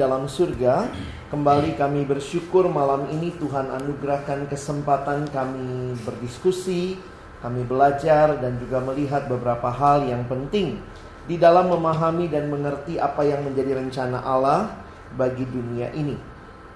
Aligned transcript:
dalam 0.00 0.24
surga, 0.24 0.88
kembali 1.28 1.76
kami 1.76 2.08
bersyukur 2.08 2.72
malam 2.72 3.04
ini 3.12 3.36
Tuhan 3.36 3.68
anugerahkan 3.68 4.48
kesempatan 4.48 5.28
kami 5.28 5.92
berdiskusi, 6.00 6.96
kami 7.44 7.68
belajar 7.68 8.40
dan 8.40 8.56
juga 8.56 8.80
melihat 8.80 9.28
beberapa 9.28 9.68
hal 9.68 10.08
yang 10.08 10.24
penting 10.24 10.80
di 11.28 11.36
dalam 11.36 11.68
memahami 11.68 12.32
dan 12.32 12.48
mengerti 12.48 12.96
apa 12.96 13.28
yang 13.28 13.44
menjadi 13.44 13.76
rencana 13.76 14.24
Allah 14.24 14.72
bagi 15.20 15.44
dunia 15.44 15.92
ini. 15.92 16.16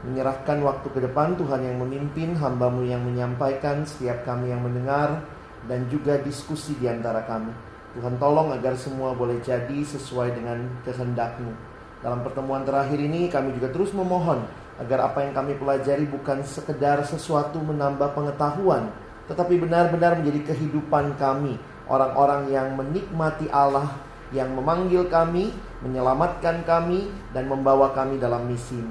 Menyerahkan 0.04 0.60
waktu 0.60 0.92
ke 0.92 1.00
depan 1.00 1.40
Tuhan 1.40 1.64
yang 1.64 1.80
memimpin, 1.80 2.36
hambamu 2.36 2.84
yang 2.84 3.00
menyampaikan, 3.00 3.88
setiap 3.88 4.20
kami 4.28 4.52
yang 4.52 4.60
mendengar, 4.60 5.24
dan 5.64 5.88
juga 5.88 6.20
diskusi 6.20 6.76
di 6.76 6.84
antara 6.84 7.24
kami. 7.24 7.56
Tuhan 7.96 8.20
tolong 8.20 8.52
agar 8.52 8.76
semua 8.76 9.16
boleh 9.16 9.40
jadi 9.40 9.80
sesuai 9.80 10.36
dengan 10.36 10.60
kehendakmu. 10.84 11.73
Dalam 12.04 12.20
pertemuan 12.20 12.68
terakhir 12.68 13.00
ini 13.00 13.32
kami 13.32 13.56
juga 13.56 13.72
terus 13.72 13.96
memohon 13.96 14.44
agar 14.76 15.08
apa 15.08 15.24
yang 15.24 15.32
kami 15.32 15.56
pelajari 15.56 16.04
bukan 16.04 16.44
sekedar 16.44 17.00
sesuatu 17.08 17.56
menambah 17.64 18.12
pengetahuan, 18.12 18.92
tetapi 19.24 19.56
benar-benar 19.56 20.20
menjadi 20.20 20.52
kehidupan 20.52 21.16
kami, 21.16 21.56
orang-orang 21.88 22.52
yang 22.52 22.76
menikmati 22.76 23.48
Allah 23.48 23.88
yang 24.34 24.50
memanggil 24.52 25.06
kami, 25.06 25.54
menyelamatkan 25.86 26.66
kami, 26.66 27.06
dan 27.30 27.46
membawa 27.46 27.94
kami 27.94 28.18
dalam 28.18 28.44
misi. 28.50 28.82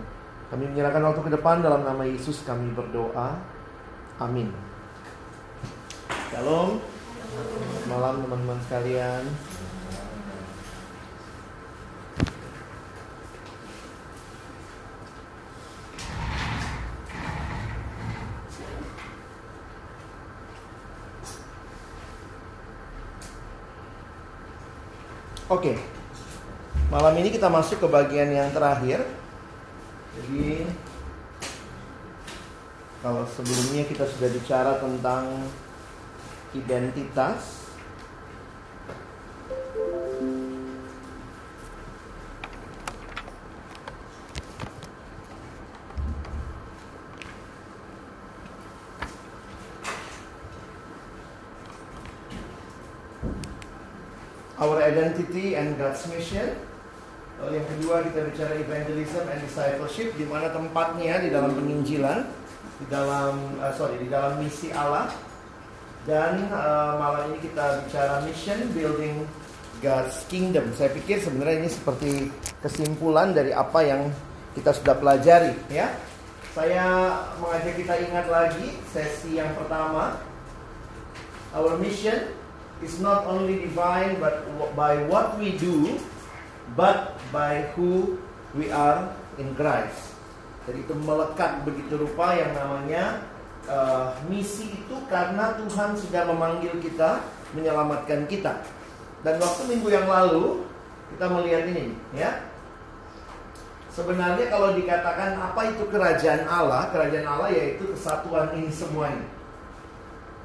Kami 0.48 0.64
menyerahkan 0.72 1.04
waktu 1.04 1.22
ke 1.26 1.32
depan 1.36 1.60
dalam 1.60 1.84
nama 1.84 2.08
Yesus 2.08 2.42
kami 2.48 2.72
berdoa. 2.72 3.36
Amin. 4.24 4.50
Shalom. 6.32 6.80
Malam 7.92 8.24
teman-teman 8.24 8.60
sekalian. 8.70 9.53
Oke. 25.54 25.78
Malam 26.90 27.14
ini 27.22 27.30
kita 27.30 27.46
masuk 27.46 27.86
ke 27.86 27.86
bagian 27.86 28.26
yang 28.34 28.50
terakhir. 28.50 29.06
Jadi 30.18 30.66
kalau 33.06 33.22
sebelumnya 33.30 33.86
kita 33.86 34.02
sudah 34.10 34.34
bicara 34.34 34.82
tentang 34.82 35.46
identitas 36.58 37.63
Our 54.64 54.80
identity 54.80 55.60
and 55.60 55.76
God's 55.76 56.08
mission 56.08 56.56
Lalu 57.44 57.60
yang 57.60 57.68
kedua 57.76 57.96
kita 58.08 58.20
bicara 58.32 58.54
evangelism 58.56 59.24
and 59.28 59.40
discipleship 59.44 60.16
di 60.16 60.24
mana 60.24 60.48
tempatnya 60.54 61.20
di 61.20 61.28
dalam 61.28 61.52
penginjilan, 61.52 62.24
di 62.80 62.86
dalam 62.88 63.60
uh, 63.60 63.74
sorry 63.76 64.00
di 64.00 64.08
dalam 64.08 64.40
misi 64.40 64.72
Allah 64.72 65.12
dan 66.08 66.48
uh, 66.48 66.96
malam 66.96 67.36
ini 67.36 67.44
kita 67.44 67.84
bicara 67.84 68.24
mission 68.24 68.60
building 68.72 69.28
God's 69.84 70.24
kingdom. 70.32 70.72
Saya 70.72 70.96
pikir 70.96 71.20
sebenarnya 71.20 71.68
ini 71.68 71.70
seperti 71.72 72.12
kesimpulan 72.64 73.36
dari 73.36 73.52
apa 73.52 73.80
yang 73.84 74.08
kita 74.56 74.72
sudah 74.72 74.96
pelajari 74.96 75.52
ya. 75.68 75.92
Saya 76.56 77.18
mengajak 77.44 77.76
kita 77.76 77.94
ingat 78.08 78.30
lagi 78.32 78.72
sesi 78.94 79.36
yang 79.36 79.52
pertama. 79.58 80.16
Our 81.52 81.76
mission 81.76 82.30
is 82.82 82.98
not 83.04 83.28
only 83.30 83.62
divine 83.62 84.18
but 84.18 84.48
by 84.74 84.98
what 85.06 85.38
we 85.38 85.54
do 85.62 86.00
but 86.74 87.20
by 87.30 87.70
who 87.78 88.18
we 88.58 88.72
are 88.74 89.12
in 89.38 89.54
Christ. 89.54 90.16
Jadi 90.64 90.88
itu 90.88 90.96
melekat 90.96 91.68
begitu 91.68 92.00
rupa 92.00 92.40
yang 92.40 92.56
namanya 92.56 93.20
uh, 93.68 94.16
misi 94.32 94.72
itu 94.72 94.96
karena 95.12 95.60
Tuhan 95.60 96.00
sudah 96.00 96.24
memanggil 96.32 96.80
kita 96.80 97.20
menyelamatkan 97.52 98.24
kita. 98.32 98.64
Dan 99.24 99.40
waktu 99.44 99.62
minggu 99.68 99.88
yang 99.92 100.08
lalu 100.08 100.64
kita 101.16 101.26
melihat 101.32 101.64
ini, 101.68 101.96
ya. 102.16 102.44
Sebenarnya 103.94 104.50
kalau 104.50 104.74
dikatakan 104.74 105.38
apa 105.38 105.70
itu 105.70 105.86
kerajaan 105.94 106.50
Allah, 106.50 106.90
kerajaan 106.90 107.28
Allah 107.30 107.54
yaitu 107.54 107.94
kesatuan 107.94 108.50
ini 108.58 108.74
semuanya. 108.74 109.22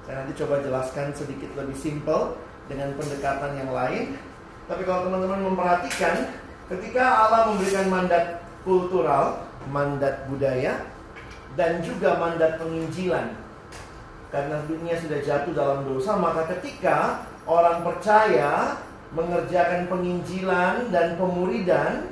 Saya 0.09 0.25
nanti 0.25 0.41
coba 0.41 0.65
jelaskan 0.65 1.13
sedikit 1.13 1.53
lebih 1.53 1.77
simpel 1.77 2.33
dengan 2.65 2.97
pendekatan 2.97 3.61
yang 3.61 3.77
lain. 3.77 4.17
Tapi 4.65 4.89
kalau 4.89 5.05
teman-teman 5.05 5.53
memperhatikan, 5.53 6.33
ketika 6.73 7.29
Allah 7.29 7.53
memberikan 7.53 7.93
mandat 7.93 8.41
kultural, 8.65 9.45
mandat 9.69 10.25
budaya, 10.33 10.81
dan 11.61 11.85
juga 11.85 12.17
mandat 12.17 12.57
penginjilan, 12.57 13.37
karena 14.33 14.57
dunia 14.65 14.97
sudah 14.97 15.21
jatuh 15.21 15.53
dalam 15.53 15.85
dosa, 15.85 16.17
maka 16.17 16.57
ketika 16.57 17.29
orang 17.45 17.85
percaya 17.85 18.81
mengerjakan 19.13 19.93
penginjilan 19.93 20.89
dan 20.89 21.21
pemuridan, 21.21 22.09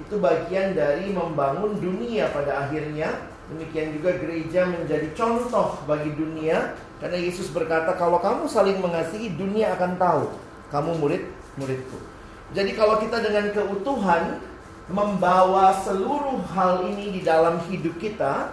itu 0.00 0.16
bagian 0.16 0.72
dari 0.72 1.12
membangun 1.12 1.76
dunia 1.76 2.32
pada 2.32 2.64
akhirnya. 2.64 3.12
Demikian 3.52 3.96
juga 4.00 4.16
gereja 4.16 4.64
menjadi 4.64 5.12
contoh 5.12 5.76
bagi 5.84 6.12
dunia 6.16 6.87
karena 6.98 7.18
Yesus 7.18 7.50
berkata 7.54 7.94
kalau 7.94 8.18
kamu 8.18 8.50
saling 8.50 8.78
mengasihi 8.82 9.34
dunia 9.38 9.74
akan 9.78 9.94
tahu 9.98 10.22
kamu 10.74 10.90
murid 10.98 11.22
muridku. 11.54 11.98
Jadi 12.52 12.72
kalau 12.74 12.98
kita 12.98 13.20
dengan 13.20 13.52
keutuhan 13.52 14.40
membawa 14.88 15.76
seluruh 15.84 16.40
hal 16.56 16.88
ini 16.88 17.20
di 17.20 17.20
dalam 17.20 17.60
hidup 17.68 18.00
kita 18.00 18.50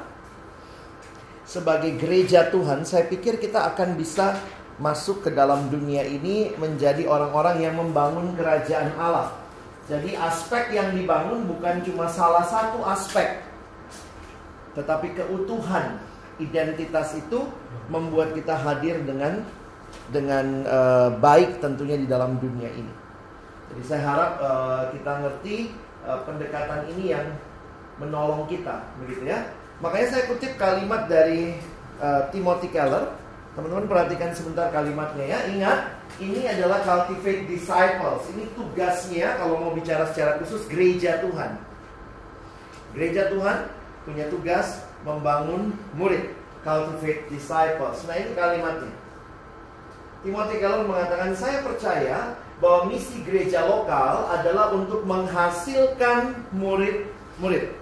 sebagai 1.48 1.96
gereja 1.96 2.52
Tuhan, 2.52 2.84
saya 2.84 3.08
pikir 3.08 3.40
kita 3.40 3.72
akan 3.72 3.96
bisa 3.96 4.36
masuk 4.76 5.24
ke 5.24 5.30
dalam 5.32 5.72
dunia 5.72 6.04
ini 6.04 6.52
menjadi 6.60 7.08
orang-orang 7.08 7.64
yang 7.64 7.80
membangun 7.80 8.36
kerajaan 8.36 8.92
Allah. 9.00 9.32
Jadi 9.88 10.18
aspek 10.18 10.74
yang 10.76 10.91
dibangun 10.91 11.46
bukan 11.48 11.80
cuma 11.86 12.09
salah 12.09 12.44
satu 12.44 12.82
aspek, 12.84 13.46
tetapi 14.74 15.14
keutuhan 15.14 16.02
identitas 16.37 17.16
itu 17.16 17.47
membuat 17.87 18.35
kita 18.35 18.55
hadir 18.58 18.99
dengan 19.03 19.46
dengan 20.11 20.46
uh, 20.67 21.09
baik 21.17 21.64
tentunya 21.64 21.97
di 21.97 22.05
dalam 22.05 22.37
dunia 22.37 22.70
ini. 22.70 22.93
Jadi 23.73 23.84
saya 23.87 24.02
harap 24.05 24.32
uh, 24.43 24.84
kita 24.93 25.11
ngerti 25.26 25.55
uh, 26.05 26.20
pendekatan 26.28 26.85
ini 26.96 27.16
yang 27.16 27.28
menolong 27.97 28.46
kita, 28.46 28.85
begitu 29.02 29.32
ya. 29.32 29.47
Makanya 29.79 30.08
saya 30.11 30.23
kutip 30.29 30.55
kalimat 30.55 31.08
dari 31.09 31.58
uh, 31.99 32.28
Timothy 32.29 32.70
Keller. 32.72 33.11
Teman-teman 33.55 33.88
perhatikan 33.88 34.35
sebentar 34.35 34.67
kalimatnya 34.67 35.26
ya. 35.31 35.40
Ingat, 35.47 35.79
ini 36.20 36.43
adalah 36.43 36.84
cultivate 36.84 37.47
disciples. 37.47 38.28
Ini 38.35 38.52
tugasnya 38.52 39.40
kalau 39.40 39.64
mau 39.64 39.72
bicara 39.72 40.11
secara 40.11 40.35
khusus 40.43 40.67
gereja 40.67 41.23
Tuhan. 41.23 41.55
Gereja 42.91 43.31
Tuhan 43.31 43.58
punya 44.03 44.28
tugas 44.28 44.84
membangun 45.05 45.78
murid, 45.93 46.34
cultivate 46.66 47.29
disciples. 47.29 48.02
Nah, 48.09 48.17
ini 48.17 48.34
kalimatnya. 48.34 48.91
Timothy 50.25 50.57
Keller 50.57 50.90
mengatakan, 50.90 51.37
saya 51.37 51.61
percaya 51.61 52.34
bahwa 52.57 52.90
misi 52.90 53.22
gereja 53.22 53.61
lokal 53.69 54.25
adalah 54.34 54.73
untuk 54.73 55.05
menghasilkan 55.05 56.49
murid-murid. 56.49 57.78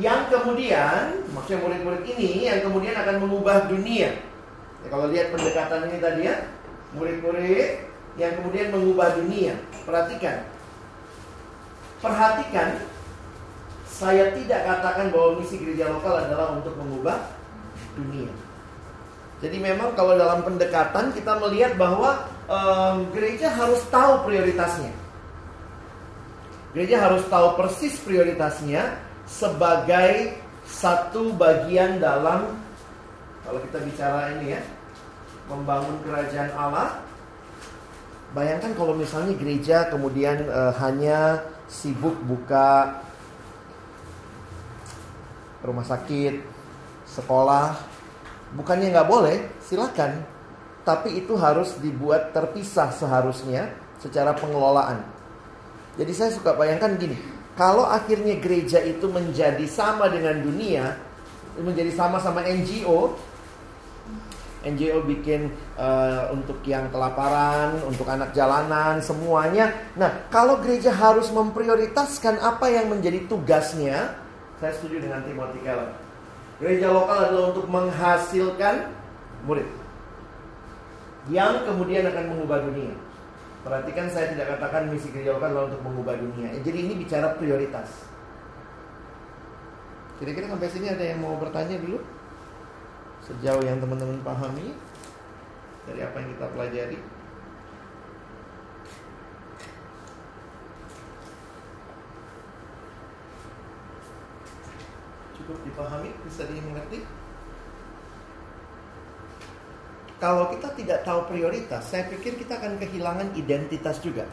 Yang 0.00 0.20
kemudian, 0.32 1.28
maksudnya 1.36 1.60
murid-murid 1.60 2.02
ini 2.16 2.48
yang 2.48 2.64
kemudian 2.64 2.96
akan 2.96 3.16
mengubah 3.20 3.68
dunia. 3.68 4.16
Ya, 4.80 4.88
kalau 4.88 5.12
lihat 5.12 5.36
pendekatan 5.36 5.92
ini 5.92 5.98
tadi 6.00 6.20
ya, 6.24 6.48
murid-murid 6.96 7.84
yang 8.16 8.32
kemudian 8.40 8.72
mengubah 8.72 9.20
dunia. 9.20 9.60
Perhatikan. 9.84 10.48
Perhatikan, 12.00 12.80
saya 14.00 14.32
tidak 14.32 14.64
katakan 14.64 15.12
bahwa 15.12 15.44
misi 15.44 15.60
gereja 15.60 15.92
lokal 15.92 16.24
adalah 16.24 16.56
untuk 16.56 16.72
mengubah 16.80 17.20
dunia. 18.00 18.32
Jadi 19.44 19.60
memang 19.60 19.92
kalau 19.92 20.16
dalam 20.16 20.40
pendekatan 20.40 21.12
kita 21.12 21.36
melihat 21.36 21.76
bahwa 21.76 22.24
um, 22.48 23.12
gereja 23.12 23.52
harus 23.52 23.84
tahu 23.92 24.24
prioritasnya. 24.24 24.92
Gereja 26.72 26.96
harus 26.96 27.28
tahu 27.28 27.60
persis 27.60 28.00
prioritasnya 28.00 28.96
sebagai 29.28 30.40
satu 30.64 31.36
bagian 31.36 32.00
dalam 32.00 32.56
kalau 33.44 33.60
kita 33.68 33.78
bicara 33.84 34.32
ini 34.40 34.56
ya, 34.56 34.62
membangun 35.52 35.96
kerajaan 36.08 36.52
Allah. 36.56 37.04
Bayangkan 38.32 38.72
kalau 38.78 38.94
misalnya 38.94 39.34
gereja 39.34 39.90
kemudian 39.90 40.46
uh, 40.48 40.70
hanya 40.78 41.42
sibuk 41.66 42.14
buka 42.24 43.02
rumah 45.64 45.84
sakit, 45.84 46.40
sekolah, 47.04 47.76
bukannya 48.56 48.92
nggak 48.92 49.08
boleh, 49.08 49.36
silakan. 49.62 50.24
Tapi 50.86 51.20
itu 51.20 51.36
harus 51.36 51.76
dibuat 51.78 52.32
terpisah 52.32 52.90
seharusnya 52.90 53.70
secara 54.00 54.32
pengelolaan. 54.32 55.04
Jadi 56.00 56.12
saya 56.16 56.30
suka 56.32 56.56
bayangkan 56.56 56.96
gini, 56.96 57.18
kalau 57.58 57.84
akhirnya 57.84 58.40
gereja 58.40 58.80
itu 58.80 59.04
menjadi 59.10 59.62
sama 59.68 60.08
dengan 60.08 60.40
dunia, 60.40 60.96
menjadi 61.60 61.92
sama-sama 61.92 62.40
NGO, 62.40 63.12
NGO 64.64 65.04
bikin 65.04 65.52
uh, 65.76 66.32
untuk 66.32 66.60
yang 66.64 66.88
kelaparan, 66.92 67.80
untuk 67.84 68.08
anak 68.08 68.32
jalanan, 68.36 69.00
semuanya. 69.00 69.72
Nah, 69.96 70.28
kalau 70.32 70.60
gereja 70.60 70.92
harus 70.92 71.32
memprioritaskan 71.32 72.40
apa 72.40 72.68
yang 72.68 72.92
menjadi 72.92 73.24
tugasnya, 73.24 74.16
saya 74.60 74.72
setuju 74.76 75.08
dengan 75.08 75.24
Timothy 75.24 75.58
Keller. 75.64 75.90
Gereja 76.60 76.92
lokal 76.92 77.18
adalah 77.32 77.56
untuk 77.56 77.66
menghasilkan 77.72 78.92
murid 79.48 79.64
yang 81.32 81.64
kemudian 81.64 82.04
akan 82.04 82.24
mengubah 82.36 82.60
dunia. 82.68 82.92
Perhatikan 83.64 84.08
saya 84.12 84.32
tidak 84.32 84.56
katakan 84.56 84.92
misi 84.92 85.08
gereja 85.12 85.36
lokal 85.36 85.52
adalah 85.52 85.66
untuk 85.72 85.82
mengubah 85.84 86.14
dunia. 86.20 86.48
Eh, 86.52 86.60
jadi 86.60 86.78
ini 86.84 86.92
bicara 87.00 87.36
prioritas. 87.40 87.88
Kira-kira 90.20 90.52
sampai 90.52 90.68
sini 90.68 90.92
ada 90.92 91.04
yang 91.04 91.24
mau 91.24 91.40
bertanya 91.40 91.80
dulu? 91.80 92.00
Sejauh 93.24 93.64
yang 93.64 93.80
teman-teman 93.80 94.20
pahami 94.20 94.76
dari 95.88 96.00
apa 96.04 96.16
yang 96.20 96.28
kita 96.36 96.46
pelajari. 96.52 96.98
Cukup 105.50 105.66
dipahami, 105.66 106.14
bisa 106.22 106.46
dimengerti? 106.46 107.02
Kalau 110.22 110.46
kita 110.54 110.70
tidak 110.78 111.02
tahu 111.02 111.26
prioritas, 111.26 111.90
saya 111.90 112.06
pikir 112.06 112.38
kita 112.38 112.62
akan 112.62 112.78
kehilangan 112.78 113.34
identitas 113.34 113.98
juga. 113.98 114.30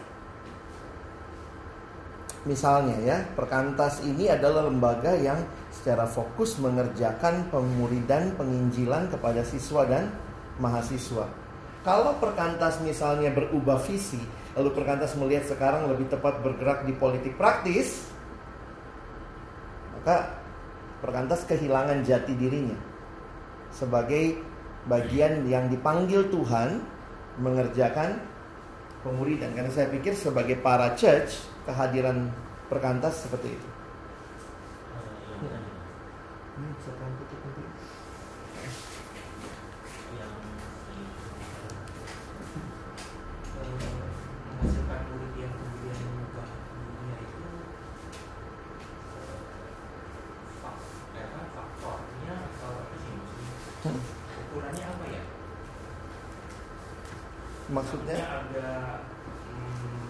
Misalnya 2.45 3.01
ya, 3.01 3.17
Perkantas 3.33 4.05
ini 4.05 4.29
adalah 4.29 4.69
lembaga 4.69 5.17
yang 5.17 5.41
secara 5.73 6.05
fokus 6.05 6.61
mengerjakan 6.61 7.49
pemuridan 7.49 8.37
penginjilan 8.37 9.09
kepada 9.09 9.41
siswa 9.41 9.89
dan 9.89 10.13
mahasiswa. 10.61 11.25
Kalau 11.81 12.13
Perkantas 12.21 12.77
misalnya 12.85 13.33
berubah 13.33 13.81
visi, 13.81 14.21
lalu 14.53 14.69
Perkantas 14.69 15.17
melihat 15.17 15.49
sekarang 15.49 15.89
lebih 15.89 16.13
tepat 16.13 16.45
bergerak 16.45 16.85
di 16.85 16.93
politik 16.93 17.41
praktis, 17.41 18.05
maka 19.97 20.36
Perkantas 20.97 21.45
kehilangan 21.45 22.01
jati 22.01 22.33
dirinya 22.33 22.77
sebagai 23.69 24.41
bagian 24.89 25.45
yang 25.45 25.69
dipanggil 25.69 26.25
Tuhan 26.31 26.81
mengerjakan 27.37 28.17
pemuridan. 29.05 29.53
Karena 29.53 29.69
saya 29.69 29.87
pikir 29.93 30.17
sebagai 30.17 30.57
para 30.57 30.97
church 30.97 31.45
kehadiran 31.69 32.33
perkantas 32.71 33.27
seperti 33.27 33.53
itu. 33.53 33.69
Hmm, 36.57 36.73
maksudnya? 57.67 58.15
Ada 58.17 58.69
hmm, 59.51 60.07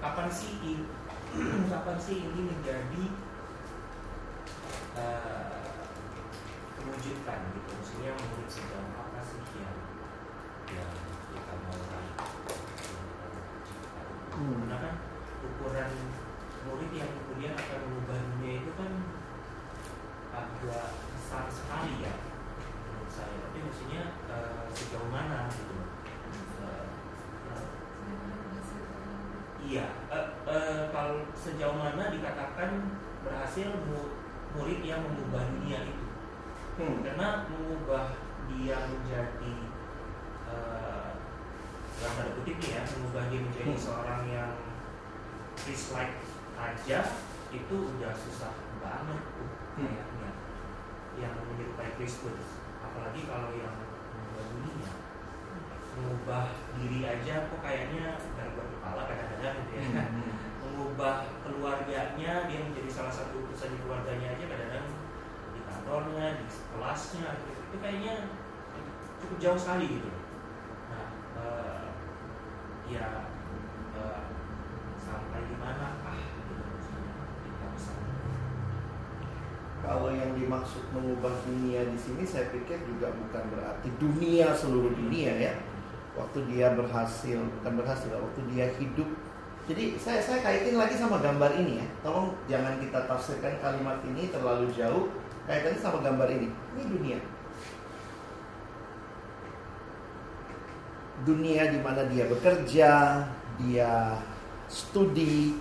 kapan 0.00 0.28
sih 0.32 0.50
ini, 0.60 0.74
kapan 1.72 1.96
sih 2.00 2.16
ini 2.24 2.40
menjadi 2.48 3.04
uh, 4.98 5.68
mewujudkan 6.80 7.38
gitu? 7.52 7.70
Maksudnya 7.76 8.10
menurut 8.16 8.48
sejauh 8.48 8.92
apa 8.96 9.20
sih 9.22 9.40
yang 9.60 9.78
yang 10.74 10.92
kita 11.30 11.54
mau 11.68 11.76
raih 11.76 12.16
hmm. 14.34 14.54
karena 14.64 14.76
kan 14.80 14.94
ukuran 15.44 15.92
murid 16.64 16.90
yang 16.96 17.10
kemudian 17.12 17.52
akan 17.52 17.78
mengubah 17.84 18.18
dunia 18.32 18.52
itu 18.64 18.70
kan 18.74 18.92
agak 20.34 20.88
besar 21.14 21.44
sekali 21.52 21.92
ya 22.02 22.23
saya 23.14 23.36
tapi 23.46 23.58
maksudnya 23.62 24.02
uh, 24.26 24.66
sejauh 24.74 25.10
mana 25.14 25.46
gitu 25.54 25.74
Iya, 29.64 29.88
uh, 30.12 30.28
uh, 30.44 30.92
kalau 30.92 31.24
sejauh 31.32 31.72
mana 31.72 32.12
dikatakan 32.12 33.00
berhasil 33.24 33.72
murid 34.52 34.84
yang 34.84 35.00
mengubah 35.00 35.40
dunia 35.56 35.88
itu? 35.88 36.04
Hmm. 36.76 37.00
Karena 37.00 37.48
mengubah 37.48 38.12
dia 38.44 38.76
menjadi 38.84 39.54
uh, 40.44 41.16
dalam 41.96 42.12
tanda 42.12 42.32
kutip 42.36 42.60
ya, 42.60 42.84
mengubah 42.84 43.24
dia 43.32 43.40
menjadi 43.40 43.72
hmm. 43.72 43.80
seorang 43.80 44.22
yang 44.28 44.52
Christ-like 45.56 46.20
aja 46.60 47.00
itu 47.48 47.76
udah 47.96 48.12
susah 48.12 48.52
banget 48.84 49.20
tuh 49.32 49.48
hmm. 49.80 49.88
kayaknya 49.88 50.30
yang 51.24 51.32
menyerupai 51.40 51.96
Kristus. 51.96 52.60
Apalagi 52.94 53.20
kalau 53.26 53.50
yang 53.58 53.74
mengubah 53.74 54.46
dunia, 54.54 54.92
mengubah 55.98 56.44
diri 56.78 57.00
aja 57.02 57.34
kok 57.50 57.58
kayaknya 57.58 58.22
dari 58.38 58.54
kepala 58.54 59.02
kadang-kadang 59.10 59.54
gitu 59.66 59.72
ya 59.74 59.82
hmm, 59.82 60.06
hmm. 60.14 60.32
mengubah 60.62 61.14
keluarganya 61.42 62.46
dia 62.46 62.60
menjadi 62.62 62.90
salah 62.92 63.10
satu 63.10 63.42
utusan 63.42 63.74
di 63.74 63.78
keluarganya 63.82 64.38
aja 64.38 64.44
kadang-kadang 64.46 64.86
di 65.50 65.60
kantornya 65.66 66.26
di 66.38 66.46
kelasnya 66.46 67.26
gitu. 67.42 67.50
itu 67.58 67.76
kayaknya 67.82 68.14
cukup 69.18 69.36
jauh 69.42 69.58
sekali 69.58 69.86
gitu 69.98 70.10
nah 70.92 71.06
uh, 71.42 71.86
ya 72.86 73.26
uh, 73.98 74.22
sampai 75.02 75.40
di 75.50 75.56
mana 75.58 75.98
ah 76.06 76.14
gitu 76.14 76.54
kalau 79.84 80.08
yang 80.08 80.32
dimaksud 80.32 80.80
mengubah 80.96 81.32
dunia 81.44 81.84
di 81.84 81.98
sini 82.00 82.24
saya 82.24 82.48
pikir 82.48 82.80
juga 82.88 83.12
bukan 83.12 83.44
berarti 83.52 83.88
dunia 84.00 84.56
seluruh 84.56 84.90
dunia 84.96 85.32
ya. 85.36 85.54
Waktu 86.16 86.46
dia 86.48 86.72
berhasil 86.72 87.38
bukan 87.60 87.72
berhasil 87.76 88.08
waktu 88.08 88.40
dia 88.54 88.72
hidup. 88.80 89.08
Jadi 89.64 89.96
saya 90.00 90.20
saya 90.20 90.40
kaitin 90.40 90.80
lagi 90.80 90.96
sama 90.96 91.20
gambar 91.20 91.52
ini 91.60 91.84
ya. 91.84 91.86
Tolong 92.00 92.32
jangan 92.48 92.80
kita 92.80 93.04
tafsirkan 93.04 93.60
kalimat 93.60 94.00
ini 94.08 94.32
terlalu 94.32 94.72
jauh. 94.72 95.12
Kaitannya 95.44 95.80
sama 95.80 96.00
gambar 96.00 96.28
ini. 96.32 96.48
Ini 96.48 96.82
dunia. 96.88 97.18
Dunia 101.28 101.62
di 101.72 101.78
mana 101.84 102.02
dia 102.08 102.24
bekerja 102.28 102.90
dia 103.60 104.18
studi 104.68 105.56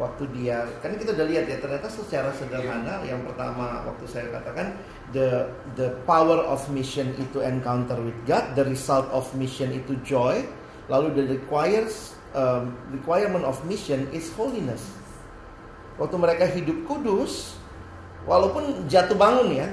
waktu 0.00 0.24
dia 0.32 0.64
kan 0.80 0.96
kita 0.96 1.12
udah 1.12 1.26
lihat 1.28 1.44
ya 1.44 1.60
ternyata 1.60 1.92
secara 1.92 2.32
sederhana 2.32 3.04
yang 3.04 3.20
pertama 3.28 3.84
waktu 3.84 4.04
saya 4.08 4.32
katakan 4.32 4.72
the 5.12 5.44
the 5.76 5.92
power 6.08 6.40
of 6.48 6.64
mission 6.72 7.12
itu 7.20 7.44
encounter 7.44 8.00
with 8.00 8.16
God, 8.24 8.56
the 8.56 8.64
result 8.64 9.04
of 9.12 9.28
mission 9.36 9.76
itu 9.76 10.00
joy, 10.00 10.40
lalu 10.88 11.12
the 11.12 11.24
requires 11.36 12.16
um, 12.32 12.72
requirement 12.88 13.44
of 13.44 13.60
mission 13.68 14.08
is 14.16 14.32
holiness. 14.32 14.80
Waktu 16.00 16.16
mereka 16.16 16.48
hidup 16.48 16.88
kudus, 16.88 17.60
Walaupun 18.28 18.84
jatuh 18.84 19.16
bangun 19.16 19.56
ya, 19.56 19.68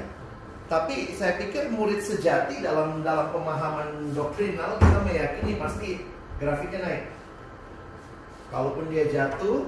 tapi 0.72 1.12
saya 1.12 1.36
pikir 1.36 1.68
murid 1.72 2.00
sejati 2.00 2.64
dalam 2.64 3.04
dalam 3.04 3.32
pemahaman 3.36 4.16
doktrinal 4.16 4.80
kita 4.80 5.00
meyakini 5.04 5.54
pasti 5.60 5.90
grafiknya 6.40 6.80
naik. 6.84 7.06
Kalaupun 8.48 8.88
dia 8.88 9.12
jatuh, 9.12 9.68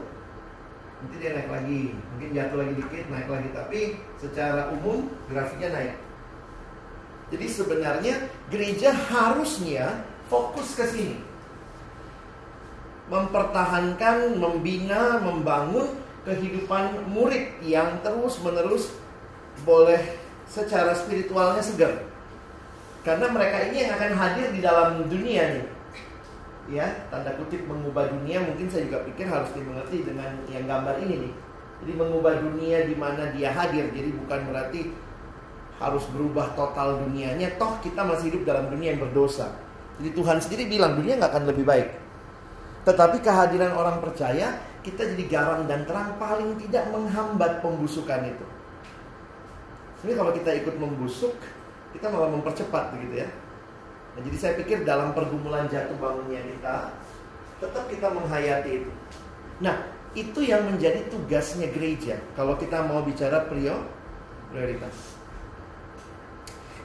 nanti 1.00 1.15
dia 1.20 1.32
naik 1.36 1.50
lagi. 1.50 1.82
Mungkin 1.96 2.29
jatuh 2.36 2.58
lagi 2.60 2.74
dikit, 2.75 3.06
naik 3.08 3.29
lagi. 3.32 3.50
Tapi 3.56 3.79
secara 4.20 4.62
umum 4.75 5.08
grafiknya 5.32 5.70
naik. 5.72 5.96
Jadi 7.29 7.46
sebenarnya 7.46 8.15
gereja 8.50 8.89
harusnya 8.91 10.03
fokus 10.27 10.75
ke 10.75 10.86
sini. 10.89 11.18
Mempertahankan, 13.10 14.38
membina, 14.38 15.18
membangun 15.22 15.98
kehidupan 16.25 17.10
murid 17.10 17.58
yang 17.65 18.01
terus-menerus 18.06 18.94
boleh 19.65 20.20
secara 20.46 20.94
spiritualnya 20.94 21.62
segar. 21.62 22.06
Karena 23.01 23.32
mereka 23.32 23.70
ini 23.72 23.88
yang 23.88 23.96
akan 23.98 24.13
hadir 24.13 24.48
di 24.53 24.62
dalam 24.62 25.08
dunia 25.10 25.58
nih. 25.58 25.65
Ya, 26.70 26.86
tanda 27.10 27.34
kutip 27.34 27.66
mengubah 27.66 28.14
dunia 28.14 28.46
mungkin 28.46 28.70
saya 28.70 28.86
juga 28.86 29.02
pikir 29.10 29.26
harus 29.26 29.50
dimengerti 29.58 30.06
dengan 30.06 30.38
yang 30.54 30.70
gambar 30.70 31.02
ini 31.02 31.16
nih. 31.26 31.34
Jadi 31.82 31.92
mengubah 31.98 32.34
dunia 32.46 32.86
di 32.86 32.94
mana 32.94 33.34
dia 33.34 33.50
hadir. 33.50 33.90
Jadi 33.90 34.14
bukan 34.14 34.40
berarti 34.54 34.82
harus 35.82 36.06
berubah 36.14 36.54
total 36.54 37.02
dunianya. 37.02 37.58
Toh 37.58 37.82
kita 37.82 38.06
masih 38.06 38.30
hidup 38.30 38.46
dalam 38.46 38.70
dunia 38.70 38.94
yang 38.94 39.02
berdosa. 39.02 39.50
Jadi 39.98 40.14
Tuhan 40.14 40.38
sendiri 40.38 40.64
bilang 40.70 40.94
dunia 40.94 41.18
nggak 41.18 41.32
akan 41.34 41.46
lebih 41.50 41.66
baik. 41.66 41.90
Tetapi 42.86 43.18
kehadiran 43.20 43.74
orang 43.74 43.98
percaya 44.00 44.62
kita 44.86 45.10
jadi 45.16 45.24
garam 45.28 45.66
dan 45.66 45.84
terang 45.90 46.16
paling 46.22 46.56
tidak 46.62 46.88
menghambat 46.94 47.60
pembusukan 47.66 48.30
itu. 48.30 48.46
Sebenarnya 50.00 50.18
kalau 50.24 50.32
kita 50.32 50.52
ikut 50.64 50.76
membusuk, 50.80 51.34
kita 51.92 52.08
malah 52.08 52.32
mempercepat 52.32 52.96
begitu 52.96 53.26
ya. 53.26 53.30
Nah, 54.20 54.28
jadi 54.28 54.36
saya 54.36 54.54
pikir 54.60 54.84
dalam 54.84 55.16
pergumulan 55.16 55.72
jatuh 55.72 55.96
bangunnya 55.96 56.44
kita, 56.44 56.92
tetap 57.64 57.88
kita 57.88 58.12
menghayati 58.12 58.84
itu. 58.84 58.92
Nah, 59.64 59.80
itu 60.12 60.44
yang 60.44 60.68
menjadi 60.68 61.08
tugasnya 61.08 61.72
gereja. 61.72 62.20
Kalau 62.36 62.60
kita 62.60 62.84
mau 62.84 63.00
bicara 63.00 63.48
prior, 63.48 63.80
prioritas. 64.52 65.16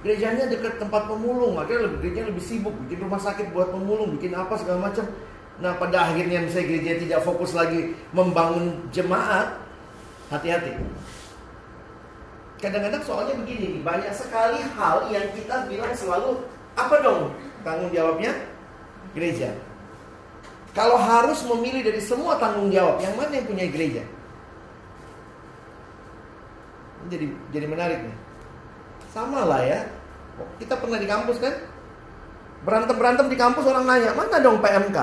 Gerejanya 0.07 0.47
dekat 0.47 0.79
tempat 0.79 1.11
pemulung, 1.11 1.59
makanya 1.59 1.91
lebih 1.91 2.07
gereja 2.07 2.31
lebih 2.31 2.39
sibuk 2.39 2.71
bikin 2.87 3.03
rumah 3.03 3.19
sakit 3.19 3.51
buat 3.51 3.75
pemulung, 3.75 4.15
bikin 4.15 4.31
apa 4.39 4.55
segala 4.55 4.87
macam. 4.87 5.03
Nah 5.59 5.75
pada 5.75 6.07
akhirnya 6.07 6.39
misalnya 6.39 6.71
gereja 6.71 7.03
tidak 7.03 7.21
fokus 7.27 7.55
lagi 7.55 7.95
membangun 8.11 8.75
jemaat 8.91 9.55
Hati-hati 10.27 10.75
Kadang-kadang 12.59 13.07
soalnya 13.07 13.39
begini 13.39 13.79
Banyak 13.87 14.11
sekali 14.11 14.59
hal 14.59 15.15
yang 15.15 15.31
kita 15.31 15.71
bilang 15.71 15.95
selalu 15.95 16.43
Apa 16.75 16.95
dong 17.01 17.35
tanggung 17.63 17.91
jawabnya? 17.95 18.35
Gereja 19.15 19.55
Kalau 20.75 20.99
harus 20.99 21.39
memilih 21.47 21.87
dari 21.87 22.03
semua 22.03 22.35
tanggung 22.37 22.69
jawab 22.75 22.99
Yang 22.99 23.15
mana 23.15 23.33
yang 23.39 23.47
punya 23.47 23.65
gereja? 23.71 24.03
Jadi 27.07 27.27
jadi 27.55 27.67
menarik 27.71 28.01
nih 28.03 28.17
Sama 29.15 29.47
lah 29.47 29.63
ya 29.63 29.87
Kita 30.59 30.75
pernah 30.81 30.99
di 30.99 31.07
kampus 31.07 31.39
kan? 31.39 31.55
Berantem-berantem 32.67 33.27
di 33.31 33.37
kampus 33.39 33.65
orang 33.71 33.87
nanya 33.87 34.11
Mana 34.19 34.43
dong 34.43 34.59
PMK? 34.59 34.99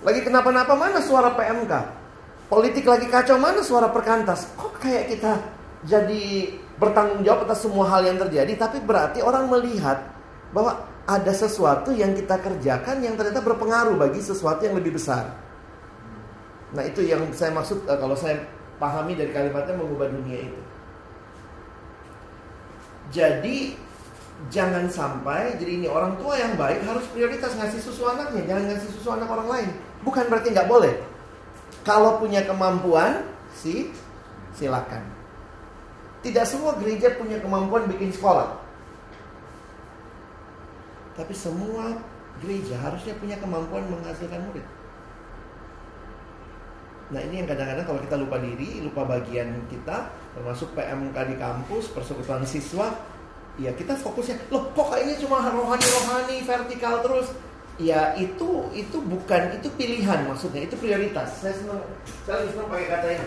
Lagi 0.00 0.20
kenapa-napa 0.24 0.72
mana 0.74 0.98
suara 1.04 1.36
PMK? 1.36 1.72
Politik 2.48 2.82
lagi 2.88 3.06
kacau 3.06 3.38
mana 3.38 3.62
suara 3.62 3.92
perkantas? 3.92 4.48
Kok 4.58 4.80
kayak 4.80 5.12
kita 5.12 5.59
jadi 5.80 6.56
bertanggung 6.76 7.24
jawab 7.24 7.48
atas 7.48 7.64
semua 7.64 7.88
hal 7.88 8.04
yang 8.04 8.20
terjadi 8.20 8.52
Tapi 8.56 8.84
berarti 8.84 9.24
orang 9.24 9.48
melihat 9.48 10.12
bahwa 10.52 10.84
ada 11.08 11.32
sesuatu 11.32 11.88
yang 11.88 12.12
kita 12.12 12.36
kerjakan 12.36 13.00
yang 13.00 13.16
ternyata 13.16 13.40
berpengaruh 13.40 13.96
bagi 13.96 14.20
sesuatu 14.20 14.60
yang 14.60 14.76
lebih 14.76 15.00
besar 15.00 15.32
Nah 16.76 16.84
itu 16.84 17.00
yang 17.02 17.32
saya 17.32 17.50
maksud 17.56 17.88
eh, 17.88 17.98
kalau 17.98 18.12
saya 18.12 18.44
pahami 18.76 19.16
dari 19.16 19.32
kalimatnya 19.32 19.76
mengubah 19.80 20.12
dunia 20.12 20.52
itu 20.52 20.60
Jadi 23.10 23.88
jangan 24.48 24.88
sampai 24.88 25.60
jadi 25.60 25.84
ini 25.84 25.86
orang 25.90 26.16
tua 26.16 26.32
yang 26.40 26.56
baik 26.56 26.80
harus 26.88 27.04
prioritas 27.12 27.52
ngasih 27.60 27.76
susu 27.84 28.08
anaknya, 28.08 28.48
jangan 28.48 28.72
ngasih 28.72 28.88
susu 28.96 29.08
anak 29.12 29.28
orang 29.28 29.48
lain. 29.52 29.68
Bukan 30.00 30.32
berarti 30.32 30.56
nggak 30.56 30.70
boleh. 30.70 30.96
Kalau 31.84 32.16
punya 32.16 32.40
kemampuan, 32.48 33.20
sih 33.52 33.92
silakan. 34.56 35.19
Tidak 36.20 36.44
semua 36.44 36.76
gereja 36.76 37.16
punya 37.16 37.40
kemampuan 37.40 37.88
bikin 37.88 38.12
sekolah. 38.12 38.60
Tapi 41.16 41.32
semua 41.32 41.96
gereja 42.44 42.76
harusnya 42.80 43.16
punya 43.16 43.36
kemampuan 43.40 43.88
menghasilkan 43.88 44.40
murid. 44.48 44.66
Nah 47.10 47.20
ini 47.26 47.42
yang 47.42 47.48
kadang-kadang 47.50 47.84
kalau 47.84 48.00
kita 48.06 48.16
lupa 48.20 48.36
diri, 48.38 48.84
lupa 48.86 49.02
bagian 49.02 49.66
kita, 49.66 50.12
termasuk 50.38 50.70
PMK 50.78 51.16
di 51.26 51.36
kampus, 51.36 51.90
persekutuan 51.90 52.46
siswa, 52.46 52.94
ya 53.58 53.74
kita 53.74 53.98
fokusnya, 53.98 54.38
loh 54.54 54.70
kok 54.70 54.94
kayaknya 54.94 55.18
cuma 55.18 55.42
rohani-rohani, 55.42 56.46
vertikal 56.46 57.02
terus 57.02 57.34
ya 57.80 58.12
itu 58.20 58.68
itu 58.76 58.96
bukan 59.00 59.56
itu 59.56 59.72
pilihan 59.72 60.28
maksudnya 60.28 60.68
itu 60.68 60.76
prioritas 60.76 61.40
saya 61.40 61.56
senang 61.56 61.80
saya 62.28 62.44
senang 62.52 62.68
pakai 62.68 62.86
kata 62.92 63.06
ini 63.16 63.26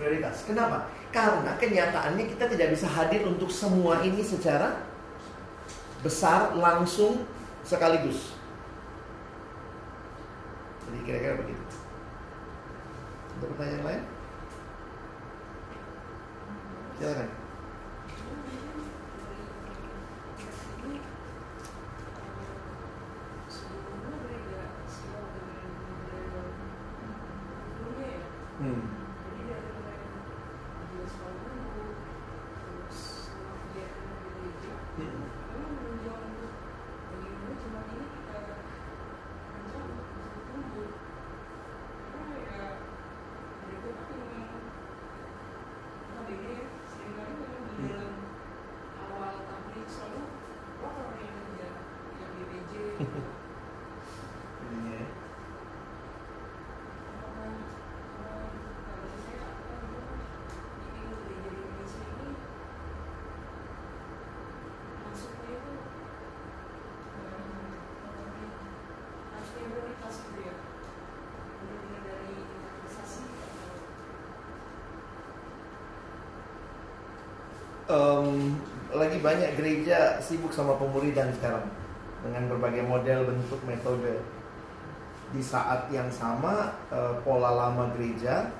prioritas. 0.00 0.48
Kenapa? 0.48 0.88
Karena 1.12 1.52
kenyataannya 1.60 2.24
kita 2.32 2.48
tidak 2.48 2.72
bisa 2.72 2.88
hadir 2.88 3.28
untuk 3.28 3.52
semua 3.52 4.00
ini 4.00 4.24
secara 4.24 4.80
besar 6.00 6.56
langsung 6.56 7.28
sekaligus. 7.60 8.32
Jadi 10.88 10.98
kira-kira 11.04 11.36
begitu. 11.36 11.64
Ada 13.36 13.44
pertanyaan 13.52 13.84
lain? 13.84 14.04
Silakan. 16.96 17.28
Hmm. 28.60 28.89
Lagi 78.94 79.18
banyak 79.22 79.54
gereja 79.54 80.18
sibuk 80.18 80.50
sama 80.50 80.74
pemuridan 80.74 81.30
sekarang 81.38 81.66
dengan 82.20 82.50
berbagai 82.50 82.84
model 82.84 83.30
bentuk 83.30 83.60
metode 83.64 84.20
di 85.30 85.42
saat 85.42 85.86
yang 85.94 86.10
sama 86.10 86.74
uh, 86.90 87.14
pola 87.22 87.54
lama 87.54 87.94
gereja 87.94 88.50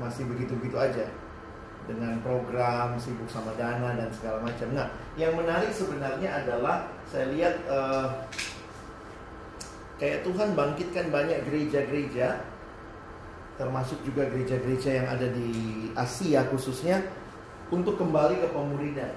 masih 0.00 0.24
begitu-begitu 0.32 0.76
aja 0.80 1.06
dengan 1.84 2.16
program 2.24 2.96
sibuk 2.96 3.28
sama 3.28 3.52
dana 3.58 3.96
dan 3.98 4.08
segala 4.14 4.40
macam. 4.44 4.68
Nah, 4.72 4.88
yang 5.18 5.36
menarik 5.36 5.74
sebenarnya 5.74 6.44
adalah 6.44 6.88
saya 7.04 7.28
lihat 7.34 7.54
uh, 7.68 8.08
kayak 10.00 10.24
Tuhan 10.24 10.56
bangkitkan 10.56 11.12
banyak 11.12 11.44
gereja-gereja 11.44 12.40
termasuk 13.60 14.00
juga 14.08 14.24
gereja-gereja 14.24 15.04
yang 15.04 15.08
ada 15.12 15.28
di 15.28 15.52
Asia 15.92 16.48
khususnya 16.48 17.04
untuk 17.68 18.00
kembali 18.00 18.40
ke 18.40 18.48
pemuridan. 18.56 19.12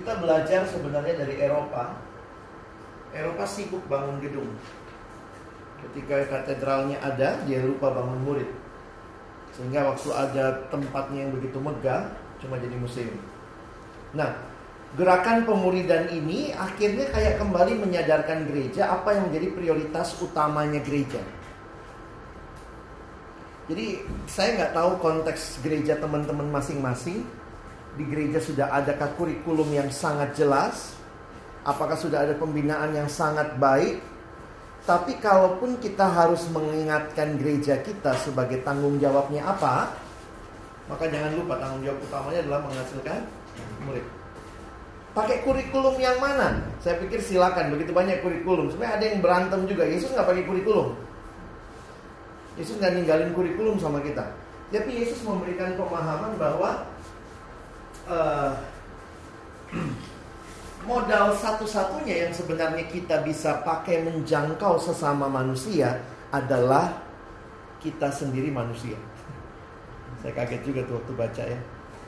Kita 0.00 0.16
belajar 0.16 0.64
sebenarnya 0.64 1.12
dari 1.20 1.36
Eropa. 1.36 1.92
Eropa 3.12 3.44
sibuk 3.44 3.84
bangun 3.84 4.16
gedung. 4.24 4.48
Ketika 5.84 6.24
katedralnya 6.24 6.96
ada, 7.04 7.36
dia 7.44 7.60
lupa 7.60 7.92
bangun 7.92 8.24
murid. 8.24 8.48
Sehingga 9.52 9.92
waktu 9.92 10.08
ada 10.16 10.64
tempatnya 10.72 11.28
yang 11.28 11.36
begitu 11.36 11.60
megah, 11.60 12.16
cuma 12.40 12.56
jadi 12.56 12.80
museum. 12.80 13.12
Nah, 14.16 14.40
gerakan 14.96 15.44
pemuridan 15.44 16.08
ini 16.08 16.56
akhirnya 16.56 17.12
kayak 17.12 17.36
kembali 17.36 17.84
menyadarkan 17.84 18.48
gereja 18.48 18.88
apa 18.88 19.20
yang 19.20 19.28
menjadi 19.28 19.52
prioritas 19.52 20.16
utamanya 20.16 20.80
gereja. 20.80 21.20
Jadi 23.68 24.00
saya 24.24 24.64
nggak 24.64 24.72
tahu 24.72 24.90
konteks 24.96 25.60
gereja 25.60 26.00
teman-teman 26.00 26.48
masing-masing. 26.48 27.20
Di 27.98 28.04
gereja 28.06 28.38
sudah 28.38 28.70
adakah 28.70 29.14
kurikulum 29.18 29.70
yang 29.74 29.90
sangat 29.90 30.34
jelas? 30.38 30.94
Apakah 31.66 31.98
sudah 31.98 32.24
ada 32.24 32.34
pembinaan 32.38 32.94
yang 32.94 33.10
sangat 33.10 33.58
baik? 33.58 34.00
Tapi 34.88 35.20
kalaupun 35.20 35.76
kita 35.76 36.08
harus 36.08 36.48
mengingatkan 36.48 37.36
gereja 37.36 37.78
kita 37.84 38.16
sebagai 38.16 38.64
tanggung 38.64 38.96
jawabnya 38.96 39.44
apa, 39.44 39.92
maka 40.88 41.04
jangan 41.06 41.36
lupa 41.36 41.60
tanggung 41.60 41.84
jawab 41.84 42.00
utamanya 42.00 42.40
adalah 42.42 42.60
menghasilkan 42.64 43.20
murid. 43.84 44.06
Pakai 45.10 45.42
kurikulum 45.42 45.98
yang 45.98 46.16
mana? 46.22 46.64
Saya 46.80 46.96
pikir 47.02 47.18
silakan, 47.18 47.74
begitu 47.74 47.90
banyak 47.90 48.22
kurikulum. 48.22 48.70
Sebenarnya 48.70 48.94
ada 48.96 49.04
yang 49.10 49.18
berantem 49.20 49.60
juga. 49.66 49.82
Yesus 49.84 50.14
nggak 50.14 50.26
pakai 50.26 50.44
kurikulum. 50.46 50.94
Yesus 52.54 52.78
nggak 52.78 52.94
ninggalin 52.94 53.30
kurikulum 53.34 53.76
sama 53.82 53.98
kita. 54.00 54.22
Tapi 54.70 54.90
Yesus 55.02 55.18
memberikan 55.26 55.74
pemahaman 55.74 56.38
bahwa 56.38 56.86
uh, 58.10 58.50
modal 60.90 61.32
satu-satunya 61.38 62.26
yang 62.26 62.32
sebenarnya 62.34 62.84
kita 62.90 63.22
bisa 63.22 63.62
pakai 63.62 64.02
menjangkau 64.02 64.82
sesama 64.82 65.30
manusia 65.30 66.02
adalah 66.34 66.90
kita 67.78 68.10
sendiri 68.10 68.50
manusia. 68.50 68.98
Saya 70.20 70.36
kaget 70.36 70.62
juga 70.66 70.80
tuh 70.84 71.00
waktu 71.00 71.12
baca 71.16 71.42
ya. 71.46 71.60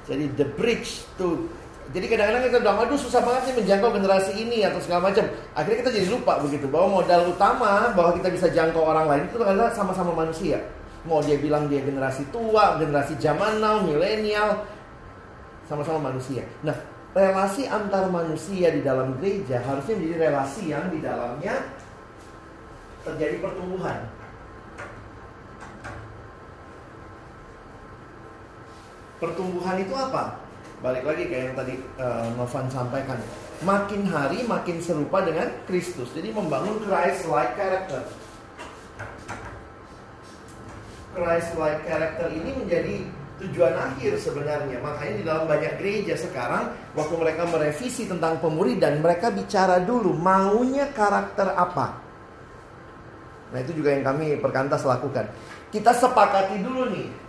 Jadi 0.03 0.25
the 0.35 0.47
bridge 0.59 1.07
to 1.17 1.47
jadi 1.91 2.07
kadang-kadang 2.09 2.47
kita 2.47 2.59
bilang, 2.63 2.79
aduh 2.87 2.95
susah 2.95 3.21
banget 3.21 3.43
sih 3.51 3.55
menjangkau 3.59 3.91
generasi 3.91 4.33
ini 4.39 4.63
atau 4.63 4.79
segala 4.79 5.11
macam. 5.11 5.27
Akhirnya 5.53 5.79
kita 5.83 5.91
jadi 5.93 6.07
lupa 6.09 6.39
begitu 6.39 6.71
bahwa 6.71 7.03
modal 7.03 7.35
utama 7.35 7.91
bahwa 7.93 8.15
kita 8.17 8.29
bisa 8.31 8.47
jangkau 8.55 8.87
orang 8.87 9.11
lain 9.11 9.23
itu 9.27 9.37
adalah 9.43 9.75
sama-sama 9.75 10.15
manusia. 10.15 10.63
Mau 11.03 11.19
dia 11.19 11.35
bilang 11.37 11.67
dia 11.67 11.83
generasi 11.83 12.23
tua, 12.31 12.79
generasi 12.79 13.19
zaman 13.19 13.59
now, 13.59 13.83
milenial, 13.83 14.63
sama-sama 15.67 16.13
manusia. 16.13 16.43
Nah, 16.67 16.75
relasi 17.13 17.69
antar 17.69 18.09
manusia 18.09 18.73
di 18.73 18.81
dalam 18.81 19.19
gereja 19.21 19.61
harusnya 19.63 19.95
menjadi 19.99 20.17
relasi 20.31 20.63
yang 20.73 20.87
di 20.89 20.99
dalamnya 20.99 21.55
terjadi 23.03 23.37
pertumbuhan. 23.43 23.99
Pertumbuhan 29.23 29.77
itu 29.79 29.95
apa? 29.95 30.43
balik 30.83 31.07
lagi 31.07 31.31
kayak 31.31 31.45
yang 31.47 31.57
tadi 31.57 31.75
uh, 32.03 32.27
Novan 32.35 32.67
sampaikan 32.67 33.15
makin 33.63 34.03
hari 34.11 34.43
makin 34.43 34.83
serupa 34.83 35.23
dengan 35.23 35.47
Kristus 35.71 36.11
jadi 36.11 36.35
membangun 36.35 36.83
Christ-like 36.83 37.55
character 37.55 38.03
Christ-like 41.15 41.87
character 41.87 42.27
ini 42.35 42.51
menjadi 42.59 42.95
tujuan 43.49 43.75
akhir 43.75 44.19
sebenarnya 44.19 44.79
makanya 44.79 45.15
di 45.19 45.25
dalam 45.27 45.45
banyak 45.51 45.75
gereja 45.83 46.15
sekarang 46.15 46.71
waktu 46.95 47.15
mereka 47.19 47.43
merevisi 47.51 48.07
tentang 48.07 48.39
pemuridan 48.39 49.03
mereka 49.03 49.35
bicara 49.35 49.83
dulu 49.83 50.15
maunya 50.15 50.91
karakter 50.95 51.51
apa 51.55 51.99
nah 53.53 53.59
itu 53.61 53.77
juga 53.77 53.93
yang 53.93 54.05
kami 54.07 54.39
perkantas 54.39 54.87
lakukan 54.87 55.27
kita 55.75 55.91
sepakati 55.93 56.63
dulu 56.63 56.89
nih 56.93 57.23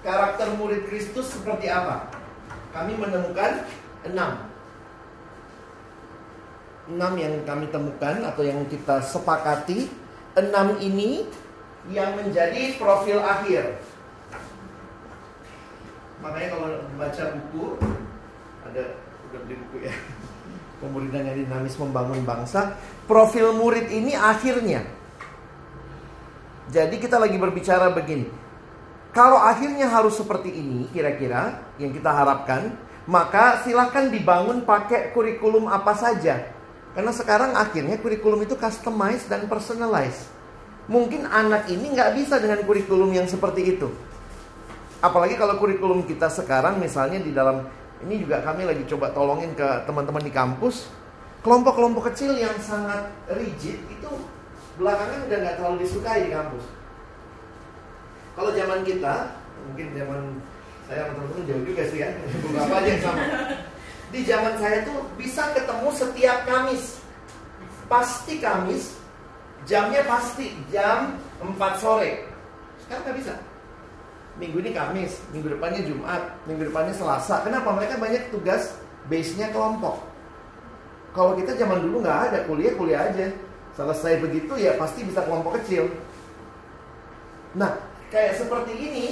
karakter 0.00 0.48
murid 0.56 0.88
Kristus 0.88 1.32
seperti 1.32 1.68
apa? 1.68 2.08
Kami 2.72 2.96
menemukan 2.96 3.66
enam. 4.06 4.48
Enam 6.90 7.12
yang 7.20 7.34
kami 7.46 7.70
temukan 7.70 8.24
atau 8.26 8.42
yang 8.42 8.66
kita 8.66 9.04
sepakati. 9.04 9.86
Enam 10.38 10.78
ini 10.78 11.26
yang 11.90 12.14
menjadi 12.14 12.78
profil 12.78 13.18
akhir. 13.18 13.82
Makanya 16.20 16.48
kalau 16.52 16.68
baca 17.00 17.24
buku 17.36 17.64
ada 18.68 18.82
udah 19.30 19.40
beli 19.44 19.56
buku 19.66 19.76
ya. 19.88 19.94
Pemuridan 20.80 21.28
yang 21.28 21.36
dinamis 21.44 21.76
membangun 21.76 22.24
bangsa. 22.24 22.76
Profil 23.04 23.52
murid 23.52 23.92
ini 23.92 24.16
akhirnya. 24.16 24.84
Jadi 26.70 27.02
kita 27.02 27.18
lagi 27.18 27.34
berbicara 27.34 27.90
begini 27.90 28.50
kalau 29.10 29.42
akhirnya 29.42 29.90
harus 29.90 30.14
seperti 30.14 30.54
ini 30.54 30.86
kira-kira 30.94 31.74
yang 31.82 31.90
kita 31.90 32.14
harapkan, 32.14 32.78
maka 33.10 33.58
silahkan 33.66 34.06
dibangun 34.06 34.62
pakai 34.62 35.10
kurikulum 35.10 35.66
apa 35.66 35.98
saja. 35.98 36.46
Karena 36.94 37.10
sekarang 37.10 37.58
akhirnya 37.58 37.98
kurikulum 37.98 38.46
itu 38.46 38.54
customized 38.54 39.26
dan 39.26 39.50
personalized. 39.50 40.30
Mungkin 40.86 41.26
anak 41.26 41.66
ini 41.70 41.90
nggak 41.90 42.22
bisa 42.22 42.38
dengan 42.38 42.62
kurikulum 42.62 43.10
yang 43.10 43.26
seperti 43.26 43.74
itu. 43.78 43.90
Apalagi 45.00 45.34
kalau 45.40 45.56
kurikulum 45.56 46.04
kita 46.04 46.28
sekarang 46.28 46.76
misalnya 46.76 47.20
di 47.20 47.32
dalam 47.32 47.64
ini 48.04 48.20
juga 48.20 48.44
kami 48.44 48.68
lagi 48.68 48.84
coba 48.88 49.12
tolongin 49.12 49.52
ke 49.56 49.84
teman-teman 49.88 50.20
di 50.20 50.32
kampus. 50.32 50.88
Kelompok-kelompok 51.40 52.12
kecil 52.12 52.36
yang 52.36 52.52
sangat 52.60 53.08
rigid 53.32 53.80
itu 53.88 54.10
belakangan 54.76 55.24
udah 55.24 55.38
nggak 55.40 55.56
terlalu 55.56 55.76
disukai 55.88 56.28
di 56.28 56.32
kampus 56.36 56.80
kalau 58.40 58.56
zaman 58.56 58.80
kita, 58.86 59.36
mungkin 59.68 59.86
zaman 59.92 60.20
saya 60.88 61.04
sama 61.04 61.12
teman-teman 61.12 61.44
jauh 61.44 61.64
juga 61.68 61.82
sih 61.92 61.98
ya, 62.00 62.08
beberapa 62.42 62.74
aja 62.78 62.88
yang 62.88 63.02
sama. 63.02 63.22
Di 64.10 64.20
zaman 64.26 64.54
saya 64.58 64.78
tuh 64.88 64.98
bisa 65.20 65.42
ketemu 65.54 65.88
setiap 65.92 66.38
Kamis. 66.48 66.84
Pasti 67.84 68.40
Kamis, 68.40 68.96
jamnya 69.68 70.08
pasti 70.08 70.56
jam 70.72 71.20
4 71.42 71.52
sore. 71.76 72.24
Sekarang 72.86 73.02
nggak 73.06 73.16
bisa. 73.20 73.34
Minggu 74.38 74.62
ini 74.62 74.70
Kamis, 74.70 75.20
minggu 75.34 75.58
depannya 75.58 75.82
Jumat, 75.82 76.22
minggu 76.46 76.70
depannya 76.70 76.94
Selasa. 76.94 77.42
Kenapa? 77.42 77.74
Mereka 77.74 77.98
banyak 77.98 78.30
tugas 78.30 78.78
base-nya 79.10 79.50
kelompok. 79.50 80.06
Kalau 81.10 81.34
kita 81.34 81.58
zaman 81.58 81.82
dulu 81.82 82.06
nggak 82.06 82.20
ada 82.30 82.38
kuliah 82.46 82.72
kuliah 82.78 83.10
aja. 83.10 83.34
Selesai 83.74 84.22
begitu 84.22 84.54
ya 84.54 84.78
pasti 84.78 85.02
bisa 85.02 85.26
kelompok 85.26 85.58
kecil. 85.62 85.90
Nah, 87.58 87.82
kayak 88.10 88.38
seperti 88.38 88.74
ini 88.78 89.06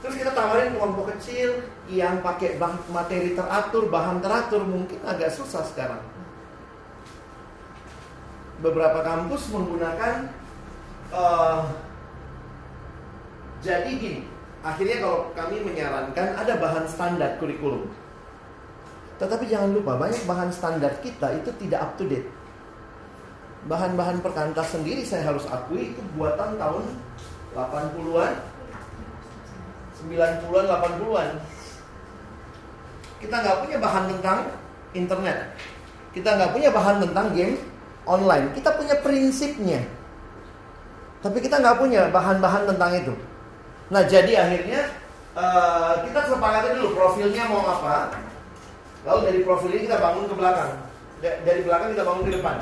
terus 0.00 0.16
kita 0.16 0.32
tawarin 0.32 0.72
kelompok 0.72 1.12
kecil 1.16 1.60
yang 1.92 2.24
pakai 2.24 2.56
materi 2.88 3.36
teratur 3.36 3.92
bahan 3.92 4.24
teratur 4.24 4.64
mungkin 4.64 4.96
agak 5.04 5.28
susah 5.28 5.60
sekarang 5.68 6.00
beberapa 8.64 9.04
kampus 9.04 9.52
menggunakan 9.52 10.32
uh, 11.12 11.68
jadi 13.60 13.92
gini 13.92 14.22
akhirnya 14.60 15.00
kalau 15.00 15.32
kami 15.32 15.64
menyarankan 15.64 16.36
ada 16.36 16.52
bahan 16.60 16.84
standar 16.84 17.40
kurikulum. 17.40 17.88
Tetapi 19.16 19.44
jangan 19.48 19.72
lupa 19.76 19.96
banyak 20.00 20.24
bahan 20.24 20.52
standar 20.52 20.92
kita 21.00 21.36
itu 21.36 21.52
tidak 21.60 21.80
up 21.80 21.92
to 21.96 22.04
date. 22.08 22.28
Bahan-bahan 23.68 24.24
perkantas 24.24 24.72
sendiri 24.72 25.04
saya 25.04 25.28
harus 25.28 25.44
akui 25.44 25.92
itu 25.92 26.00
buatan 26.16 26.56
tahun 26.56 26.84
80-an 27.52 28.34
90-an 30.00 30.64
80-an 30.64 31.30
kita 33.20 33.34
nggak 33.36 33.58
punya 33.60 33.76
bahan 33.76 34.04
tentang 34.16 34.38
internet. 34.96 35.38
Kita 36.16 36.40
nggak 36.40 36.56
punya 36.56 36.72
bahan 36.72 37.04
tentang 37.04 37.26
game 37.36 37.60
online. 38.08 38.48
Kita 38.56 38.72
punya 38.80 38.96
prinsipnya. 39.04 39.84
Tapi 41.20 41.36
kita 41.44 41.60
nggak 41.60 41.76
punya 41.76 42.08
bahan-bahan 42.08 42.64
tentang 42.64 42.96
itu 42.96 43.12
nah 43.90 44.02
jadi 44.06 44.32
akhirnya 44.46 44.80
uh, 45.34 46.06
kita 46.06 46.20
sepakati 46.30 46.78
dulu 46.78 46.94
profilnya 46.94 47.44
mau 47.50 47.66
apa 47.66 48.14
lalu 49.02 49.20
dari 49.26 49.40
profil 49.42 49.70
ini 49.74 49.90
kita 49.90 49.98
bangun 49.98 50.24
ke 50.30 50.34
belakang 50.38 50.72
dari 51.20 51.60
belakang 51.66 51.88
kita 51.92 52.02
bangun 52.06 52.24
ke 52.24 52.32
depan 52.38 52.56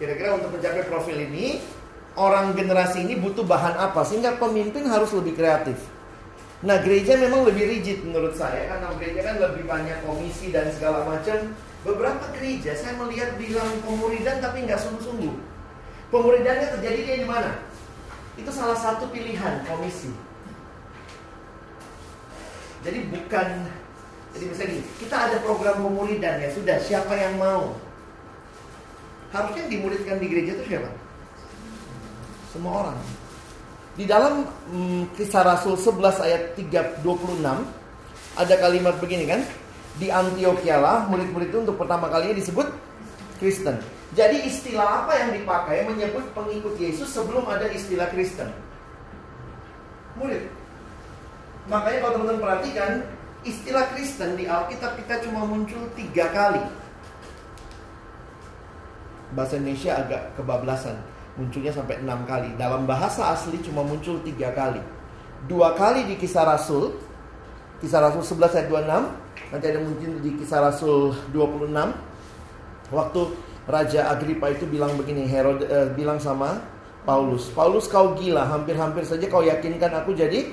kira-kira 0.00 0.38
untuk 0.38 0.56
mencapai 0.56 0.88
profil 0.88 1.18
ini 1.18 1.60
orang 2.18 2.56
generasi 2.56 3.06
ini 3.06 3.20
butuh 3.20 3.46
bahan 3.46 3.78
apa 3.78 4.02
sehingga 4.02 4.34
pemimpin 4.40 4.88
harus 4.88 5.12
lebih 5.14 5.38
kreatif. 5.38 5.78
Nah 6.60 6.76
gereja 6.84 7.16
memang 7.16 7.48
lebih 7.48 7.64
rigid 7.68 8.04
menurut 8.04 8.36
saya 8.36 8.68
karena 8.68 8.92
gereja 9.00 9.20
kan 9.24 9.36
lebih 9.40 9.64
banyak 9.64 9.98
komisi 10.04 10.50
dan 10.50 10.68
segala 10.74 11.06
macam. 11.06 11.54
Beberapa 11.80 12.28
gereja 12.36 12.76
saya 12.76 12.92
melihat 13.00 13.40
bilang 13.40 13.80
pemuridan 13.80 14.44
tapi 14.44 14.68
nggak 14.68 14.76
sungguh-sungguh. 14.76 15.32
Pemuridannya 16.12 16.68
terjadi 16.76 17.24
di 17.24 17.28
mana? 17.28 17.56
Itu 18.40 18.50
salah 18.50 18.78
satu 18.80 19.12
pilihan 19.12 19.68
komisi. 19.68 20.08
Jadi 22.80 23.12
bukan 23.12 23.48
jadi 24.30 24.44
misalnya 24.46 24.70
gini, 24.78 24.84
kita 25.02 25.16
ada 25.28 25.36
program 25.44 25.84
pemuridan 25.84 26.40
ya 26.40 26.48
sudah 26.54 26.80
siapa 26.80 27.12
yang 27.18 27.36
mau? 27.36 27.76
Harusnya 29.34 29.66
yang 29.68 29.72
dimuridkan 29.78 30.16
di 30.16 30.26
gereja 30.30 30.56
itu 30.56 30.64
siapa? 30.70 30.90
semua 32.50 32.72
orang. 32.86 32.98
Di 33.94 34.04
dalam 34.06 34.46
hmm, 34.46 35.14
kisah 35.14 35.42
Rasul 35.46 35.78
11 35.78 36.26
ayat 36.26 36.42
3, 36.58 37.02
26 37.02 37.46
ada 38.38 38.54
kalimat 38.58 38.94
begini 38.98 39.24
kan? 39.26 39.40
Di 39.98 40.10
Antioquia 40.10 40.78
lah 40.78 41.06
murid-murid 41.10 41.50
itu 41.50 41.58
untuk 41.62 41.78
pertama 41.78 42.10
kalinya 42.10 42.38
disebut 42.38 42.66
Kristen. 43.42 43.78
Jadi 44.10 44.42
istilah 44.42 45.06
apa 45.06 45.12
yang 45.22 45.30
dipakai 45.38 45.86
menyebut 45.86 46.34
pengikut 46.34 46.74
Yesus 46.82 47.14
sebelum 47.14 47.46
ada 47.46 47.70
istilah 47.70 48.10
Kristen? 48.10 48.50
Murid. 50.18 50.50
Makanya 51.70 51.98
kalau 52.02 52.12
teman-teman 52.18 52.42
perhatikan 52.42 52.90
istilah 53.46 53.86
Kristen 53.94 54.34
di 54.34 54.50
Alkitab 54.50 54.98
kita 54.98 55.22
cuma 55.22 55.46
muncul 55.46 55.86
tiga 55.94 56.26
kali. 56.34 56.58
Bahasa 59.30 59.62
Indonesia 59.62 59.94
agak 59.94 60.34
kebablasan, 60.34 60.98
munculnya 61.38 61.70
sampai 61.70 62.02
enam 62.02 62.26
kali. 62.26 62.50
Dalam 62.58 62.90
bahasa 62.90 63.30
asli 63.30 63.62
cuma 63.62 63.86
muncul 63.86 64.18
tiga 64.26 64.50
kali. 64.50 64.82
Dua 65.46 65.78
kali 65.78 66.10
di 66.10 66.18
kisah 66.18 66.50
Rasul, 66.50 66.98
kisah 67.78 68.02
Rasul 68.10 68.26
11 68.26 68.58
ayat 68.58 68.66
26, 68.66 69.54
nanti 69.54 69.66
ada 69.70 69.78
muncul 69.78 70.10
di 70.18 70.30
kisah 70.34 70.60
Rasul 70.66 71.14
26. 71.30 71.70
Waktu 72.90 73.20
Raja 73.70 74.10
Agripa 74.10 74.50
itu 74.50 74.66
bilang 74.66 74.98
begini, 74.98 75.24
Herod 75.30 75.62
eh, 75.64 75.88
bilang 75.94 76.18
sama 76.18 76.58
Paulus, 77.06 77.48
Paulus 77.54 77.88
kau 77.88 78.12
gila, 78.18 78.44
hampir-hampir 78.44 79.06
saja 79.08 79.24
kau 79.30 79.40
yakinkan 79.40 79.94
aku 80.04 80.12
jadi 80.12 80.52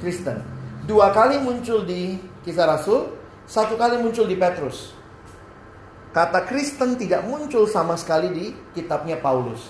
Kristen. 0.00 0.40
Dua 0.88 1.12
kali 1.12 1.36
muncul 1.42 1.84
di 1.84 2.16
kisah 2.46 2.64
Rasul, 2.64 3.12
satu 3.44 3.76
kali 3.76 4.00
muncul 4.00 4.24
di 4.24 4.38
Petrus. 4.38 4.96
Kata 6.14 6.48
Kristen 6.48 6.96
tidak 6.96 7.28
muncul 7.28 7.68
sama 7.68 7.92
sekali 8.00 8.32
di 8.32 8.46
kitabnya 8.72 9.20
Paulus. 9.20 9.68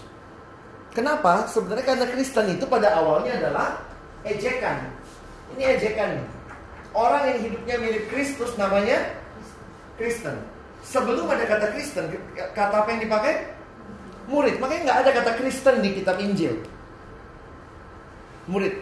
Kenapa? 0.95 1.51
Sebenarnya 1.51 1.95
karena 1.95 2.07
Kristen 2.07 2.47
itu 2.55 2.65
pada 2.71 2.95
awalnya 2.95 3.35
adalah 3.43 3.83
ejekan. 4.23 4.87
Ini 5.59 5.77
ejekan. 5.77 6.23
Orang 6.95 7.27
yang 7.27 7.39
hidupnya 7.43 7.77
mirip 7.83 8.05
Kristus 8.09 8.55
namanya 8.55 9.19
Kristen. 9.99 10.39
Sebelum 10.85 11.27
ada 11.29 11.45
kata 11.45 11.75
Kristen, 11.75 12.11
kata 12.55 12.75
apa 12.85 12.89
yang 12.95 13.03
dipakai? 13.05 13.35
Murid. 14.29 14.61
Makanya 14.61 14.81
nggak 14.89 14.99
ada 15.05 15.11
kata 15.23 15.31
Kristen 15.41 15.81
di 15.81 15.91
kitab 16.01 16.21
Injil. 16.21 16.55
Murid. 18.49 18.75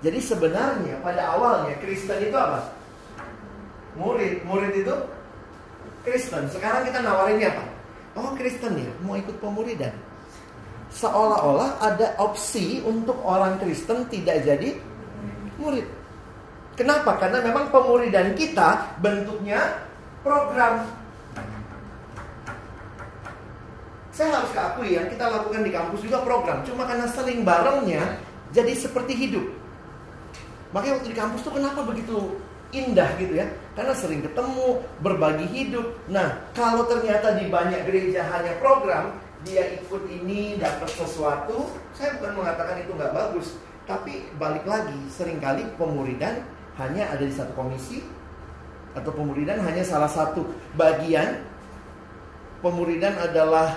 Jadi 0.00 0.18
sebenarnya 0.22 0.96
pada 1.04 1.36
awalnya 1.36 1.76
Kristen 1.78 2.18
itu 2.24 2.36
apa? 2.36 2.72
Murid. 3.98 4.42
Murid 4.46 4.72
itu 4.74 4.94
Kristen. 6.06 6.48
Sekarang 6.48 6.86
kita 6.88 7.04
nawarinnya 7.04 7.52
apa? 7.52 7.64
Oh 8.18 8.34
Kristen 8.34 8.74
ya, 8.74 8.90
mau 9.06 9.14
ikut 9.14 9.38
pemuridan. 9.38 9.94
Seolah-olah 10.90 11.78
ada 11.78 12.18
opsi 12.18 12.82
untuk 12.82 13.14
orang 13.22 13.62
Kristen 13.62 14.10
tidak 14.10 14.42
jadi 14.42 14.74
murid. 15.62 15.86
Kenapa? 16.74 17.14
Karena 17.20 17.44
memang 17.44 17.70
pemuridan 17.70 18.34
kita 18.34 18.98
bentuknya 18.98 19.89
program. 20.20 20.88
Saya 24.10 24.36
harus 24.36 24.52
keakui 24.52 24.98
yang 24.98 25.08
kita 25.08 25.24
lakukan 25.32 25.64
di 25.64 25.72
kampus 25.72 26.00
juga 26.04 26.20
program. 26.20 26.60
Cuma 26.66 26.84
karena 26.84 27.08
sering 27.08 27.40
barengnya 27.40 28.20
jadi 28.52 28.72
seperti 28.76 29.16
hidup. 29.16 29.46
Makanya 30.76 31.00
waktu 31.00 31.08
di 31.10 31.18
kampus 31.18 31.40
tuh 31.42 31.56
kenapa 31.56 31.82
begitu 31.88 32.36
indah 32.70 33.10
gitu 33.18 33.34
ya? 33.34 33.48
Karena 33.74 33.94
sering 33.96 34.22
ketemu, 34.22 34.84
berbagi 35.02 35.46
hidup. 35.50 35.98
Nah, 36.06 36.46
kalau 36.54 36.86
ternyata 36.86 37.34
di 37.40 37.50
banyak 37.50 37.82
gereja 37.88 38.22
hanya 38.28 38.54
program, 38.62 39.18
dia 39.42 39.80
ikut 39.80 40.04
ini 40.06 40.60
dapat 40.60 40.90
sesuatu, 40.92 41.72
saya 41.96 42.20
bukan 42.20 42.44
mengatakan 42.44 42.76
itu 42.84 42.92
nggak 42.92 43.14
bagus, 43.16 43.56
tapi 43.88 44.28
balik 44.36 44.68
lagi, 44.68 45.00
sering 45.08 45.40
kali 45.40 45.64
pemuridan 45.80 46.44
hanya 46.76 47.08
ada 47.10 47.24
di 47.24 47.32
satu 47.34 47.56
komisi 47.56 48.04
atau 48.94 49.10
pemuridan 49.14 49.62
hanya 49.62 49.86
salah 49.86 50.10
satu 50.10 50.46
bagian. 50.74 51.46
Pemuridan 52.60 53.16
adalah 53.16 53.72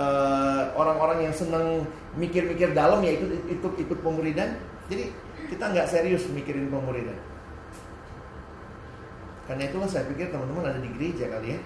uh, 0.00 0.72
orang-orang 0.72 1.28
yang 1.28 1.34
senang 1.36 1.84
mikir-mikir 2.16 2.72
dalam 2.72 3.04
ya 3.04 3.12
ikut 3.12 3.30
ikut 3.60 3.72
ikut 3.76 3.98
pemuridan. 4.00 4.56
Jadi 4.88 5.12
kita 5.52 5.68
nggak 5.68 5.88
serius 5.90 6.24
mikirin 6.32 6.72
pemuridan. 6.72 7.18
Karena 9.46 9.62
itulah 9.68 9.86
saya 9.86 10.08
pikir 10.10 10.32
teman-teman 10.32 10.74
ada 10.74 10.80
di 10.80 10.90
gereja 10.96 11.30
kali 11.30 11.54
ya. 11.54 11.60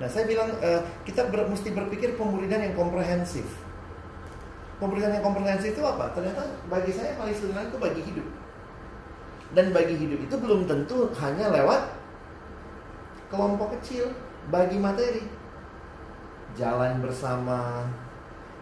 Nah 0.00 0.08
saya 0.08 0.24
bilang 0.24 0.48
uh, 0.64 0.80
kita 1.04 1.28
ber, 1.28 1.44
mesti 1.48 1.70
berpikir 1.70 2.16
pemuridan 2.16 2.60
yang 2.64 2.74
komprehensif. 2.74 3.44
Pemuridan 4.80 5.20
yang 5.20 5.24
komprehensif 5.24 5.76
itu 5.76 5.82
apa? 5.84 6.08
Ternyata 6.16 6.40
bagi 6.72 6.92
saya 6.96 7.12
paling 7.20 7.36
sederhana 7.36 7.68
itu 7.68 7.76
bagi 7.76 8.02
hidup. 8.04 8.26
Dan 9.50 9.74
bagi 9.74 9.98
hidup 9.98 10.20
itu 10.22 10.34
belum 10.38 10.70
tentu 10.70 11.10
hanya 11.18 11.50
lewat 11.50 11.90
kelompok 13.30 13.78
kecil, 13.78 14.10
bagi 14.50 14.78
materi. 14.78 15.22
Jalan 16.58 16.98
bersama, 17.02 17.86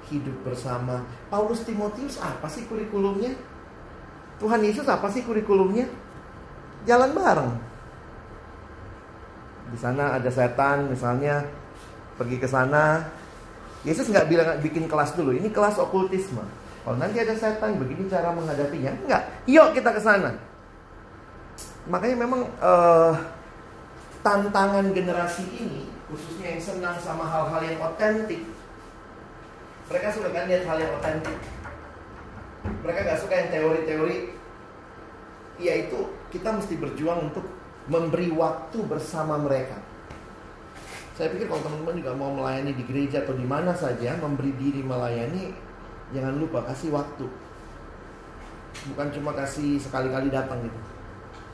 hidup 0.09 0.37
bersama. 0.45 1.05
Paulus 1.33 1.65
Timotius 1.65 2.21
apa 2.21 2.49
sih 2.49 2.69
kurikulumnya? 2.69 3.33
Tuhan 4.39 4.61
Yesus 4.65 4.87
apa 4.89 5.09
sih 5.13 5.25
kurikulumnya? 5.25 5.89
Jalan 6.89 7.13
bareng. 7.13 7.53
Di 9.69 9.79
sana 9.81 10.17
ada 10.17 10.31
setan 10.33 10.89
misalnya 10.89 11.45
pergi 12.17 12.37
ke 12.41 12.49
sana. 12.49 13.05
Yesus 13.85 14.09
nggak 14.09 14.29
bilang 14.29 14.49
bikin 14.65 14.89
kelas 14.89 15.13
dulu. 15.17 15.37
Ini 15.37 15.53
kelas 15.53 15.77
okultisme. 15.77 16.45
Kalau 16.85 16.97
nanti 16.97 17.21
ada 17.21 17.37
setan 17.37 17.77
begini 17.77 18.09
cara 18.09 18.33
menghadapinya. 18.33 18.95
Enggak. 19.05 19.23
Yuk 19.45 19.77
kita 19.77 19.93
ke 19.93 20.01
sana. 20.01 20.33
Makanya 21.89 22.17
memang 22.21 22.45
uh, 22.61 23.17
tantangan 24.21 24.93
generasi 24.93 25.45
ini 25.57 25.89
khususnya 26.09 26.57
yang 26.57 26.63
senang 26.63 26.97
sama 27.01 27.25
hal-hal 27.25 27.61
yang 27.65 27.81
otentik 27.85 28.41
mereka 29.89 30.13
suka 30.13 30.29
kan 30.29 30.45
lihat 30.45 30.69
hal 30.69 30.77
yang 30.77 30.93
otentik. 31.01 31.39
Mereka 32.85 32.99
gak 33.09 33.21
suka 33.25 33.35
yang 33.41 33.49
teori-teori. 33.49 34.19
Yaitu 35.59 35.99
kita 36.29 36.53
mesti 36.53 36.77
berjuang 36.77 37.33
untuk 37.33 37.49
memberi 37.89 38.29
waktu 38.31 38.79
bersama 38.85 39.41
mereka. 39.41 39.81
Saya 41.17 41.35
pikir 41.35 41.51
kalau 41.51 41.65
teman-teman 41.67 41.99
juga 41.99 42.13
mau 42.15 42.31
melayani 42.31 42.77
di 42.77 42.85
gereja 42.87 43.27
atau 43.27 43.35
di 43.35 43.43
mana 43.43 43.75
saja, 43.75 44.15
memberi 44.23 44.55
diri 44.55 44.85
melayani, 44.87 45.51
jangan 46.15 46.37
lupa 46.37 46.63
kasih 46.69 46.95
waktu. 46.95 47.27
Bukan 48.93 49.09
cuma 49.19 49.35
kasih 49.35 49.83
sekali-kali 49.83 50.31
datang 50.31 50.63
gitu. 50.63 50.79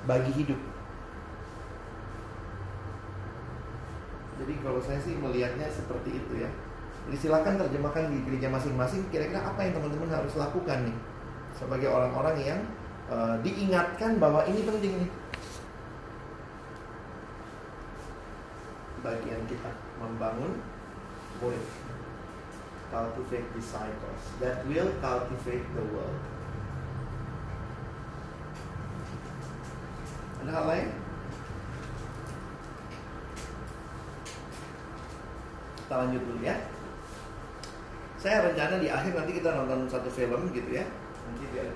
Bagi 0.05 0.33
hidup. 0.37 0.61
Jadi 4.35 4.53
kalau 4.61 4.81
saya 4.83 5.01
sih 5.01 5.17
melihatnya 5.17 5.71
seperti 5.71 6.21
itu 6.21 6.45
ya. 6.45 6.51
Jadi 7.09 7.17
silakan 7.21 7.61
terjemahkan 7.61 8.13
di 8.13 8.19
gereja 8.25 8.49
masing-masing 8.49 9.05
kira-kira 9.13 9.45
apa 9.45 9.61
yang 9.61 9.77
teman-teman 9.77 10.09
harus 10.09 10.35
lakukan 10.41 10.89
nih 10.89 10.97
sebagai 11.55 11.89
orang-orang 11.93 12.37
yang 12.41 12.61
uh, 13.13 13.37
diingatkan 13.45 14.17
bahwa 14.19 14.43
ini 14.49 14.61
penting 14.65 14.93
nih. 15.05 15.11
Bagian 19.05 19.43
kita 19.45 19.71
membangun 20.01 20.65
murid 21.45 21.65
cultivate 22.89 23.49
disciples 23.53 24.23
that 24.41 24.65
will 24.65 24.89
cultivate 25.05 25.67
the 25.77 25.85
world. 25.93 26.21
Ada 30.45 30.61
hal 30.61 30.65
lain? 30.69 30.89
Kita 35.81 35.95
lanjut 36.05 36.21
dulu 36.21 36.41
ya. 36.45 36.57
Saya 38.21 38.45
rencana 38.53 38.77
di 38.77 38.93
akhir 38.93 39.17
nanti 39.17 39.41
kita 39.41 39.57
nonton 39.57 39.89
satu 39.89 40.13
film 40.13 40.53
gitu 40.53 40.69
ya. 40.69 40.85
Nanti 41.25 41.49
biar 41.49 41.73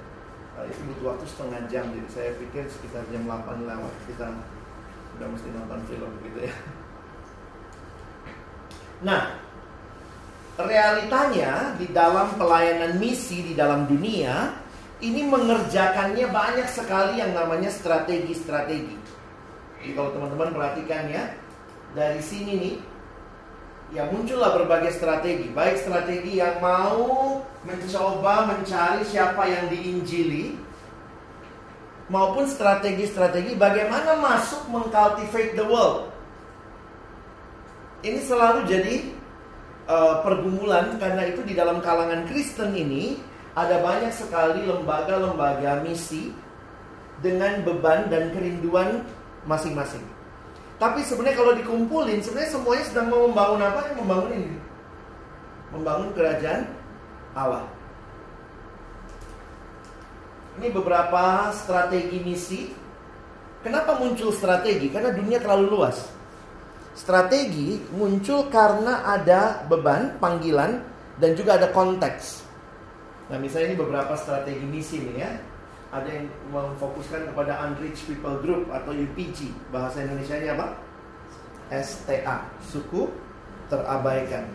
uh, 0.60 0.68
itu 0.68 0.84
butuh 0.84 1.16
waktu 1.16 1.24
setengah 1.24 1.64
jam. 1.72 1.88
Jadi 1.96 2.08
saya 2.12 2.30
pikir 2.36 2.68
sekitar 2.68 3.08
jam 3.08 3.24
8 3.24 3.64
lewat 3.64 3.94
kita 4.04 4.36
udah 5.16 5.28
mesti 5.32 5.48
nonton 5.48 5.80
film 5.88 6.12
gitu 6.28 6.38
ya. 6.44 6.54
Nah 9.08 9.32
realitanya 10.60 11.72
di 11.80 11.88
dalam 11.88 12.36
pelayanan 12.36 13.00
misi 13.00 13.48
di 13.48 13.54
dalam 13.56 13.88
dunia 13.88 14.67
ini 14.98 15.22
mengerjakannya 15.26 16.26
banyak 16.26 16.68
sekali 16.70 17.22
yang 17.22 17.30
namanya 17.34 17.70
strategi-strategi. 17.70 18.98
Jadi 19.78 19.92
kalau 19.94 20.10
teman-teman 20.10 20.50
perhatikan 20.50 21.06
ya, 21.06 21.38
dari 21.94 22.18
sini 22.18 22.52
nih 22.58 22.76
ya 23.88 24.04
muncullah 24.12 24.52
berbagai 24.52 25.00
strategi 25.00 25.48
baik 25.48 25.80
strategi 25.80 26.36
yang 26.36 26.60
mau 26.60 27.40
mencoba 27.64 28.52
mencari 28.52 29.00
siapa 29.08 29.48
yang 29.48 29.72
diinjili 29.72 30.60
maupun 32.12 32.44
strategi-strategi 32.44 33.56
bagaimana 33.56 34.20
masuk 34.20 34.68
mengcultivate 34.68 35.56
the 35.56 35.64
world 35.64 36.12
ini 38.04 38.20
selalu 38.20 38.68
jadi 38.68 38.94
uh, 39.88 40.20
pergumulan 40.20 41.00
karena 41.00 41.24
itu 41.32 41.40
di 41.48 41.56
dalam 41.56 41.80
kalangan 41.80 42.28
Kristen 42.28 42.76
ini 42.76 43.16
ada 43.58 43.82
banyak 43.82 44.14
sekali 44.14 44.70
lembaga-lembaga 44.70 45.82
misi 45.82 46.30
dengan 47.18 47.66
beban 47.66 48.06
dan 48.06 48.30
kerinduan 48.30 49.02
masing-masing. 49.50 50.02
Tapi 50.78 51.02
sebenarnya 51.02 51.42
kalau 51.42 51.52
dikumpulin, 51.58 52.22
sebenarnya 52.22 52.54
semuanya 52.54 52.84
sedang 52.86 53.10
mau 53.10 53.26
membangun 53.26 53.66
apa? 53.66 53.80
Membangun 53.98 54.30
ini. 54.30 54.50
Membangun 55.74 56.08
kerajaan 56.14 56.70
Allah. 57.34 57.66
Ini 60.62 60.70
beberapa 60.70 61.50
strategi 61.50 62.18
misi. 62.22 62.70
Kenapa 63.58 63.98
muncul 63.98 64.30
strategi? 64.30 64.86
Karena 64.86 65.10
dunia 65.10 65.42
terlalu 65.42 65.66
luas. 65.66 65.98
Strategi 66.94 67.82
muncul 67.90 68.46
karena 68.46 69.02
ada 69.02 69.66
beban, 69.66 70.14
panggilan, 70.22 70.78
dan 71.18 71.34
juga 71.34 71.58
ada 71.58 71.74
konteks. 71.74 72.47
Nah, 73.28 73.36
misalnya 73.36 73.72
ini 73.72 73.78
beberapa 73.78 74.16
strategi 74.16 74.64
misi 74.64 75.04
nih 75.04 75.16
ya. 75.20 75.30
Ada 75.88 76.08
yang 76.08 76.28
memfokuskan 76.52 77.32
kepada 77.32 77.64
unreached 77.64 78.08
people 78.08 78.40
group 78.44 78.68
atau 78.68 78.92
UPG 78.92 79.52
bahasa 79.72 80.04
Indonesia 80.04 80.36
nya 80.36 80.52
apa? 80.56 80.76
STA 81.72 82.48
suku 82.64 83.08
terabaikan. 83.68 84.48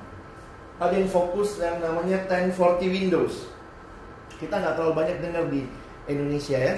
Ada 0.82 0.94
yang 0.98 1.10
fokus 1.10 1.62
yang 1.62 1.78
namanya 1.82 2.26
1040 2.26 2.90
Windows. 2.90 3.50
Kita 4.42 4.58
nggak 4.58 4.74
terlalu 4.78 4.94
banyak 4.98 5.18
dengar 5.22 5.46
di 5.54 5.70
Indonesia 6.10 6.58
ya. 6.58 6.76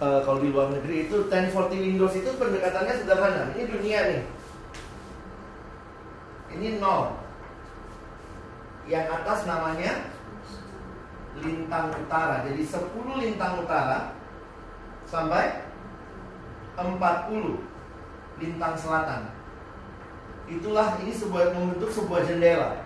E, 0.00 0.06
kalau 0.28 0.38
di 0.44 0.52
luar 0.52 0.68
negeri 0.72 1.08
itu 1.08 1.24
1040 1.28 1.72
Windows 1.72 2.14
itu 2.16 2.30
pendekatannya 2.36 2.94
sederhana. 3.00 3.42
Ini 3.56 3.64
dunia 3.68 4.00
nih. 4.12 4.22
Ini 6.56 6.68
nol. 6.80 7.16
Yang 8.84 9.06
atas 9.08 9.48
namanya 9.48 10.11
lintang 11.40 11.88
utara. 11.96 12.44
Jadi 12.44 12.60
10 12.60 13.22
lintang 13.22 13.64
utara 13.64 14.12
sampai 15.08 15.64
40 16.76 16.92
lintang 18.40 18.74
selatan. 18.76 19.32
Itulah 20.50 21.00
ini 21.00 21.12
sebuah 21.14 21.56
membentuk 21.56 21.88
sebuah 21.88 22.28
jendela. 22.28 22.84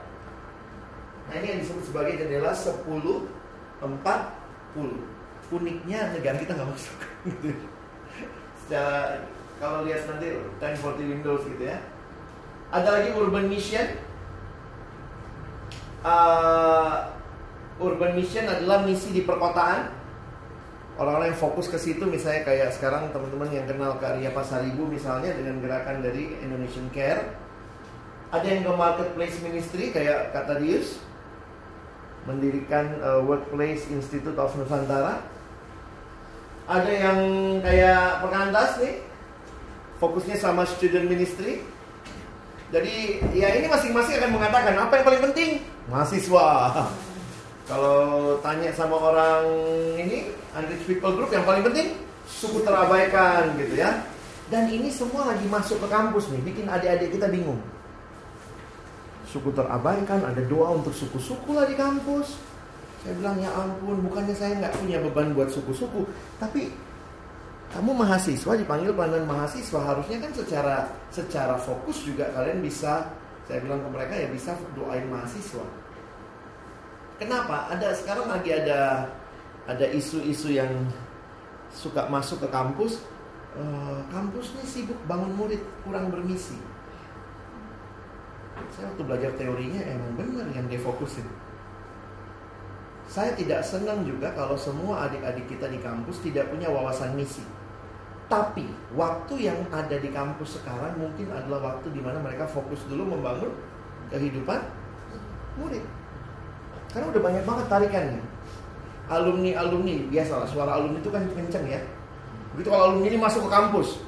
Nah 1.26 1.34
ini 1.42 1.46
yang 1.56 1.60
disebut 1.64 1.90
sebagai 1.90 2.14
jendela 2.22 2.54
10 2.54 2.78
40. 3.82 4.06
Uniknya 5.46 6.10
negara 6.14 6.36
kita 6.38 6.58
nggak 6.58 6.70
masuk. 6.70 6.98
Secara 8.66 9.22
kalau 9.62 9.86
lihat 9.86 10.04
nanti 10.10 10.36
1040 10.58 11.12
Windows 11.18 11.42
gitu 11.46 11.64
ya. 11.64 11.78
Ada 12.74 12.88
lagi 12.98 13.10
urban 13.14 13.46
mission. 13.46 13.86
Uh, 16.02 17.15
urban 17.80 18.16
mission 18.16 18.48
adalah 18.48 18.84
misi 18.84 19.12
di 19.12 19.22
perkotaan. 19.24 19.92
Orang-orang 20.96 21.36
yang 21.36 21.40
fokus 21.40 21.68
ke 21.68 21.76
situ 21.76 22.08
misalnya 22.08 22.48
kayak 22.48 22.72
sekarang 22.72 23.12
teman-teman 23.12 23.52
yang 23.52 23.68
kenal 23.68 24.00
karya 24.00 24.32
Pasar 24.32 24.64
Ibu 24.64 24.88
misalnya 24.88 25.36
dengan 25.36 25.60
gerakan 25.60 26.00
dari 26.00 26.40
Indonesian 26.40 26.88
Care. 26.88 27.36
Ada 28.32 28.46
yang 28.48 28.64
ke 28.64 28.72
marketplace 28.72 29.36
ministry 29.44 29.92
kayak 29.92 30.32
kata 30.32 30.56
Dius 30.56 31.04
mendirikan 32.24 32.96
uh, 33.04 33.20
Workplace 33.28 33.92
Institute 33.92 34.34
of 34.40 34.56
Nusantara. 34.56 35.20
Ada 36.66 36.90
yang 36.90 37.20
kayak 37.60 38.24
pengantas 38.24 38.80
nih 38.80 39.04
fokusnya 40.00 40.40
sama 40.40 40.64
student 40.64 41.12
ministry. 41.12 41.60
Jadi 42.72 43.20
ya 43.36 43.52
ini 43.52 43.68
masing-masing 43.68 44.16
akan 44.16 44.32
mengatakan 44.32 44.74
apa 44.74 44.92
yang 44.98 45.06
paling 45.06 45.22
penting 45.30 45.50
mahasiswa 45.86 46.48
kalau 47.66 48.38
tanya 48.40 48.70
sama 48.70 48.94
orang 48.94 49.42
ini, 49.98 50.30
unrich 50.54 50.86
people 50.86 51.12
group 51.18 51.34
yang 51.34 51.42
paling 51.42 51.66
penting 51.66 51.98
suku 52.26 52.62
terabaikan 52.62 53.54
gitu 53.58 53.82
ya. 53.82 53.90
Dan 54.46 54.70
ini 54.70 54.86
semua 54.94 55.34
lagi 55.34 55.42
masuk 55.50 55.82
ke 55.82 55.88
kampus 55.90 56.30
nih, 56.30 56.40
bikin 56.46 56.70
adik-adik 56.70 57.18
kita 57.18 57.26
bingung. 57.26 57.58
Suku 59.26 59.50
terabaikan, 59.50 60.22
ada 60.22 60.38
doa 60.46 60.78
untuk 60.78 60.94
suku-suku 60.94 61.50
lah 61.58 61.66
di 61.66 61.74
kampus. 61.74 62.38
Saya 63.02 63.18
bilang 63.18 63.42
ya 63.42 63.50
ampun, 63.50 63.98
bukannya 64.06 64.34
saya 64.38 64.54
nggak 64.62 64.74
punya 64.78 65.02
beban 65.02 65.34
buat 65.34 65.50
suku-suku, 65.50 66.06
tapi 66.38 66.70
kamu 67.74 67.90
mahasiswa 67.98 68.52
dipanggil 68.54 68.94
pelayanan 68.94 69.26
mahasiswa 69.26 69.80
harusnya 69.82 70.22
kan 70.22 70.30
secara 70.30 70.76
secara 71.10 71.58
fokus 71.58 72.06
juga 72.06 72.30
kalian 72.30 72.62
bisa 72.62 73.10
saya 73.50 73.58
bilang 73.62 73.82
ke 73.82 73.88
mereka 73.90 74.14
ya 74.14 74.28
bisa 74.30 74.54
doain 74.78 75.06
mahasiswa 75.10 75.66
Kenapa? 77.16 77.72
Ada 77.72 77.96
sekarang 77.96 78.28
lagi 78.28 78.52
ada 78.52 79.08
ada 79.64 79.86
isu-isu 79.88 80.52
yang 80.52 80.70
suka 81.72 82.06
masuk 82.12 82.44
ke 82.44 82.48
kampus. 82.52 83.00
Uh, 83.56 84.04
kampus 84.12 84.52
ini 84.52 84.64
sibuk 84.68 85.00
bangun 85.08 85.32
murid, 85.32 85.64
kurang 85.80 86.12
bermisi. 86.12 86.60
Saya 88.76 88.92
waktu 88.92 89.02
belajar 89.08 89.32
teorinya 89.40 89.80
emang 89.80 90.12
benar 90.20 90.46
yang 90.52 90.68
dia 90.68 90.76
fokusin. 90.76 91.24
Saya 93.08 93.32
tidak 93.32 93.64
senang 93.64 94.04
juga 94.04 94.34
kalau 94.36 94.58
semua 94.58 95.08
adik-adik 95.08 95.48
kita 95.48 95.72
di 95.72 95.80
kampus 95.80 96.20
tidak 96.20 96.52
punya 96.52 96.68
wawasan 96.68 97.16
misi. 97.16 97.40
Tapi 98.26 98.66
waktu 98.92 99.48
yang 99.48 99.60
ada 99.70 99.96
di 99.96 100.10
kampus 100.10 100.60
sekarang 100.60 100.98
mungkin 100.98 101.30
adalah 101.30 101.72
waktu 101.72 101.94
di 101.94 102.02
mana 102.02 102.18
mereka 102.18 102.44
fokus 102.44 102.82
dulu 102.90 103.16
membangun 103.16 103.54
kehidupan 104.10 104.60
murid. 105.56 105.84
Karena 106.96 107.12
udah 107.12 107.22
banyak 107.28 107.44
banget 107.44 107.66
tarikannya. 107.68 108.22
Alumni-alumni, 109.12 110.08
biasalah 110.08 110.48
suara 110.48 110.80
alumni 110.80 110.96
itu 110.96 111.12
kan 111.12 111.28
kenceng 111.28 111.68
ya. 111.68 111.76
Begitu 112.56 112.72
kalau 112.72 112.88
alumni 112.88 113.12
ini 113.12 113.20
masuk 113.20 113.44
ke 113.44 113.50
kampus, 113.52 114.00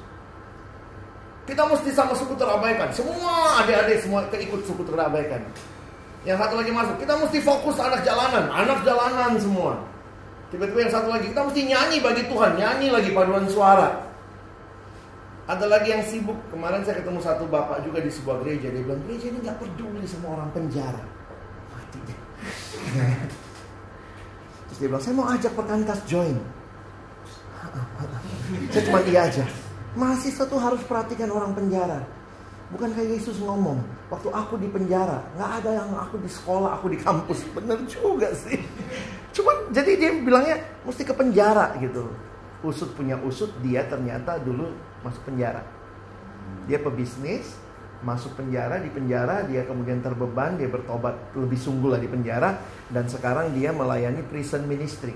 kita 1.45 1.69
mesti 1.69 1.89
sama 1.93 2.17
suku 2.17 2.33
terabaikan. 2.33 2.89
Semua 2.89 3.61
adik-adik 3.61 4.01
semua 4.01 4.25
ikut 4.25 4.65
suku 4.65 4.81
terabaikan. 4.89 5.37
Yang 6.25 6.41
satu 6.41 6.57
lagi 6.57 6.71
masuk, 6.73 6.97
kita 6.97 7.13
mesti 7.13 7.37
fokus 7.45 7.77
anak 7.77 8.01
jalanan, 8.01 8.49
anak 8.49 8.81
jalanan 8.81 9.37
semua. 9.37 9.77
Tiba-tiba 10.49 10.89
yang 10.89 10.93
satu 10.97 11.13
lagi, 11.13 11.29
kita 11.29 11.45
mesti 11.45 11.61
nyanyi 11.69 11.97
bagi 12.01 12.25
Tuhan, 12.25 12.57
nyanyi 12.57 12.87
lagi 12.89 13.13
paduan 13.13 13.45
suara. 13.45 14.01
Ada 15.45 15.65
lagi 15.69 15.93
yang 15.93 16.01
sibuk, 16.09 16.41
kemarin 16.49 16.81
saya 16.81 17.05
ketemu 17.05 17.21
satu 17.21 17.45
bapak 17.45 17.85
juga 17.85 18.01
di 18.01 18.09
sebuah 18.09 18.41
gereja, 18.41 18.73
dia 18.73 18.81
bilang, 18.81 19.01
gereja 19.05 19.29
ini 19.29 19.45
gak 19.45 19.61
peduli 19.61 20.09
sama 20.09 20.41
orang 20.41 20.49
penjara. 20.57 21.18
Terus 24.69 24.77
dia 24.77 24.87
bilang, 24.87 25.03
saya 25.03 25.15
mau 25.17 25.27
ajak 25.29 25.53
perkantas 25.53 25.99
join. 26.05 26.37
Saya 28.71 28.83
cuma 28.87 28.99
iya 29.05 29.29
aja. 29.29 29.45
Mahasiswa 29.97 30.45
tuh 30.45 30.61
harus 30.61 30.81
perhatikan 30.85 31.29
orang 31.33 31.53
penjara. 31.57 32.05
Bukan 32.69 32.93
kayak 32.93 33.17
Yesus 33.17 33.41
ngomong, 33.41 33.81
waktu 34.13 34.29
aku 34.29 34.61
di 34.61 34.69
penjara, 34.69 35.25
nggak 35.33 35.51
ada 35.61 35.69
yang 35.81 35.89
aku 35.97 36.21
di 36.21 36.29
sekolah, 36.29 36.77
aku 36.77 36.93
di 36.93 37.01
kampus. 37.01 37.41
Bener 37.57 37.81
juga 37.89 38.29
sih. 38.37 38.61
Cuma 39.33 39.49
jadi 39.73 39.97
dia 39.97 40.11
bilangnya 40.21 40.61
mesti 40.85 41.01
ke 41.01 41.13
penjara 41.17 41.73
gitu. 41.81 42.05
Usut 42.61 42.93
punya 42.93 43.17
usut, 43.25 43.49
dia 43.65 43.81
ternyata 43.89 44.37
dulu 44.37 44.69
masuk 45.01 45.25
penjara. 45.25 45.65
Dia 46.69 46.77
pebisnis, 46.77 47.57
masuk 47.99 48.39
penjara 48.39 48.79
di 48.79 48.87
penjara 48.87 49.43
dia 49.43 49.67
kemudian 49.67 49.99
terbeban 49.99 50.55
dia 50.55 50.71
bertobat 50.71 51.35
lebih 51.35 51.59
sungguh 51.59 51.91
lah 51.91 51.99
di 51.99 52.07
penjara 52.07 52.55
dan 52.87 53.05
sekarang 53.11 53.51
dia 53.51 53.75
melayani 53.75 54.23
prison 54.23 54.63
ministry. 54.63 55.11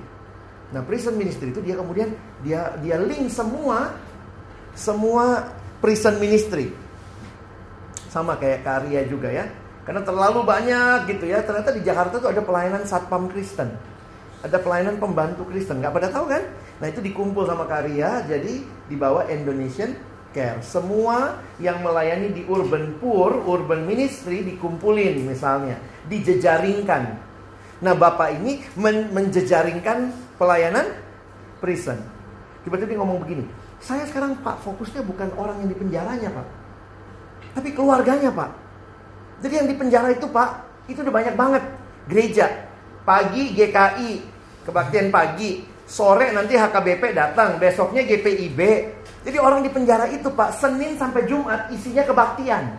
Nah 0.75 0.83
prison 0.83 1.15
ministry 1.15 1.55
itu 1.55 1.63
dia 1.63 1.79
kemudian 1.79 2.11
dia 2.43 2.75
dia 2.83 2.99
link 2.99 3.31
semua 3.31 3.95
semua 4.75 5.53
prison 5.79 6.19
ministry. 6.19 6.73
Sama 8.11 8.37
kayak 8.37 8.65
karya 8.67 9.01
juga 9.07 9.31
ya. 9.31 9.47
Karena 9.83 10.05
terlalu 10.05 10.45
banyak 10.45 11.09
gitu 11.11 11.27
ya. 11.27 11.41
Ternyata 11.43 11.75
di 11.75 11.81
Jakarta 11.81 12.21
tuh 12.21 12.29
ada 12.29 12.41
pelayanan 12.45 12.83
satpam 12.85 13.27
Kristen. 13.27 13.73
Ada 14.43 14.59
pelayanan 14.59 15.01
pembantu 15.01 15.49
Kristen. 15.49 15.81
Nggak 15.81 15.93
pada 15.97 16.07
tahu 16.13 16.25
kan? 16.29 16.43
Nah 16.77 16.87
itu 16.87 16.99
dikumpul 16.99 17.47
sama 17.47 17.65
karya 17.65 18.21
jadi 18.27 18.63
dibawa 18.87 19.27
Indonesian 19.31 19.97
care. 20.33 20.59
Semua 20.65 21.39
yang 21.61 21.79
melayani 21.85 22.33
di 22.33 22.41
urban 22.49 22.97
poor, 22.97 23.37
urban 23.45 23.85
ministry 23.85 24.41
dikumpulin 24.41 25.29
misalnya, 25.29 25.77
dijejaringkan. 26.09 27.31
Nah, 27.85 27.93
Bapak 27.93 28.41
ini 28.41 28.65
men 28.75 29.13
menjejaringkan 29.13 30.11
pelayanan 30.41 30.89
prison. 31.61 32.01
Tiba-tiba 32.65 32.99
ngomong 32.99 33.21
begini, 33.23 33.45
saya 33.77 34.03
sekarang 34.09 34.39
Pak 34.41 34.63
fokusnya 34.65 35.05
bukan 35.05 35.29
orang 35.37 35.61
yang 35.63 35.69
di 35.69 35.77
penjaranya 35.77 36.31
Pak. 36.31 36.47
Tapi 37.59 37.69
keluarganya 37.75 38.33
Pak. 38.33 38.51
Jadi 39.43 39.53
yang 39.59 39.67
di 39.67 39.75
penjara 39.75 40.09
itu 40.09 40.25
Pak, 40.31 40.49
itu 40.87 40.99
udah 41.03 41.13
banyak 41.13 41.35
banget. 41.35 41.63
Gereja, 42.07 42.47
pagi 43.03 43.51
GKI, 43.51 44.11
kebaktian 44.63 45.11
pagi, 45.11 45.67
sore 45.83 46.31
nanti 46.31 46.55
HKBP 46.55 47.11
datang, 47.11 47.59
besoknya 47.59 48.07
GPIB, 48.07 48.59
jadi 49.23 49.37
orang 49.39 49.63
di 49.63 49.71
penjara 49.71 50.11
itu 50.11 50.27
Pak, 50.27 50.59
Senin 50.59 50.99
sampai 50.99 51.23
Jumat 51.23 51.71
isinya 51.71 52.03
kebaktian. 52.03 52.75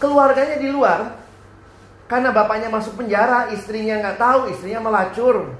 Keluarganya 0.00 0.56
di 0.56 0.68
luar, 0.72 1.12
karena 2.08 2.32
bapaknya 2.32 2.72
masuk 2.72 2.96
penjara, 2.96 3.52
istrinya 3.52 4.00
nggak 4.00 4.16
tahu, 4.16 4.40
istrinya 4.48 4.80
melacur, 4.80 5.52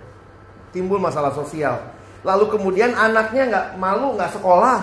timbul 0.73 0.97
masalah 0.97 1.37
sosial. 1.37 1.93
Lalu 2.25 2.57
kemudian 2.57 2.97
anaknya 2.97 3.43
nggak 3.53 3.67
malu, 3.77 4.17
nggak 4.17 4.33
sekolah. 4.33 4.81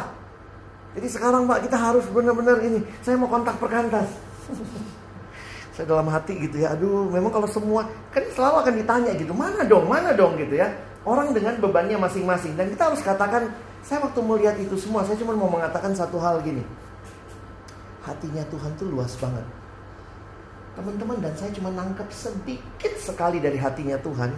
Jadi 0.93 1.07
sekarang 1.09 1.49
Pak 1.49 1.65
kita 1.65 1.77
harus 1.77 2.05
benar-benar 2.13 2.61
ini. 2.61 2.85
Saya 3.01 3.17
mau 3.17 3.25
kontak 3.25 3.57
perkantas. 3.57 4.13
saya 5.73 5.89
dalam 5.89 6.05
hati 6.05 6.37
gitu 6.37 6.61
ya, 6.61 6.77
aduh 6.77 7.09
memang 7.09 7.33
kalau 7.33 7.49
semua 7.49 7.89
kan 8.13 8.21
selalu 8.37 8.61
akan 8.61 8.73
ditanya 8.77 9.11
gitu, 9.17 9.33
mana 9.33 9.65
dong, 9.65 9.89
mana 9.89 10.13
dong 10.13 10.37
gitu 10.37 10.53
ya. 10.53 10.69
Orang 11.01 11.33
dengan 11.33 11.57
bebannya 11.57 11.97
masing-masing 11.97 12.53
dan 12.53 12.69
kita 12.69 12.93
harus 12.93 13.01
katakan, 13.01 13.49
saya 13.83 13.99
waktu 13.99 14.19
melihat 14.23 14.55
itu 14.57 14.79
semua, 14.79 15.03
saya 15.03 15.19
cuma 15.19 15.35
mau 15.35 15.51
mengatakan 15.51 15.91
satu 15.91 16.15
hal 16.17 16.39
gini. 16.39 16.63
Hatinya 18.03 18.43
Tuhan 18.47 18.71
tuh 18.79 18.87
luas 18.87 19.13
banget. 19.19 19.43
Teman-teman 20.73 21.21
dan 21.21 21.33
saya 21.37 21.51
cuma 21.53 21.69
nangkep 21.69 22.09
sedikit 22.09 22.93
sekali 22.97 23.37
dari 23.37 23.59
hatinya 23.61 23.99
Tuhan 24.01 24.33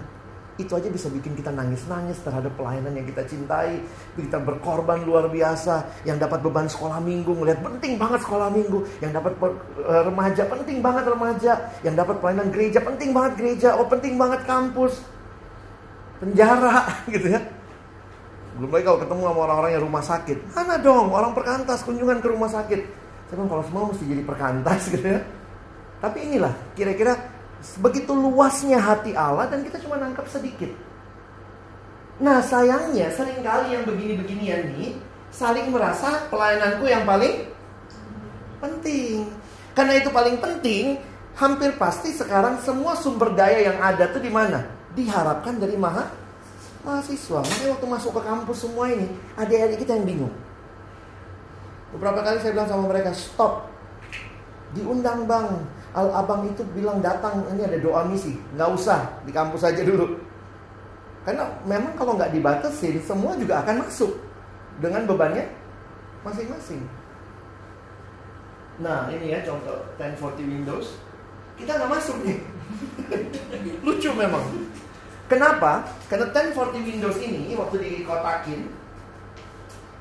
itu 0.55 0.71
aja 0.71 0.87
bisa 0.87 1.11
bikin 1.11 1.35
kita 1.35 1.51
nangis-nangis 1.51 2.23
terhadap 2.23 2.55
pelayanan 2.55 2.95
yang 2.95 3.03
kita 3.03 3.27
cintai. 3.27 3.83
Kita 4.15 4.39
berkorban 4.39 5.03
luar 5.03 5.27
biasa. 5.27 5.83
Yang 6.07 6.27
dapat 6.27 6.39
beban 6.47 6.67
sekolah 6.71 7.03
minggu, 7.03 7.27
ngeliat 7.35 7.59
penting 7.59 7.99
banget 7.99 8.23
sekolah 8.23 8.47
minggu. 8.55 8.79
Yang 9.03 9.11
dapat 9.19 9.33
eh, 9.83 10.03
remaja, 10.07 10.43
penting 10.47 10.77
banget 10.79 11.03
remaja. 11.11 11.53
Yang 11.83 11.95
dapat 11.99 12.15
pelayanan 12.23 12.49
gereja, 12.55 12.79
penting 12.79 13.11
banget 13.11 13.33
gereja. 13.35 13.69
Oh 13.75 13.87
penting 13.91 14.15
banget 14.15 14.47
kampus. 14.47 15.03
Penjara 16.23 16.87
gitu 17.13 17.27
ya. 17.35 17.43
Belum 18.55 18.71
lagi 18.71 18.83
kalau 18.87 18.99
ketemu 19.03 19.21
sama 19.27 19.39
orang-orang 19.51 19.71
yang 19.75 19.83
rumah 19.83 20.03
sakit. 20.03 20.37
Mana 20.55 20.75
dong 20.79 21.11
orang 21.11 21.31
perkantas 21.35 21.83
kunjungan 21.83 22.23
ke 22.23 22.27
rumah 22.31 22.47
sakit. 22.47 22.81
Saya 23.27 23.35
bilang 23.35 23.49
kalau 23.51 23.63
semua 23.67 23.81
mesti 23.91 24.03
jadi 24.07 24.23
perkantas 24.23 24.81
gitu 24.95 25.03
ya. 25.03 25.19
Tapi 25.99 26.17
inilah 26.27 26.53
kira-kira 26.77 27.35
Begitu 27.81 28.13
luasnya 28.13 28.77
hati 28.77 29.17
Allah 29.17 29.49
dan 29.49 29.65
kita 29.65 29.81
cuma 29.81 29.97
nangkap 29.97 30.29
sedikit. 30.29 30.69
Nah 32.21 32.39
sayangnya 32.39 33.11
sering 33.11 33.41
kali 33.41 33.75
yang 33.75 33.83
begini-beginian 33.83 34.71
nih 34.77 34.95
saling 35.33 35.67
merasa 35.73 36.29
pelayananku 36.29 36.85
yang 36.85 37.03
paling 37.03 37.49
penting. 38.61 39.27
Karena 39.75 39.99
itu 39.99 40.07
paling 40.07 40.39
penting, 40.39 40.95
hampir 41.35 41.75
pasti 41.75 42.15
sekarang 42.15 42.63
semua 42.63 42.95
sumber 42.95 43.35
daya 43.35 43.67
yang 43.67 43.77
ada 43.83 44.07
tuh 44.07 44.23
di 44.23 44.31
mana? 44.31 44.63
Diharapkan 44.95 45.59
dari 45.59 45.75
maha 45.75 46.07
mahasiswa. 46.85 47.41
Makanya 47.41 47.69
waktu 47.73 47.87
masuk 47.89 48.11
ke 48.13 48.21
kampus 48.21 48.57
semua 48.61 48.85
ini, 48.93 49.09
adik-adik 49.33 49.81
kita 49.81 49.97
yang 49.97 50.05
bingung. 50.05 50.33
Beberapa 51.97 52.21
kali 52.21 52.37
saya 52.39 52.53
bilang 52.53 52.69
sama 52.69 52.85
mereka, 52.85 53.09
stop. 53.11 53.67
Diundang 54.77 55.25
bang, 55.25 55.49
Al 55.95 56.11
Abang 56.11 56.45
itu 56.45 56.61
bilang 56.75 56.99
datang 56.99 57.47
ini 57.55 57.63
ada 57.63 57.79
doa 57.79 58.03
misi, 58.03 58.35
nggak 58.53 58.69
usah 58.75 59.23
di 59.23 59.31
kampus 59.31 59.63
aja 59.63 59.81
dulu. 59.81 60.19
Karena 61.23 61.47
memang 61.65 61.95
kalau 61.97 62.19
nggak 62.19 62.35
dibatasin, 62.35 63.01
semua 63.01 63.33
juga 63.39 63.63
akan 63.63 63.87
masuk 63.87 64.11
dengan 64.83 65.07
bebannya 65.07 65.47
masing-masing. 66.21 66.83
Nah 68.83 69.07
ini 69.07 69.31
ya 69.31 69.39
contoh 69.47 69.79
1040 69.95 70.43
Windows, 70.43 70.99
kita 71.55 71.79
nggak 71.79 71.91
masuk 71.95 72.17
nih. 72.27 72.37
Lucu 73.87 74.11
memang. 74.11 74.43
Kenapa? 75.25 75.89
Karena 76.05 76.29
1040 76.29 76.85
Windows 76.85 77.17
ini 77.17 77.57
waktu 77.57 77.81
dikotakin, 77.81 78.69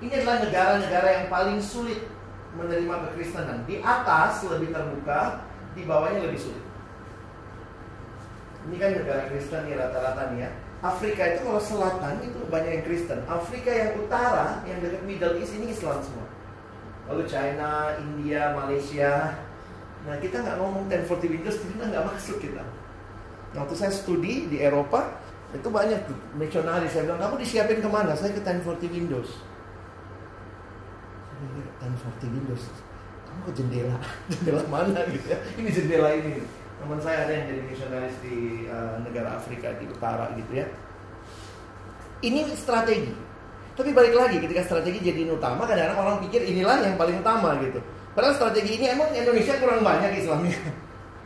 ini 0.04 0.12
adalah 0.20 0.44
negara-negara 0.44 1.08
yang 1.16 1.26
paling 1.32 1.58
sulit 1.64 2.04
menerima 2.60 3.08
kekristenan. 3.08 3.64
Di 3.64 3.80
atas 3.80 4.44
lebih 4.44 4.68
terbuka, 4.68 5.40
di 5.72 5.82
bawahnya 5.88 6.28
lebih 6.28 6.40
sulit. 6.44 6.64
Ini 8.64 8.76
kan 8.80 8.90
negara 8.96 9.28
Kristen 9.28 9.68
ya 9.68 9.76
rata-rata 9.76 10.32
nih 10.32 10.48
ya. 10.48 10.50
Afrika 10.84 11.22
itu 11.36 11.40
kalau 11.44 11.60
selatan 11.60 12.20
itu 12.24 12.38
banyak 12.48 12.80
yang 12.80 12.84
Kristen. 12.84 13.20
Afrika 13.28 13.72
yang 13.72 13.96
utara, 14.00 14.64
yang 14.68 14.80
dekat 14.80 15.04
Middle 15.04 15.36
East 15.40 15.56
ini 15.56 15.72
Islam 15.72 16.00
semua. 16.00 16.28
Lalu 17.08 17.24
China, 17.28 17.92
India, 18.00 18.56
Malaysia. 18.56 19.36
Nah 20.04 20.16
kita 20.20 20.40
nggak 20.40 20.56
ngomong 20.60 20.88
1040 20.88 21.32
Windows, 21.36 21.56
kita 21.60 21.84
nggak 21.92 22.04
masuk 22.08 22.36
kita. 22.40 22.64
Waktu 23.54 23.74
saya 23.78 23.92
studi 23.94 24.50
di 24.50 24.58
Eropa, 24.58 25.06
itu 25.54 25.70
banyak 25.70 26.10
misionaris. 26.34 26.90
Saya 26.90 27.06
bilang, 27.06 27.22
kamu 27.22 27.34
disiapin 27.38 27.78
ke 27.78 27.86
mana? 27.86 28.12
Saya 28.18 28.34
ke 28.34 28.42
1040 28.42 28.90
Windows. 28.90 29.30
Saya 31.78 31.94
1040 31.94 32.34
Windows? 32.34 32.62
Kamu 33.30 33.40
ke 33.46 33.52
jendela? 33.54 33.96
Jendela 34.34 34.62
mana 34.66 35.00
gitu 35.10 35.26
ya? 35.30 35.38
Ini 35.54 35.68
jendela 35.70 36.10
ini. 36.18 36.42
Teman 36.74 36.98
saya 37.00 37.24
ada 37.24 37.32
yang 37.32 37.44
jadi 37.48 37.60
misionaris 37.70 38.16
di 38.20 38.66
uh, 38.66 38.98
negara 39.06 39.38
Afrika 39.38 39.72
di 39.78 39.86
utara 39.86 40.34
gitu 40.34 40.52
ya. 40.58 40.66
Ini 42.26 42.50
strategi. 42.58 43.14
Tapi 43.74 43.90
balik 43.90 44.14
lagi 44.14 44.38
ketika 44.38 44.62
strategi 44.62 45.02
jadi 45.02 45.26
utama 45.30 45.66
kadang-kadang 45.66 45.98
orang 45.98 46.16
pikir 46.22 46.46
inilah 46.46 46.82
yang 46.82 46.94
paling 46.94 47.18
utama 47.18 47.58
gitu. 47.58 47.82
Padahal 48.14 48.34
strategi 48.38 48.78
ini 48.78 48.86
emang 48.94 49.10
Indonesia 49.10 49.58
kurang 49.58 49.82
banyak 49.82 50.22
Islamnya 50.22 50.54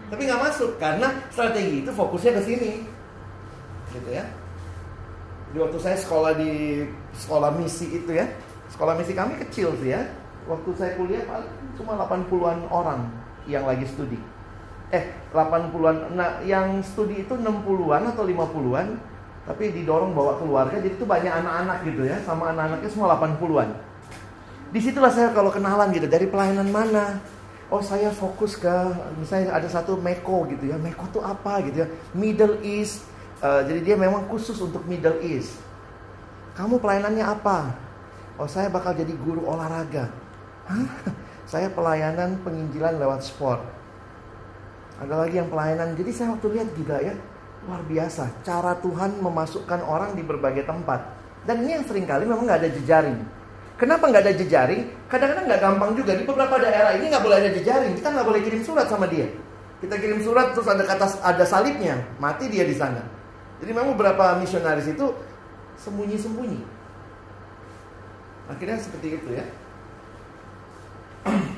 tapi 0.09 0.29
nggak 0.29 0.43
masuk 0.43 0.71
karena 0.81 1.09
strategi 1.33 1.85
itu 1.85 1.91
fokusnya 1.93 2.33
ke 2.41 2.43
sini 2.45 2.73
gitu 3.93 4.09
ya 4.13 4.25
di 5.53 5.57
waktu 5.57 5.79
saya 5.81 5.97
sekolah 5.97 6.37
di 6.37 6.85
sekolah 7.17 7.57
misi 7.57 7.89
itu 7.89 8.13
ya 8.13 8.29
sekolah 8.73 8.97
misi 9.01 9.17
kami 9.17 9.41
kecil 9.49 9.73
sih 9.81 9.97
ya 9.97 10.05
waktu 10.49 10.71
saya 10.77 10.93
kuliah 10.97 11.23
paling 11.29 11.53
cuma 11.77 11.93
80-an 11.95 12.59
orang 12.73 13.05
yang 13.49 13.65
lagi 13.69 13.85
studi. 13.89 14.21
Eh, 14.89 15.05
80-an. 15.33 16.17
Nah, 16.17 16.41
yang 16.45 16.81
studi 16.81 17.25
itu 17.25 17.37
60-an 17.37 18.03
atau 18.13 18.25
50-an, 18.25 18.97
tapi 19.45 19.73
didorong 19.73 20.17
bawa 20.17 20.41
keluarga, 20.41 20.81
jadi 20.81 20.97
itu 20.97 21.05
banyak 21.05 21.33
anak-anak 21.33 21.79
gitu 21.85 22.09
ya, 22.09 22.17
sama 22.25 22.53
anak-anaknya 22.57 22.89
semua 22.89 23.17
80-an. 23.17 23.69
Di 24.69 24.81
situlah 24.81 25.13
saya 25.13 25.33
kalau 25.33 25.49
kenalan 25.49 25.93
gitu, 25.93 26.09
dari 26.09 26.29
pelayanan 26.29 26.69
mana? 26.69 27.21
Oh 27.69 27.85
saya 27.85 28.09
fokus 28.09 28.57
ke, 28.57 28.75
misalnya 29.21 29.53
ada 29.53 29.69
satu 29.69 30.01
Meko 30.01 30.49
gitu 30.49 30.73
ya, 30.73 30.81
Meko 30.81 31.05
tuh 31.13 31.21
apa 31.21 31.61
gitu 31.69 31.85
ya, 31.85 31.89
Middle 32.17 32.65
East, 32.65 33.05
uh, 33.45 33.61
jadi 33.61 33.93
dia 33.93 33.97
memang 34.01 34.25
khusus 34.25 34.57
untuk 34.65 34.89
Middle 34.89 35.21
East. 35.21 35.61
Kamu 36.57 36.81
pelayanannya 36.81 37.23
apa? 37.29 37.77
Oh 38.41 38.49
saya 38.49 38.73
bakal 38.73 38.97
jadi 38.97 39.13
guru 39.21 39.45
olahraga. 39.45 40.09
Hah? 40.65 40.87
Saya 41.49 41.73
pelayanan 41.73 42.45
penginjilan 42.45 43.01
lewat 43.01 43.25
sport. 43.25 43.65
Ada 45.01 45.25
lagi 45.25 45.41
yang 45.41 45.49
pelayanan. 45.49 45.97
Jadi 45.97 46.13
saya 46.13 46.37
waktu 46.37 46.61
lihat 46.61 46.69
gila 46.77 47.01
ya, 47.01 47.17
luar 47.65 47.81
biasa. 47.89 48.29
Cara 48.45 48.77
Tuhan 48.77 49.17
memasukkan 49.17 49.81
orang 49.81 50.13
di 50.13 50.21
berbagai 50.21 50.69
tempat. 50.69 51.09
Dan 51.49 51.65
ini 51.65 51.81
yang 51.81 51.89
sering 51.89 52.05
kali 52.05 52.29
memang 52.29 52.45
nggak 52.45 52.61
ada 52.61 52.71
jejaring. 52.77 53.25
Kenapa 53.79 54.11
nggak 54.11 54.23
ada 54.27 54.35
jejaring? 54.35 54.91
Kadang-kadang 55.07 55.47
nggak 55.47 55.63
gampang 55.63 55.91
juga. 55.95 56.19
Di 56.19 56.27
beberapa 56.27 56.59
daerah 56.59 56.99
ini 56.99 57.15
nggak 57.15 57.23
boleh 57.23 57.39
ada 57.39 57.51
jejaring. 57.55 57.95
Kita 57.95 58.11
nggak 58.11 58.27
boleh 58.27 58.41
kirim 58.43 58.63
surat 58.67 58.91
sama 58.91 59.07
dia. 59.07 59.31
Kita 59.79 59.95
kirim 59.95 60.19
surat 60.19 60.51
terus 60.51 60.67
ada 60.67 60.83
kata 60.83 61.23
ada 61.23 61.45
salibnya, 61.47 62.03
mati 62.19 62.51
dia 62.51 62.67
di 62.67 62.75
sana. 62.75 63.07
Jadi 63.63 63.71
memang 63.71 63.95
beberapa 63.95 64.35
misionaris 64.43 64.91
itu 64.91 65.15
sembunyi-sembunyi. 65.79 66.63
Akhirnya 68.51 68.83
seperti 68.83 69.23
itu 69.23 69.29
ya. 69.39 69.47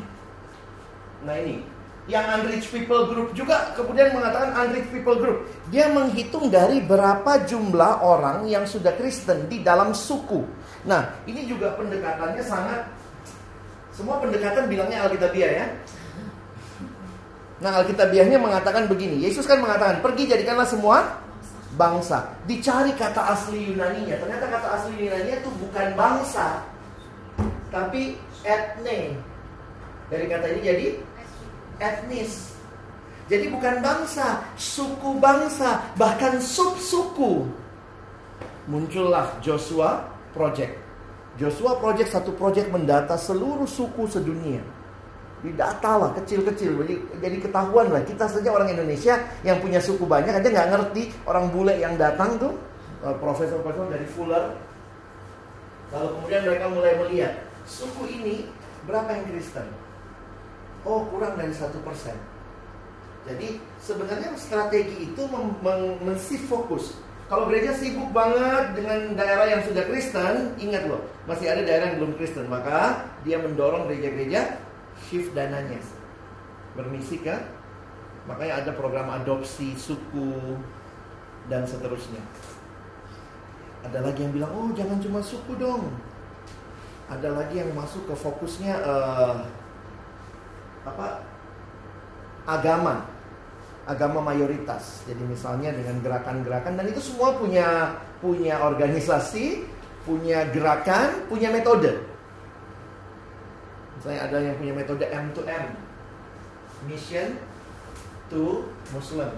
Nah 1.20 1.36
ini, 1.36 1.60
yang 2.08 2.24
Unreach 2.40 2.72
People 2.72 3.12
Group 3.12 3.36
juga 3.36 3.76
kemudian 3.76 4.08
mengatakan 4.16 4.56
Unreach 4.56 4.88
People 4.88 5.20
Group. 5.20 5.44
Dia 5.68 5.92
menghitung 5.92 6.48
dari 6.48 6.80
berapa 6.80 7.44
jumlah 7.44 8.00
orang 8.00 8.48
yang 8.48 8.64
sudah 8.64 8.96
Kristen 8.96 9.44
di 9.52 9.60
dalam 9.60 9.92
suku. 9.92 10.40
Nah, 10.88 11.12
ini 11.28 11.44
juga 11.44 11.76
pendekatannya 11.76 12.40
sangat 12.40 12.88
semua 13.92 14.16
pendekatan 14.16 14.64
bilangnya 14.64 15.04
Alkitabiah 15.04 15.52
ya. 15.52 15.66
Nah, 17.60 17.84
Alkitabiahnya 17.84 18.40
mengatakan 18.40 18.88
begini. 18.88 19.20
Yesus 19.20 19.44
kan 19.44 19.60
mengatakan, 19.60 20.00
"Pergi 20.00 20.24
jadikanlah 20.32 20.64
semua 20.64 21.20
bangsa." 21.76 22.32
Dicari 22.48 22.96
kata 22.96 23.36
asli 23.36 23.68
Yunani-nya. 23.68 24.16
Ternyata 24.16 24.48
kata 24.48 24.68
asli 24.80 24.96
Yunani 24.96 25.30
itu 25.36 25.50
bukan 25.60 25.86
bangsa, 25.92 26.64
tapi 27.68 28.16
etne. 28.40 29.20
Dari 30.08 30.26
kata 30.26 30.46
ini 30.56 30.60
jadi 30.64 30.86
etnis. 31.76 32.56
Jadi 33.30 33.46
bukan 33.46 33.78
bangsa, 33.78 34.42
suku 34.58 35.22
bangsa, 35.22 35.86
bahkan 35.94 36.42
sub-suku. 36.42 37.46
Muncullah 38.66 39.38
Joshua 39.38 40.09
Project. 40.32 40.72
Joshua 41.38 41.78
Project 41.78 42.10
satu 42.10 42.34
project 42.34 42.68
mendata 42.68 43.14
seluruh 43.14 43.66
suku 43.66 44.06
sedunia. 44.10 44.60
Didata 45.40 45.96
lah 45.96 46.10
kecil-kecil, 46.20 46.84
jadi, 46.84 46.94
jadi 47.16 47.36
ketahuan 47.40 47.88
lah 47.88 48.04
kita 48.04 48.28
saja 48.28 48.52
orang 48.52 48.76
Indonesia 48.76 49.24
yang 49.40 49.56
punya 49.64 49.80
suku 49.80 50.04
banyak 50.04 50.36
aja 50.36 50.44
nggak 50.52 50.68
ngerti 50.68 51.16
orang 51.24 51.48
bule 51.48 51.72
yang 51.80 51.96
datang 51.96 52.36
tuh 52.36 52.52
eh, 53.00 53.16
profesor-profesor 53.16 53.88
dari 53.88 54.04
Fuller. 54.04 54.52
Lalu 55.96 56.08
kemudian 56.12 56.42
mereka 56.44 56.66
mulai 56.68 56.92
melihat 57.00 57.32
suku 57.64 58.04
ini 58.20 58.52
berapa 58.84 59.08
yang 59.16 59.24
Kristen, 59.32 59.66
Oh 60.84 61.04
kurang 61.12 61.36
dari 61.36 61.52
satu 61.52 61.76
persen. 61.84 62.16
Jadi 63.28 63.60
sebenarnya 63.76 64.32
strategi 64.40 65.12
itu 65.12 65.22
mensif 66.00 66.48
fokus. 66.48 66.96
Kalau 67.30 67.46
gereja 67.46 67.70
sibuk 67.70 68.10
banget 68.10 68.74
dengan 68.74 69.14
daerah 69.14 69.46
yang 69.46 69.62
sudah 69.62 69.86
Kristen, 69.86 70.58
ingat 70.58 70.90
loh, 70.90 71.06
masih 71.30 71.46
ada 71.46 71.62
daerah 71.62 71.94
yang 71.94 72.02
belum 72.02 72.18
Kristen. 72.18 72.50
Maka 72.50 73.06
dia 73.22 73.38
mendorong 73.38 73.86
gereja-gereja 73.86 74.58
shift 75.06 75.30
dananya. 75.30 75.78
Bermisi 76.74 77.22
ke 77.22 77.38
Makanya 78.28 78.62
ada 78.62 78.72
program 78.76 79.08
adopsi 79.10 79.72
suku 79.74 80.54
dan 81.48 81.64
seterusnya. 81.64 82.20
Ada 83.80 84.04
lagi 84.04 84.22
yang 84.22 84.32
bilang, 84.36 84.52
oh 84.52 84.70
jangan 84.76 85.00
cuma 85.00 85.24
suku 85.24 85.56
dong. 85.56 85.88
Ada 87.08 87.32
lagi 87.32 87.58
yang 87.58 87.72
masuk 87.72 88.06
ke 88.06 88.14
fokusnya 88.14 88.76
uh, 88.86 89.42
apa 90.84 91.26
agama, 92.46 93.08
agama 93.88 94.20
mayoritas. 94.20 95.04
Jadi 95.08 95.22
misalnya 95.24 95.72
dengan 95.72 96.00
gerakan-gerakan 96.04 96.76
dan 96.76 96.86
itu 96.88 97.00
semua 97.00 97.36
punya 97.36 97.96
punya 98.20 98.60
organisasi, 98.60 99.64
punya 100.04 100.48
gerakan, 100.52 101.28
punya 101.28 101.48
metode. 101.52 102.00
Misalnya 104.00 104.20
ada 104.28 104.36
yang 104.40 104.56
punya 104.56 104.72
metode 104.72 105.04
M 105.08 105.26
to 105.36 105.42
M, 105.44 105.64
mission 106.88 107.36
to 108.32 108.64
Muslim 108.94 109.28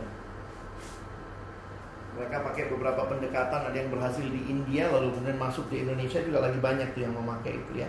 mereka 2.12 2.44
pakai 2.44 2.68
beberapa 2.68 3.08
pendekatan 3.08 3.72
ada 3.72 3.76
yang 3.76 3.88
berhasil 3.88 4.20
di 4.20 4.40
India 4.44 4.92
lalu 4.92 5.16
kemudian 5.16 5.40
masuk 5.40 5.64
di 5.72 5.80
Indonesia 5.80 6.20
juga 6.20 6.44
lagi 6.44 6.60
banyak 6.60 6.92
tuh 6.92 7.02
yang 7.08 7.14
memakai 7.16 7.56
itu 7.56 7.72
ya 7.80 7.88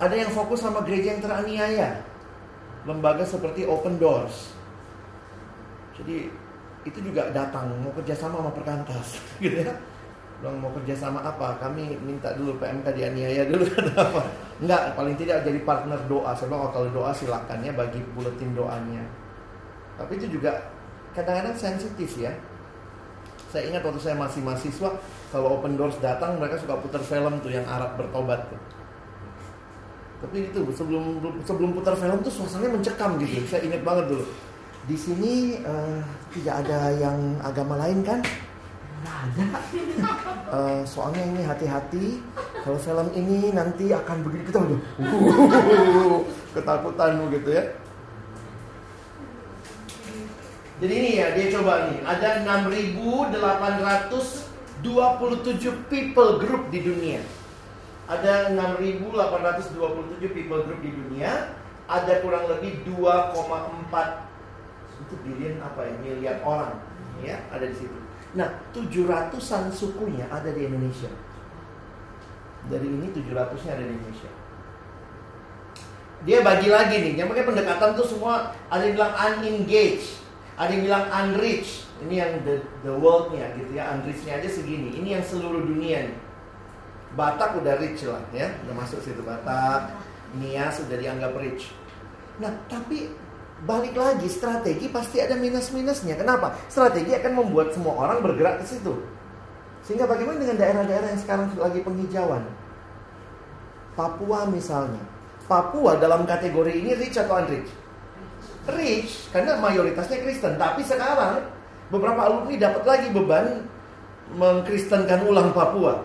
ada 0.00 0.16
yang 0.16 0.32
fokus 0.32 0.64
sama 0.64 0.80
gereja 0.84 1.16
yang 1.16 1.22
teraniaya 1.22 2.00
lembaga 2.88 3.28
seperti 3.28 3.68
Open 3.68 4.00
Doors 4.00 4.55
jadi 5.98 6.16
itu 6.86 6.98
juga 7.02 7.28
datang 7.34 7.72
mau 7.82 7.90
kerjasama 7.94 8.38
sama 8.38 8.52
perkantas 8.54 9.18
gitu 9.42 9.64
ya 9.64 9.74
bilang 10.36 10.60
mau 10.60 10.68
kerjasama 10.76 11.24
apa 11.24 11.56
kami 11.56 11.96
minta 12.04 12.36
dulu 12.36 12.60
PMK 12.60 12.92
dianiaya 12.92 13.48
dulu 13.48 13.64
apa 13.96 14.20
enggak 14.60 14.92
paling 14.92 15.16
tidak 15.16 15.40
jadi 15.48 15.60
partner 15.64 15.96
doa 16.06 16.36
saya 16.36 16.52
bilang 16.52 16.68
oh, 16.68 16.72
kalau 16.72 16.88
doa 16.92 17.10
silakan 17.16 17.64
ya 17.64 17.72
bagi 17.72 18.04
buletin 18.12 18.52
doanya 18.52 19.00
tapi 19.96 20.20
itu 20.20 20.36
juga 20.36 20.60
kadang-kadang 21.16 21.56
sensitif 21.56 22.20
ya 22.20 22.36
saya 23.56 23.72
ingat 23.72 23.82
waktu 23.86 24.00
saya 24.02 24.16
masih 24.18 24.42
mahasiswa, 24.42 24.90
kalau 25.30 25.56
Open 25.56 25.78
Doors 25.78 25.96
datang 26.02 26.36
mereka 26.36 26.58
suka 26.58 26.76
putar 26.82 27.00
film 27.00 27.40
tuh 27.40 27.48
yang 27.48 27.64
Arab 27.64 27.94
bertobat 27.94 28.42
tuh. 28.50 28.60
Tapi 30.20 30.50
itu 30.50 30.60
sebelum 30.74 31.22
sebelum 31.46 31.72
putar 31.72 31.94
film 31.94 32.20
tuh 32.20 32.32
suasananya 32.32 32.76
mencekam 32.76 33.16
gitu. 33.22 33.46
Saya 33.46 33.64
ingat 33.64 33.80
banget 33.86 34.12
dulu. 34.12 34.26
Di 34.86 34.94
sini 34.94 35.58
uh, 35.66 35.98
tidak 36.30 36.62
ada 36.62 36.94
yang 36.94 37.18
agama 37.42 37.74
lain 37.74 38.06
kan? 38.06 38.22
Nggak 39.02 39.18
ada. 39.18 39.46
Uh, 40.46 40.86
soalnya 40.90 41.26
ini 41.26 41.42
hati-hati. 41.42 42.22
Kalau 42.62 42.78
film 42.78 43.10
ini 43.18 43.50
nanti 43.50 43.90
akan 43.90 44.22
begitu 44.22 44.54
kita 44.54 44.62
udah 44.62 44.78
uh, 45.02 46.22
ketakutan 46.54 47.18
gitu 47.34 47.50
ya. 47.50 47.66
Jadi 50.76 50.92
ini 50.94 51.16
ya 51.18 51.32
dia 51.34 51.50
coba 51.50 51.90
nih 51.90 51.98
ada 52.06 52.46
6.827 52.46 53.34
people 55.90 56.38
group 56.38 56.70
di 56.70 56.86
dunia. 56.86 57.18
Ada 58.06 58.54
6.827 58.54 60.30
people 60.30 60.62
group 60.62 60.78
di 60.78 60.94
dunia. 60.94 61.58
Ada 61.90 62.22
kurang 62.22 62.46
lebih 62.50 62.82
2,4 62.86 64.25
itu 64.96 65.14
billion 65.24 65.60
apa 65.60 65.84
ya 65.84 65.94
miliar 66.00 66.36
orang 66.44 66.76
ya 67.20 67.36
ada 67.52 67.64
di 67.68 67.76
situ. 67.76 67.98
Nah 68.36 68.48
700an 68.72 69.72
sukunya 69.72 70.28
ada 70.28 70.48
di 70.52 70.68
Indonesia. 70.68 71.10
Dari 72.66 72.82
ini 72.82 73.06
700-nya 73.14 73.72
ada 73.78 73.84
di 73.86 73.92
Indonesia. 73.94 74.30
Dia 76.26 76.42
bagi 76.42 76.66
lagi 76.66 76.96
nih, 76.98 77.12
yang 77.14 77.30
pakai 77.30 77.46
pendekatan 77.46 77.94
tuh 77.94 78.08
semua 78.08 78.50
ada 78.66 78.82
yang 78.82 78.98
bilang 78.98 79.14
unengaged 79.14 80.26
ada 80.56 80.72
yang 80.72 80.82
bilang 80.88 81.04
unreached. 81.12 81.84
Ini 81.96 82.14
yang 82.16 82.32
the, 82.44 82.64
the 82.84 82.92
world-nya 82.92 83.52
gitu 83.60 83.76
ya. 83.76 83.92
Unreached-nya 83.96 84.40
aja 84.40 84.48
segini. 84.48 84.92
Ini 84.96 85.20
yang 85.20 85.24
seluruh 85.24 85.64
dunia 85.64 86.08
nih. 86.08 86.18
Batak 87.16 87.60
udah 87.60 87.76
rich 87.80 88.04
lah 88.08 88.24
ya. 88.32 88.52
Udah 88.64 88.74
masuk 88.76 89.00
situ 89.04 89.20
Batak. 89.20 89.92
Nias 90.36 90.80
sudah 90.80 90.96
dianggap 90.96 91.36
rich. 91.36 91.72
Nah, 92.40 92.52
tapi 92.68 93.12
balik 93.64 93.96
lagi 93.96 94.28
strategi 94.28 94.92
pasti 94.92 95.22
ada 95.24 95.38
minus-minusnya. 95.38 96.20
Kenapa? 96.20 96.52
Strategi 96.68 97.16
akan 97.16 97.32
membuat 97.32 97.72
semua 97.72 97.96
orang 97.96 98.20
bergerak 98.20 98.60
ke 98.60 98.76
situ. 98.76 99.00
Sehingga 99.86 100.04
bagaimana 100.04 100.42
dengan 100.42 100.58
daerah-daerah 100.60 101.08
yang 101.14 101.22
sekarang 101.22 101.46
lagi 101.56 101.80
penghijauan? 101.80 102.42
Papua 103.96 104.44
misalnya. 104.50 105.00
Papua 105.46 105.96
dalam 105.96 106.26
kategori 106.26 106.74
ini 106.74 106.92
rich 106.98 107.16
atau 107.16 107.38
unrich? 107.38 107.86
rich 108.74 109.30
karena 109.30 109.54
mayoritasnya 109.62 110.18
Kristen. 110.26 110.58
Tapi 110.58 110.82
sekarang 110.82 111.46
beberapa 111.88 112.26
alumni 112.26 112.58
dapat 112.58 112.82
lagi 112.82 113.08
beban 113.14 113.62
mengkristenkan 114.34 115.22
ulang 115.22 115.54
Papua. 115.54 116.02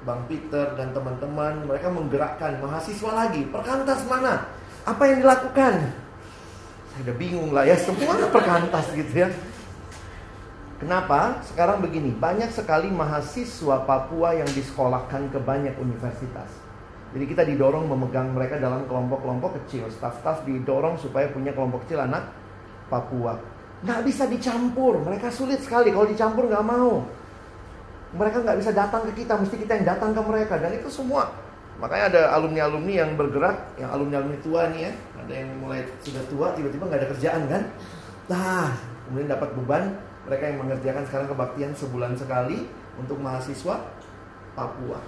Bang 0.00 0.24
Peter 0.28 0.76
dan 0.80 0.96
teman-teman 0.96 1.68
mereka 1.68 1.92
menggerakkan 1.92 2.56
mahasiswa 2.60 3.10
lagi. 3.12 3.44
Perkantas 3.48 4.04
mana? 4.08 4.48
Apa 4.84 5.02
yang 5.08 5.24
dilakukan? 5.24 5.74
Saya 6.90 7.00
udah 7.06 7.16
bingung 7.16 7.50
lah 7.52 7.64
ya 7.68 7.76
semua 7.76 8.16
perkantas 8.28 8.92
gitu 8.96 9.26
ya. 9.26 9.28
Kenapa? 10.80 11.44
Sekarang 11.44 11.84
begini, 11.84 12.08
banyak 12.16 12.48
sekali 12.48 12.88
mahasiswa 12.88 13.84
Papua 13.84 14.32
yang 14.32 14.48
disekolahkan 14.48 15.28
ke 15.28 15.36
banyak 15.36 15.76
universitas. 15.76 16.48
Jadi 17.12 17.24
kita 17.28 17.42
didorong 17.44 17.84
memegang 17.84 18.32
mereka 18.32 18.56
dalam 18.56 18.88
kelompok-kelompok 18.88 19.60
kecil. 19.60 19.92
Staff-staff 19.92 20.48
didorong 20.48 20.96
supaya 20.96 21.28
punya 21.28 21.52
kelompok 21.52 21.84
kecil 21.84 22.00
anak 22.00 22.32
Papua. 22.88 23.36
Nggak 23.84 24.00
bisa 24.08 24.24
dicampur. 24.24 25.04
Mereka 25.04 25.28
sulit 25.28 25.60
sekali. 25.60 25.92
Kalau 25.92 26.08
dicampur 26.08 26.48
nggak 26.48 26.64
mau. 26.64 27.04
Mereka 28.16 28.40
nggak 28.40 28.58
bisa 28.62 28.70
datang 28.72 29.04
ke 29.10 29.20
kita. 29.20 29.36
Mesti 29.36 29.56
kita 29.60 29.72
yang 29.76 29.86
datang 29.96 30.16
ke 30.16 30.22
mereka. 30.22 30.56
Dan 30.56 30.80
itu 30.80 30.88
semua. 30.88 31.28
Makanya 31.80 32.04
ada 32.12 32.22
alumni-alumni 32.36 32.92
yang 32.92 33.10
bergerak. 33.16 33.56
Yang 33.80 33.90
alumni-alumni 33.96 34.38
tua 34.44 34.68
nih 34.68 34.80
ya. 34.84 34.92
Ada 35.24 35.32
yang 35.32 35.48
mulai 35.64 35.80
sudah 36.04 36.22
tua. 36.28 36.46
Tiba-tiba 36.52 36.84
nggak 36.84 37.00
ada 37.00 37.08
kerjaan 37.16 37.42
kan. 37.48 37.62
Nah, 38.28 38.68
kemudian 39.08 39.28
dapat 39.32 39.48
beban. 39.56 39.84
Mereka 40.28 40.44
yang 40.44 40.58
mengerjakan 40.60 41.02
sekarang 41.08 41.28
kebaktian 41.32 41.72
sebulan 41.72 42.12
sekali. 42.20 42.68
Untuk 43.00 43.16
mahasiswa 43.16 43.80
Papua. 44.52 45.00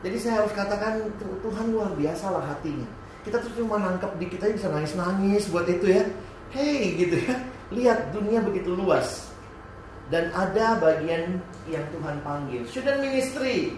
Jadi 0.00 0.16
saya 0.16 0.40
harus 0.40 0.56
katakan 0.56 1.04
Tuhan 1.20 1.66
luar 1.76 1.92
biasa 1.92 2.32
lah 2.32 2.44
hatinya. 2.48 2.88
Kita 3.20 3.36
tuh 3.44 3.52
cuma 3.60 3.76
nangkep 3.76 4.16
di 4.16 4.26
kita 4.32 4.48
bisa 4.48 4.72
nangis-nangis 4.72 5.52
buat 5.52 5.68
itu 5.68 5.92
ya. 5.92 6.08
Hei 6.56 6.96
gitu 6.96 7.20
ya. 7.20 7.36
Lihat 7.68 8.16
dunia 8.16 8.40
begitu 8.40 8.72
luas. 8.72 9.28
Dan 10.08 10.32
ada 10.32 10.80
bagian 10.80 11.38
yang 11.68 11.84
Tuhan 11.92 12.16
panggil. 12.24 12.64
Student 12.64 13.04
ministry. 13.04 13.76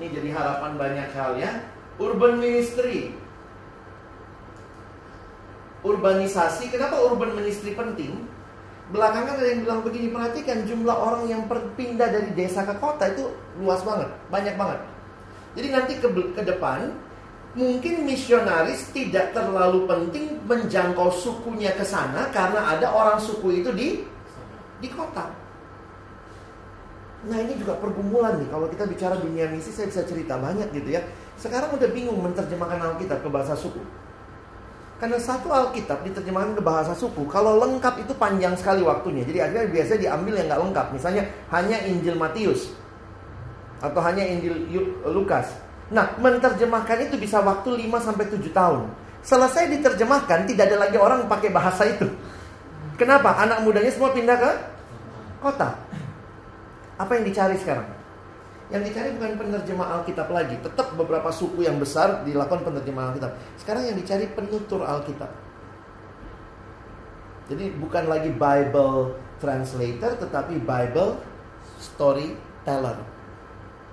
Ini 0.00 0.16
jadi 0.16 0.32
harapan 0.32 0.80
banyak 0.80 1.08
hal 1.12 1.36
ya. 1.36 1.60
Urban 2.00 2.40
ministry. 2.40 3.12
Urbanisasi. 5.84 6.72
Kenapa 6.72 6.96
urban 7.04 7.36
ministry 7.36 7.76
penting? 7.76 8.24
Belakangan 8.96 9.36
ada 9.36 9.44
yang 9.44 9.60
bilang 9.68 9.80
begini, 9.84 10.08
perhatikan 10.08 10.64
jumlah 10.64 10.96
orang 10.96 11.28
yang 11.28 11.44
berpindah 11.44 12.08
dari 12.08 12.32
desa 12.32 12.64
ke 12.64 12.74
kota 12.80 13.12
itu 13.12 13.28
luas 13.60 13.84
banget, 13.84 14.08
banyak 14.32 14.56
banget. 14.56 14.80
Jadi 15.54 15.68
nanti 15.68 15.92
ke, 16.00 16.08
ke 16.10 16.42
depan 16.48 16.96
mungkin 17.54 18.08
misionaris 18.08 18.88
tidak 18.90 19.36
terlalu 19.36 19.84
penting 19.84 20.38
menjangkau 20.48 21.12
sukunya 21.12 21.76
ke 21.76 21.84
sana 21.84 22.30
karena 22.34 22.72
ada 22.72 22.88
orang 22.90 23.18
suku 23.20 23.62
itu 23.62 23.70
di 23.76 23.88
di 24.80 24.88
kota. 24.90 25.39
Nah 27.20 27.36
ini 27.36 27.52
juga 27.60 27.76
pergumulan 27.76 28.40
nih 28.40 28.48
kalau 28.48 28.64
kita 28.72 28.88
bicara 28.88 29.12
dunia 29.20 29.44
misi 29.52 29.68
saya 29.68 29.92
bisa 29.92 30.00
cerita 30.08 30.40
banyak 30.40 30.72
gitu 30.72 30.88
ya. 30.96 31.04
Sekarang 31.36 31.76
udah 31.76 31.88
bingung 31.92 32.16
menerjemahkan 32.20 32.80
Alkitab 32.80 33.20
ke 33.20 33.28
bahasa 33.28 33.52
suku. 33.52 33.80
Karena 35.00 35.16
satu 35.16 35.48
Alkitab 35.48 36.04
diterjemahkan 36.04 36.60
ke 36.60 36.62
bahasa 36.64 36.92
suku, 36.92 37.24
kalau 37.28 37.56
lengkap 37.60 38.04
itu 38.04 38.12
panjang 38.16 38.52
sekali 38.56 38.84
waktunya. 38.84 39.24
Jadi 39.24 39.38
akhirnya 39.40 39.64
biasanya 39.72 40.00
diambil 40.00 40.32
yang 40.36 40.46
nggak 40.52 40.60
lengkap. 40.60 40.86
Misalnya 40.92 41.22
hanya 41.48 41.76
Injil 41.88 42.16
Matius 42.20 42.72
atau 43.80 44.00
hanya 44.04 44.24
Injil 44.28 44.68
Lukas. 45.08 45.48
Nah, 45.88 46.12
menerjemahkan 46.20 47.08
itu 47.08 47.16
bisa 47.16 47.40
waktu 47.40 47.88
5 47.88 47.96
sampai 47.98 48.28
7 48.28 48.52
tahun. 48.52 48.92
Selesai 49.24 49.72
diterjemahkan, 49.72 50.48
tidak 50.48 50.68
ada 50.68 50.76
lagi 50.86 50.96
orang 51.00 51.24
pakai 51.28 51.48
bahasa 51.48 51.88
itu. 51.88 52.08
Kenapa? 53.00 53.40
Anak 53.40 53.64
mudanya 53.64 53.88
semua 53.88 54.12
pindah 54.12 54.36
ke 54.36 54.52
kota. 55.40 55.72
Apa 57.00 57.16
yang 57.16 57.24
dicari 57.24 57.56
sekarang? 57.56 57.88
Yang 58.68 58.92
dicari 58.92 59.08
bukan 59.16 59.32
penerjemah 59.40 59.88
Alkitab 59.98 60.28
lagi. 60.28 60.60
Tetap 60.60 60.92
beberapa 61.00 61.32
suku 61.32 61.64
yang 61.64 61.80
besar 61.80 62.22
dilakukan 62.28 62.60
penerjemah 62.60 63.10
Alkitab. 63.10 63.32
Sekarang 63.56 63.88
yang 63.88 63.96
dicari 63.96 64.28
penutur 64.28 64.84
Alkitab. 64.84 65.32
Jadi 67.48 67.72
bukan 67.80 68.04
lagi 68.06 68.30
Bible 68.30 69.16
translator 69.40 70.14
tetapi 70.20 70.60
Bible 70.60 71.18
storyteller. 71.80 73.00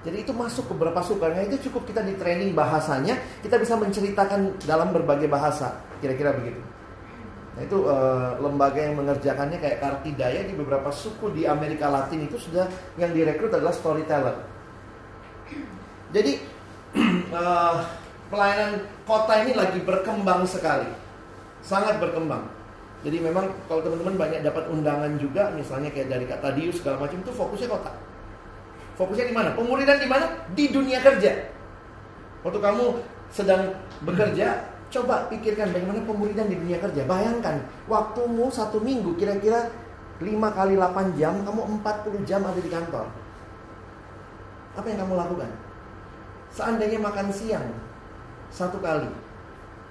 Jadi 0.06 0.18
itu 0.22 0.30
masuk 0.36 0.70
ke 0.70 0.74
beberapa 0.78 1.02
suku. 1.02 1.24
Nah 1.26 1.42
itu 1.42 1.72
cukup 1.72 1.90
kita 1.90 2.06
di 2.06 2.14
training 2.20 2.54
bahasanya, 2.54 3.18
kita 3.42 3.58
bisa 3.58 3.80
menceritakan 3.80 4.62
dalam 4.68 4.94
berbagai 4.94 5.26
bahasa. 5.26 5.74
Kira-kira 6.04 6.38
begitu. 6.38 6.62
Nah 7.58 7.66
itu 7.66 7.90
uh, 7.90 8.38
lembaga 8.38 8.78
yang 8.78 9.02
mengerjakannya 9.02 9.58
kayak 9.58 9.82
Kartidaya 9.82 10.46
di 10.46 10.54
beberapa 10.54 10.94
suku 10.94 11.34
di 11.34 11.50
Amerika 11.50 11.90
Latin 11.90 12.30
itu 12.30 12.38
sudah 12.38 12.70
yang 13.02 13.10
direkrut 13.18 13.50
adalah 13.50 13.74
storyteller. 13.74 14.46
Jadi 16.14 16.38
uh, 17.34 17.82
pelayanan 18.32 18.86
kota 19.10 19.42
ini 19.42 19.58
lagi 19.58 19.82
berkembang 19.82 20.46
sekali, 20.46 20.86
sangat 21.66 21.98
berkembang. 21.98 22.46
Jadi 23.02 23.26
memang 23.26 23.50
kalau 23.66 23.82
teman-teman 23.82 24.22
banyak 24.22 24.46
dapat 24.46 24.70
undangan 24.70 25.18
juga, 25.18 25.50
misalnya 25.58 25.90
kayak 25.90 26.14
dari 26.14 26.26
Kak 26.30 26.46
Tadius 26.46 26.78
segala 26.78 27.10
macam 27.10 27.18
itu 27.26 27.34
fokusnya 27.34 27.74
kota. 27.74 27.90
Fokusnya 29.02 29.30
di 29.30 29.36
mana? 29.38 29.58
Pemuridan 29.58 29.98
di 29.98 30.06
mana? 30.06 30.30
Di 30.54 30.70
dunia 30.70 31.02
kerja. 31.02 31.50
Waktu 32.46 32.60
kamu 32.62 32.86
sedang 33.34 33.74
bekerja, 34.06 34.77
coba 34.88 35.28
pikirkan 35.28 35.72
bagaimana 35.76 36.04
pemuridan 36.04 36.48
di 36.48 36.58
dunia 36.58 36.80
kerja. 36.80 37.04
Bayangkan, 37.04 37.64
waktumu 37.88 38.48
satu 38.48 38.80
minggu 38.80 39.16
kira-kira 39.20 39.70
5 40.18 40.28
kali 40.58 40.74
8 40.80 41.20
jam, 41.20 41.44
kamu 41.44 41.62
40 41.84 42.24
jam 42.26 42.42
ada 42.42 42.60
di 42.60 42.72
kantor. 42.72 43.06
Apa 44.78 44.86
yang 44.88 45.00
kamu 45.06 45.14
lakukan? 45.18 45.52
Seandainya 46.54 47.00
makan 47.02 47.28
siang 47.30 47.68
satu 48.50 48.80
kali, 48.80 49.12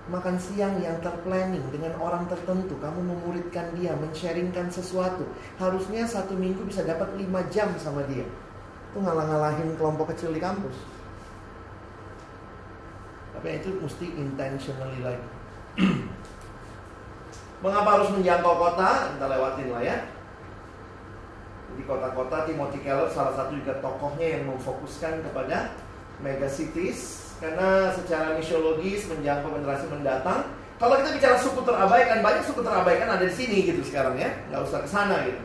makan 0.08 0.40
siang 0.40 0.80
yang 0.80 0.98
terplanning 1.04 1.62
dengan 1.70 1.94
orang 2.00 2.24
tertentu, 2.26 2.74
kamu 2.80 3.00
memuridkan 3.04 3.70
dia, 3.76 3.94
men-sharingkan 3.94 4.72
sesuatu. 4.72 5.28
Harusnya 5.60 6.08
satu 6.08 6.34
minggu 6.34 6.64
bisa 6.64 6.82
dapat 6.82 7.12
5 7.14 7.52
jam 7.52 7.68
sama 7.78 8.02
dia 8.08 8.26
itu 8.96 9.04
ngalah-ngalahin 9.04 9.76
kelompok 9.76 10.16
kecil 10.16 10.32
di 10.32 10.40
kampus. 10.40 10.72
Tapi 13.36 13.60
itu 13.60 13.70
mesti 13.76 14.06
intentionally 14.16 15.00
lagi. 15.04 15.26
Mengapa 17.64 18.00
harus 18.00 18.08
menjangkau 18.16 18.54
kota? 18.56 19.12
Kita 19.12 19.26
lewatin 19.28 19.68
lah 19.72 19.82
ya. 19.84 19.96
Di 21.76 21.84
kota-kota 21.84 22.48
Timothy 22.48 22.80
Keller 22.80 23.12
salah 23.12 23.36
satu 23.36 23.52
juga 23.60 23.76
tokohnya 23.84 24.40
yang 24.40 24.48
memfokuskan 24.48 25.20
kepada 25.20 25.76
mega 26.24 26.48
cities 26.48 27.32
karena 27.36 27.92
secara 27.92 28.32
misiologis 28.32 29.12
menjangkau 29.12 29.52
generasi 29.52 29.84
mendatang. 29.92 30.48
Kalau 30.80 30.96
kita 31.00 31.12
bicara 31.12 31.36
suku 31.36 31.60
terabaikan, 31.64 32.24
banyak 32.24 32.44
suku 32.44 32.60
terabaikan 32.64 33.08
ada 33.08 33.24
di 33.24 33.32
sini 33.32 33.64
gitu 33.64 33.80
sekarang 33.84 34.16
ya, 34.16 34.28
nggak 34.48 34.60
usah 34.64 34.80
ke 34.84 34.88
sana 34.88 35.24
gitu 35.24 35.40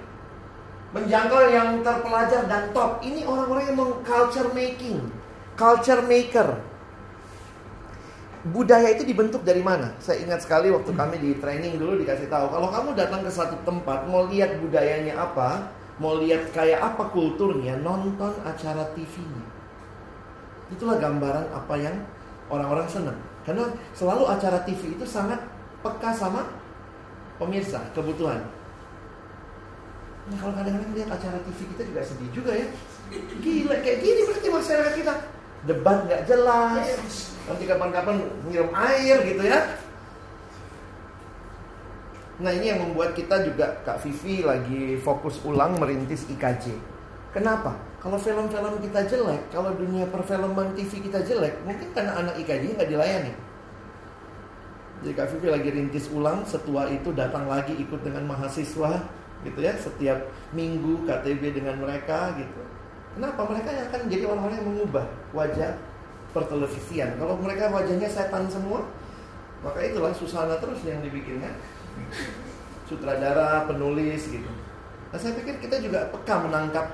menjangkau 0.92 1.42
yang 1.52 1.80
terpelajar 1.80 2.48
dan 2.52 2.72
top. 2.76 3.00
Ini 3.00 3.24
orang-orang 3.24 3.72
yang 3.72 3.78
meng 3.80 3.94
culture 4.04 4.52
making, 4.52 5.00
culture 5.56 6.04
maker. 6.04 6.60
Budaya 8.42 8.89
itu 8.98 9.06
dibentuk 9.06 9.46
dari 9.46 9.62
mana? 9.62 9.94
Saya 10.02 10.26
ingat 10.26 10.42
sekali 10.42 10.74
waktu 10.74 10.89
kami 10.98 11.22
di 11.22 11.38
training 11.38 11.78
dulu 11.78 12.02
dikasih 12.02 12.26
tahu 12.26 12.50
kalau 12.50 12.74
kamu 12.74 12.98
datang 12.98 13.22
ke 13.22 13.30
satu 13.30 13.54
tempat 13.62 14.10
mau 14.10 14.26
lihat 14.26 14.58
budayanya 14.58 15.14
apa, 15.14 15.70
mau 16.02 16.18
lihat 16.18 16.50
kayak 16.50 16.82
apa 16.82 17.06
kulturnya, 17.14 17.78
nonton 17.86 18.34
acara 18.42 18.89
TV-nya. 18.98 19.46
Itulah 20.74 20.98
gambaran 20.98 21.54
apa 21.54 21.76
yang 21.78 21.94
orang-orang 22.50 22.89
senang. 22.89 23.20
Karena 23.46 23.70
selalu 23.94 24.26
acara 24.26 24.66
TV 24.66 24.98
itu 24.98 25.06
sangat 25.06 25.38
peka 25.86 26.10
sama 26.10 26.50
pemirsa, 27.38 27.78
kebutuhan. 27.94 28.42
Nah 30.34 30.38
kalau 30.42 30.58
kadang-kadang 30.58 30.98
lihat 30.98 31.14
acara 31.14 31.38
TV 31.46 31.70
kita 31.78 31.94
juga 31.94 32.02
sedih 32.02 32.30
juga 32.34 32.58
ya. 32.58 32.66
Gila 33.38 33.76
kayak 33.86 34.02
gini 34.02 34.22
berarti 34.26 34.48
masyarakat 34.50 34.94
kita 34.98 35.14
debat 35.66 36.07
nggak 36.07 36.24
jelas. 36.26 36.88
Nanti 37.45 37.64
kapan-kapan 37.66 38.22
nyiram 38.47 38.72
air 38.74 39.18
gitu 39.26 39.43
ya. 39.43 39.59
Nah 42.41 42.51
ini 42.57 42.74
yang 42.74 42.82
membuat 42.82 43.14
kita 43.14 43.45
juga 43.45 43.82
Kak 43.86 44.01
Vivi 44.01 44.41
lagi 44.41 44.97
fokus 44.97 45.38
ulang 45.45 45.78
merintis 45.78 46.26
IKJ. 46.26 46.74
Kenapa? 47.32 47.78
Kalau 48.01 48.18
film-film 48.18 48.82
kita 48.82 49.05
jelek, 49.05 49.53
kalau 49.53 49.78
dunia 49.78 50.09
perfilman 50.09 50.74
TV 50.74 51.05
kita 51.05 51.22
jelek, 51.22 51.53
mungkin 51.64 51.93
karena 51.93 52.18
anak 52.18 52.36
IKJ 52.41 52.82
nggak 52.82 52.89
dilayani. 52.89 53.34
Jadi 55.05 55.14
Kak 55.14 55.28
Vivi 55.34 55.47
lagi 55.53 55.70
rintis 55.70 56.09
ulang, 56.09 56.41
setua 56.49 56.89
itu 56.89 57.14
datang 57.14 57.45
lagi 57.45 57.78
ikut 57.78 58.01
dengan 58.01 58.26
mahasiswa 58.26 59.22
gitu 59.41 59.59
ya 59.62 59.74
setiap 59.74 60.22
minggu 60.53 61.05
KTB 61.09 61.62
dengan 61.62 61.82
mereka 61.82 62.38
gitu 62.38 62.62
kenapa? 63.18 63.41
Mereka 63.47 63.70
yang 63.72 63.86
akan 63.91 64.01
jadi 64.07 64.24
orang-orang 64.28 64.55
yang 64.62 64.70
mengubah 64.72 65.05
wajah 65.36 65.72
pertelevisian. 66.32 67.20
Kalau 67.20 67.36
mereka 67.39 67.72
wajahnya 67.72 68.07
setan 68.07 68.47
semua 68.47 68.88
maka 69.62 69.78
itulah 69.86 70.09
susana 70.16 70.57
terus 70.57 70.82
yang 70.84 70.99
dibikinnya. 71.05 71.53
Sutradara 72.89 73.70
penulis 73.70 74.28
gitu. 74.28 74.51
Nah 75.12 75.18
saya 75.20 75.36
pikir 75.38 75.59
kita 75.64 75.80
juga 75.80 76.12
peka 76.12 76.43
menangkap 76.43 76.88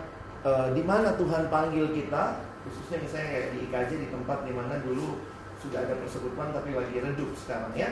uh, 0.45 0.69
di 0.73 0.81
mana 0.85 1.13
Tuhan 1.17 1.49
panggil 1.49 1.89
kita 1.93 2.43
khususnya 2.67 2.97
misalnya 2.99 3.27
kayak 3.31 3.47
di 3.55 3.57
IKJ 3.69 3.91
di 4.03 4.07
tempat 4.11 4.43
di 4.43 4.51
mana 4.51 4.75
dulu 4.83 5.23
sudah 5.57 5.87
ada 5.87 5.95
persekutuan 5.97 6.51
tapi 6.53 6.75
lagi 6.75 6.97
redup 7.01 7.31
sekarang 7.33 7.73
ya. 7.73 7.89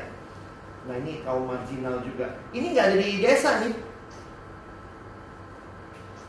Nah 0.85 1.01
ini 1.01 1.25
kaum 1.25 1.49
marginal 1.49 2.03
juga. 2.05 2.37
Ini 2.53 2.77
nggak 2.77 2.85
ada 2.93 2.97
di 2.99 3.17
desa 3.21 3.49
nih 3.65 3.73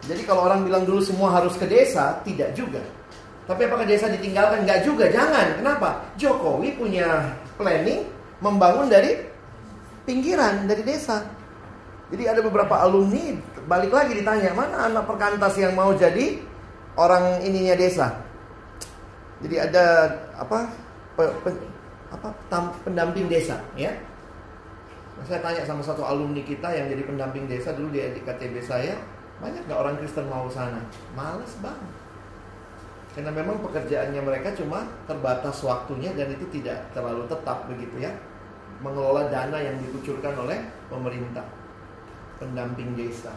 jadi 0.06 0.22
kalau 0.22 0.46
orang 0.46 0.62
bilang 0.62 0.86
dulu 0.86 1.02
semua 1.02 1.34
harus 1.34 1.58
ke 1.58 1.66
desa, 1.66 2.22
tidak 2.22 2.54
juga. 2.54 2.78
Tapi 3.46 3.62
apakah 3.66 3.86
desa 3.86 4.10
ditinggalkan? 4.10 4.66
Enggak 4.66 4.82
juga, 4.82 5.06
jangan. 5.10 5.58
Kenapa? 5.58 6.02
Jokowi 6.18 6.74
punya 6.78 7.30
planning 7.58 8.06
membangun 8.42 8.90
dari 8.90 9.18
pinggiran, 10.06 10.66
dari 10.66 10.82
desa. 10.86 11.22
Jadi 12.10 12.22
ada 12.22 12.38
beberapa 12.38 12.78
alumni 12.86 13.34
balik 13.66 13.90
lagi 13.90 14.14
ditanya, 14.14 14.54
mana 14.54 14.86
anak 14.86 15.10
perkantas 15.10 15.58
yang 15.58 15.74
mau 15.74 15.90
jadi 15.90 16.38
orang 16.94 17.42
ininya 17.42 17.74
desa? 17.74 18.14
Jadi 19.42 19.58
ada 19.58 20.06
apa? 20.38 20.70
Pe, 21.18 21.24
pe, 21.42 21.50
apa 22.14 22.28
tam, 22.46 22.70
pendamping 22.86 23.26
desa, 23.26 23.58
ya. 23.74 23.90
Nah, 25.18 25.24
saya 25.26 25.42
tanya 25.42 25.66
sama 25.66 25.82
satu 25.82 26.06
alumni 26.06 26.44
kita 26.46 26.70
yang 26.70 26.86
jadi 26.92 27.02
pendamping 27.02 27.50
desa 27.50 27.74
dulu 27.74 27.90
di, 27.90 28.04
KTB 28.22 28.62
saya, 28.62 28.94
banyak 29.36 29.62
gak 29.68 29.80
orang 29.80 29.96
Kristen 30.00 30.26
mau 30.32 30.48
sana? 30.48 30.80
Males 31.12 31.52
banget. 31.60 31.94
Karena 33.16 33.32
memang 33.32 33.60
pekerjaannya 33.64 34.20
mereka 34.20 34.52
cuma 34.56 34.84
terbatas 35.08 35.64
waktunya 35.64 36.12
dan 36.12 36.32
itu 36.36 36.44
tidak 36.52 36.84
terlalu 36.92 37.24
tetap 37.28 37.64
begitu 37.68 38.04
ya. 38.04 38.12
Mengelola 38.84 39.32
dana 39.32 39.56
yang 39.56 39.80
dikucurkan 39.80 40.36
oleh 40.36 40.60
pemerintah. 40.92 41.48
Pendamping 42.36 42.92
desa. 42.92 43.32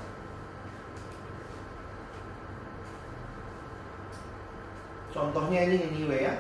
Contohnya 5.16 5.64
ini 5.64 5.76
Niniwe 5.80 6.18
ya. 6.28 6.36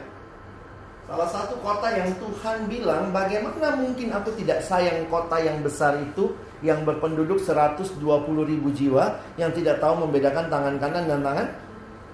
Salah 1.09 1.25
satu 1.25 1.57
kota 1.65 1.89
yang 1.89 2.13
Tuhan 2.21 2.69
bilang, 2.69 3.09
bagaimana 3.09 3.73
mungkin 3.81 4.13
aku 4.13 4.29
tidak 4.37 4.61
sayang 4.61 5.09
kota 5.09 5.41
yang 5.41 5.63
besar 5.65 5.97
itu 5.97 6.37
yang 6.59 6.83
berpenduduk 6.83 7.39
120 7.39 7.99
ribu 8.43 8.69
jiwa 8.75 9.19
yang 9.39 9.51
tidak 9.55 9.79
tahu 9.79 10.07
membedakan 10.07 10.51
tangan 10.51 10.75
kanan 10.75 11.03
dan 11.07 11.19
tangan 11.23 11.47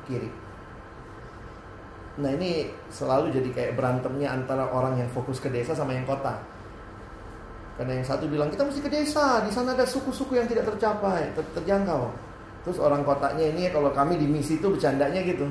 kiri. 0.05 0.29
Nah 2.15 2.31
ini 2.31 2.71
selalu 2.87 3.33
jadi 3.33 3.49
kayak 3.51 3.71
berantemnya 3.75 4.31
antara 4.31 4.71
orang 4.71 5.01
yang 5.01 5.09
fokus 5.11 5.41
ke 5.41 5.51
desa 5.51 5.75
sama 5.75 5.91
yang 5.91 6.07
kota. 6.07 6.39
Karena 7.75 7.99
yang 7.99 8.07
satu 8.07 8.23
bilang 8.31 8.47
kita 8.47 8.63
mesti 8.63 8.79
ke 8.79 8.87
desa, 8.87 9.43
di 9.43 9.51
sana 9.51 9.75
ada 9.75 9.83
suku-suku 9.83 10.39
yang 10.39 10.47
tidak 10.47 10.71
tercapai, 10.71 11.27
ter 11.35 11.43
terjangkau. 11.59 12.07
Terus 12.63 12.79
orang 12.79 13.03
kotanya 13.03 13.43
ini 13.51 13.67
kalau 13.67 13.91
kami 13.91 14.15
di 14.15 14.25
misi 14.25 14.55
itu 14.55 14.71
bercandanya 14.71 15.19
gitu. 15.27 15.43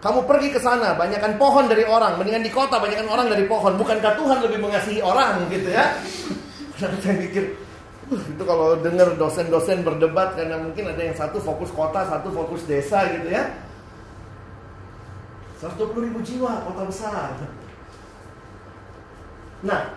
Kamu 0.00 0.24
pergi 0.24 0.48
ke 0.54 0.60
sana, 0.62 0.96
banyakkan 0.96 1.36
pohon 1.36 1.68
dari 1.68 1.84
orang, 1.84 2.16
mendingan 2.16 2.40
di 2.40 2.48
kota 2.48 2.80
banyakkan 2.80 3.04
orang 3.10 3.28
dari 3.28 3.44
pohon. 3.44 3.76
Bukankah 3.76 4.16
Tuhan 4.16 4.38
lebih 4.46 4.58
mengasihi 4.62 5.04
orang 5.04 5.44
gitu 5.52 5.68
ya? 5.68 5.92
Saya 6.80 7.16
pikir, 7.20 7.52
itu 8.10 8.42
kalau 8.42 8.74
dengar 8.82 9.14
dosen-dosen 9.14 9.86
berdebat 9.86 10.34
karena 10.34 10.58
mungkin 10.58 10.90
ada 10.90 10.98
yang 10.98 11.14
satu 11.14 11.38
fokus 11.38 11.70
kota, 11.70 12.02
satu 12.10 12.34
fokus 12.34 12.66
desa 12.66 13.06
gitu 13.14 13.30
ya. 13.30 13.54
120 15.62 16.08
ribu 16.10 16.18
jiwa 16.24 16.66
kota 16.66 16.82
besar. 16.88 17.36
Nah, 19.60 19.92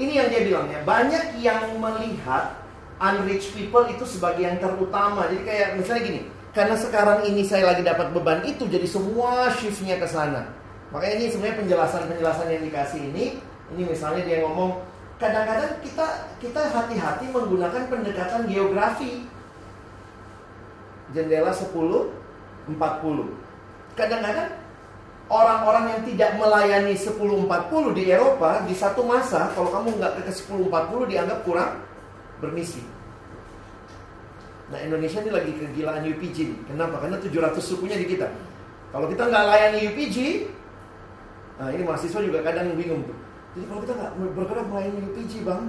ini 0.00 0.16
yang 0.16 0.32
dia 0.32 0.42
bilang 0.48 0.66
ya, 0.72 0.80
banyak 0.82 1.38
yang 1.38 1.76
melihat 1.76 2.56
unreached 2.98 3.52
people 3.52 3.84
itu 3.86 4.02
sebagai 4.08 4.42
yang 4.42 4.58
terutama. 4.58 5.28
Jadi 5.28 5.44
kayak 5.44 5.68
misalnya 5.76 6.02
gini, 6.08 6.20
karena 6.56 6.74
sekarang 6.74 7.28
ini 7.28 7.44
saya 7.44 7.70
lagi 7.70 7.84
dapat 7.84 8.10
beban 8.16 8.42
itu, 8.48 8.64
jadi 8.64 8.88
semua 8.88 9.52
shiftnya 9.52 10.00
ke 10.00 10.08
sana. 10.08 10.50
Makanya 10.88 11.14
ini 11.20 11.26
sebenarnya 11.30 11.58
penjelasan-penjelasan 11.62 12.46
yang 12.48 12.62
dikasih 12.64 13.00
ini, 13.12 13.24
ini 13.76 13.82
misalnya 13.84 14.22
dia 14.24 14.40
ngomong, 14.46 14.80
kadang-kadang 15.18 15.78
kita 15.80 16.06
kita 16.42 16.60
hati-hati 16.74 17.30
menggunakan 17.30 17.86
pendekatan 17.86 18.50
geografi. 18.50 19.26
Jendela 21.14 21.54
10, 21.54 21.70
40. 22.74 22.74
Kadang-kadang 23.94 24.48
orang-orang 25.30 25.84
yang 25.94 26.02
tidak 26.02 26.30
melayani 26.36 26.94
10.40 26.98 27.96
di 27.96 28.02
Eropa 28.10 28.66
di 28.66 28.74
satu 28.74 29.06
masa 29.06 29.54
kalau 29.54 29.70
kamu 29.70 30.02
nggak 30.02 30.26
ke 30.26 30.32
10.40 30.34 31.10
dianggap 31.14 31.38
kurang 31.46 31.78
bermisi. 32.42 32.82
Nah 34.74 34.80
Indonesia 34.82 35.22
ini 35.22 35.30
lagi 35.30 35.52
kegilaan 35.54 36.02
UPG. 36.02 36.66
Kenapa? 36.66 36.98
Karena 36.98 37.20
700 37.20 37.62
sukunya 37.62 37.94
di 38.00 38.10
kita. 38.10 38.26
Kalau 38.90 39.06
kita 39.06 39.26
nggak 39.28 39.44
layani 39.44 39.80
UPG, 39.92 40.16
nah 41.62 41.68
ini 41.70 41.82
mahasiswa 41.86 42.20
juga 42.22 42.42
kadang 42.42 42.74
bingung. 42.74 43.06
Jadi 43.54 43.64
kalau 43.70 43.80
kita 43.86 43.94
nggak 43.94 44.12
bergerak 44.34 44.66
melayani 44.66 45.00
UPG 45.14 45.32
bang, 45.46 45.62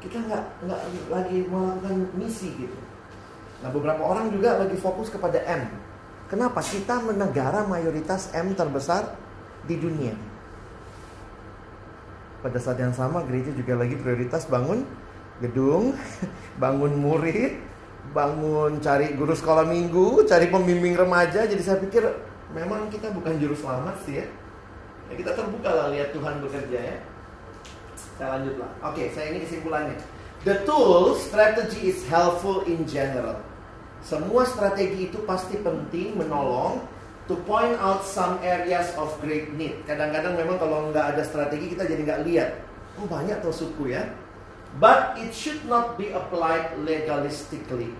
kita 0.00 0.16
nggak 0.24 0.44
nggak 0.64 0.80
lagi 1.12 1.38
melakukan 1.44 1.96
misi 2.16 2.48
gitu. 2.56 2.78
Nah 3.60 3.68
beberapa 3.68 4.00
orang 4.00 4.32
juga 4.32 4.56
lagi 4.56 4.76
fokus 4.80 5.12
kepada 5.12 5.36
M. 5.44 5.68
Kenapa? 6.32 6.64
Kita 6.64 7.04
negara 7.04 7.68
mayoritas 7.68 8.32
M 8.32 8.56
terbesar 8.56 9.12
di 9.68 9.76
dunia. 9.76 10.16
Pada 12.38 12.56
saat 12.62 12.78
yang 12.78 12.94
sama 12.94 13.26
gereja 13.26 13.50
juga 13.50 13.76
lagi 13.76 13.98
prioritas 13.98 14.46
bangun 14.46 14.86
gedung, 15.42 15.98
bangun 16.62 16.92
murid, 16.96 17.58
bangun 18.14 18.78
cari 18.78 19.12
guru 19.18 19.34
sekolah 19.34 19.66
minggu, 19.66 20.24
cari 20.24 20.46
pembimbing 20.48 20.94
remaja. 20.94 21.44
Jadi 21.44 21.62
saya 21.64 21.82
pikir 21.82 22.06
memang 22.54 22.88
kita 22.88 23.10
bukan 23.12 23.36
juru 23.36 23.52
selamat 23.52 23.96
sih 24.06 24.22
ya. 24.22 24.26
ya 25.10 25.14
kita 25.16 25.32
terbuka 25.34 25.70
lah 25.72 25.86
lihat 25.90 26.14
Tuhan 26.14 26.40
bekerja 26.44 26.78
ya. 26.78 26.96
Saya 28.18 28.34
lanjut 28.34 28.58
lah. 28.58 28.70
Oke, 28.90 29.14
saya 29.14 29.30
ini 29.30 29.46
kesimpulannya. 29.46 29.94
The 30.42 30.66
tool 30.66 31.14
strategy 31.14 31.94
is 31.94 32.02
helpful 32.10 32.66
in 32.66 32.82
general. 32.84 33.38
Semua 34.02 34.42
strategi 34.46 35.10
itu 35.10 35.22
pasti 35.22 35.58
penting 35.58 36.18
menolong 36.18 36.82
to 37.30 37.38
point 37.46 37.78
out 37.78 38.02
some 38.02 38.42
areas 38.42 38.90
of 38.98 39.14
great 39.22 39.54
need. 39.54 39.78
Kadang-kadang 39.86 40.34
memang 40.34 40.58
kalau 40.58 40.90
nggak 40.90 41.14
ada 41.14 41.22
strategi 41.22 41.78
kita 41.78 41.86
jadi 41.86 42.02
nggak 42.02 42.22
lihat. 42.26 42.50
Oh 42.98 43.06
banyak 43.06 43.38
tuh 43.38 43.54
suku 43.54 43.94
ya 43.94 44.02
But 44.76 45.16
it 45.16 45.32
should 45.32 45.64
not 45.64 45.96
be 45.96 46.12
applied 46.12 46.76
legalistically. 46.84 47.94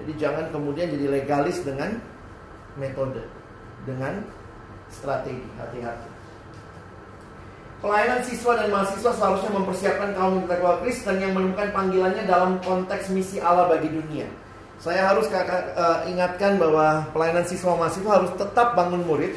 Jadi 0.00 0.12
jangan 0.16 0.48
kemudian 0.48 0.88
jadi 0.88 1.06
legalis 1.20 1.60
dengan 1.60 2.00
metode, 2.80 3.20
dengan 3.84 4.24
strategi. 4.88 5.44
Hati-hati. 5.60 6.13
Pelayanan 7.84 8.24
siswa 8.24 8.56
dan 8.56 8.72
mahasiswa 8.72 9.12
seharusnya 9.12 9.50
mempersiapkan 9.60 10.16
kaum 10.16 10.40
intelektual 10.40 10.80
Kristen 10.80 11.20
yang 11.20 11.36
menemukan 11.36 11.68
panggilannya 11.68 12.24
dalam 12.24 12.56
konteks 12.64 13.12
misi 13.12 13.36
Allah 13.44 13.68
bagi 13.68 13.92
dunia. 13.92 14.24
Saya 14.80 15.12
harus 15.12 15.28
uh, 15.28 16.08
ingatkan 16.08 16.56
bahwa 16.56 17.04
pelayanan 17.12 17.44
siswa 17.44 17.76
mahasiswa 17.76 18.08
harus 18.08 18.32
tetap 18.40 18.72
bangun 18.72 19.04
murid, 19.04 19.36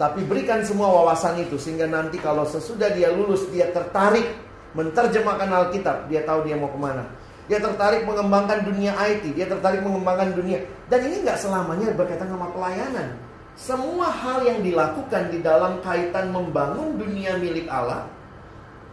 tapi 0.00 0.24
berikan 0.24 0.64
semua 0.64 0.88
wawasan 0.88 1.44
itu 1.44 1.60
sehingga 1.60 1.84
nanti 1.84 2.16
kalau 2.16 2.48
sesudah 2.48 2.88
dia 2.96 3.12
lulus 3.12 3.44
dia 3.52 3.68
tertarik 3.68 4.24
menterjemahkan 4.72 5.52
Alkitab, 5.52 6.08
dia 6.08 6.24
tahu 6.24 6.48
dia 6.48 6.56
mau 6.56 6.72
ke 6.72 6.80
mana. 6.80 7.04
Dia 7.52 7.60
tertarik 7.60 8.08
mengembangkan 8.08 8.64
dunia 8.64 8.96
IT, 8.96 9.36
dia 9.36 9.44
tertarik 9.44 9.84
mengembangkan 9.84 10.32
dunia. 10.32 10.64
Dan 10.88 11.04
ini 11.04 11.20
nggak 11.20 11.36
selamanya 11.36 11.92
berkaitan 11.92 12.32
sama 12.32 12.48
pelayanan. 12.48 13.27
Semua 13.58 14.06
hal 14.06 14.46
yang 14.46 14.62
dilakukan 14.62 15.34
di 15.34 15.42
dalam 15.42 15.82
kaitan 15.82 16.30
membangun 16.30 16.94
dunia 16.94 17.34
milik 17.42 17.66
Allah, 17.66 18.06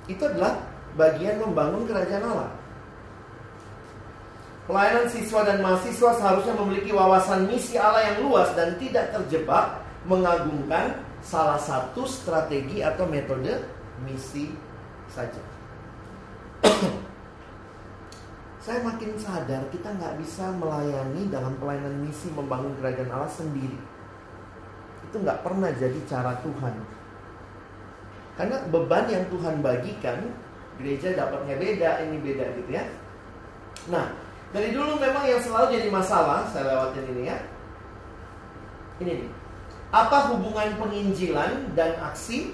itu 0.10 0.26
adalah 0.26 0.58
bagian 0.98 1.38
membangun 1.38 1.86
kerajaan 1.86 2.26
Allah. 2.26 2.50
Pelayanan 4.66 5.06
siswa 5.06 5.46
dan 5.46 5.62
mahasiswa 5.62 6.18
seharusnya 6.18 6.58
memiliki 6.58 6.90
wawasan 6.90 7.46
misi 7.46 7.78
Allah 7.78 8.10
yang 8.10 8.26
luas 8.26 8.50
dan 8.58 8.74
tidak 8.82 9.14
terjebak 9.14 9.86
mengagungkan 10.10 10.98
salah 11.22 11.62
satu 11.62 12.10
strategi 12.10 12.82
atau 12.82 13.06
metode 13.06 13.62
misi 14.02 14.50
saja. 15.14 15.42
saya 18.66 18.82
makin 18.82 19.14
sadar 19.22 19.62
kita 19.70 19.94
nggak 19.94 20.18
bisa 20.18 20.50
melayani 20.58 21.30
dalam 21.30 21.54
pelayanan 21.62 22.02
misi 22.02 22.34
membangun 22.34 22.74
kerajaan 22.82 23.14
Allah 23.14 23.30
sendiri. 23.30 23.95
Itu 25.16 25.24
nggak 25.24 25.48
pernah 25.48 25.72
jadi 25.72 25.96
cara 26.12 26.36
Tuhan. 26.44 26.76
Karena 28.36 28.68
beban 28.68 29.08
yang 29.08 29.24
Tuhan 29.32 29.64
bagikan, 29.64 30.28
gereja 30.76 31.16
dapatnya 31.16 31.56
beda, 31.56 32.04
ini 32.04 32.20
beda 32.20 32.52
gitu 32.60 32.68
ya. 32.76 32.84
Nah, 33.88 34.12
dari 34.52 34.76
dulu 34.76 35.00
memang 35.00 35.24
yang 35.24 35.40
selalu 35.40 35.80
jadi 35.80 35.88
masalah, 35.88 36.44
saya 36.52 36.68
lewatin 36.68 37.08
ini 37.16 37.32
ya. 37.32 37.40
Ini 39.00 39.12
nih. 39.24 39.32
Apa 39.96 40.36
hubungan 40.36 40.76
penginjilan 40.84 41.72
dan 41.80 41.96
aksi 42.12 42.52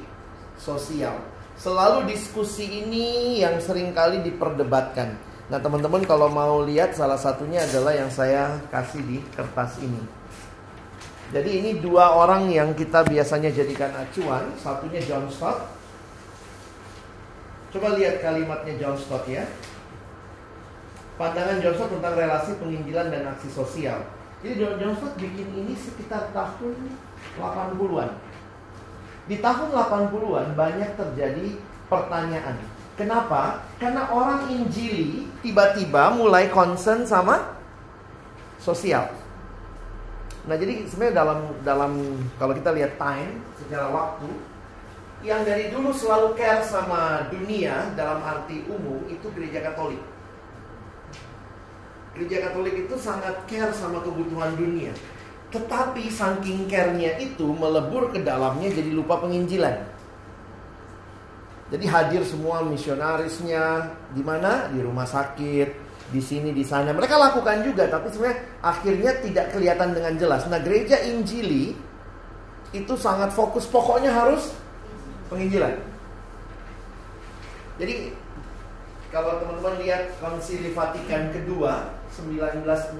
sosial? 0.62 1.18
Selalu 1.58 2.14
diskusi 2.14 2.86
ini 2.86 3.42
yang 3.42 3.58
sering 3.58 3.90
kali 3.90 4.22
diperdebatkan. 4.22 5.18
Nah 5.50 5.58
teman-teman 5.58 6.06
kalau 6.06 6.30
mau 6.30 6.62
lihat 6.62 6.94
salah 6.94 7.18
satunya 7.18 7.66
adalah 7.66 7.98
yang 7.98 8.14
saya 8.14 8.62
kasih 8.70 9.02
di 9.02 9.18
kertas 9.34 9.82
ini. 9.82 10.22
Jadi 11.32 11.64
ini 11.64 11.72
dua 11.80 12.12
orang 12.12 12.52
yang 12.52 12.76
kita 12.76 13.08
biasanya 13.08 13.56
jadikan 13.56 13.88
acuan. 13.96 14.52
Satunya 14.60 15.00
John 15.00 15.32
Stott. 15.32 15.64
Coba 17.72 17.96
lihat 17.96 18.20
kalimatnya 18.20 18.76
John 18.76 19.00
Stott 19.00 19.24
ya. 19.32 19.48
Pandangan 21.16 21.64
John 21.64 21.76
Stott 21.80 21.96
tentang 21.96 22.20
relasi 22.20 22.52
penginjilan 22.60 23.08
dan 23.16 23.32
aksi 23.32 23.48
sosial. 23.48 24.04
Jadi 24.44 24.60
John 24.60 24.92
Stott 25.00 25.16
bikin 25.16 25.48
ini 25.56 25.72
sekitar 25.80 26.36
tahun 26.36 26.76
80-an. 27.40 28.12
Di 29.32 29.40
tahun 29.40 29.70
80-an 29.72 30.48
banyak 30.60 30.92
terjadi 31.00 31.48
pertanyaan. 31.88 32.60
Kenapa? 33.00 33.64
Karena 33.80 34.12
orang 34.12 34.52
Injili 34.52 35.32
tiba-tiba 35.40 36.12
mulai 36.12 36.52
concern 36.52 37.08
sama 37.08 37.56
sosial. 38.60 39.21
Nah, 40.42 40.56
jadi 40.58 40.90
sebenarnya 40.90 41.16
dalam 41.22 41.40
dalam 41.62 41.92
kalau 42.42 42.54
kita 42.58 42.74
lihat 42.74 42.98
time 42.98 43.46
secara 43.62 43.94
waktu 43.94 44.30
yang 45.22 45.46
dari 45.46 45.70
dulu 45.70 45.94
selalu 45.94 46.34
care 46.34 46.66
sama 46.66 47.30
dunia 47.30 47.94
dalam 47.94 48.26
arti 48.26 48.66
umum 48.66 49.06
itu 49.06 49.30
gereja 49.38 49.62
Katolik. 49.62 50.02
Gereja 52.18 52.50
Katolik 52.50 52.90
itu 52.90 52.96
sangat 52.98 53.38
care 53.46 53.70
sama 53.70 54.02
kebutuhan 54.02 54.58
dunia. 54.58 54.90
Tetapi 55.54 56.10
saking 56.10 56.66
care-nya 56.66 57.22
itu 57.22 57.46
melebur 57.54 58.10
ke 58.10 58.24
dalamnya 58.26 58.74
jadi 58.74 58.92
lupa 58.98 59.22
penginjilan. 59.22 59.78
Jadi 61.72 61.86
hadir 61.88 62.24
semua 62.26 62.66
misionarisnya 62.66 63.94
di 64.12 64.26
mana? 64.26 64.68
Di 64.74 64.80
rumah 64.82 65.06
sakit, 65.06 65.70
di 66.12 66.22
sini, 66.22 66.52
di 66.52 66.62
sana. 66.62 66.92
Mereka 66.92 67.16
lakukan 67.16 67.64
juga, 67.64 67.88
tapi 67.88 68.12
sebenarnya 68.12 68.40
akhirnya 68.60 69.12
tidak 69.24 69.56
kelihatan 69.56 69.96
dengan 69.96 70.14
jelas. 70.20 70.44
Nah, 70.52 70.60
gereja 70.60 71.00
Injili 71.08 71.72
itu 72.72 72.94
sangat 73.00 73.32
fokus, 73.32 73.68
pokoknya 73.68 74.12
harus 74.12 74.52
penginjilan. 75.32 75.80
Jadi 77.80 78.16
kalau 79.12 79.44
teman-teman 79.44 79.76
lihat 79.84 80.16
Konsili 80.24 80.72
Vatikan 80.72 81.36
kedua 81.36 82.00
1961 82.16 82.96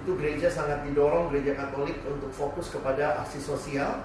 itu 0.00 0.16
gereja 0.16 0.48
sangat 0.48 0.80
didorong 0.88 1.28
gereja 1.32 1.52
Katolik 1.56 2.00
untuk 2.08 2.32
fokus 2.32 2.72
kepada 2.72 3.20
aksi 3.24 3.40
sosial. 3.40 4.00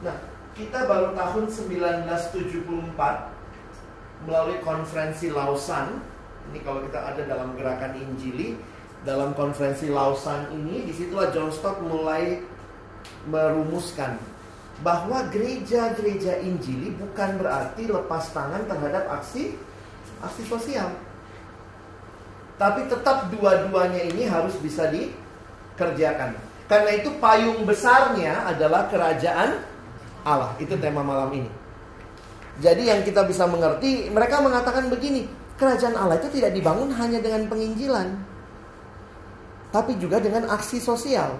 Nah, 0.00 0.16
kita 0.56 0.88
baru 0.88 1.12
tahun 1.12 1.52
1974 1.52 3.28
melalui 4.26 4.58
konferensi 4.64 5.30
Lausan. 5.30 6.00
Ini 6.48 6.58
kalau 6.64 6.80
kita 6.84 7.00
ada 7.00 7.22
dalam 7.28 7.52
gerakan 7.56 7.92
Injili, 7.96 8.56
dalam 9.04 9.36
konferensi 9.36 9.92
Lausan 9.92 10.48
ini, 10.56 10.88
di 10.88 10.92
situlah 10.96 11.28
John 11.30 11.52
Stott 11.52 11.84
mulai 11.84 12.40
merumuskan 13.28 14.16
bahwa 14.80 15.26
gereja-gereja 15.28 16.40
Injili 16.40 16.94
bukan 16.94 17.36
berarti 17.36 17.90
lepas 17.90 18.30
tangan 18.30 18.64
terhadap 18.64 19.10
aksi 19.10 19.58
aksi 20.22 20.42
sosial. 20.46 20.88
Tapi 22.58 22.90
tetap 22.90 23.30
dua-duanya 23.30 24.02
ini 24.10 24.26
harus 24.26 24.54
bisa 24.58 24.90
dikerjakan. 24.90 26.34
Karena 26.66 26.90
itu 26.98 27.10
payung 27.22 27.62
besarnya 27.62 28.50
adalah 28.50 28.90
kerajaan 28.90 29.62
Allah. 30.26 30.52
Itu 30.58 30.74
tema 30.76 31.06
malam 31.06 31.30
ini. 31.32 31.50
Jadi 32.58 32.90
yang 32.90 33.06
kita 33.06 33.22
bisa 33.22 33.46
mengerti, 33.46 34.10
mereka 34.10 34.42
mengatakan 34.42 34.90
begini, 34.90 35.30
kerajaan 35.58 35.98
Allah 35.98 36.16
itu 36.22 36.30
tidak 36.38 36.54
dibangun 36.54 36.94
hanya 36.94 37.18
dengan 37.18 37.50
penginjilan. 37.50 38.08
tapi 39.68 40.00
juga 40.00 40.16
dengan 40.16 40.48
aksi 40.48 40.80
sosial. 40.80 41.36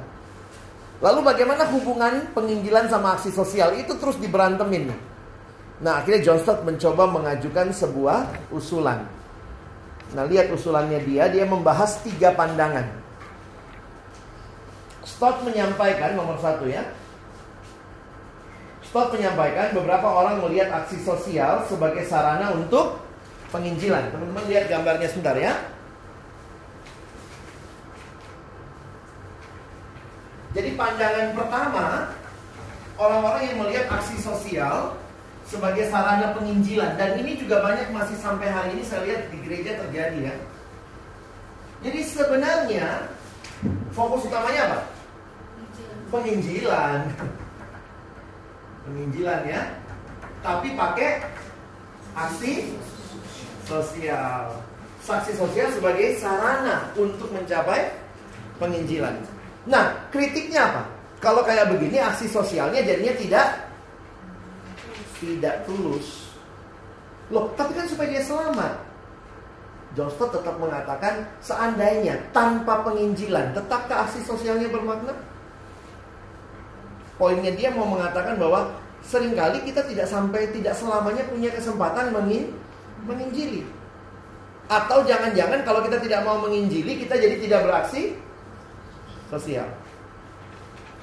Lalu 0.98 1.20
bagaimana 1.24 1.64
hubungan 1.70 2.28
penginjilan 2.34 2.90
sama 2.90 3.16
aksi 3.16 3.32
sosial 3.32 3.72
itu 3.78 3.94
terus 3.96 4.20
diberantemin. 4.20 4.92
Nah 5.80 6.02
akhirnya 6.02 6.26
John 6.26 6.40
Stott 6.42 6.66
mencoba 6.66 7.06
mengajukan 7.06 7.70
sebuah 7.70 8.50
usulan. 8.50 9.06
Nah 10.12 10.24
lihat 10.26 10.50
usulannya 10.50 11.00
dia, 11.06 11.30
dia 11.30 11.46
membahas 11.46 12.02
tiga 12.02 12.34
pandangan. 12.34 12.84
Stott 15.06 15.40
menyampaikan 15.46 16.18
nomor 16.18 16.36
satu 16.42 16.66
ya, 16.68 16.82
Stott 18.84 19.14
menyampaikan 19.14 19.72
beberapa 19.72 20.04
orang 20.04 20.42
melihat 20.44 20.82
aksi 20.82 21.00
sosial 21.00 21.62
sebagai 21.64 22.04
sarana 22.04 22.52
untuk 22.52 23.07
penginjilan. 23.50 24.12
Teman-teman 24.12 24.44
lihat 24.48 24.64
gambarnya 24.68 25.08
sebentar 25.08 25.36
ya. 25.36 25.54
Jadi 30.56 30.74
pandangan 30.74 31.28
pertama, 31.36 31.86
orang-orang 32.96 33.42
yang 33.46 33.56
melihat 33.62 33.86
aksi 33.92 34.16
sosial 34.18 34.96
sebagai 35.44 35.88
sarana 35.88 36.34
penginjilan 36.36 36.96
dan 36.96 37.16
ini 37.20 37.36
juga 37.40 37.64
banyak 37.64 37.88
masih 37.92 38.16
sampai 38.20 38.48
hari 38.52 38.76
ini 38.76 38.84
saya 38.84 39.04
lihat 39.06 39.22
di 39.32 39.38
gereja 39.44 39.80
terjadi 39.86 40.32
ya. 40.32 40.36
Jadi 41.84 42.00
sebenarnya 42.04 43.06
fokus 43.94 44.26
utamanya 44.26 44.72
apa? 44.72 44.78
Penginjilan 46.08 47.00
penginjilan 48.88 49.40
ya. 49.44 49.62
Tapi 50.40 50.72
pakai 50.72 51.10
aksi 52.16 52.72
sosial. 53.68 54.56
Saksi 55.04 55.36
sosial 55.36 55.68
sebagai 55.70 56.16
sarana 56.18 56.88
untuk 56.96 57.28
mencapai 57.30 57.92
penginjilan. 58.56 59.14
Nah, 59.68 59.92
kritiknya 60.08 60.64
apa? 60.72 60.82
Kalau 61.20 61.44
kayak 61.44 61.70
begini 61.70 62.00
aksi 62.00 62.26
sosialnya 62.26 62.80
jadinya 62.80 63.14
tidak 63.20 63.48
tidak 65.20 65.54
tulus. 65.68 66.32
Loh, 67.28 67.52
tapi 67.54 67.76
kan 67.76 67.84
supaya 67.84 68.08
dia 68.08 68.24
selamat. 68.24 68.88
Johnston 69.96 70.30
tetap 70.30 70.56
mengatakan 70.60 71.26
seandainya 71.42 72.14
tanpa 72.30 72.86
penginjilan, 72.86 73.56
tetapkah 73.56 74.06
aksi 74.06 74.22
sosialnya 74.24 74.68
bermakna? 74.70 75.16
Poinnya 77.18 77.50
dia 77.50 77.74
mau 77.74 77.88
mengatakan 77.88 78.38
bahwa 78.38 78.70
sering 79.02 79.34
kali 79.34 79.58
kita 79.66 79.82
tidak 79.90 80.06
sampai 80.06 80.46
tidak 80.54 80.76
selamanya 80.78 81.26
punya 81.26 81.50
kesempatan 81.50 82.14
mengin, 82.14 82.54
menginjili. 83.04 83.62
Atau 84.68 85.04
jangan-jangan 85.06 85.64
kalau 85.64 85.80
kita 85.84 85.96
tidak 86.02 86.24
mau 86.26 86.40
menginjili, 86.44 87.00
kita 87.00 87.16
jadi 87.16 87.36
tidak 87.40 87.64
beraksi 87.64 88.16
sosial. 89.32 89.68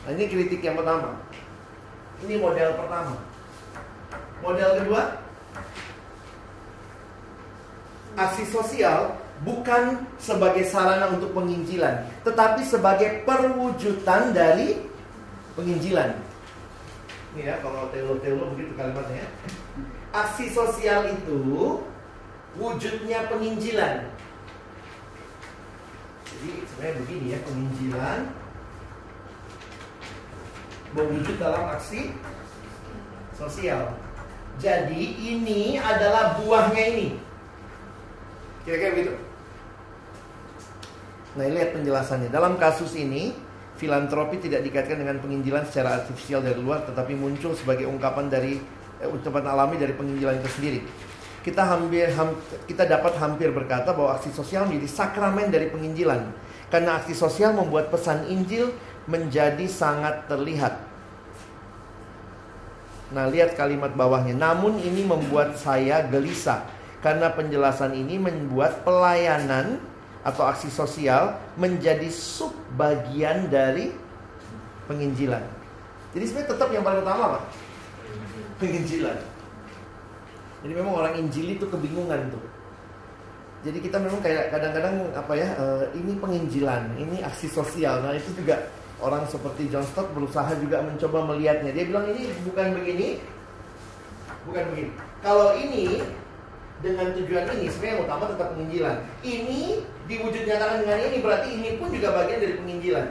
Nah, 0.06 0.14
ini 0.14 0.30
kritik 0.30 0.62
yang 0.62 0.78
pertama. 0.78 1.18
Ini 2.22 2.38
model 2.38 2.70
pertama. 2.78 3.16
Model 4.46 4.70
kedua, 4.78 5.02
aksi 8.16 8.46
sosial 8.54 9.18
bukan 9.41 10.06
sebagai 10.22 10.64
sarana 10.70 11.10
untuk 11.12 11.34
penginjilan, 11.34 12.06
tetapi 12.22 12.62
sebagai 12.64 13.26
perwujudan 13.26 14.32
dari 14.32 14.78
penginjilan. 15.58 16.14
Ini 17.36 17.41
ya, 17.52 17.56
kalau 17.60 17.89
teolo-teolo 17.91 18.54
begitu 18.56 18.72
kalimatnya. 18.80 19.26
Aksi 20.16 20.47
sosial 20.47 21.11
itu 21.11 21.84
wujudnya 22.55 23.28
penginjilan. 23.28 24.07
Jadi 26.24 26.51
sebenarnya 26.72 26.95
begini 27.03 27.26
ya, 27.36 27.39
penginjilan 27.43 28.20
mewujud 30.95 31.36
dalam 31.36 31.68
aksi 31.76 32.16
sosial. 33.36 33.91
Jadi 34.55 35.20
ini 35.20 35.76
adalah 35.76 36.39
buahnya 36.39 36.84
ini. 36.95 37.07
Kira-kira 38.63 38.95
begitu. 38.95 39.13
Nah, 41.36 41.43
lihat 41.51 41.76
penjelasannya. 41.76 42.32
Dalam 42.32 42.55
kasus 42.55 42.95
ini, 42.95 43.36
filantropi 43.76 44.39
tidak 44.39 44.63
dikaitkan 44.63 45.03
dengan 45.03 45.20
penginjilan 45.20 45.68
secara 45.68 45.99
artifisial 45.99 46.39
dari 46.39 46.55
luar 46.55 46.88
tetapi 46.88 47.11
muncul 47.11 47.51
sebagai 47.51 47.84
ungkapan 47.91 48.32
dari 48.32 48.63
ucapan 49.04 49.46
alami 49.52 49.76
dari 49.76 49.91
penginjilan 49.91 50.39
itu 50.39 50.50
sendiri. 50.56 50.80
Kita 51.46 51.62
hampir 51.62 52.10
ham, 52.16 52.34
kita 52.66 52.89
dapat 52.89 53.22
hampir 53.22 53.54
berkata 53.54 53.93
bahwa 53.93 54.18
aksi 54.18 54.34
sosial 54.34 54.66
menjadi 54.66 54.89
sakramen 54.89 55.54
dari 55.54 55.70
penginjilan 55.70 56.34
karena 56.74 56.98
aksi 56.98 57.14
sosial 57.14 57.54
membuat 57.54 57.93
pesan 57.93 58.26
Injil 58.26 58.74
menjadi 59.06 59.70
sangat 59.70 60.26
terlihat. 60.26 60.82
Nah, 63.14 63.30
lihat 63.30 63.54
kalimat 63.54 63.93
bawahnya. 63.93 64.34
Namun 64.34 64.82
ini 64.82 65.06
membuat 65.06 65.54
saya 65.62 66.02
gelisah 66.10 66.66
karena 67.06 67.30
penjelasan 67.30 67.93
ini 67.93 68.18
membuat 68.18 68.82
pelayanan 68.82 69.78
atau 70.26 70.41
aksi 70.50 70.74
sosial 70.74 71.38
menjadi 71.54 72.10
subbagian 72.10 73.46
dari 73.54 73.93
penginjilan. 74.89 75.46
Jadi 76.18 76.24
sebenarnya 76.26 76.50
tetap 76.58 76.70
yang 76.74 76.82
paling 76.82 77.06
utama 77.06 77.24
apa? 77.30 77.39
Penginjilan. 78.62 79.18
Jadi 80.66 80.74
memang 80.74 80.93
orang 80.97 81.14
Injili 81.20 81.62
itu 81.62 81.68
kebingungan 81.70 82.34
tuh. 82.34 82.41
Jadi 83.66 83.82
kita 83.82 83.97
memang 83.97 84.22
kayak 84.22 84.53
kadang-kadang 84.53 85.10
apa 85.18 85.34
ya 85.34 85.49
uh, 85.58 85.86
ini 85.97 86.18
penginjilan, 86.22 86.95
ini 87.01 87.22
aksi 87.26 87.49
sosial. 87.49 88.01
Nah 88.01 88.14
itu 88.14 88.30
juga 88.38 88.62
orang 89.01 89.26
seperti 89.26 89.70
John 89.74 89.86
Stott 89.86 90.10
berusaha 90.14 90.53
juga 90.62 90.86
mencoba 90.86 91.34
melihatnya. 91.34 91.74
Dia 91.74 91.86
bilang 91.89 92.10
ini 92.14 92.30
bukan 92.45 92.78
begini, 92.78 93.08
bukan 94.45 94.64
begini. 94.74 94.91
Kalau 95.26 95.58
ini 95.58 96.06
dengan 96.86 97.10
tujuan 97.18 97.49
ini 97.58 97.66
sebenarnya 97.74 97.93
yang 97.97 98.01
utama 98.06 98.24
tetap 98.30 98.47
penginjilan. 98.53 98.97
Ini 99.26 99.62
diwujud 100.06 100.43
nyatakan 100.45 100.78
dengan 100.86 100.99
ini 101.01 101.18
berarti 101.26 101.49
ini 101.49 101.70
pun 101.82 101.88
juga 101.89 102.08
bagian 102.14 102.39
dari 102.41 102.53
penginjilan. 102.62 103.08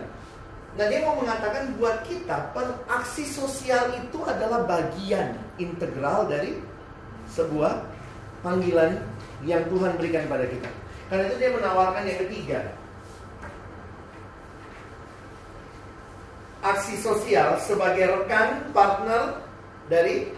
Nah 0.75 0.91
dia 0.91 1.07
mau 1.07 1.15
mengatakan 1.23 1.71
buat 1.79 2.03
kita 2.03 2.51
aksi 2.91 3.31
sosial 3.31 3.95
itu 3.95 4.19
adalah 4.27 4.67
bagian 4.67 5.39
integral 5.55 6.27
dari 6.27 6.59
sebuah 7.31 7.87
panggilan 8.43 8.99
yang 9.47 9.63
Tuhan 9.71 9.95
berikan 9.95 10.27
pada 10.27 10.51
kita. 10.51 10.67
Karena 11.07 11.31
itu 11.31 11.37
dia 11.39 11.51
menawarkan 11.55 12.03
yang 12.11 12.19
ketiga. 12.27 12.61
Aksi 16.65 16.99
sosial 16.99 17.61
sebagai 17.61 18.09
rekan 18.09 18.67
partner 18.75 19.39
dari 19.87 20.33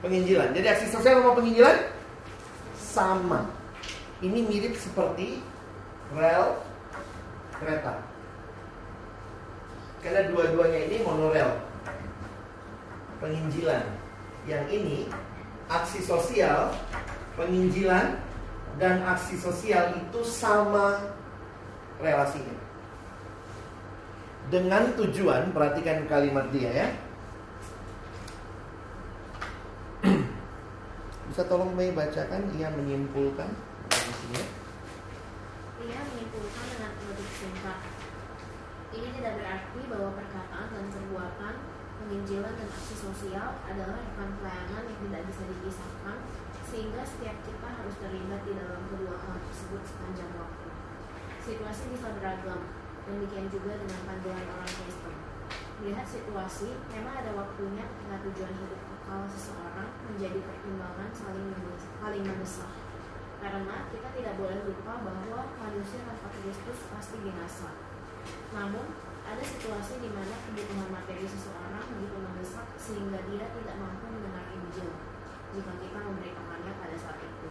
penginjilan. 0.00 0.56
Jadi 0.56 0.66
aksi 0.72 0.86
sosial 0.88 1.20
sama 1.20 1.36
penginjilan 1.36 1.76
sama. 2.80 3.40
Ini 4.24 4.40
mirip 4.46 4.78
seperti 4.78 5.42
rel 6.14 6.64
kereta. 7.60 8.05
Karena 10.06 10.30
dua-duanya 10.30 10.86
ini 10.86 11.02
monorel. 11.02 11.50
Penginjilan. 13.18 13.82
Yang 14.46 14.64
ini 14.70 15.10
aksi 15.66 15.98
sosial, 15.98 16.70
penginjilan 17.34 18.14
dan 18.78 19.02
aksi 19.02 19.34
sosial 19.34 19.98
itu 19.98 20.22
sama 20.22 21.10
relasinya. 21.98 22.54
Dengan 24.46 24.94
tujuan, 24.94 25.50
perhatikan 25.50 26.06
kalimat 26.06 26.54
dia 26.54 26.70
ya. 26.70 26.88
Bisa 31.34 31.42
tolong 31.50 31.74
Mei 31.74 31.90
bacakan, 31.90 32.46
ia 32.54 32.70
menyimpulkan 32.70 33.50
ya. 34.30 34.44
Ia 35.82 35.98
menyimpulkan 35.98 36.64
dengan 36.78 36.94
logik 36.94 37.30
singkat. 37.42 37.95
Ini 38.96 39.12
tidak 39.12 39.44
berarti 39.44 39.80
bahwa 39.92 40.16
perkataan 40.16 40.72
dan 40.72 40.88
perbuatan, 40.88 41.54
penginjilan 42.00 42.48
dan 42.56 42.68
aksi 42.72 42.96
sosial 42.96 43.60
adalah 43.68 44.00
rekan 44.00 44.32
pelayanan 44.40 44.88
yang 44.88 45.00
tidak 45.04 45.22
bisa 45.28 45.42
dipisahkan, 45.52 46.16
sehingga 46.64 47.04
setiap 47.04 47.36
kita 47.44 47.68
harus 47.76 47.92
terlibat 48.00 48.40
di 48.48 48.56
dalam 48.56 48.88
kedua 48.88 49.20
hal 49.20 49.36
tersebut 49.52 49.84
sepanjang 49.84 50.32
waktu. 50.40 50.68
Situasi 51.44 51.92
bisa 51.92 52.08
beragam, 52.16 52.72
demikian 53.04 53.52
juga 53.52 53.76
dengan 53.76 54.00
pandangan 54.08 54.48
orang 54.48 54.72
Kristen. 54.80 55.16
Melihat 55.76 56.06
situasi, 56.08 56.80
memang 56.88 57.20
ada 57.20 57.36
waktunya 57.36 57.84
ketika 57.84 58.16
tujuan 58.24 58.54
hidup 58.64 58.80
kekal 58.80 59.28
seseorang 59.28 59.92
menjadi 60.08 60.40
pertimbangan 60.40 61.12
saling 61.12 62.24
mendesak 62.24 62.72
karena 63.36 63.76
kita 63.92 64.08
tidak 64.16 64.34
boleh 64.40 64.58
lupa 64.64 65.04
bahwa 65.04 65.40
manusia 65.60 66.00
tanpa 66.08 66.32
Kristus 66.32 66.78
pasti 66.88 67.20
binasa. 67.20 67.85
Namun, 68.54 68.86
ada 69.26 69.42
situasi 69.42 69.98
di 69.98 70.10
mana 70.14 70.38
kebutuhan 70.46 70.86
materi 70.86 71.26
seseorang 71.26 71.82
begitu 71.90 72.16
mendesak 72.22 72.66
sehingga 72.78 73.18
dia 73.26 73.50
tidak 73.50 73.76
mampu 73.82 74.06
mendengar 74.06 74.46
Injil 74.54 74.94
jika 75.50 75.72
kita 75.82 75.98
memberitakannya 75.98 76.72
pada 76.78 76.96
saat 76.96 77.18
itu. 77.18 77.48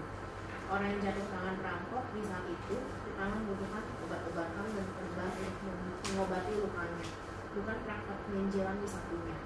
Orang 0.66 0.88
yang 0.98 1.02
jatuh 1.04 1.28
tangan 1.30 1.56
perampok 1.62 2.04
di 2.16 2.22
saat 2.26 2.46
itu 2.50 2.76
pertama 3.06 3.38
membutuhkan 3.38 3.84
obat-obatan 4.08 4.66
dan 4.72 4.88
obat 4.98 5.34
untuk 5.38 5.78
mengobati 6.10 6.54
lukanya, 6.58 7.06
bukan 7.54 7.78
praktek 7.86 8.20
penginjilan 8.28 8.76
di 8.82 8.88
sampingnya. 8.90 9.38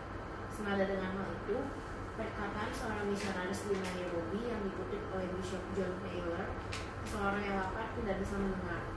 Senada 0.54 0.84
dengan 0.88 1.12
hal 1.20 1.30
itu, 1.34 1.58
perkataan 2.16 2.72
seorang 2.72 3.06
misionaris 3.08 3.62
di 3.68 3.76
Nairobi 3.80 4.40
yang 4.48 4.62
dikutip 4.64 5.02
oleh 5.12 5.28
Bishop 5.38 5.64
John 5.76 5.94
Taylor, 6.04 6.46
seorang 7.08 7.44
yang 7.44 7.56
lapar 7.64 7.90
tidak 8.00 8.16
bisa 8.24 8.36
mendengar. 8.40 8.89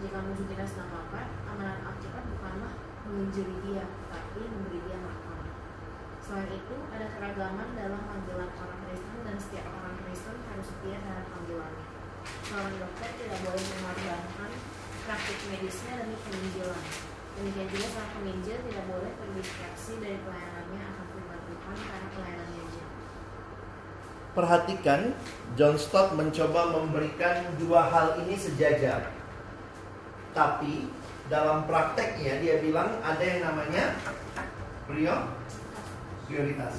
Jika 0.00 0.16
musuh 0.24 0.48
kita 0.48 0.64
sedang 0.64 0.96
lapar, 0.96 1.28
amanat 1.44 1.84
Alkitab 1.84 2.24
bukanlah 2.32 2.72
menginjili 3.04 3.52
dia, 3.68 3.84
tapi 4.08 4.48
memberi 4.48 4.80
dia 4.88 4.96
makan. 4.96 5.44
Selain 6.24 6.48
itu, 6.56 6.76
ada 6.88 7.04
keragaman 7.20 7.76
dalam 7.76 8.00
panggilan 8.08 8.48
orang 8.48 8.80
Kristen 8.88 9.20
dan 9.28 9.36
setiap 9.36 9.68
orang 9.68 10.00
Kristen 10.00 10.40
harus 10.48 10.72
setia 10.72 11.04
terhadap 11.04 11.28
panggilannya. 11.36 11.84
Seorang 12.48 12.74
dokter 12.80 13.10
tidak 13.12 13.38
boleh 13.44 13.60
mengorbankan 13.60 14.50
praktik 15.04 15.38
medisnya 15.52 15.92
demi 16.00 16.16
penginjilan. 16.24 16.84
Demikian 17.36 17.68
juga 17.68 17.86
seorang 17.92 18.12
penginjil 18.16 18.56
tidak 18.72 18.84
boleh 18.88 19.12
terdistraksi 19.20 19.92
dari 20.00 20.18
pelayanannya 20.24 20.80
akan 20.80 21.04
firman 21.12 21.40
Tuhan 21.44 21.76
karena 21.76 22.08
pelayanannya. 22.16 22.86
Perhatikan, 24.32 25.00
John 25.60 25.76
Stott 25.76 26.16
mencoba 26.16 26.72
memberikan 26.72 27.52
dua 27.60 27.84
hal 27.92 28.16
ini 28.24 28.32
sejajar. 28.40 29.19
Tapi 30.30 30.86
dalam 31.30 31.66
prakteknya 31.66 32.42
dia 32.42 32.58
bilang 32.62 32.90
ada 33.02 33.22
yang 33.22 33.40
namanya 33.46 33.94
prioritas. 34.86 36.74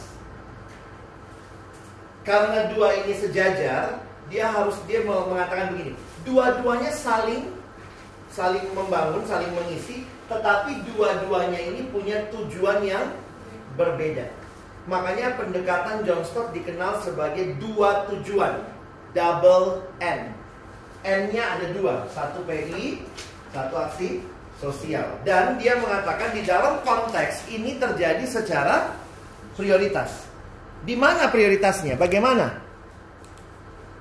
Karena 2.21 2.69
dua 2.69 3.01
ini 3.01 3.17
sejajar, 3.17 4.03
dia 4.29 4.45
harus 4.47 4.77
dia 4.85 5.01
mengatakan 5.01 5.73
begini, 5.73 5.97
dua-duanya 6.21 6.93
saling 6.93 7.49
saling 8.31 8.63
membangun, 8.71 9.27
saling 9.27 9.51
mengisi, 9.51 10.07
tetapi 10.31 10.87
dua-duanya 10.87 11.59
ini 11.59 11.91
punya 11.91 12.31
tujuan 12.31 12.79
yang 12.81 13.11
berbeda. 13.75 14.31
Makanya 14.87 15.37
pendekatan 15.37 16.07
John 16.07 16.23
Stott 16.25 16.55
dikenal 16.55 17.03
sebagai 17.03 17.59
dua 17.59 18.07
tujuan, 18.09 18.65
double 19.13 19.85
N. 19.99 20.33
N-nya 21.01 21.43
ada 21.59 21.67
dua, 21.75 22.07
satu 22.09 22.45
PI, 22.47 23.03
satu 23.51 23.75
aksi 23.77 24.23
sosial. 24.57 25.05
Dan 25.27 25.59
dia 25.59 25.75
mengatakan 25.79 26.31
di 26.35 26.43
dalam 26.43 26.79
konteks 26.83 27.47
ini 27.51 27.77
terjadi 27.77 28.23
secara 28.23 28.95
prioritas. 29.55 30.27
Di 30.81 30.97
mana 30.97 31.29
prioritasnya? 31.29 31.93
Bagaimana? 31.99 32.57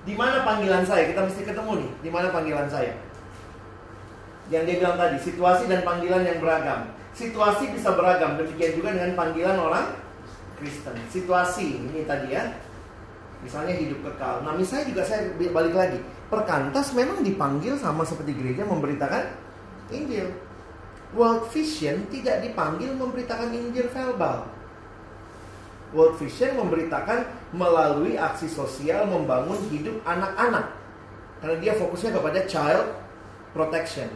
Di 0.08 0.16
mana 0.16 0.40
panggilan 0.42 0.88
saya? 0.88 1.04
Kita 1.12 1.28
mesti 1.28 1.42
ketemu 1.44 1.72
nih. 1.84 1.90
Di 2.00 2.10
mana 2.12 2.32
panggilan 2.32 2.68
saya? 2.72 2.96
Yang 4.48 4.62
dia 4.66 4.76
bilang 4.82 4.96
tadi, 4.98 5.16
situasi 5.20 5.64
dan 5.68 5.80
panggilan 5.86 6.22
yang 6.26 6.38
beragam. 6.40 6.88
Situasi 7.14 7.70
bisa 7.74 7.94
beragam, 7.94 8.38
demikian 8.40 8.80
juga 8.80 8.96
dengan 8.96 9.12
panggilan 9.14 9.56
orang 9.60 9.86
Kristen. 10.58 10.96
Situasi 11.10 11.78
ini 11.78 12.02
tadi 12.06 12.34
ya, 12.34 12.50
misalnya 13.44 13.74
hidup 13.76 14.00
kekal. 14.10 14.42
Nah, 14.42 14.56
misalnya 14.56 14.90
juga 14.90 15.02
saya 15.06 15.30
balik 15.36 15.74
lagi, 15.74 16.00
perkantas 16.30 16.94
memang 16.94 17.20
dipanggil 17.26 17.76
sama 17.76 18.06
seperti 18.06 18.32
gereja 18.32 18.62
memberitakan 18.64 19.34
Injil. 19.90 20.30
World 21.10 21.50
Vision 21.50 22.06
tidak 22.06 22.46
dipanggil 22.46 22.94
memberitakan 22.94 23.50
Injil 23.50 23.90
verbal. 23.90 24.46
World 25.90 26.22
Vision 26.22 26.54
memberitakan 26.54 27.26
melalui 27.50 28.14
aksi 28.14 28.46
sosial 28.46 29.10
membangun 29.10 29.58
hidup 29.74 29.98
anak-anak. 30.06 30.70
Karena 31.42 31.56
dia 31.58 31.74
fokusnya 31.74 32.14
kepada 32.14 32.40
child 32.46 32.86
protection. 33.50 34.06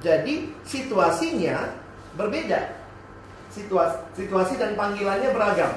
Jadi 0.00 0.56
situasinya 0.64 1.76
berbeda. 2.16 2.72
Situasi, 3.52 3.96
situasi 4.16 4.56
dan 4.56 4.80
panggilannya 4.80 5.28
beragam. 5.36 5.72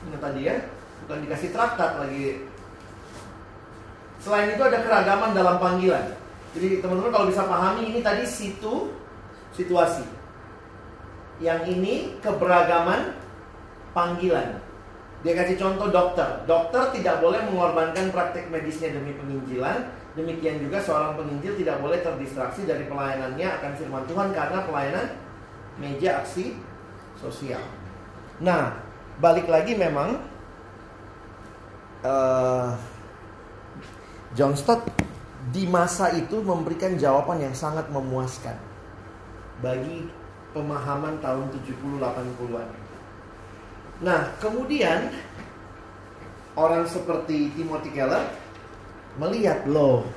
Ini 0.00 0.16
tadi 0.16 0.40
ya, 0.48 0.56
bukan 1.04 1.18
dikasih 1.28 1.50
traktat 1.52 2.00
lagi. 2.00 2.44
Selain 4.20 4.52
itu 4.52 4.62
ada 4.62 4.78
keragaman 4.84 5.32
dalam 5.32 5.56
panggilan. 5.56 6.16
Jadi 6.56 6.82
teman-teman 6.82 7.12
kalau 7.12 7.26
bisa 7.30 7.42
pahami 7.46 7.88
ini 7.88 8.00
tadi 8.04 8.24
situ 8.28 8.92
situasi. 9.56 10.04
Yang 11.40 11.60
ini 11.72 11.94
keberagaman 12.20 13.16
panggilan. 13.96 14.60
Dia 15.20 15.36
kasih 15.36 15.56
contoh 15.60 15.88
dokter. 15.92 16.44
Dokter 16.48 16.96
tidak 16.96 17.20
boleh 17.20 17.44
mengorbankan 17.48 18.08
praktek 18.12 18.48
medisnya 18.48 18.92
demi 18.92 19.12
penginjilan. 19.16 19.88
Demikian 20.16 20.58
juga 20.64 20.80
seorang 20.82 21.16
penginjil 21.16 21.54
tidak 21.60 21.80
boleh 21.80 22.00
terdistraksi 22.02 22.66
dari 22.66 22.88
pelayanannya 22.88 23.46
akan 23.46 23.72
firman 23.78 24.04
Tuhan 24.08 24.28
karena 24.34 24.58
pelayanan 24.64 25.06
meja 25.78 26.24
aksi 26.24 26.58
sosial. 27.16 27.62
Nah, 28.42 28.89
balik 29.20 29.46
lagi 29.52 29.76
memang 29.76 30.16
uh, 32.00 32.72
John 34.32 34.56
Stott 34.56 34.88
di 35.52 35.68
masa 35.68 36.08
itu 36.16 36.40
memberikan 36.40 36.96
jawaban 36.96 37.44
yang 37.44 37.52
sangat 37.52 37.88
memuaskan 37.92 38.56
bagi 39.60 40.08
pemahaman 40.56 41.20
tahun 41.20 41.52
70-80-an. 41.52 42.68
Nah, 44.00 44.20
kemudian 44.40 45.12
orang 46.56 46.88
seperti 46.88 47.52
Timothy 47.52 47.92
Keller 47.92 48.24
melihat 49.20 49.68
loh, 49.68 50.08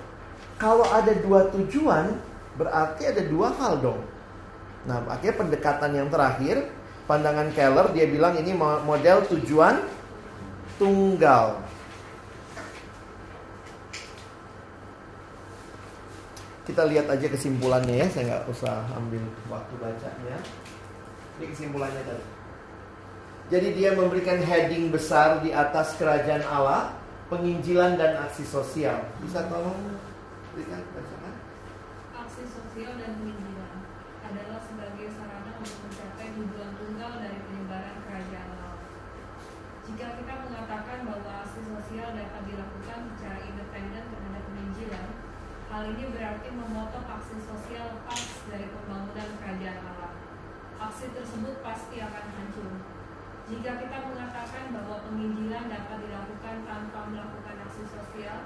kalau 0.56 0.88
ada 0.88 1.12
dua 1.20 1.52
tujuan 1.52 2.16
berarti 2.56 3.04
ada 3.12 3.22
dua 3.28 3.52
hal 3.52 3.84
dong. 3.84 4.00
Nah, 4.88 5.04
akhirnya 5.12 5.40
pendekatan 5.44 5.92
yang 5.92 6.08
terakhir, 6.08 6.72
pandangan 7.06 7.50
Keller 7.52 7.88
dia 7.92 8.06
bilang 8.08 8.36
ini 8.40 8.56
model 8.58 9.26
tujuan 9.32 9.84
tunggal. 10.80 11.60
Kita 16.64 16.88
lihat 16.88 17.12
aja 17.12 17.28
kesimpulannya 17.28 18.02
ya, 18.02 18.08
saya 18.08 18.24
nggak 18.24 18.44
usah 18.48 18.88
ambil 18.96 19.20
waktu 19.52 19.74
bacanya. 19.84 20.38
Ini 21.40 21.46
kesimpulannya 21.52 22.02
tadi. 22.08 22.26
Jadi 23.52 23.76
dia 23.76 23.92
memberikan 23.92 24.40
heading 24.40 24.88
besar 24.88 25.44
di 25.44 25.52
atas 25.52 26.00
kerajaan 26.00 26.48
Allah, 26.48 26.96
penginjilan 27.28 28.00
dan 28.00 28.24
aksi 28.24 28.48
sosial. 28.48 29.04
Bisa 29.20 29.44
tolong 29.52 29.78
berikan 30.56 30.80
bacakan? 30.96 31.36
Aksi 32.24 32.48
sosial 32.48 32.96
dan 32.96 33.20
penginjilan 33.20 33.76
adalah 34.24 34.64
sebagai 34.64 35.12
sarana 35.12 35.60
untuk 35.60 35.76
mencapai 35.86 36.28
tujuan 36.40 36.72
tunggal 36.80 37.12
dari 37.20 37.38
penyebaran 37.46 37.98
kerajaan 38.08 38.50
Allah. 38.58 38.76
Jika 39.92 40.06
kita 40.24 40.34
mengatakan 40.48 40.98
bahwa 41.04 41.32
aksi 41.44 41.62
sosial 41.68 42.10
dapat 42.16 42.42
dilakukan 42.48 43.00
secara 43.12 43.40
independen 43.44 44.04
terhadap 44.08 44.44
penginjilan, 44.50 45.08
hal 45.68 45.84
ini 45.94 46.04
berarti 46.16 46.48
memotong 46.48 47.06
aksi 47.06 47.38
sosial 47.44 47.86
lepas 47.92 48.24
dari 48.48 48.66
pembangunan 48.72 49.30
kerajaan 49.44 49.80
Allah. 49.84 50.16
Aksi 50.80 51.12
tersebut 51.12 51.60
pasti 51.60 52.00
akan 52.00 52.26
hancur 52.40 52.72
jika 53.44 53.76
kita 53.76 53.98
mengatakan 54.08 54.72
bahwa 54.72 55.04
penginjilan 55.04 55.68
dapat 55.68 55.98
dilakukan 56.00 56.56
tanpa 56.64 57.00
melakukan 57.12 57.56
aksi 57.68 57.84
sosial, 57.92 58.40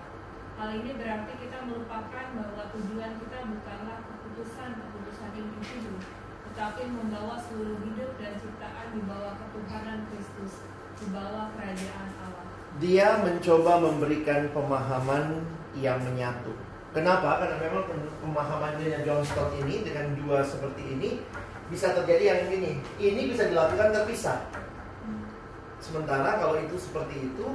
hal 0.58 0.70
ini 0.74 0.98
berarti 0.98 1.34
kita 1.38 1.58
melupakan 1.70 2.26
bahwa 2.34 2.64
tujuan 2.74 3.14
kita 3.22 3.38
bukanlah 3.46 3.98
keputusan-keputusan 4.10 5.32
individu, 5.38 6.02
tetapi 6.50 6.90
membawa 6.90 7.38
seluruh 7.38 7.78
hidup 7.86 8.18
dan 8.18 8.42
ciptaan 8.42 8.88
di 8.98 9.02
bawah 9.06 9.38
ketuhanan 9.38 10.00
Kristus, 10.10 10.66
di 10.98 11.06
bawah 11.14 11.54
kerajaan 11.54 12.10
Allah. 12.18 12.46
Dia 12.82 13.22
mencoba 13.22 13.74
memberikan 13.78 14.50
pemahaman 14.50 15.46
yang 15.78 16.02
menyatu. 16.02 16.58
Kenapa? 16.90 17.46
Karena 17.46 17.62
memang 17.62 17.86
pemahamannya 18.26 19.06
John 19.06 19.22
Stott 19.22 19.54
ini 19.62 19.86
dengan 19.86 20.18
dua 20.18 20.42
seperti 20.42 20.98
ini 20.98 21.22
bisa 21.70 21.94
terjadi 21.94 22.34
yang 22.34 22.42
ini. 22.50 22.82
Ini 22.98 23.22
bisa 23.30 23.46
dilakukan 23.46 23.94
terpisah 23.94 24.66
Sementara 25.82 26.42
kalau 26.42 26.58
itu 26.58 26.76
seperti 26.78 27.32
itu, 27.32 27.48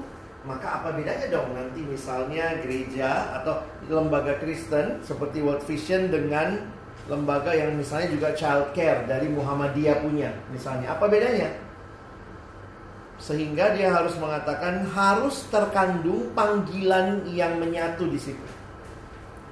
maka 0.43 0.83
apa 0.83 0.95
bedanya 0.95 1.31
dong 1.31 1.55
nanti 1.55 1.87
misalnya 1.87 2.59
gereja 2.59 3.39
atau 3.43 3.63
lembaga 3.87 4.43
Kristen 4.43 4.99
seperti 5.07 5.39
World 5.39 5.63
Vision 5.63 6.11
dengan 6.11 6.67
lembaga 7.07 7.55
yang 7.55 7.75
misalnya 7.75 8.11
juga 8.11 8.35
child 8.35 8.75
care 8.75 9.07
dari 9.07 9.31
Muhammadiyah 9.31 10.03
punya 10.03 10.31
misalnya. 10.51 10.95
Apa 10.99 11.07
bedanya? 11.07 11.51
Sehingga 13.23 13.71
dia 13.79 13.95
harus 13.95 14.19
mengatakan 14.19 14.83
harus 14.91 15.47
terkandung 15.47 16.35
panggilan 16.35 17.23
yang 17.31 17.59
menyatu 17.63 18.11
di 18.11 18.19
situ. 18.19 18.47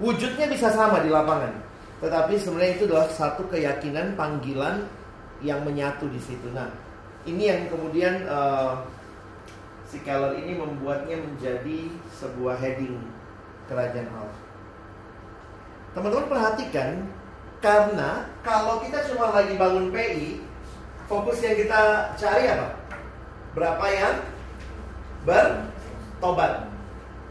Wujudnya 0.02 0.50
bisa 0.50 0.74
sama 0.74 0.98
di 1.04 1.12
lapangan, 1.12 1.54
tetapi 2.02 2.34
sebenarnya 2.34 2.72
itu 2.82 2.84
adalah 2.90 3.06
satu 3.14 3.46
keyakinan 3.46 4.18
panggilan 4.18 4.90
yang 5.38 5.62
menyatu 5.62 6.10
di 6.10 6.18
situ. 6.18 6.50
Nah, 6.50 6.66
ini 7.28 7.42
yang 7.52 7.68
kemudian 7.68 8.24
uh, 8.24 8.80
si 9.84 10.00
Keller 10.00 10.38
ini 10.38 10.56
membuatnya 10.56 11.18
menjadi 11.20 11.92
sebuah 12.14 12.56
heading 12.56 12.96
kerajaan 13.68 14.08
Allah. 14.14 14.40
Teman-teman 15.90 16.30
perhatikan 16.30 17.10
karena 17.60 18.30
kalau 18.40 18.80
kita 18.80 19.04
cuma 19.10 19.34
lagi 19.34 19.58
bangun 19.58 19.92
PI, 19.92 20.40
fokus 21.10 21.42
yang 21.44 21.58
kita 21.58 22.14
cari 22.16 22.44
apa? 22.48 22.78
Berapa 23.52 23.86
yang 23.90 24.14
bertobat? 25.26 26.70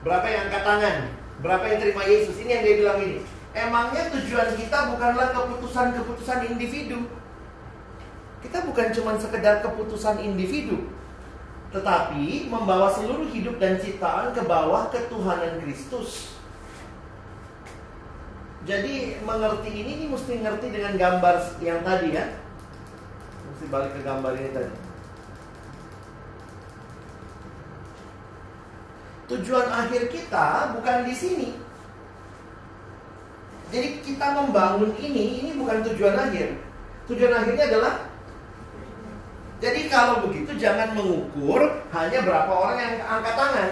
Berapa 0.04 0.26
yang 0.28 0.42
angkat 0.52 0.64
tangan? 0.64 0.96
Berapa 1.40 1.64
yang 1.72 1.80
terima 1.80 2.04
Yesus? 2.04 2.36
Ini 2.44 2.60
yang 2.60 2.64
dia 2.68 2.76
bilang 2.84 3.00
ini. 3.00 3.18
Emangnya 3.56 4.12
tujuan 4.14 4.54
kita 4.54 4.94
bukanlah 4.94 5.34
keputusan-keputusan 5.34 6.40
individu. 6.54 7.08
Kita 8.40 8.64
bukan 8.64 8.88
cuma 8.96 9.20
sekedar 9.20 9.60
keputusan 9.60 10.24
individu, 10.24 10.88
tetapi 11.76 12.48
membawa 12.48 12.88
seluruh 12.88 13.28
hidup 13.36 13.60
dan 13.60 13.76
ciptaan 13.78 14.32
ke 14.32 14.42
bawah 14.48 14.88
ketuhanan 14.88 15.60
Kristus. 15.60 16.40
Jadi 18.64 19.20
mengerti 19.24 19.72
ini, 19.72 19.92
ini 20.00 20.06
mesti 20.08 20.40
ngerti 20.40 20.68
dengan 20.72 20.94
gambar 20.96 21.36
yang 21.60 21.84
tadi 21.84 22.16
ya. 22.16 22.26
Mesti 23.50 23.66
balik 23.68 23.92
ke 23.98 24.02
gambar 24.08 24.32
ini 24.40 24.50
tadi. 24.56 24.74
Tujuan 29.30 29.68
akhir 29.70 30.10
kita 30.10 30.74
bukan 30.74 30.98
di 31.06 31.14
sini. 31.14 31.50
Jadi 33.70 34.02
kita 34.02 34.34
membangun 34.34 34.98
ini, 34.98 35.46
ini 35.46 35.52
bukan 35.54 35.86
tujuan 35.86 36.18
akhir. 36.18 36.58
Tujuan 37.06 37.34
akhirnya 37.38 37.70
adalah 37.70 38.09
jadi 39.60 39.92
kalau 39.92 40.24
begitu 40.24 40.56
jangan 40.56 40.96
mengukur 40.96 41.60
hanya 41.92 42.20
berapa 42.24 42.48
orang 42.48 42.78
yang 42.80 42.96
angkat 43.04 43.36
tangan. 43.36 43.72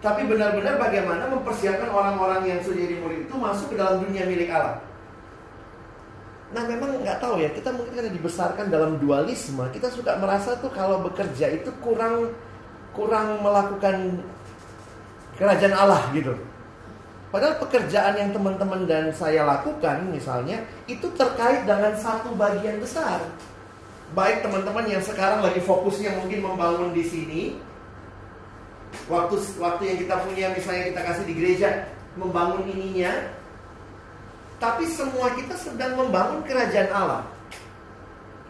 Tapi 0.00 0.24
benar-benar 0.24 0.80
bagaimana 0.80 1.28
mempersiapkan 1.28 1.92
orang-orang 1.92 2.48
yang 2.48 2.58
sudah 2.64 2.88
jadi 2.88 2.96
murid 3.04 3.28
itu 3.28 3.36
masuk 3.36 3.68
ke 3.68 3.76
dalam 3.76 4.00
dunia 4.00 4.24
milik 4.24 4.48
Allah. 4.48 4.80
Nah 6.56 6.64
memang 6.64 7.04
nggak 7.04 7.20
tahu 7.20 7.36
ya, 7.36 7.52
kita 7.52 7.68
mungkin 7.68 7.92
karena 7.92 8.08
dibesarkan 8.16 8.72
dalam 8.72 8.96
dualisme, 8.96 9.60
kita 9.76 9.92
suka 9.92 10.16
merasa 10.16 10.56
tuh 10.56 10.72
kalau 10.72 11.04
bekerja 11.04 11.52
itu 11.52 11.68
kurang 11.84 12.32
kurang 12.96 13.44
melakukan 13.44 14.24
kerajaan 15.36 15.76
Allah 15.76 16.00
gitu. 16.16 16.32
Padahal 17.28 17.60
pekerjaan 17.60 18.16
yang 18.16 18.32
teman-teman 18.32 18.88
dan 18.88 19.12
saya 19.12 19.44
lakukan 19.44 20.08
misalnya 20.08 20.64
itu 20.88 21.12
terkait 21.12 21.68
dengan 21.68 21.92
satu 21.94 22.34
bagian 22.34 22.80
besar 22.80 23.20
baik 24.14 24.42
teman-teman 24.42 24.86
yang 24.90 25.02
sekarang 25.02 25.40
lagi 25.44 25.62
fokusnya 25.62 26.18
mungkin 26.18 26.40
membangun 26.42 26.90
di 26.90 27.04
sini. 27.06 27.42
Waktu 29.06 29.38
waktu 29.62 29.82
yang 29.86 29.98
kita 30.02 30.14
punya 30.26 30.46
misalnya 30.50 30.90
kita 30.90 31.00
kasih 31.06 31.24
di 31.26 31.34
gereja 31.34 31.68
membangun 32.18 32.66
ininya. 32.66 33.12
Tapi 34.60 34.84
semua 34.92 35.32
kita 35.32 35.56
sedang 35.56 35.96
membangun 35.96 36.44
kerajaan 36.44 36.90
Allah. 36.92 37.22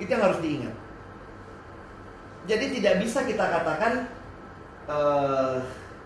Itu 0.00 0.10
yang 0.10 0.26
harus 0.26 0.42
diingat. 0.42 0.74
Jadi 2.48 2.80
tidak 2.80 3.04
bisa 3.04 3.22
kita 3.22 3.44
katakan 3.46 4.08
uh, 4.90 5.60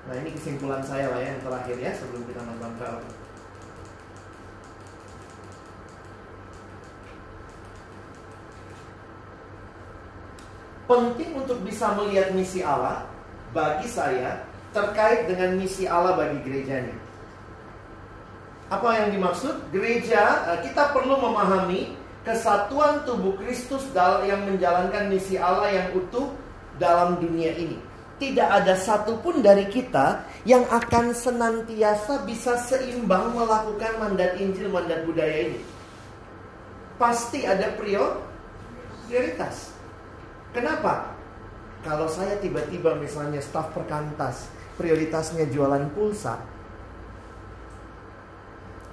nah 0.05 0.14
ini 0.20 0.36
kesimpulan 0.36 0.84
saya 0.84 1.09
lah 1.09 1.20
ya 1.22 1.32
yang 1.32 1.40
terakhir 1.40 1.76
ya 1.80 1.90
sebelum 1.96 2.22
kita 2.28 2.40
nonton 2.44 2.72
film 2.76 3.23
penting 10.85 11.32
untuk 11.37 11.64
bisa 11.64 11.97
melihat 11.97 12.32
misi 12.37 12.61
Allah 12.61 13.09
bagi 13.57 13.89
saya 13.89 14.45
terkait 14.74 15.30
dengan 15.30 15.55
misi 15.57 15.87
Allah 15.87 16.18
bagi 16.18 16.43
gerejanya. 16.43 16.97
Apa 18.72 18.91
yang 18.99 19.09
dimaksud? 19.14 19.70
Gereja 19.70 20.51
eh, 20.51 20.59
kita 20.66 20.91
perlu 20.91 21.20
memahami 21.20 21.95
kesatuan 22.24 23.05
tubuh 23.05 23.37
Kristus 23.37 23.85
yang 24.24 24.49
menjalankan 24.49 25.12
misi 25.12 25.37
Allah 25.37 25.70
yang 25.70 25.89
utuh 25.95 26.32
dalam 26.80 27.20
dunia 27.20 27.53
ini. 27.55 27.78
Tidak 28.14 28.47
ada 28.47 28.78
satupun 28.78 29.45
dari 29.45 29.68
kita 29.68 30.24
yang 30.49 30.64
akan 30.70 31.12
senantiasa 31.12 32.24
bisa 32.24 32.57
seimbang 32.62 33.37
melakukan 33.37 34.01
mandat 34.01 34.39
Injil, 34.41 34.72
mandat 34.72 35.05
budaya 35.05 35.51
ini. 35.51 35.61
Pasti 36.97 37.45
ada 37.45 37.74
prioritas. 37.74 39.73
Kenapa? 40.55 41.18
Kalau 41.82 42.07
saya 42.07 42.38
tiba-tiba 42.38 42.94
misalnya 42.96 43.42
staf 43.42 43.74
perkantas, 43.74 44.48
prioritasnya 44.78 45.50
jualan 45.50 45.90
pulsa, 45.92 46.38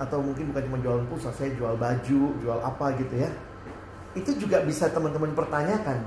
atau 0.02 0.18
mungkin 0.20 0.50
bukan 0.50 0.66
cuma 0.66 0.78
jualan 0.82 1.06
pulsa, 1.06 1.30
saya 1.30 1.54
jual 1.54 1.78
baju, 1.78 2.22
jual 2.42 2.60
apa 2.60 2.98
gitu 2.98 3.16
ya. 3.22 3.30
Itu 4.18 4.34
juga 4.36 4.66
bisa 4.66 4.90
teman-teman 4.90 5.38
pertanyakan, 5.38 6.02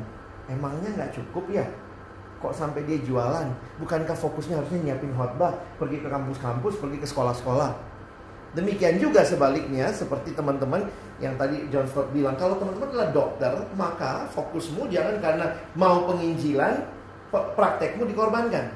emangnya 0.50 0.90
nggak 0.98 1.14
cukup 1.22 1.46
ya? 1.54 1.64
Kok 2.42 2.52
sampai 2.52 2.84
dia 2.84 2.98
jualan? 3.00 3.48
Bukankah 3.80 4.18
fokusnya 4.18 4.60
harusnya 4.60 4.82
nyiapin 4.90 5.14
khotbah, 5.14 5.54
pergi 5.78 6.02
ke 6.02 6.10
kampus-kampus, 6.10 6.82
pergi 6.82 6.98
ke 7.00 7.06
sekolah-sekolah? 7.08 7.93
Demikian 8.54 9.02
juga 9.02 9.26
sebaliknya 9.26 9.90
seperti 9.90 10.30
teman-teman 10.30 10.86
yang 11.18 11.34
tadi 11.34 11.66
John 11.74 11.90
Stott 11.90 12.14
bilang, 12.14 12.38
kalau 12.38 12.54
teman-teman 12.54 12.86
adalah 12.94 13.10
dokter, 13.10 13.52
maka 13.74 14.30
fokusmu 14.30 14.86
jangan 14.94 15.18
karena 15.18 15.46
mau 15.74 16.06
penginjilan, 16.06 16.86
praktekmu 17.34 18.06
dikorbankan. 18.06 18.70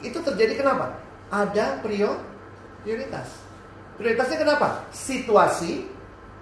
Itu 0.00 0.24
terjadi 0.24 0.56
kenapa? 0.56 0.96
Ada 1.28 1.84
prioritas. 1.84 3.28
Prioritasnya 4.00 4.38
kenapa? 4.40 4.88
Situasi 4.88 5.84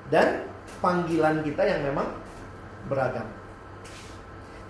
dan 0.06 0.46
panggilan 0.78 1.42
kita 1.42 1.66
yang 1.66 1.82
memang 1.82 2.06
beragam. 2.86 3.26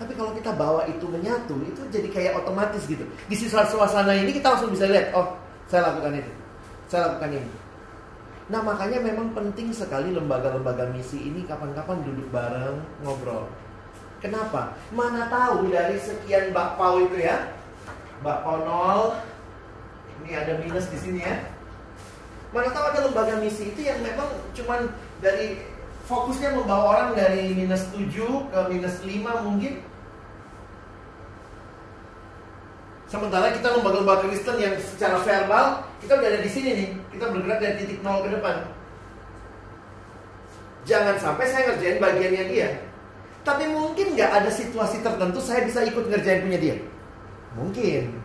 Tapi 0.00 0.16
kalau 0.16 0.32
kita 0.32 0.56
bawa 0.56 0.88
itu 0.88 1.04
menyatu, 1.12 1.60
itu 1.60 1.80
jadi 1.92 2.08
kayak 2.08 2.40
otomatis 2.40 2.88
gitu. 2.88 3.04
Di 3.28 3.36
sisi 3.36 3.52
suasana 3.52 4.16
ini 4.16 4.32
kita 4.32 4.56
langsung 4.56 4.72
bisa 4.72 4.88
lihat, 4.88 5.12
oh 5.12 5.36
saya 5.68 5.92
lakukan 5.92 6.16
itu 6.16 6.41
saya 6.92 7.08
lakukan 7.08 7.40
ini. 7.40 7.52
Nah 8.52 8.60
makanya 8.60 9.00
memang 9.00 9.32
penting 9.32 9.72
sekali 9.72 10.12
lembaga-lembaga 10.12 10.92
misi 10.92 11.24
ini 11.24 11.48
kapan-kapan 11.48 12.04
duduk 12.04 12.28
bareng 12.28 12.84
ngobrol. 13.00 13.48
Kenapa? 14.20 14.76
Mana 14.92 15.32
tahu 15.32 15.72
dari 15.72 15.96
sekian 15.96 16.52
bakpao 16.52 17.00
itu 17.00 17.24
ya, 17.24 17.56
bakpao 18.20 18.60
nol, 18.60 19.00
ini 20.20 20.36
ada 20.36 20.60
minus 20.60 20.84
di 20.92 21.00
sini 21.00 21.24
ya. 21.24 21.48
Mana 22.52 22.68
tahu 22.76 22.84
ada 22.92 23.08
lembaga 23.08 23.40
misi 23.40 23.72
itu 23.72 23.88
yang 23.88 24.04
memang 24.04 24.28
cuman 24.52 24.92
dari 25.24 25.64
fokusnya 26.04 26.52
membawa 26.52 26.84
orang 26.92 27.10
dari 27.16 27.56
minus 27.56 27.88
7 27.96 28.04
ke 28.52 28.60
minus 28.68 29.00
5 29.00 29.48
mungkin 29.48 29.80
Sementara 33.12 33.52
kita 33.52 33.76
lembaga-lembaga 33.76 34.24
Kristen 34.24 34.56
yang 34.56 34.72
secara 34.80 35.20
verbal 35.20 35.84
kita 36.00 36.16
udah 36.16 36.28
ada 36.32 36.40
di 36.40 36.48
sini 36.48 36.70
nih, 36.72 36.88
kita 37.12 37.28
bergerak 37.28 37.60
dari 37.60 37.74
titik 37.84 38.00
nol 38.00 38.24
ke 38.24 38.32
depan. 38.32 38.64
Jangan 40.88 41.20
sampai 41.20 41.44
saya 41.52 41.62
ngerjain 41.68 42.00
bagiannya 42.00 42.44
dia. 42.48 42.72
Tapi 43.44 43.68
mungkin 43.68 44.16
nggak 44.16 44.32
ada 44.32 44.48
situasi 44.48 45.04
tertentu 45.04 45.44
saya 45.44 45.60
bisa 45.60 45.84
ikut 45.84 46.08
ngerjain 46.08 46.40
punya 46.40 46.56
dia. 46.56 46.76
Mungkin. 47.52 48.16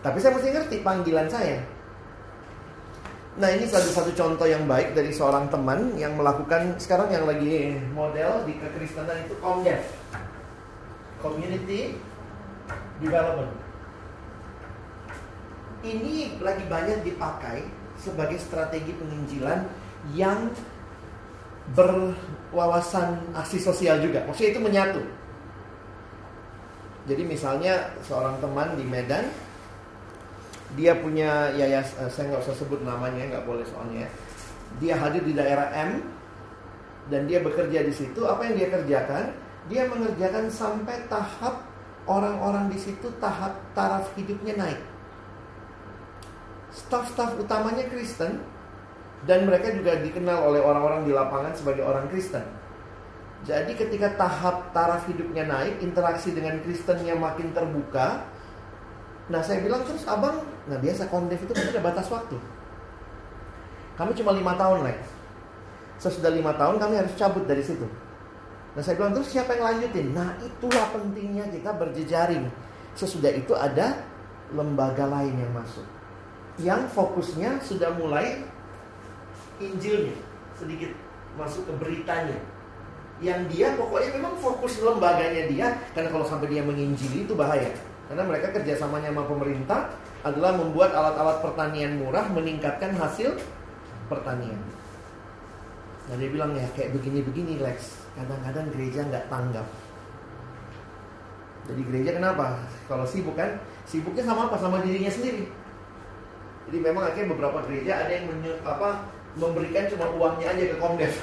Tapi 0.00 0.16
saya 0.16 0.32
mesti 0.40 0.56
ngerti 0.56 0.76
panggilan 0.80 1.28
saya. 1.28 1.60
Nah 3.36 3.52
ini 3.52 3.68
satu 3.68 3.92
satu 3.92 4.10
contoh 4.16 4.48
yang 4.48 4.64
baik 4.64 4.96
dari 4.96 5.12
seorang 5.12 5.52
teman 5.52 6.00
yang 6.00 6.16
melakukan 6.16 6.80
sekarang 6.80 7.12
yang 7.12 7.28
lagi 7.28 7.76
model 7.92 8.48
di 8.48 8.56
kekristenan 8.56 9.20
itu 9.28 9.36
Comdev. 9.44 9.84
Community 11.20 12.00
Development 13.04 13.63
ini 15.84 16.40
lagi 16.40 16.64
banyak 16.64 17.04
dipakai 17.04 17.62
sebagai 18.00 18.40
strategi 18.40 18.90
penginjilan 18.96 19.68
yang 20.16 20.50
berwawasan 21.76 23.20
aksi 23.36 23.60
sosial 23.60 24.00
juga. 24.00 24.24
Maksudnya 24.24 24.50
itu 24.56 24.60
menyatu. 24.60 25.02
Jadi 27.04 27.22
misalnya 27.24 27.92
seorang 28.04 28.40
teman 28.40 28.80
di 28.80 28.84
Medan, 28.84 29.28
dia 30.72 30.96
punya 30.96 31.52
yayas, 31.52 31.92
eh, 32.00 32.08
saya 32.08 32.32
nggak 32.32 32.42
usah 32.48 32.56
sebut 32.56 32.80
namanya, 32.80 33.28
nggak 33.28 33.44
boleh 33.44 33.64
soalnya. 33.68 34.08
Dia 34.80 34.96
hadir 34.96 35.22
di 35.22 35.36
daerah 35.36 35.68
M 35.72 36.00
dan 37.12 37.28
dia 37.28 37.44
bekerja 37.44 37.84
di 37.84 37.92
situ. 37.92 38.24
Apa 38.24 38.48
yang 38.48 38.56
dia 38.56 38.68
kerjakan? 38.72 39.24
Dia 39.68 39.88
mengerjakan 39.88 40.48
sampai 40.48 41.08
tahap 41.08 41.64
orang-orang 42.04 42.68
di 42.68 42.76
situ 42.76 43.08
tahap 43.16 43.56
taraf 43.72 44.12
hidupnya 44.12 44.60
naik 44.60 44.80
staf-staf 46.74 47.38
utamanya 47.38 47.86
Kristen 47.86 48.42
dan 49.24 49.46
mereka 49.46 49.70
juga 49.72 49.96
dikenal 50.02 50.50
oleh 50.50 50.60
orang-orang 50.60 51.06
di 51.06 51.14
lapangan 51.14 51.54
sebagai 51.54 51.86
orang 51.86 52.10
Kristen. 52.10 52.42
Jadi 53.44 53.76
ketika 53.76 54.08
tahap 54.18 54.72
taraf 54.72 55.04
hidupnya 55.06 55.46
naik, 55.46 55.80
interaksi 55.84 56.34
dengan 56.34 56.58
Kristennya 56.64 57.14
makin 57.14 57.52
terbuka. 57.54 58.26
Nah 59.30 59.40
saya 59.40 59.60
bilang 59.64 59.84
terus 59.84 60.04
abang, 60.04 60.44
nah 60.68 60.76
biasa 60.76 61.08
kondef 61.08 61.40
itu 61.40 61.52
kan 61.52 61.64
ada 61.70 61.80
batas 61.80 62.08
waktu. 62.12 62.36
Kami 63.94 64.12
cuma 64.18 64.34
lima 64.34 64.58
tahun, 64.58 64.84
Lex. 64.84 65.00
Sesudah 66.02 66.32
lima 66.34 66.52
tahun 66.58 66.82
kami 66.82 66.98
harus 66.98 67.14
cabut 67.14 67.46
dari 67.46 67.62
situ. 67.62 67.86
Nah 68.74 68.82
saya 68.82 68.98
bilang 68.98 69.14
terus 69.14 69.30
siapa 69.30 69.54
yang 69.54 69.64
lanjutin? 69.70 70.10
Nah 70.10 70.34
itulah 70.42 70.90
pentingnya 70.90 71.46
kita 71.54 71.70
berjejaring. 71.78 72.50
Sesudah 72.98 73.30
itu 73.30 73.54
ada 73.54 74.02
lembaga 74.50 75.06
lain 75.06 75.38
yang 75.38 75.52
masuk. 75.54 75.86
Yang 76.62 76.86
fokusnya 76.94 77.58
sudah 77.66 77.90
mulai 77.98 78.46
Injilnya 79.58 80.14
sedikit 80.58 80.90
masuk 81.34 81.66
ke 81.66 81.72
beritanya. 81.82 82.38
Yang 83.22 83.40
dia 83.54 83.68
pokoknya 83.78 84.18
memang 84.18 84.34
fokus 84.38 84.82
lembaganya 84.82 85.46
dia 85.50 85.66
karena 85.94 86.10
kalau 86.10 86.26
sampai 86.26 86.50
dia 86.50 86.62
menginjili 86.62 87.26
itu 87.26 87.34
bahaya. 87.34 87.70
Karena 88.10 88.22
mereka 88.26 88.50
kerjasamanya 88.54 89.14
sama 89.14 89.24
pemerintah 89.26 89.94
adalah 90.26 90.54
membuat 90.58 90.94
alat-alat 90.94 91.38
pertanian 91.42 91.98
murah 91.98 92.26
meningkatkan 92.30 92.94
hasil 92.98 93.38
pertanian. 94.10 94.58
Nah 96.10 96.14
dia 96.18 96.28
bilang 96.28 96.54
ya 96.54 96.66
kayak 96.74 96.94
begini-begini 96.94 97.62
Lex. 97.62 98.02
Kadang-kadang 98.14 98.70
gereja 98.74 99.06
nggak 99.06 99.26
tanggap. 99.30 99.66
Jadi 101.64 101.80
gereja 101.88 102.10
kenapa? 102.18 102.60
Kalau 102.90 103.06
sibuk 103.08 103.34
kan? 103.38 103.56
Sibuknya 103.88 104.22
sama 104.26 104.52
apa? 104.52 104.58
Sama 104.60 104.84
dirinya 104.84 105.08
sendiri 105.08 105.63
jadi 106.70 106.78
memang 106.80 107.02
akhirnya 107.10 107.28
beberapa 107.36 107.58
gereja 107.68 107.92
ada 108.04 108.12
yang 108.12 108.26
menye, 108.32 108.52
apa, 108.64 109.04
memberikan 109.36 109.84
cuma 109.92 110.06
uangnya 110.14 110.46
aja 110.54 110.64
ke 110.72 110.76
komdev 110.78 111.14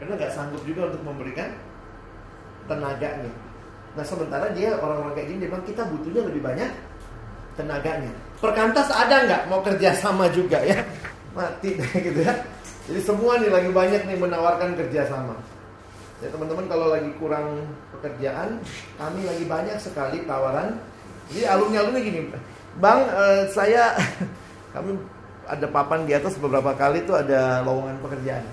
karena 0.00 0.12
nggak 0.16 0.32
sanggup 0.32 0.62
juga 0.64 0.88
untuk 0.88 1.02
memberikan 1.04 1.52
tenaganya. 2.64 3.32
Nah 3.92 4.04
sementara 4.06 4.48
dia 4.56 4.72
orang-orang 4.80 5.12
kayak 5.12 5.28
gini 5.28 5.38
dia 5.44 5.48
bilang 5.52 5.66
kita 5.68 5.82
butuhnya 5.92 6.22
lebih 6.24 6.40
banyak 6.40 6.70
tenaganya. 7.60 8.12
Perkantas 8.40 8.88
ada 8.88 9.28
nggak 9.28 9.42
mau 9.52 9.60
kerja 9.60 9.92
sama 9.92 10.32
juga 10.32 10.56
ya? 10.64 10.80
Mati 11.36 11.76
gitu 11.76 12.20
ya. 12.24 12.32
Jadi 12.88 13.00
semua 13.04 13.36
nih 13.38 13.52
lagi 13.52 13.70
banyak 13.70 14.02
nih 14.08 14.16
menawarkan 14.16 14.72
kerjasama. 14.72 15.36
Ya 16.24 16.32
teman-teman 16.32 16.64
kalau 16.68 16.96
lagi 16.96 17.12
kurang 17.20 17.60
pekerjaan, 17.96 18.60
kami 18.96 19.20
lagi 19.24 19.44
banyak 19.44 19.76
sekali 19.76 20.24
tawaran. 20.24 20.80
Jadi 21.30 21.44
alumni-alumni 21.46 22.00
gini, 22.00 22.20
Bang, 22.80 23.04
eh, 23.04 23.44
saya 23.52 23.92
kami 24.74 24.96
ada 25.44 25.66
papan 25.68 26.08
di 26.08 26.16
atas 26.16 26.40
beberapa 26.40 26.72
kali 26.74 27.04
tuh 27.04 27.20
ada 27.20 27.60
lowongan 27.66 28.00
pekerjaan 28.00 28.44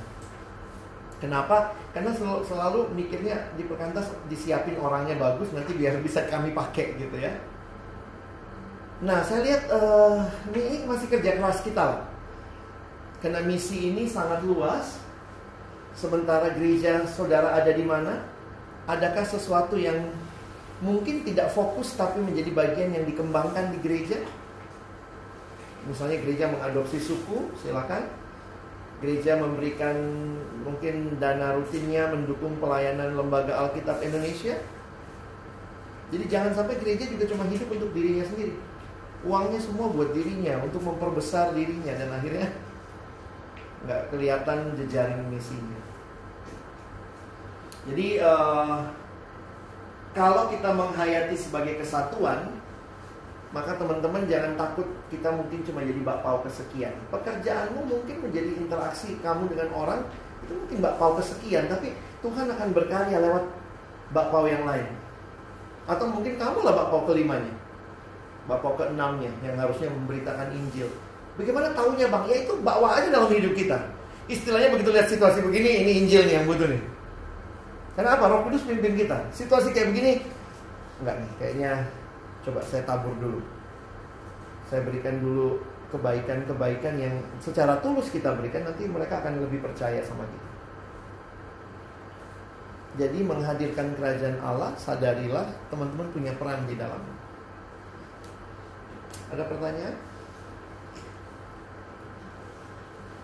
Kenapa? 1.17 1.73
Karena 1.97 2.13
selalu, 2.13 2.41
selalu 2.45 2.79
mikirnya 2.93 3.49
di 3.57 3.65
perkantas 3.65 4.13
disiapin 4.29 4.77
orangnya 4.77 5.17
bagus 5.17 5.49
nanti 5.49 5.73
biar 5.73 5.97
bisa 6.05 6.29
kami 6.29 6.53
pakai 6.53 6.93
gitu 6.93 7.17
ya. 7.17 7.33
Nah 9.01 9.25
saya 9.25 9.41
lihat 9.41 9.65
uh, 9.73 10.21
ini 10.53 10.85
masih 10.85 11.09
kerja 11.09 11.41
keras 11.41 11.65
kita 11.65 11.81
lah. 11.81 12.01
Karena 13.17 13.41
misi 13.41 13.89
ini 13.93 14.05
sangat 14.05 14.45
luas. 14.45 15.01
Sementara 15.97 16.53
gereja 16.53 17.01
saudara 17.09 17.57
ada 17.57 17.73
di 17.73 17.81
mana? 17.81 18.21
Adakah 18.85 19.25
sesuatu 19.25 19.73
yang 19.73 20.13
mungkin 20.83 21.25
tidak 21.25 21.49
fokus 21.53 21.97
tapi 21.97 22.21
menjadi 22.21 22.53
bagian 22.53 22.89
yang 22.93 23.05
dikembangkan 23.05 23.73
di 23.73 23.79
gereja? 23.81 24.21
Misalnya 25.87 26.19
gereja 26.19 26.51
mengadopsi 26.51 26.99
suku, 26.99 27.53
silakan 27.63 28.05
gereja 28.97 29.37
memberikan 29.37 29.93
mungkin 30.65 31.21
dana 31.21 31.53
rutinnya 31.53 32.09
mendukung 32.09 32.57
pelayanan 32.57 33.13
lembaga 33.13 33.53
Alkitab 33.67 34.01
Indonesia. 34.01 34.57
Jadi 36.07 36.25
jangan 36.31 36.55
sampai 36.55 36.79
gereja 36.81 37.05
juga 37.05 37.29
cuma 37.29 37.45
hidup 37.51 37.67
untuk 37.69 37.91
dirinya 37.93 38.25
sendiri. 38.25 38.57
Uangnya 39.27 39.59
semua 39.59 39.91
buat 39.91 40.15
dirinya 40.15 40.57
untuk 40.63 40.81
memperbesar 40.81 41.53
dirinya 41.53 41.93
dan 41.93 42.09
akhirnya 42.09 42.47
nggak 43.85 44.01
kelihatan 44.09 44.73
jejaring 44.79 45.21
misinya. 45.29 45.79
Jadi 47.87 48.19
uh, 48.19 48.81
kalau 50.17 50.49
kita 50.49 50.73
menghayati 50.73 51.37
sebagai 51.37 51.77
kesatuan, 51.77 52.49
maka 53.53 53.77
teman-teman 53.77 54.25
jangan 54.25 54.57
takut 54.57 54.89
kita 55.13 55.29
mungkin 55.29 55.61
cuma 55.61 55.85
jadi 55.85 56.01
bakpao 56.01 56.41
kesekian. 56.41 56.97
Pekerjaanmu 57.13 57.85
mungkin 57.85 58.25
menjadi 58.25 58.51
interaksi 58.57 59.21
kamu 59.21 59.45
dengan 59.53 59.69
orang 59.77 60.01
itu 60.41 60.57
mungkin 60.57 60.77
bakpao 60.81 61.21
kesekian, 61.21 61.69
tapi 61.69 61.93
Tuhan 62.25 62.49
akan 62.49 62.67
berkarya 62.73 63.21
lewat 63.21 63.45
bakpao 64.09 64.49
yang 64.49 64.65
lain. 64.65 64.89
Atau 65.85 66.09
mungkin 66.09 66.35
kamu 66.41 66.65
lah 66.65 66.73
bakpao 66.73 67.05
kelimanya, 67.05 67.53
bakpao 68.49 68.73
keenamnya 68.73 69.29
yang 69.45 69.53
harusnya 69.55 69.93
memberitakan 69.93 70.49
Injil. 70.51 70.89
Bagaimana 71.37 71.77
tahunya 71.77 72.09
bang? 72.09 72.23
Ya 72.25 72.35
itu 72.41 72.57
bawa 72.65 72.97
aja 72.97 73.13
dalam 73.13 73.29
hidup 73.29 73.53
kita. 73.53 73.77
Istilahnya 74.25 74.73
begitu 74.73 74.89
lihat 74.89 75.07
situasi 75.07 75.45
begini, 75.45 75.85
ini 75.85 75.91
Injil 76.03 76.25
nih 76.25 76.41
yang 76.41 76.49
butuh 76.49 76.65
nih. 76.65 76.96
Karena 77.97 78.13
apa? 78.13 78.29
Roh 78.29 78.45
Kudus 78.45 78.61
pimpin 78.69 78.93
kita. 78.93 79.17
Situasi 79.33 79.73
kayak 79.73 79.89
begini, 79.89 80.21
enggak 81.01 81.17
nih, 81.17 81.31
kayaknya 81.41 81.71
coba 82.45 82.61
saya 82.61 82.85
tabur 82.85 83.17
dulu. 83.17 83.41
Saya 84.69 84.85
berikan 84.85 85.17
dulu 85.17 85.57
kebaikan-kebaikan 85.89 86.93
yang 87.01 87.15
secara 87.41 87.81
tulus 87.81 88.13
kita 88.13 88.37
berikan 88.37 88.69
nanti 88.69 88.85
mereka 88.85 89.25
akan 89.25 89.41
lebih 89.41 89.65
percaya 89.65 89.97
sama 90.05 90.29
kita. 90.29 90.49
Jadi 93.01 93.19
menghadirkan 93.25 93.97
kerajaan 93.97 94.37
Allah, 94.45 94.77
sadarilah 94.77 95.49
teman-teman 95.73 96.09
punya 96.13 96.33
peran 96.37 96.69
di 96.69 96.77
dalamnya. 96.77 97.15
Ada 99.33 99.43
pertanyaan? 99.45 99.95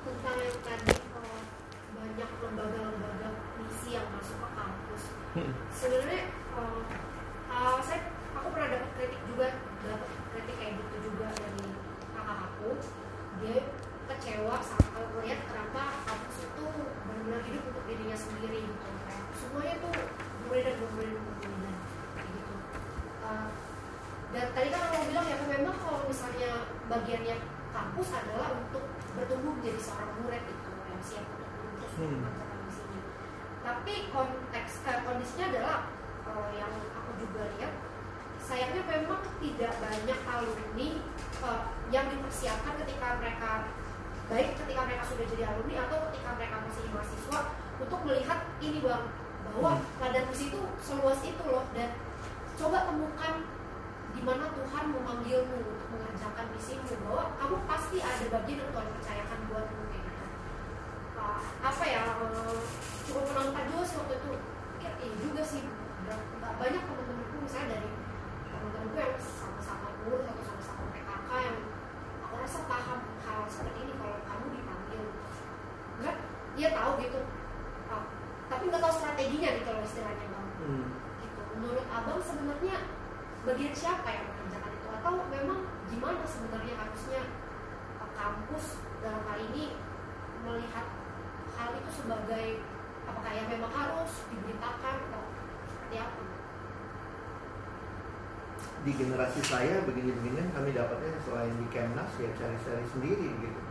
Tentang 0.03 0.37
yang 0.41 0.59
tadi 0.65 0.93
banyak 1.93 2.29
lembaga-lembaga 2.41 3.02
Hmm. 5.33 5.49
Sebenarnya 5.73 6.29
oh, 6.53 6.85
uh, 7.49 7.77
saya 7.81 8.13
aku 8.37 8.47
pernah 8.53 8.69
dapat 8.69 8.89
kritik 8.97 9.21
juga 9.25 9.47
dapat 9.81 10.09
kritik 10.29 10.55
kayak 10.61 10.73
gitu 10.77 10.95
juga 11.09 11.27
dari 11.33 11.65
kakak 12.13 12.39
aku 12.53 12.69
dia 13.41 13.57
kecewa 14.03 14.55
saat 14.61 15.05
melihat 15.15 15.39
kenapa 15.47 16.05
kampus 16.05 16.37
itu 16.43 16.65
benar-benar 17.07 17.41
hidup 17.47 17.63
untuk 17.71 17.83
dirinya 17.87 18.17
sendiri 18.17 18.59
gitu 18.61 18.87
kayak 19.07 19.25
semuanya 19.33 19.75
tuh 19.79 19.93
berbeda 20.43 20.71
berbeda 20.75 21.17
berbeda 21.17 21.71
kayak 22.13 22.29
gitu 22.35 22.55
uh, 23.23 23.47
dan 24.33 24.45
tadi 24.51 24.67
kan 24.69 24.81
aku 24.91 24.97
bilang 25.07 25.27
ya 25.29 25.37
memang 25.49 25.75
kalau 25.81 26.01
misalnya 26.05 26.51
bagiannya 26.91 27.35
kampus 27.73 28.07
adalah 28.13 28.49
untuk 28.59 28.85
bertumbuh 29.17 29.53
menjadi 29.57 29.79
seorang 29.81 30.11
murid 30.21 30.43
itu 30.45 30.71
yang 30.93 31.01
siap 31.01 31.25
untuk 31.25 31.49
terus 31.79 31.93
hmm. 32.05 32.21
misinya 32.69 33.01
tapi 33.63 33.93
konteks 34.11 34.71
eh, 34.83 34.99
kondisinya 35.07 35.45
adalah 35.47 35.77
uh, 36.27 36.49
yang 36.51 36.71
aku 36.91 37.11
juga 37.23 37.47
lihat 37.55 37.73
sayangnya 38.43 38.83
memang 38.83 39.23
tidak 39.39 39.73
banyak 39.79 40.19
alumni 40.27 40.89
uh, 41.39 41.61
yang 41.89 42.05
dipersiapkan 42.11 42.75
ketika 42.83 43.07
mereka 43.23 43.51
baik 44.31 44.49
ketika 44.55 44.81
mereka 44.87 45.03
sudah 45.03 45.25
jadi 45.27 45.43
alumni 45.51 45.75
atau 45.87 45.97
ketika 46.11 46.29
mereka 46.39 46.55
masih 46.63 46.83
mahasiswa 46.95 47.39
untuk 47.81 47.99
melihat 48.07 48.39
ini 48.63 48.79
bang 48.79 49.05
bahwa 49.51 49.71
hmm. 49.77 49.99
ladang 49.99 50.27
misi 50.31 50.49
itu 50.49 50.61
seluas 50.79 51.19
itu 51.21 51.43
loh 51.43 51.65
dan 51.75 51.89
coba 52.55 52.87
temukan 52.87 53.33
di 54.13 54.21
mana 54.21 54.45
Tuhan 54.53 54.85
memanggilmu 54.93 55.57
untuk 55.73 55.87
mengerjakan 55.89 56.45
misimu 56.53 56.85
bahwa 57.09 57.33
kamu 57.41 57.55
pasti 57.65 57.97
ada 57.97 58.25
bagian 58.29 58.61
yang 58.61 58.69
Tuhan 58.69 58.87
percayakan 58.93 59.39
buatmu 59.49 59.81
kayak 59.89 60.03
gitu 60.05 60.25
uh, 61.17 61.41
apa 61.65 61.83
ya 61.83 62.01
uh, 62.21 62.57
cukup 63.09 63.23
menantang 63.33 63.67
juga 63.73 63.83
sih 63.89 63.97
waktu 63.97 64.15
itu 64.21 64.31
ya, 64.85 64.91
iya 65.01 65.15
juga 65.17 65.41
sih 65.41 65.61
banyak 66.43 66.83
teman-temanku 66.85 67.35
misalnya 67.41 67.67
dari 67.79 67.89
teman-temanku 68.47 68.95
yang 69.01 69.15
sama-sama 69.17 69.87
kurus 70.05 70.23
atau 70.29 70.43
sama-sama 70.45 70.83
PKK 70.93 71.29
yang 71.41 71.57
aku 72.43 72.51
rasa 72.51 72.67
paham 72.67 72.99
hal 73.23 73.47
seperti 73.47 73.87
ini 73.87 73.93
kalau 73.95 74.19
kamu 74.19 74.45
dipanggil. 74.51 75.03
Enggak 75.95 76.15
dia 76.59 76.69
tahu 76.75 76.91
gitu. 76.99 77.19
Oh, 77.87 78.03
tapi 78.51 78.63
nggak 78.67 78.83
tahu 78.83 78.93
strateginya 78.99 79.49
nih 79.55 79.63
kalau 79.63 79.79
istilahnya 79.79 80.27
bang. 80.27 80.47
Hmm. 80.59 80.85
gitu. 81.23 81.41
Menurut 81.55 81.87
abang 81.87 82.19
sebenarnya 82.19 82.75
bagian 83.47 83.71
siapa 83.71 84.07
yang 84.11 84.27
mengerjakan 84.27 84.75
itu? 84.75 84.87
Atau 84.91 85.13
memang 85.31 85.59
gimana 85.87 86.23
sebenarnya 86.27 86.75
harusnya 86.83 87.21
uh, 88.03 88.11
kampus 88.11 88.83
dalam 88.99 89.23
hal 89.23 89.39
ini 89.39 89.79
melihat 90.43 90.91
hal 91.55 91.71
itu 91.79 91.89
sebagai 91.95 92.59
apakah 93.07 93.31
yang 93.31 93.47
memang 93.47 93.71
harus 93.71 94.27
diberitakan 94.27 94.95
atau 95.07 95.23
seperti 95.63 95.95
apa 95.95 96.19
di 98.83 98.91
generasi 98.95 99.39
saya 99.47 99.79
begini-begini 99.87 100.51
kami 100.51 100.75
dapatnya 100.75 101.15
selain 101.23 101.55
di 101.55 101.67
Kemnas 101.71 102.11
ya 102.19 102.29
cari-cari 102.35 102.85
sendiri 102.91 103.27
gitu 103.39 103.61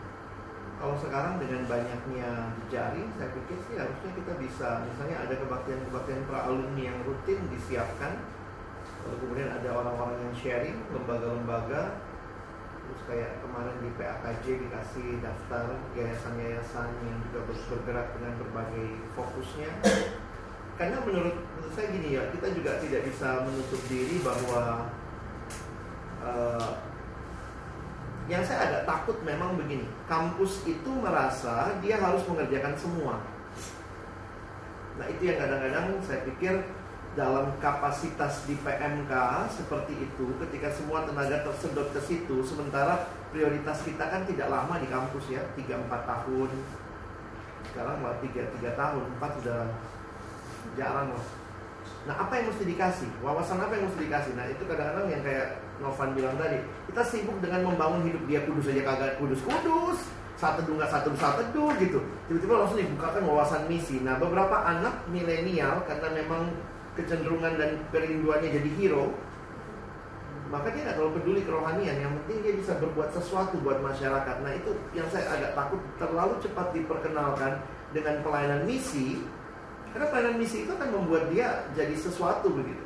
kalau 0.83 0.99
sekarang 0.99 1.39
dengan 1.39 1.63
banyaknya 1.71 2.51
jari, 2.67 3.07
saya 3.15 3.31
pikir 3.31 3.55
sih 3.71 3.79
harusnya 3.79 4.11
kita 4.19 4.35
bisa, 4.35 4.83
misalnya 4.83 5.23
ada 5.23 5.39
kebaktian-kebaktian 5.39 6.27
pra 6.27 6.51
alumni 6.51 6.91
yang 6.91 6.99
rutin 7.07 7.39
disiapkan, 7.55 8.19
lalu 9.07 9.17
kemudian 9.23 9.55
ada 9.55 9.71
orang-orang 9.79 10.19
yang 10.27 10.35
sharing, 10.35 10.83
lembaga-lembaga, 10.91 12.03
terus 12.83 13.01
kayak 13.07 13.31
kemarin 13.47 13.77
di 13.79 13.91
PAKJ 13.95 14.45
dikasih 14.59 15.09
daftar 15.23 15.71
yayasan-yayasan 15.95 16.89
yang 17.07 17.17
juga 17.31 17.41
bergerak 17.47 18.07
dengan 18.19 18.33
berbagai 18.43 18.89
fokusnya. 19.15 19.71
Karena 20.75 20.99
menurut, 21.07 21.47
menurut 21.63 21.73
saya 21.79 21.95
gini 21.95 22.19
ya, 22.19 22.27
kita 22.35 22.59
juga 22.59 22.83
tidak 22.83 23.07
bisa 23.07 23.47
menutup 23.47 23.79
diri 23.87 24.19
bahwa 24.19 24.91
uh, 26.23 26.73
yang 28.31 28.43
saya 28.47 28.71
agak 28.71 28.83
takut 28.87 29.19
memang 29.27 29.59
begini, 29.59 29.85
kampus 30.07 30.63
itu 30.65 30.91
merasa 31.03 31.75
dia 31.83 31.99
harus 31.99 32.23
mengerjakan 32.31 32.75
semua. 32.79 33.19
Nah 34.97 35.07
itu 35.11 35.27
yang 35.27 35.43
kadang-kadang 35.43 35.99
saya 36.07 36.23
pikir 36.23 36.63
dalam 37.13 37.53
kapasitas 37.61 38.49
di 38.49 38.57
PMK 38.57 39.13
seperti 39.53 39.95
itu, 40.01 40.27
ketika 40.47 40.73
semua 40.73 41.05
tenaga 41.05 41.45
tersedot 41.45 41.93
ke 41.93 42.01
situ, 42.01 42.41
sementara 42.41 43.11
prioritas 43.35 43.85
kita 43.85 44.07
kan 44.07 44.25
tidak 44.25 44.49
lama 44.49 44.81
di 44.81 44.89
kampus 44.89 45.29
ya, 45.29 45.43
3-4 45.59 45.91
tahun. 45.91 46.51
Sekarang 47.69 48.01
malah 48.01 48.19
3-3 48.23 48.81
tahun, 48.81 49.05
4 49.21 49.39
sudah 49.43 49.61
jarang 50.79 51.09
loh. 51.13 51.27
Nah 52.03 52.15
apa 52.19 52.33
yang 52.39 52.47
mesti 52.51 52.65
dikasih? 52.67 53.11
Wawasan 53.23 53.61
apa 53.63 53.73
yang 53.77 53.87
mesti 53.91 54.01
dikasih? 54.09 54.33
Nah 54.35 54.47
itu 54.51 54.63
kadang-kadang 54.67 55.07
yang 55.11 55.23
kayak 55.23 55.62
Novan 55.83 56.15
bilang 56.15 56.39
tadi, 56.39 56.63
kita 56.87 57.03
sibuk 57.03 57.43
dengan 57.43 57.67
membangun 57.67 58.07
hidup 58.07 58.23
dia 58.31 58.41
kudus 58.47 58.71
aja 58.71 58.87
kagak 58.87 59.19
kudus-kudus, 59.19 59.99
satu 60.39 60.63
nggak 60.63 60.91
satu 60.91 61.11
satu 61.19 61.75
gitu. 61.83 61.99
Tiba-tiba 62.31 62.55
langsung 62.63 62.79
dibukakan 62.79 63.23
wawasan 63.27 63.67
misi. 63.67 63.99
Nah 63.99 64.17
beberapa 64.23 64.63
anak 64.63 65.11
milenial 65.11 65.83
karena 65.91 66.09
memang 66.23 66.55
kecenderungan 66.95 67.59
dan 67.59 67.71
kerinduannya 67.91 68.49
jadi 68.55 68.71
hero, 68.79 69.11
maka 70.55 70.71
dia 70.71 70.87
nggak 70.87 70.97
terlalu 71.03 71.15
peduli 71.19 71.41
kerohanian. 71.43 71.97
Yang 71.99 72.13
penting 72.23 72.39
dia 72.47 72.55
bisa 72.59 72.73
berbuat 72.79 73.11
sesuatu 73.11 73.59
buat 73.59 73.83
masyarakat. 73.83 74.37
Nah 74.43 74.53
itu 74.55 74.71
yang 74.95 75.11
saya 75.11 75.27
agak 75.35 75.59
takut 75.59 75.83
terlalu 75.99 76.35
cepat 76.41 76.67
diperkenalkan 76.75 77.53
dengan 77.91 78.23
pelayanan 78.23 78.63
misi, 78.65 79.21
karena 79.93 80.07
pelayanan 80.09 80.37
misi 80.39 80.65
itu 80.65 80.73
akan 80.73 80.91
membuat 80.95 81.29
dia 81.29 81.67
jadi 81.75 81.95
sesuatu 81.99 82.49
begitu. 82.49 82.85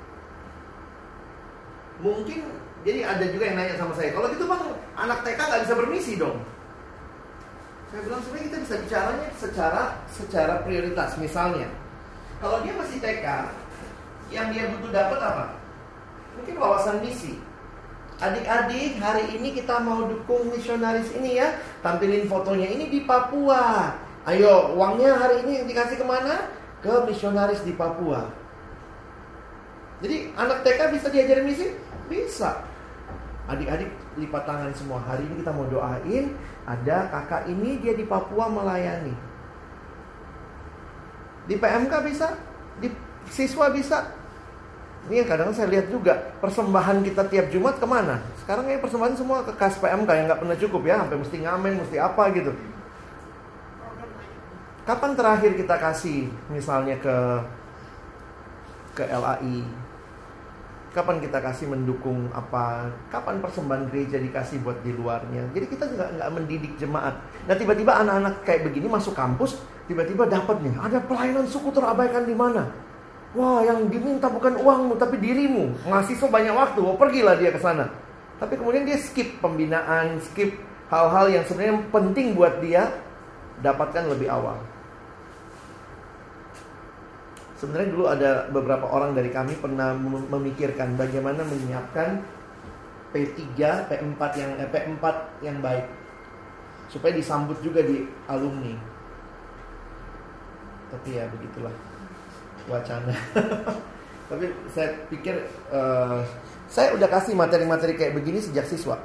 Mungkin 2.05 2.66
jadi 2.87 3.03
ada 3.03 3.25
juga 3.35 3.51
yang 3.51 3.57
nanya 3.59 3.75
sama 3.75 3.99
saya, 3.99 4.15
kalau 4.15 4.31
gitu 4.31 4.47
bang, 4.47 4.63
anak 4.95 5.19
TK 5.27 5.41
nggak 5.43 5.63
bisa 5.67 5.75
bermisi 5.75 6.13
dong. 6.15 6.39
Saya 7.91 8.01
bilang 8.07 8.23
sebenarnya 8.23 8.47
kita 8.47 8.59
bisa 8.63 8.75
bicaranya 8.87 9.29
secara 9.35 9.83
secara 10.07 10.55
prioritas. 10.63 11.11
Misalnya, 11.19 11.67
kalau 12.39 12.63
dia 12.63 12.75
masih 12.79 13.03
TK, 13.03 13.27
yang 14.31 14.55
dia 14.55 14.71
butuh 14.71 14.91
dapat 14.95 15.19
apa? 15.19 15.45
Mungkin 16.39 16.55
wawasan 16.63 17.03
misi. 17.03 17.43
Adik-adik, 18.23 19.03
hari 19.03 19.35
ini 19.35 19.53
kita 19.55 19.83
mau 19.83 20.07
dukung 20.07 20.49
misionaris 20.55 21.11
ini 21.15 21.43
ya. 21.43 21.59
Tampilin 21.83 22.31
fotonya 22.31 22.71
ini 22.71 22.87
di 22.87 23.03
Papua. 23.03 23.93
Ayo, 24.27 24.75
uangnya 24.75 25.15
hari 25.15 25.47
ini 25.47 25.67
dikasih 25.67 25.99
ke 26.01 26.07
mana? 26.07 26.51
Ke 26.83 27.03
misionaris 27.07 27.63
di 27.67 27.75
Papua. 27.75 28.27
Jadi 30.03 30.33
anak 30.35 30.67
TK 30.67 30.81
bisa 30.91 31.07
diajarin 31.11 31.47
misi? 31.47 31.67
Bisa. 32.11 32.66
Adik-adik 33.47 33.91
lipat 34.19 34.43
tangan 34.43 34.75
semua. 34.75 34.99
Hari 35.07 35.23
ini 35.23 35.35
kita 35.39 35.55
mau 35.55 35.71
doain 35.71 36.35
ada 36.67 37.07
kakak 37.11 37.47
ini 37.47 37.79
dia 37.79 37.95
di 37.95 38.03
Papua 38.03 38.51
melayani. 38.51 39.15
Di 41.47 41.55
PMK 41.55 41.95
bisa, 42.03 42.35
di 42.83 42.91
siswa 43.31 43.71
bisa. 43.71 44.11
Ini 45.07 45.23
yang 45.23 45.31
kadang 45.31 45.55
saya 45.55 45.71
lihat 45.71 45.87
juga 45.87 46.19
persembahan 46.43 47.07
kita 47.07 47.31
tiap 47.31 47.47
Jumat 47.55 47.79
ke 47.79 47.87
mana? 47.87 48.19
Sekarang 48.43 48.67
ya 48.67 48.83
persembahan 48.83 49.15
semua 49.15 49.47
ke 49.47 49.55
kas 49.55 49.79
PMK 49.79 50.11
yang 50.11 50.27
nggak 50.27 50.43
pernah 50.43 50.59
cukup 50.59 50.83
ya, 50.83 50.99
sampai 50.99 51.19
mesti 51.23 51.37
ngamen, 51.47 51.73
mesti 51.79 51.97
apa 52.03 52.23
gitu. 52.35 52.51
Kapan 54.83 55.15
terakhir 55.15 55.55
kita 55.55 55.79
kasih 55.79 56.27
misalnya 56.51 56.99
ke 56.99 57.17
ke 58.99 59.05
LAI, 59.07 59.63
Kapan 60.97 61.21
kita 61.21 61.45
kasih 61.45 61.69
mendukung 61.69 62.33
apa? 62.33 62.89
Kapan 63.13 63.45
persembahan 63.45 63.93
gereja 63.93 64.17
dikasih 64.17 64.65
buat 64.65 64.81
di 64.81 64.97
luarnya? 64.97 65.45
Jadi 65.53 65.69
kita 65.69 65.93
nggak 65.93 66.09
nggak 66.17 66.31
mendidik 66.33 66.73
jemaat. 66.81 67.21
Nah 67.45 67.53
tiba-tiba 67.53 68.01
anak-anak 68.01 68.41
kayak 68.49 68.65
begini 68.65 68.89
masuk 68.89 69.13
kampus, 69.13 69.61
tiba-tiba 69.93 70.25
dapat 70.25 70.57
nih 70.65 70.73
ada 70.81 70.97
pelayanan 71.05 71.45
suku 71.45 71.69
terabaikan 71.69 72.25
di 72.25 72.33
mana? 72.33 72.73
Wah 73.37 73.61
yang 73.61 73.93
diminta 73.93 74.33
bukan 74.33 74.57
uangmu 74.57 74.97
tapi 74.97 75.21
dirimu. 75.21 75.85
Mahasiswa 75.85 76.33
banyak 76.33 76.57
waktu, 76.57 76.81
oh, 76.81 76.97
pergilah 76.97 77.37
dia 77.37 77.53
ke 77.53 77.61
sana. 77.61 77.93
Tapi 78.41 78.57
kemudian 78.57 78.89
dia 78.89 78.97
skip 78.97 79.37
pembinaan, 79.45 80.17
skip 80.25 80.57
hal-hal 80.89 81.29
yang 81.29 81.45
sebenarnya 81.45 81.77
penting 81.93 82.33
buat 82.33 82.65
dia 82.65 82.89
dapatkan 83.61 84.17
lebih 84.17 84.33
awal. 84.33 84.57
Sebenarnya 87.57 87.89
dulu 87.89 88.05
ada 88.05 88.53
beberapa 88.53 88.85
orang 88.85 89.17
dari 89.17 89.33
kami 89.33 89.57
pernah 89.57 89.97
memikirkan 90.29 90.93
bagaimana 90.93 91.41
menyiapkan 91.41 92.21
P3, 93.17 93.41
P4 93.89 94.21
yang 94.37 94.51
eh, 94.61 94.69
P4 94.69 95.05
yang 95.41 95.57
baik 95.65 95.89
supaya 96.93 97.17
disambut 97.17 97.57
juga 97.65 97.81
di 97.81 98.05
alumni. 98.29 98.77
Tapi 100.93 101.17
ya 101.17 101.25
begitulah 101.33 101.73
wacana. 102.69 103.17
Tapi 104.31 104.45
saya 104.69 104.93
pikir 105.09 105.49
uh, 105.73 106.21
saya 106.69 106.93
udah 106.93 107.09
kasih 107.09 107.33
materi-materi 107.33 107.97
kayak 107.97 108.21
begini 108.21 108.37
sejak 108.37 108.69
siswa. 108.69 109.01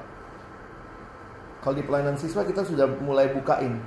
Kalau 1.63 1.77
di 1.77 1.87
pelayanan 1.87 2.19
siswa 2.19 2.43
kita 2.43 2.67
sudah 2.67 2.89
mulai 2.99 3.31
bukain. 3.31 3.79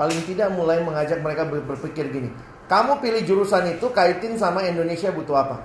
Paling 0.00 0.22
tidak 0.24 0.48
mulai 0.54 0.80
mengajak 0.80 1.20
mereka 1.20 1.44
berpikir 1.44 2.08
gini 2.08 2.32
kamu 2.68 3.00
pilih 3.00 3.22
jurusan 3.24 3.80
itu 3.80 3.88
kaitin 3.96 4.36
sama 4.36 4.60
Indonesia 4.60 5.08
butuh 5.08 5.36
apa. 5.40 5.56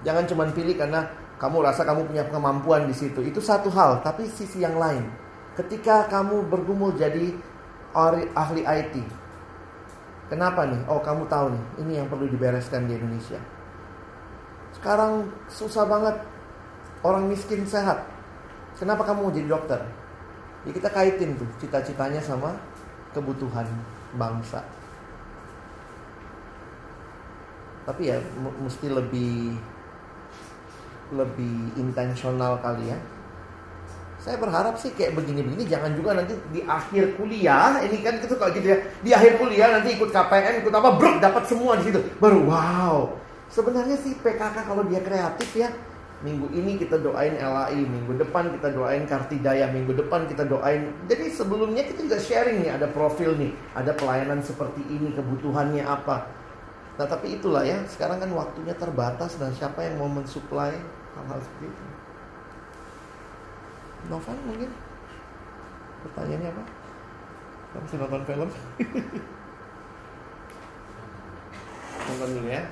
Jangan 0.00 0.24
cuma 0.24 0.48
pilih 0.48 0.76
karena 0.80 1.04
kamu 1.36 1.60
rasa 1.60 1.84
kamu 1.84 2.08
punya 2.08 2.24
kemampuan 2.28 2.88
di 2.88 2.96
situ. 2.96 3.20
Itu 3.20 3.44
satu 3.44 3.68
hal, 3.68 4.00
tapi 4.00 4.24
sisi 4.24 4.64
yang 4.64 4.80
lain. 4.80 5.04
Ketika 5.54 6.08
kamu 6.08 6.48
bergumul 6.48 6.96
jadi 6.96 7.36
ahli 8.32 8.64
IT. 8.64 8.94
Kenapa 10.32 10.64
nih? 10.64 10.80
Oh, 10.88 11.04
kamu 11.04 11.28
tahu 11.28 11.52
nih, 11.52 11.64
ini 11.84 11.92
yang 12.00 12.08
perlu 12.08 12.26
dibereskan 12.32 12.88
di 12.88 12.96
Indonesia. 12.96 13.38
Sekarang 14.72 15.28
susah 15.52 15.84
banget 15.84 16.16
orang 17.04 17.28
miskin 17.28 17.68
sehat. 17.68 18.08
Kenapa 18.80 19.04
kamu 19.04 19.28
mau 19.28 19.32
jadi 19.32 19.46
dokter? 19.46 19.80
Ya 20.64 20.72
kita 20.72 20.88
kaitin 20.88 21.36
tuh 21.36 21.46
cita-citanya 21.60 22.24
sama 22.24 22.56
kebutuhan 23.12 23.68
bangsa. 24.16 24.64
Tapi 27.84 28.08
ya 28.08 28.16
mesti 28.36 28.88
lebih 28.88 29.56
lebih 31.12 31.76
intensional 31.76 32.58
kali 32.64 32.90
ya. 32.90 32.98
Saya 34.24 34.40
berharap 34.40 34.80
sih 34.80 34.96
kayak 34.96 35.20
begini-begini 35.20 35.68
jangan 35.68 35.92
juga 35.92 36.16
nanti 36.16 36.32
di 36.48 36.64
akhir 36.64 37.20
kuliah 37.20 37.76
ini 37.84 38.00
kan 38.00 38.16
gitu 38.24 38.40
kalau 38.40 38.56
gitu 38.56 38.72
ya 38.72 38.78
di 39.04 39.12
akhir 39.12 39.36
kuliah 39.36 39.68
nanti 39.68 40.00
ikut 40.00 40.08
KPN 40.08 40.64
ikut 40.64 40.72
apa 40.72 40.96
brok 40.96 41.20
dapat 41.20 41.44
semua 41.44 41.76
di 41.76 41.92
situ. 41.92 42.00
Baru 42.16 42.48
wow. 42.48 43.20
Sebenarnya 43.52 44.00
sih 44.00 44.16
PKK 44.16 44.64
kalau 44.64 44.80
dia 44.88 45.04
kreatif 45.04 45.52
ya 45.52 45.68
minggu 46.24 46.48
ini 46.56 46.80
kita 46.80 47.04
doain 47.04 47.36
LAI 47.36 47.84
minggu 47.84 48.16
depan 48.16 48.48
kita 48.56 48.72
doain 48.72 49.04
Kartidaya 49.04 49.68
minggu 49.68 49.92
depan 49.92 50.24
kita 50.24 50.48
doain. 50.48 50.88
Jadi 51.04 51.28
sebelumnya 51.28 51.84
kita 51.84 52.08
juga 52.08 52.16
sharing 52.16 52.64
nih 52.64 52.80
ada 52.80 52.88
profil 52.88 53.36
nih 53.36 53.52
ada 53.76 53.92
pelayanan 53.92 54.40
seperti 54.40 54.80
ini 54.88 55.12
kebutuhannya 55.12 55.84
apa 55.84 56.43
Nah 56.94 57.06
tapi 57.10 57.34
itulah 57.34 57.66
ya, 57.66 57.82
sekarang 57.90 58.22
kan 58.22 58.30
waktunya 58.30 58.74
terbatas 58.78 59.34
dan 59.38 59.50
siapa 59.50 59.82
yang 59.82 59.98
mau 59.98 60.06
mensuplai 60.06 60.78
hal-hal 61.18 61.40
seperti 61.42 61.66
itu. 61.66 61.84
Novan 64.12 64.38
mungkin? 64.46 64.70
Pertanyaannya 66.06 66.50
apa? 66.54 66.62
Kamu 67.74 67.84
bisa 67.88 67.96
nonton 67.98 68.22
film? 68.22 68.50
nonton 72.06 72.30
dulu 72.38 72.48
ya. 72.52 72.62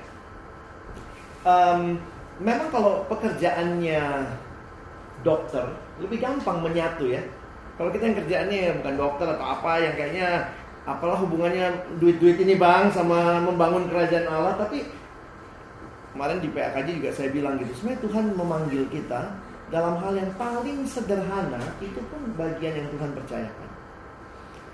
Um, 1.43 1.99
memang 2.39 2.71
kalau 2.71 3.03
pekerjaannya 3.11 4.23
dokter 5.27 5.67
lebih 5.99 6.23
gampang 6.23 6.63
menyatu 6.63 7.11
ya. 7.11 7.19
Kalau 7.73 7.89
kita 7.89 8.05
yang 8.05 8.21
kerjaannya 8.23 8.77
bukan 8.79 8.95
dokter 8.95 9.27
atau 9.27 9.45
apa 9.57 9.81
yang 9.81 9.97
kayaknya 9.97 10.45
apalah 10.83 11.19
hubungannya 11.23 11.71
duit-duit 11.99 12.39
ini 12.43 12.59
bang 12.59 12.91
sama 12.91 13.39
membangun 13.39 13.87
kerajaan 13.87 14.27
Allah 14.27 14.59
tapi 14.59 14.83
kemarin 16.11 16.43
di 16.43 16.49
PAKJ 16.51 16.87
juga 16.99 17.09
saya 17.15 17.29
bilang 17.31 17.55
gitu 17.59 17.71
sebenarnya 17.79 18.01
Tuhan 18.03 18.25
memanggil 18.35 18.83
kita 18.91 19.21
dalam 19.71 19.97
hal 19.97 20.13
yang 20.13 20.31
paling 20.35 20.83
sederhana 20.85 21.61
itu 21.79 21.99
pun 22.11 22.21
bagian 22.35 22.83
yang 22.83 22.87
Tuhan 22.93 23.15
percayakan 23.15 23.73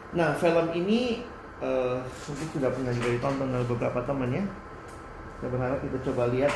Nah, 0.10 0.34
film 0.41 0.73
ini 0.73 1.22
uh, 1.61 2.02
mungkin 2.02 2.48
sudah 2.49 2.69
pernah 2.73 2.90
juga 2.98 3.10
ditonton 3.14 3.49
oleh 3.53 3.68
beberapa 3.69 3.99
teman 4.02 4.30
ya. 4.34 4.44
Saya 5.38 5.49
berharap 5.53 5.80
kita 5.86 5.98
coba 6.10 6.23
lihat. 6.34 6.53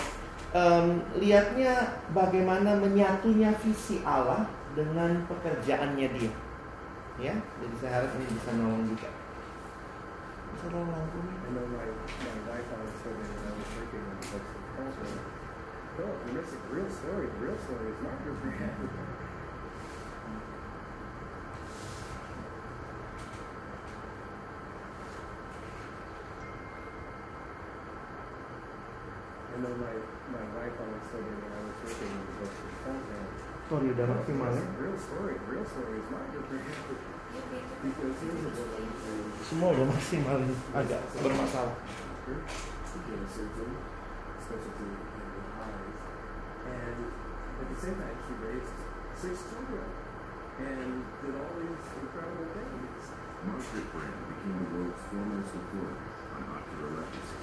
Um, 0.53 1.01
lihatnya 1.17 1.97
bagaimana 2.13 2.77
menyatunya 2.77 3.53
visi 3.61 4.01
Allah 4.05 4.45
dengan 4.77 5.25
pekerjaannya 5.29 6.07
dia. 6.17 6.33
Ya, 7.21 7.33
jadi 7.61 7.75
saya 7.77 7.91
harap 8.01 8.09
ini 8.17 8.25
bisa 8.33 8.49
nolong 8.57 8.85
juga. 8.89 9.09
Bisa 10.53 10.69
nolong 10.69 10.93
lampunya. 10.93 11.33
I 11.33 11.49
know 11.49 11.65
my, 11.65 11.87
my 11.89 12.37
wife 12.45 12.67
said 13.01 13.15
that 13.17 13.25
when 13.25 13.41
I 13.41 13.51
was 13.57 13.69
working 13.73 14.05
on 14.05 14.17
books 14.21 14.37
of 14.37 14.65
culture, 14.77 15.17
Philip, 15.97 16.17
you're 16.29 16.35
missing 16.37 16.61
real 16.69 16.89
story. 16.93 17.25
The 17.33 17.39
real 17.41 17.57
story 17.57 17.87
is 17.89 17.99
not 18.05 18.17
your 18.21 18.37
reality. 18.37 18.87
I 29.53 29.55
know 29.57 29.73
my, 29.77 29.93
my 30.33 30.45
wife 30.53 30.73
said 30.77 31.21
that 31.25 31.37
when 31.41 31.49
I 31.49 31.61
was 31.65 31.77
working 31.81 32.13
on 32.13 32.21
the 32.21 32.33
books 32.37 32.59
of 32.61 32.71
culture, 32.85 33.25
Sorry 33.73 33.89
udah 33.89 34.05
maksimal 34.05 34.53
ya. 34.53 34.61
The 34.61 34.85
real 34.85 34.99
story, 35.01 35.33
the 35.33 35.47
real 35.49 35.65
story 35.65 35.97
is 35.97 36.09
not 36.13 36.25
your. 36.29 36.43
Because 36.45 37.12
here's 37.33 38.21
a 38.21 38.25
woman 38.29 38.53
who 38.53 39.43
Semua 39.43 39.73
udah 39.73 39.85
maksimal 39.89 40.39
agak 40.77 41.01
bermasalah. 41.17 41.73
to 41.73 42.97
get 43.09 43.17
a 43.17 43.27
surgery, 43.27 43.73
specialty 44.37 44.85
in 44.85 45.45
eyes. 45.57 45.97
And 46.69 46.97
at 47.57 47.67
the 47.73 47.77
same 47.81 47.97
time, 47.97 48.17
she 48.21 48.33
raised 48.37 48.77
six 49.17 49.33
children 49.49 49.87
and 50.61 51.01
did 51.25 51.33
all 51.33 51.53
these 51.57 51.83
incredible 52.05 52.47
things. 52.53 53.03
Margaret 53.49 53.87
Brand 53.91 54.19
became 54.29 54.57
the 54.61 54.67
world's 54.77 55.01
foremost 55.09 55.51
reporter 55.57 55.97
on 56.37 56.41
ocular 56.53 56.89
leprosy. 57.01 57.39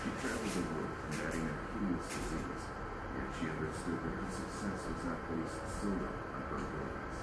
She 0.00 0.08
traveled 0.22 0.54
the 0.54 0.64
world 0.70 0.92
combating 1.10 1.44
a 1.50 1.54
hideous 1.74 2.06
disease, 2.14 2.62
yet 3.18 3.28
she 3.36 3.44
understood 3.50 3.98
that 4.06 4.14
her 4.22 4.30
success 4.30 4.80
was 4.86 5.02
not 5.02 5.20
based 5.28 5.60
solely 5.82 6.14
on 6.14 6.40
her 6.46 6.58
abilities. 6.62 7.18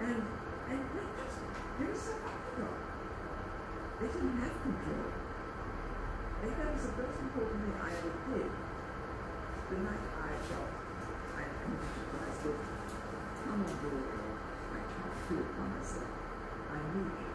And 0.00 0.20
and 0.24 0.43
they 0.68 0.78
just 0.80 1.38
they 1.78 1.90
up 2.24 2.40
the. 2.56 2.66
They 4.00 4.08
didn't 4.08 4.36
have 4.40 4.56
control. 4.62 5.10
They 6.40 6.50
got 6.56 6.72
was 6.72 6.84
a 6.84 6.92
first 6.96 7.18
important 7.20 7.58
thing 7.64 7.76
I 7.80 7.88
ever 7.92 8.14
did. 8.32 8.50
The 9.64 9.76
night 9.80 10.04
I 10.18 10.30
felt 10.44 10.70
I 11.34 11.42
I 11.44 12.30
spoke, 12.36 12.62
come 13.44 13.64
on 13.64 13.74
board, 13.80 14.06
I 14.72 14.80
can't 14.84 15.16
do 15.28 15.34
it 15.40 15.50
by 15.56 15.66
myself. 15.72 16.12
I 16.68 16.76
need 16.92 17.12
you. 17.16 17.32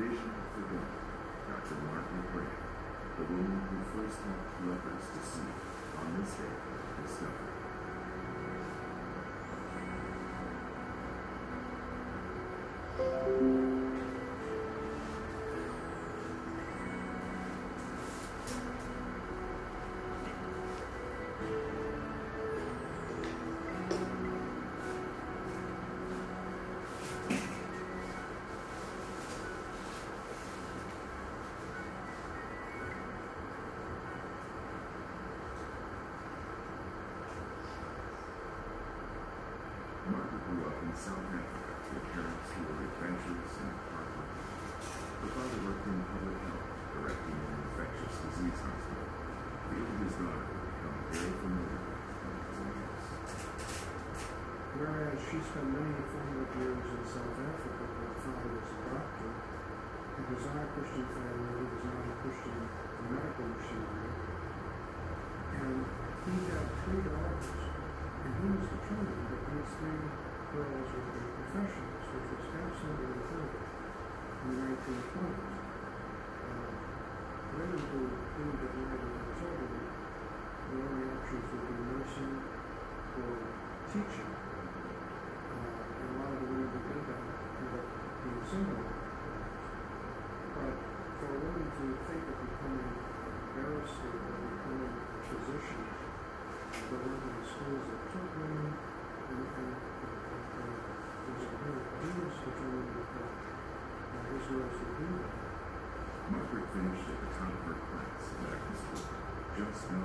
Vision 0.00 0.32
for 0.56 0.64
God, 0.72 0.88
Dr. 1.48 1.76
Martin 1.84 2.22
Brand, 2.32 2.60
the 3.18 3.24
woman 3.28 3.60
who 3.70 3.78
first 3.92 4.18
helped 4.24 4.56
lepers 4.66 5.04
to 5.04 5.20
see 5.20 5.52
on 6.00 6.06
this 6.16 6.32
day 6.36 6.48
of 6.48 7.41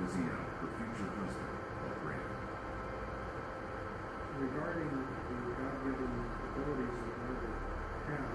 Out 0.08 0.48
her 0.64 0.72
future 0.72 1.04
husband, 1.20 1.52
Paul 1.84 1.92
Brand. 2.00 2.32
regarding 4.40 4.88
the 4.88 5.36
God-given 5.52 6.12
abilities 6.48 6.96
that 6.96 7.12
Margaret 7.28 7.60
had, 8.08 8.32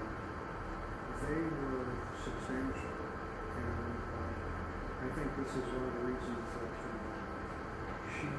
they 1.18 1.42
were 1.50 1.90
substantial, 2.22 2.94
and 3.58 3.90
uh, 4.06 5.02
I 5.02 5.08
think 5.18 5.34
this 5.34 5.50
is 5.50 5.66
one 5.74 5.82
of 5.82 5.92
the 5.98 6.04
reasons 6.14 6.46
that 6.54 6.78
uh, 6.78 6.94
she 8.06 8.30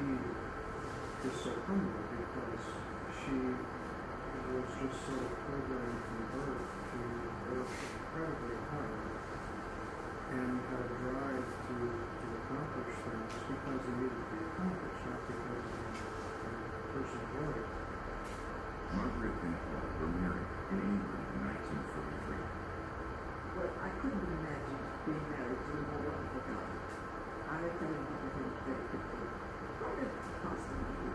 is 1.28 1.36
so 1.36 1.52
humble 1.68 2.08
because 2.16 2.64
she 3.20 3.36
was 3.36 4.68
just 4.80 4.96
sort 5.12 5.28
of 5.28 5.32
programmed 5.44 6.00
from 6.08 6.24
birth 6.40 6.64
to 6.88 6.98
work 7.52 7.68
incredibly 7.68 8.56
hard 8.72 8.96
and 10.40 10.56
had 10.72 10.88
a 10.88 10.90
drive 11.04 11.44
to 11.68 12.05
accomplish 12.76 13.00
things 13.08 13.32
because 13.48 13.80
they 13.88 13.94
needed 13.96 14.20
to 14.20 14.26
be 14.28 14.38
accomplished, 14.44 15.00
not 15.08 15.20
because 15.24 15.64
of 15.64 15.80
their 15.80 16.60
personal 16.92 17.26
glory. 17.32 17.64
Margaret 18.92 19.36
and 19.40 19.56
Paul 19.64 19.86
were 19.96 20.12
married 20.20 20.50
in 20.76 20.78
England 20.84 21.24
in 21.24 21.38
1943. 21.56 22.36
Well, 23.56 23.72
I 23.80 23.88
couldn't 23.96 24.28
imagine 24.28 24.76
being 25.08 25.24
married 25.32 25.56
to 25.56 25.70
a 25.72 25.82
more 25.88 26.04
wonderful 26.04 26.42
guy. 26.52 26.68
I 27.48 27.64
fell 27.80 27.92
in 27.96 28.02
love 28.12 28.20
with 28.28 28.36
him 28.36 28.50
very 28.60 28.84
quickly. 28.92 29.24
How 29.80 29.90
did 29.96 30.12
it 30.12 30.16
possibly 30.44 30.92
be? 31.00 31.08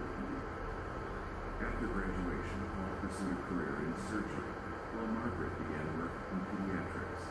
After 1.61 1.85
graduation, 1.93 2.59
Paul 2.73 2.93
pursued 3.05 3.37
a 3.37 3.41
career 3.45 3.85
in 3.85 3.93
surgery, 4.09 4.49
while 4.97 5.13
Margaret 5.13 5.53
began 5.61 5.85
work 6.01 6.15
in 6.33 6.41
pediatrics. 6.41 7.21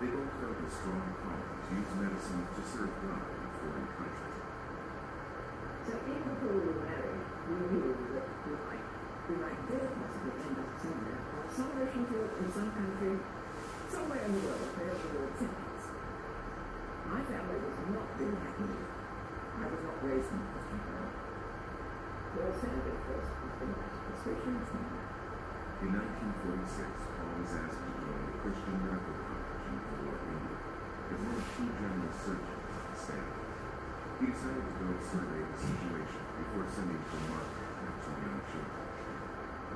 They 0.00 0.08
both 0.08 0.32
felt 0.40 0.56
a 0.56 0.68
strong 0.72 1.12
calling 1.20 1.60
to 1.60 1.70
use 1.76 1.92
medicine 2.00 2.40
to 2.56 2.62
serve 2.64 2.88
God 3.04 3.39
So 5.86 5.92
even 6.06 6.22
before 6.22 6.54
we 6.54 6.62
were 6.70 6.80
married, 6.86 7.22
we 7.50 7.54
knew 7.74 7.90
that 8.14 8.26
we 8.46 8.52
might, 8.62 8.86
we 9.26 9.34
might 9.42 9.60
possibly 9.98 10.34
end 10.46 10.56
up 10.62 10.70
somewhere, 10.78 11.18
some 11.50 11.70
field 12.06 12.30
in 12.38 12.46
some 12.54 12.70
country, 12.70 13.14
somewhere 13.90 14.22
in 14.22 14.30
the 14.30 14.42
world 14.46 14.70
the. 14.78 15.82
My 17.10 17.20
family 17.26 17.58
was 17.58 17.74
not 17.90 18.06
very 18.14 18.38
happy. 18.38 18.70
I 18.70 19.66
was 19.66 19.82
not 19.82 19.98
raised 20.06 20.30
in 20.30 20.38
a 20.38 20.48
Christian 20.54 20.78
Sanders 22.62 23.00
was 23.10 23.98
the 24.06 24.14
of. 24.22 25.02
In 25.82 25.90
1946, 25.90 26.78
Paul 27.18 27.34
was 27.42 27.52
asked 27.58 27.82
to 27.82 27.90
the 27.98 28.38
Christian 28.38 28.76
Medical 28.86 29.18
in 29.66 29.76
Vellore, 29.82 30.22
India, 30.30 30.58
as 31.10 31.18
one 31.18 31.34
of 31.34 31.46
two 31.58 31.68
general 31.74 32.12
surgeons 32.14 32.70
on 32.70 32.84
the 32.86 32.94
staff. 32.94 33.39
He 34.20 34.28
decided 34.28 34.60
to 34.60 34.84
go 34.84 34.92
survey 35.00 35.40
the 35.48 35.56
situation 35.64 36.20
before 36.36 36.68
sending 36.68 37.00
for 37.08 37.24
Margaret 37.32 37.72
after 37.88 38.12
the 38.12 38.20
young 38.20 38.44
children. 38.52 38.84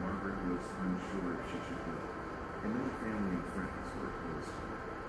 Margaret 0.04 0.36
was 0.52 0.68
unsure 0.84 1.32
if 1.32 1.48
she 1.48 1.58
should 1.64 1.80
go, 1.80 1.96
and 1.96 2.76
no 2.76 2.84
family 3.00 3.40
and 3.40 3.46
friends 3.56 3.88
were 3.96 4.12
close 4.12 4.44
um, 4.44 4.68
to 4.68 4.68
her. 4.68 5.00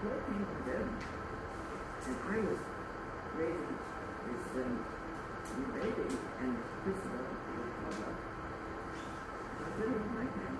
What 0.00 0.16
do 0.16 0.32
you 0.32 0.48
do? 0.64 0.80
To 0.80 2.10
raise, 2.24 2.64
raise 3.36 3.68
this 3.68 4.48
um, 4.64 4.80
baby 5.76 6.08
and 6.40 6.56
Christabel 6.56 7.20
with 7.20 7.76
mother. 7.84 8.16
I 9.60 9.68
didn't 9.76 10.08
like 10.16 10.32
that. 10.40 10.56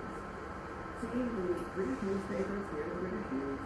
Seeing 1.01 1.25
the 1.25 1.57
British 1.73 2.01
newspapers 2.05 2.65
here 2.69 2.85
in 2.85 3.01
British 3.01 3.27
news, 3.33 3.61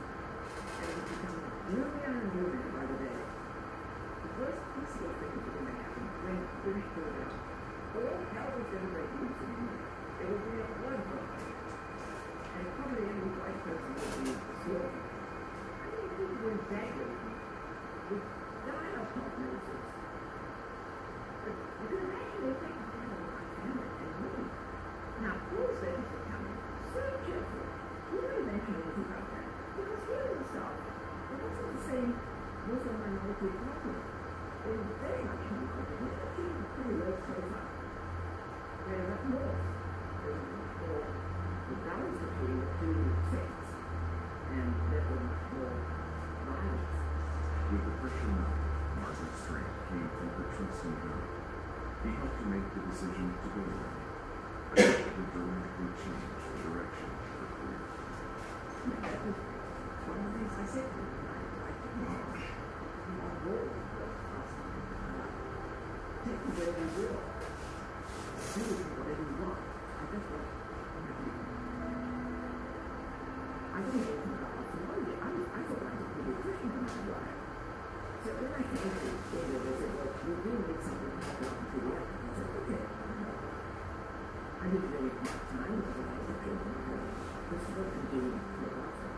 and 0.80 0.90
it's 0.96 1.12
become 1.12 1.44
nearly 1.76 2.00
unhuman 2.08 2.72
by 2.72 2.88
the 2.88 3.04
day. 3.04 3.25
West 4.36 4.60
Eastwood 4.76 5.16
Creek 5.16 5.32
in 5.32 5.64
Manhattan 5.64 6.12
ranked 6.28 6.52
33rd. 6.68 7.32
All 7.96 8.20
calories 8.36 8.68
will 10.28 10.44
be 10.44 10.60
a 10.60 10.68
blood 10.76 11.00
drive. 11.08 11.56
And 12.52 12.68
probably 12.76 13.16
any 13.16 13.32
white 13.32 13.60
person 13.64 13.96
will 13.96 14.12
be 14.28 14.36
slaughtered. 14.36 14.92
to 14.92 15.88
many 15.88 16.08
people 16.20 16.36
were 16.36 16.52
embedded 16.52 17.16
with 18.12 18.26
dire 18.68 19.08
prognosis? 19.16 19.84
But 21.40 21.56
you 21.56 21.96
have. 21.96 22.26
Now, 25.24 25.36
Paul 25.48 25.72
says 25.80 25.96
he's 25.96 26.28
so 26.92 27.04
carefully. 27.24 27.72
He 28.12 28.16
didn't 28.20 28.52
mention 28.52 28.84
about 28.84 29.32
that 29.32 29.48
because 29.80 30.04
was 30.12 30.28
a 30.28 30.44
Muslim. 30.44 30.76
It 30.76 31.38
wasn't 31.40 31.72
the 31.72 31.84
same 31.88 32.12
my 32.84 32.98
minority 33.00 33.48
problem. 33.64 34.15
With 34.66 34.82
the 47.82 47.92
pressure 47.98 48.30
mounted, 48.30 48.62
Margaret's 49.02 49.42
strength 49.42 49.74
came 49.90 50.10
from 50.18 50.30
her 50.34 50.46
God. 50.50 51.26
He 52.02 52.10
helped 52.14 52.38
her 52.42 52.46
make 52.46 52.66
the 52.74 52.82
decision 52.90 53.34
to 53.38 53.48
go 53.54 53.62
there. 53.66 53.94
I 54.74 54.82
helped 54.82 55.14
her 55.14 55.26
dramatically 55.34 55.90
change 55.98 56.26
the 56.26 56.58
direction 56.66 57.10
of 57.10 57.22
her 57.38 57.50
career. 57.54 57.86
One 60.06 60.18
of 60.18 60.26
the 60.26 60.42
things 60.42 60.58
I 60.58 60.66
said. 60.66 60.86
I, 60.86 61.42
I 61.46 61.74
want 62.06 62.34
to 62.34 62.46
be 63.06 63.14
on 63.18 63.34
board 63.46 63.66
with 63.66 63.90
the 63.98 64.06
process. 64.30 64.66
Take 66.26 66.42
you 66.42 66.58
with 66.58 66.74
you 69.22 69.38
want. 69.46 69.62
I 69.62 70.10
just 70.10 70.26
want 70.26 70.42
to 70.42 70.58
have 71.06 71.22
you. 71.22 71.38
I 73.70 73.86
anything 73.94 74.34
about. 74.34 74.58
I, 74.58 75.30
was, 75.30 75.46
I 75.54 75.62
thought 75.70 75.86
I 75.86 75.94
was 75.94 76.02
a 76.02 76.18
pediatrician 76.18 76.70
when 76.74 76.82
I 76.82 76.98
arrived. 77.06 77.46
So 78.26 78.42
when 78.42 78.58
I 78.58 78.66
came 78.66 78.74
to 78.74 79.06
they 79.06 79.78
said, 79.78 79.94
well, 80.02 80.18
we 80.18 80.34
need 80.34 80.66
to 80.66 80.82
in. 82.74 82.82
I 84.50 84.74
after. 88.82 89.10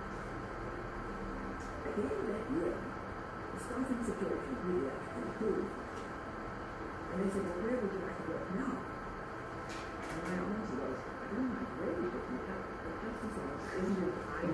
At 1.88 1.92
the 1.96 2.04
end 2.04 2.20
of 2.20 2.28
that 2.28 2.44
year, 2.52 2.76
the 2.76 3.60
staffing 3.64 4.04
situation 4.04 4.60
really 4.68 4.92
actually. 4.92 5.77
And 7.18 7.26
they 7.26 7.34
said, 7.34 7.50
well, 7.50 7.66
where 7.66 7.82
would 7.82 7.90
you 7.98 8.02
like 8.06 8.14
to 8.14 8.30
now? 8.62 8.78
And 8.78 10.22
my 10.22 10.38
was, 10.38 11.02
I 11.02 11.26
don't 11.34 11.50
mind 11.50 11.66
where 11.82 11.98
you 11.98 12.14
as 12.14 13.34
long 13.34 13.58
as 13.58 13.66
it 13.66 13.82
isn't 13.82 14.06
I 14.06 14.46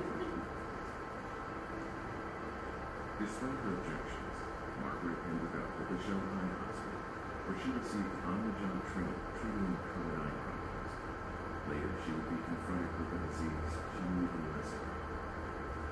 Despite 3.19 3.60
her 3.68 3.72
objections, 3.84 4.38
Margaret 4.80 5.19
ended 5.27 5.53
up 5.60 5.76
at 5.76 5.88
the 5.91 5.98
Shanghai 6.07 6.48
Hospital, 6.64 7.03
where 7.52 7.57
she 7.60 7.68
received 7.68 8.15
on-the-job 8.31 8.80
training 8.95 9.22
treating 9.44 9.76
colored 9.84 10.23
eye 10.23 10.35
problems. 10.48 10.94
Later, 11.68 11.91
she 11.99 12.15
would 12.15 12.27
be 12.31 12.40
confronted 12.48 12.95
with 12.95 13.11
a 13.11 13.19
disease 13.27 13.72
she 13.76 13.99
knew 14.07 14.23
even 14.23 14.44
less 14.56 14.72
about. 14.72 15.03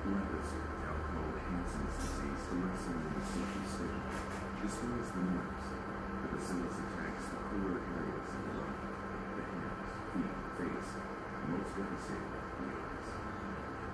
Leprosy, 0.08 0.60
called 0.88 1.36
Hansen's 1.36 1.94
disease, 2.00 2.42
to 2.48 2.54
lessen 2.64 2.96
in 2.96 3.12
the 3.12 3.22
social 3.28 3.60
stigma, 3.68 4.08
destroys 4.64 5.12
the. 5.12 5.51
Bacillus 6.42 6.74
attacks 6.74 7.30
the 7.30 7.38
cooler 7.38 7.78
areas 7.78 8.26
of 8.34 8.42
the 8.42 8.54
body, 8.58 8.90
the 9.38 9.46
hands, 9.46 9.94
feet, 10.10 10.34
face, 10.58 10.90
most 11.46 11.70
devastating, 11.70 12.34
the 12.34 12.66
eyes. 12.82 13.10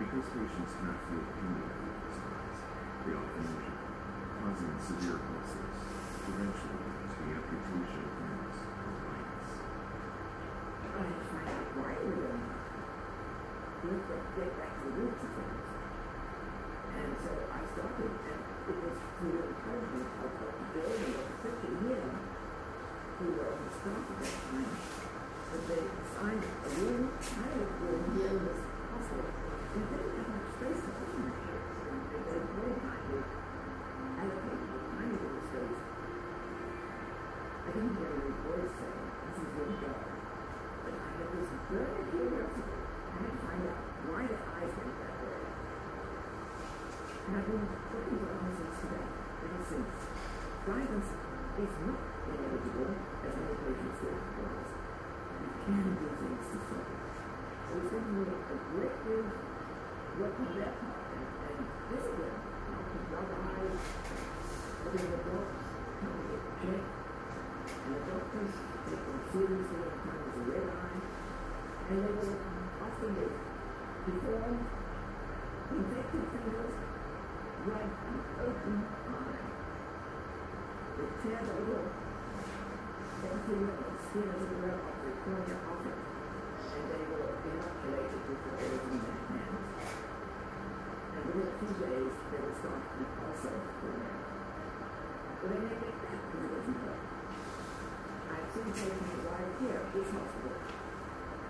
Because 0.00 0.24
patients 0.32 0.72
cannot 0.80 0.96
feel 1.12 1.28
pain 1.28 1.52
with 1.60 1.76
people's 1.76 2.18
eyes, 2.24 2.58
they 3.04 3.12
often 3.20 3.44
injure, 3.52 3.80
causing 4.40 4.80
severe 4.80 5.20
ulcers, 5.28 5.76
eventually 6.24 6.88
lead 6.88 7.04
to 7.12 7.20
the 7.20 7.36
amputation 7.36 8.00
of 8.08 8.16
nerves 8.16 8.60
or 8.64 8.96
blindness. 8.96 9.52
I 10.88 11.04
find 11.28 11.52
were 11.76 12.16
doing. 12.16 12.48
Look 13.92 14.08
at, 14.08 14.24
of. 14.40 15.52
And 16.96 17.12
so 17.12 17.32
I 17.44 17.60
started, 17.76 18.08
and 18.08 18.40
it 18.72 18.76
was 18.88 18.96
through 19.20 19.36
the 19.36 19.52
encouragement 19.52 20.08
of 20.16 21.27
who 23.18 23.34
are 23.42 23.58
responsible 23.66 24.22
for 24.22 24.54
that, 24.54 24.70
but 25.50 25.60
they 25.66 25.82
signed 26.14 26.42
a 26.42 26.70
rule, 26.78 27.08
I 27.18 27.58
was 27.58 28.00
doing, 28.14 28.67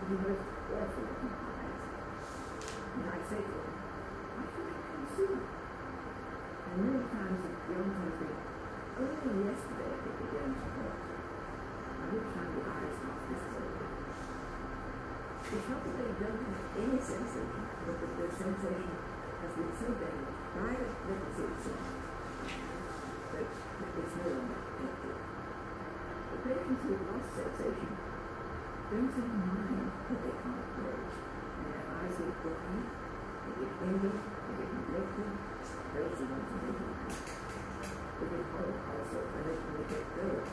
with 0.08 0.16
the 0.24 0.24
most 0.24 0.40
awful 0.72 1.04
looking 1.04 1.36
eyes. 1.36 1.84
And 2.96 3.04
I 3.12 3.20
say 3.28 3.44
to 3.44 3.56
them, 3.60 3.76
why 4.32 4.48
sooner? 5.12 5.44
And 6.64 6.76
many 6.80 7.04
times 7.12 7.36
the 7.44 7.52
young 7.68 7.92
ones 7.92 8.16
only 9.04 9.52
yesterday 9.52 9.92
it 10.00 10.16
began 10.16 10.48
to 10.48 10.64
hurt. 10.80 10.96
By 11.92 12.04
which 12.08 12.28
time 12.32 12.56
the 12.56 12.64
eyes 12.72 12.96
not 13.04 13.20
that 15.84 15.94
they 16.00 16.12
don't 16.24 16.40
have 16.40 16.64
any 16.72 16.98
sensation, 17.04 17.68
but 17.84 18.00
their 18.00 18.32
sensation 18.32 18.96
has 19.44 19.52
been 19.60 19.72
so 19.76 19.92
damaged 19.92 20.40
by 20.56 20.72
the 20.72 20.88
itself 21.52 21.84
that 22.48 23.44
it's 23.44 24.16
no 24.24 24.24
longer 24.24 24.56
active. 24.56 25.20
The 26.32 26.38
patients 26.48 26.80
have 26.96 27.04
lost 27.12 27.28
sensation 27.36 27.92
brings 28.88 29.12
in 29.20 29.28
mind 29.44 29.92
that 30.08 30.16
they 30.24 30.32
can't 30.32 30.64
break, 30.80 31.08
and 31.12 31.64
their 31.68 31.84
eyes 31.92 32.16
are 32.24 32.32
open. 32.40 32.80
they 33.44 33.52
get 33.60 33.72
angry, 33.84 34.16
they 34.16 34.54
get 34.56 34.70
neglected, 34.80 35.28
those 35.92 36.08
are 36.08 36.24
the 36.24 36.32
ones 36.32 36.48
that 36.48 36.60
they 36.64 36.72
can 36.72 36.92
They 38.16 38.26
get 38.32 38.44
hurt 38.48 38.76
also, 38.88 39.18
and 39.28 39.44
they 39.44 39.56
can 39.60 39.72
get 39.92 40.04
filled. 40.08 40.48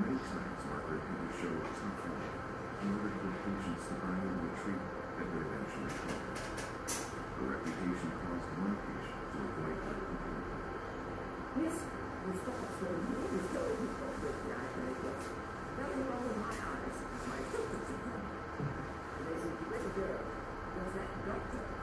Many 0.00 0.16
times, 0.24 0.60
Margaret, 0.72 1.04
you 1.04 1.28
show 1.36 1.52
us 1.52 1.74
something 1.76 2.16
in 2.16 2.86
order 2.96 3.12
to 3.12 3.20
get 3.20 3.36
patients 3.44 3.84
to 3.92 3.94
find 4.00 4.24
a 4.24 4.30
way 4.32 4.48
to 4.48 4.52
treat 4.64 4.82
that 4.88 5.26
would 5.28 5.44
eventually 5.52 5.92
come. 6.00 6.24
Her 6.32 7.44
reputation 7.44 8.10
caused 8.24 8.48
one 8.56 8.76
patient 8.88 9.20
to 9.20 9.36
avoid 9.36 9.76
her 9.84 9.96
completely. 10.00 10.56
This 11.60 11.76
his 11.76 12.40
thought 12.40 12.72
were 12.80 12.96
really 13.04 13.42
so, 13.52 13.62
he 13.68 13.86
thought 14.00 14.16
that 14.16 14.32
the 14.32 14.50
eye 14.56 14.68
was 15.04 15.24
there's 15.78 15.94
a 19.44 19.52
little 19.70 19.92
girl. 19.94 20.24
Was 20.74 20.92
that 20.94 21.10
doctor? 21.26 21.77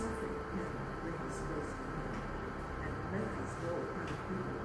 suffering 0.00 0.32
is 0.32 0.48
not 0.56 0.72
making 1.04 1.28
space 1.28 1.70
for 1.76 1.92
him. 1.92 2.08
And 2.80 2.94
Memphis 3.12 3.52
knows 3.60 3.84
how 3.92 4.08
to 4.08 4.16
people. 4.16 4.56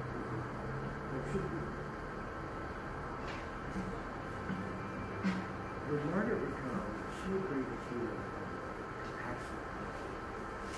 The 5.85 5.97
martyr 6.07 6.39
would 6.39 6.55
come, 6.55 6.87
she 7.19 7.35
would 7.35 7.45
bring 7.51 7.67
the 7.67 7.79
key 7.83 8.03
of 8.07 8.19
compassion. 9.03 9.59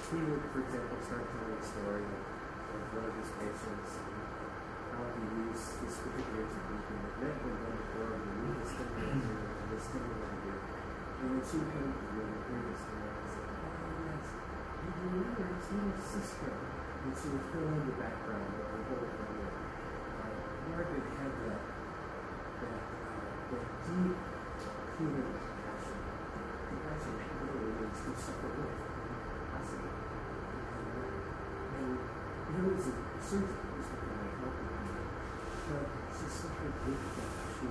He 0.09 0.25
would, 0.25 0.41
for 0.49 0.59
example, 0.65 0.97
start 1.05 1.21
telling 1.29 1.53
a 1.53 1.61
story 1.61 2.01
of 2.01 2.81
one 2.97 3.05
of 3.05 3.13
his 3.13 3.29
patients, 3.37 3.91
how 4.89 5.05
he 5.05 5.21
used 5.37 5.85
this 5.85 6.01
particular 6.01 6.49
technique 6.49 6.89
and 6.97 7.13
met 7.21 7.37
him 7.45 7.53
on 7.61 7.73
the 7.77 7.85
floor 7.93 8.09
and 8.09 8.25
he 8.25 8.33
moved 8.41 8.65
his 8.65 8.73
finger 8.73 9.05
and 9.05 9.69
his 9.69 9.85
finger 9.85 10.17
over 10.17 10.37
here. 10.49 10.61
And 11.21 11.29
when 11.29 11.45
she 11.45 11.61
came 11.61 11.93
to 11.93 12.01
the 12.09 12.13
room, 12.17 12.41
he 12.41 12.57
was 12.73 13.16
familiar, 15.07 15.55
it's 15.55 15.71
not 15.71 15.87
a 15.87 16.03
sort 17.15 17.39
of 17.39 17.43
fill 17.47 17.63
in 17.63 17.79
the 17.87 17.95
background 17.95 18.43
of 18.43 18.67
the 18.67 18.83
whole 18.91 19.07
thing. 19.07 19.39
Uh, 19.39 20.35
Margaret 20.67 21.07
had 21.15 21.31
that, 21.47 21.63
that, 22.59 22.75
uh, 22.75 23.23
that 23.55 23.65
deep 23.87 24.19
human 24.99 25.27
compassion. 25.31 25.95
a 26.67 27.45
really 27.55 27.87
is 27.87 27.99
to 28.03 28.11
suffer 28.19 28.51
with, 28.51 28.75
possibly. 29.47 29.95
And, 31.71 31.87
and 31.87 32.51
there 32.51 32.67
was 32.67 32.83
a 32.83 32.95
certain 33.23 33.47
was 33.47 33.87
going 33.87 34.11
to 34.11 34.27
helped 34.43 34.59
her, 34.59 35.07
but 35.71 35.87
she 36.19 36.25
suffered 36.27 36.75
with 36.83 36.99
them. 37.15 37.31
She 37.55 37.67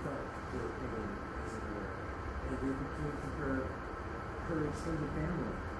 felt 0.00 0.24
the 0.48 0.64
pain, 0.80 1.12
as 1.44 1.52
it 1.52 1.64
were. 1.76 1.92
And 2.40 2.56
it 2.56 2.76
became 2.80 3.14
to 3.20 3.28
her 3.36 3.68
her 4.48 4.66
extended 4.66 5.12
family. 5.14 5.79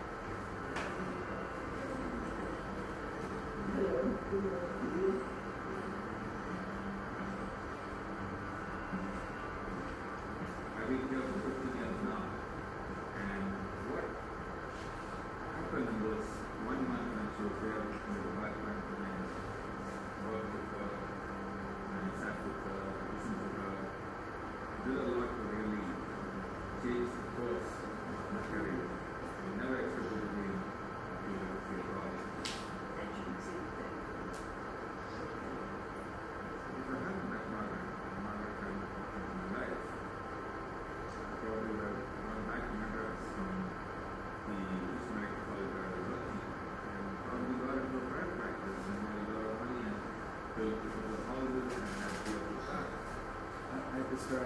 Thank 3.73 3.83
you. 4.81 5.10
if 54.31 54.39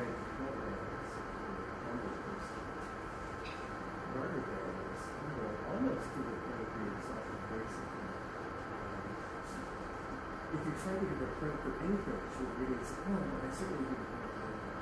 you 10.66 10.74
try 10.82 10.98
to 10.98 11.06
give 11.06 11.22
a 11.22 11.30
credit 11.38 11.62
for 11.62 11.78
anything 11.86 12.18
to 12.18 12.42
the 12.42 12.54
readings, 12.58 12.90
oh, 12.98 13.14
I 13.14 13.54
certainly 13.54 13.86
didn't 13.86 14.10
have 14.10 14.26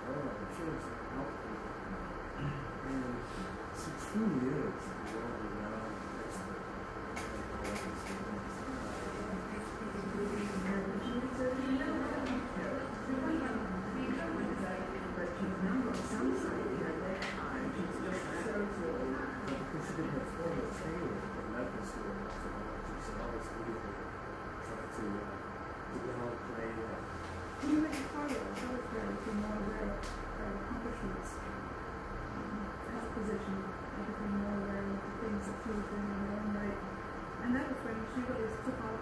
oh, 0.07 0.23
I'm 0.23 0.47
sure 0.55 0.71
it's 0.71 0.87
an 0.87 0.95
outfit. 1.19 1.59
And 2.87 3.03
so 3.75 3.91
truly 3.99 4.55
is 4.55 4.71
the 4.71 5.19
world 5.19 5.52
um, 29.93 30.53
accomplishments, 30.63 31.29
um, 31.37 32.63
health 32.93 33.09
position, 33.13 33.55
everything 33.99 34.31
more 34.41 34.57
aware 34.63 34.83
of 34.83 34.97
the 34.97 35.13
things 35.21 35.43
that 35.49 35.57
she 35.61 35.69
was 35.73 35.85
doing 35.89 36.07
in 36.07 36.17
her 36.23 36.31
own 36.39 36.49
right. 36.57 36.79
And 37.43 37.49
that 37.55 37.65
was 37.67 37.79
when 37.83 37.97
she 38.13 38.19
really 38.25 38.49
took 38.63 38.77
on 38.81 38.92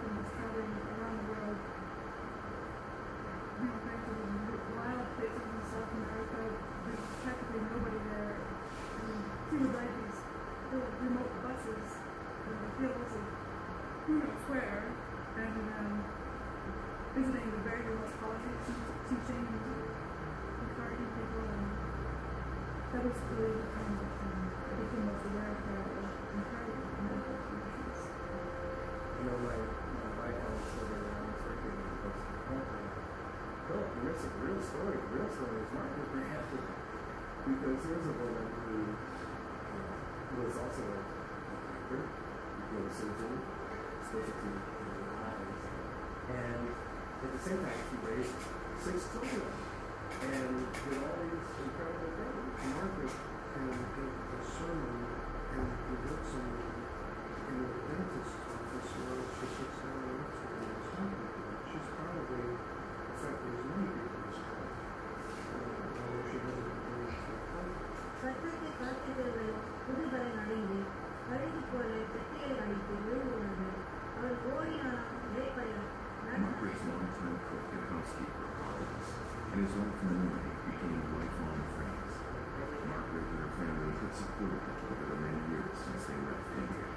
at 47.41 47.41
the 47.41 47.41
same 47.41 47.61
time, 47.65 47.81
she 47.89 47.97
raised 48.07 48.37
six 48.85 48.97
children 49.13 49.49
and 50.27 50.53
did 50.73 50.99
all 51.01 51.17
these 51.21 51.49
incredible 51.65 52.13
things. 52.17 52.57
Margaret 52.77 53.15
can 53.53 53.69
give 53.97 54.15
a 54.37 54.41
sermon 54.57 54.97
and 55.57 55.67
convert 55.87 56.23
someone 56.29 56.77
in 57.47 57.57
a 57.57 57.69
dentist's 57.87 58.37
office 58.53 58.91
where 59.01 59.23
she 59.37 59.47
sits 59.57 59.77
down 59.81 60.01
and 60.07 60.15
looks 60.21 60.39
at 60.41 60.49
them 60.53 60.65
and 60.67 60.77
is 60.77 60.87
talking 60.93 61.27
to 61.27 61.41
them. 61.47 61.57
She's 61.71 61.89
probably 61.97 62.47
affecting 63.17 63.55
as 63.57 63.65
many 63.71 63.89
people 63.97 64.23
as 64.27 64.39
well. 64.47 64.67
Uh, 64.67 65.85
although 65.97 66.25
she 66.29 66.37
doesn't 66.45 66.71
believe 66.85 67.17
in 67.17 67.45
கர்த்தருக்கு 68.21 68.71
காத்திருக்கிறவர்கள் 68.81 69.53
புதுபலன் 69.87 70.39
அடைந்து 70.43 70.79
கழுகு 71.29 71.61
போல 71.71 71.91
கத்திகளை 72.13 72.57
அடித்து 72.65 72.95
விழுங்குவார்கள் 73.05 73.77
அவர் 74.17 74.37
ஓடினாலும் 74.53 75.10
இடைப்படையார் 75.10 75.10
Margaret's 76.42 76.82
longtime 76.90 77.38
cook 77.46 77.70
and 77.70 77.86
housekeeper 77.86 78.50
colleagues, 78.58 79.10
and 79.54 79.62
his 79.62 79.78
wife 79.78 79.94
family 80.02 80.42
became 80.74 80.98
lifelong 81.14 81.62
friends. 81.78 82.14
Margaret 82.90 83.26
and 83.30 83.40
her 83.46 83.52
family 83.62 83.94
had 83.94 84.10
supported 84.10 84.58
each 84.66 84.82
other 84.90 85.06
the 85.06 85.18
many 85.22 85.42
years 85.54 85.70
since 85.70 86.02
they 86.10 86.18
left 86.18 86.50
India. 86.58 86.88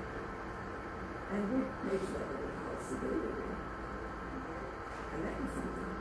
And 1.29 1.41
we 1.45 1.61
placed 1.61 2.09
that 2.17 2.25
in 2.25 2.41
the 2.41 2.57
house 2.57 2.89
that 2.89 2.99
they 3.05 3.13
live 3.21 3.37
in. 3.37 3.53
And 5.13 5.21
that 5.29 5.37
was 5.37 5.53
something. 5.61 5.93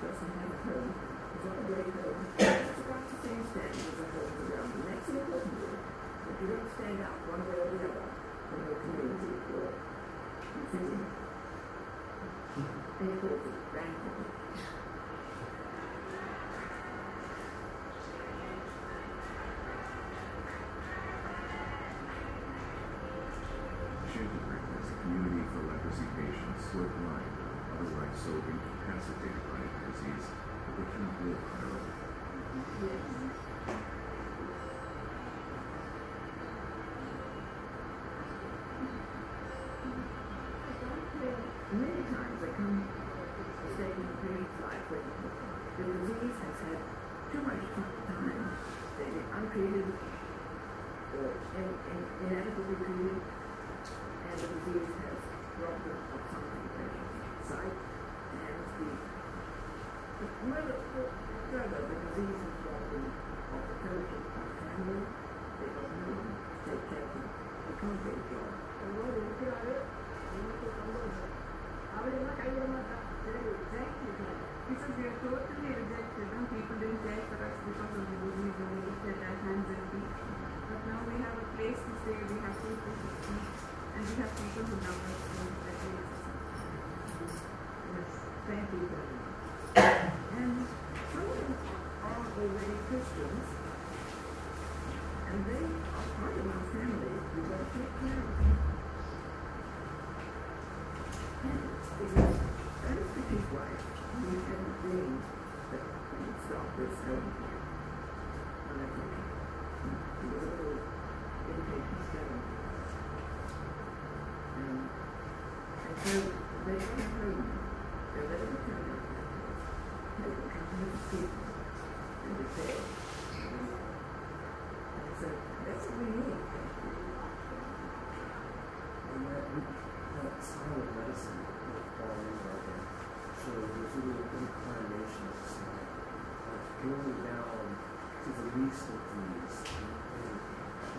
Doesn't 0.00 0.32
have 0.40 0.52
a 0.56 0.60
home. 0.64 0.88
It's 1.36 1.44
not 1.44 1.56
a 1.60 1.64
great 1.68 1.90
home. 2.00 2.20
It's 2.32 2.80
about 2.80 3.04
the 3.12 3.18
same 3.28 3.44
standard 3.44 3.92
as 3.92 4.00
a 4.00 4.06
home 4.08 4.40
around 4.40 4.70
the 4.72 4.80
next 4.88 5.08
important 5.12 5.52
thing. 5.52 5.80
If 5.84 6.36
you 6.40 6.48
don't 6.48 6.70
stand 6.80 6.96
out 7.04 7.28
one 7.28 7.44
way 7.44 7.60
or 7.60 7.68
the 7.76 7.80
other 7.92 8.08
from 8.08 8.60
your 8.64 8.78
community, 8.80 9.36
you're 9.52 9.72
you 10.74 11.23
fit 12.54 12.64
in. 12.64 12.84
And 13.00 13.10
you 13.10 14.33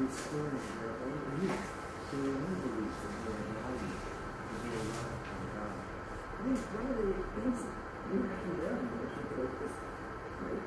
restoring 0.06 0.54
their 0.54 0.94
own 1.02 1.18
belief, 1.26 1.66
their 2.14 2.30
own 2.30 2.54
belief 2.62 2.94
in 3.06 3.14
their 3.26 3.42
reality, 3.42 3.90
in 3.90 4.62
their 4.70 4.86
love 4.86 5.18
of 5.18 5.50
God. 5.50 5.82
I 5.82 6.46
think 6.46 6.62
one 6.78 6.86
of 6.86 6.98
the 7.02 7.10
things 7.34 7.60
that 7.66 7.74
you 8.06 8.22
have 8.22 8.38
to 8.46 8.52
learn 8.54 8.86
as 8.86 9.10
you 9.18 9.26
go 9.34 9.50
this 9.50 9.76
great 10.38 10.62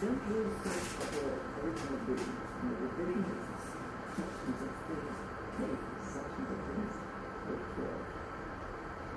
don't 0.00 0.24
lose 0.32 0.56
sight 0.64 0.88
of 1.04 1.12
your 1.20 1.36
original 1.60 2.00
vision. 2.08 2.32
And 2.40 2.72
the 2.80 2.88
vision 2.96 3.20
is 3.20 3.44
the 3.44 3.60
substance 3.60 4.60
of 4.64 4.72
things, 4.88 5.04
the 5.04 6.00
substance 6.00 6.48
of 6.48 6.60
things, 6.64 6.96
look 7.44 7.60
for 7.76 7.92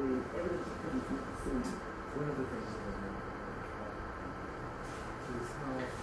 the 0.04 0.20
evidence 0.36 0.68
that 0.68 0.84
comes 0.84 1.04
from 1.08 1.24
the. 1.24 1.72
One 2.14 2.28
of 2.30 2.36
the 2.36 2.44
things 2.44 2.68
that 2.76 2.84
I 2.84 3.00
learned 3.00 3.24
is 5.34 5.48
how 5.64 6.03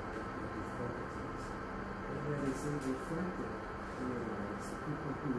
They 2.61 2.69
reflected 2.69 3.49
in 3.97 4.05
their 4.05 4.21
lives, 4.21 4.69
the 4.69 4.77
people 4.85 5.17
who 5.17 5.33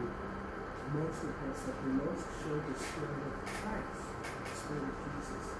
most 0.91 1.23
impress, 1.23 1.63
that 1.63 1.79
who 1.79 1.95
most 2.03 2.27
show 2.35 2.59
the 2.59 2.75
spirit 2.75 3.15
of 3.23 3.47
Christ, 3.47 4.11
the 4.43 4.51
spirit 4.51 4.91
of 4.91 4.99
Jesus. 5.07 5.55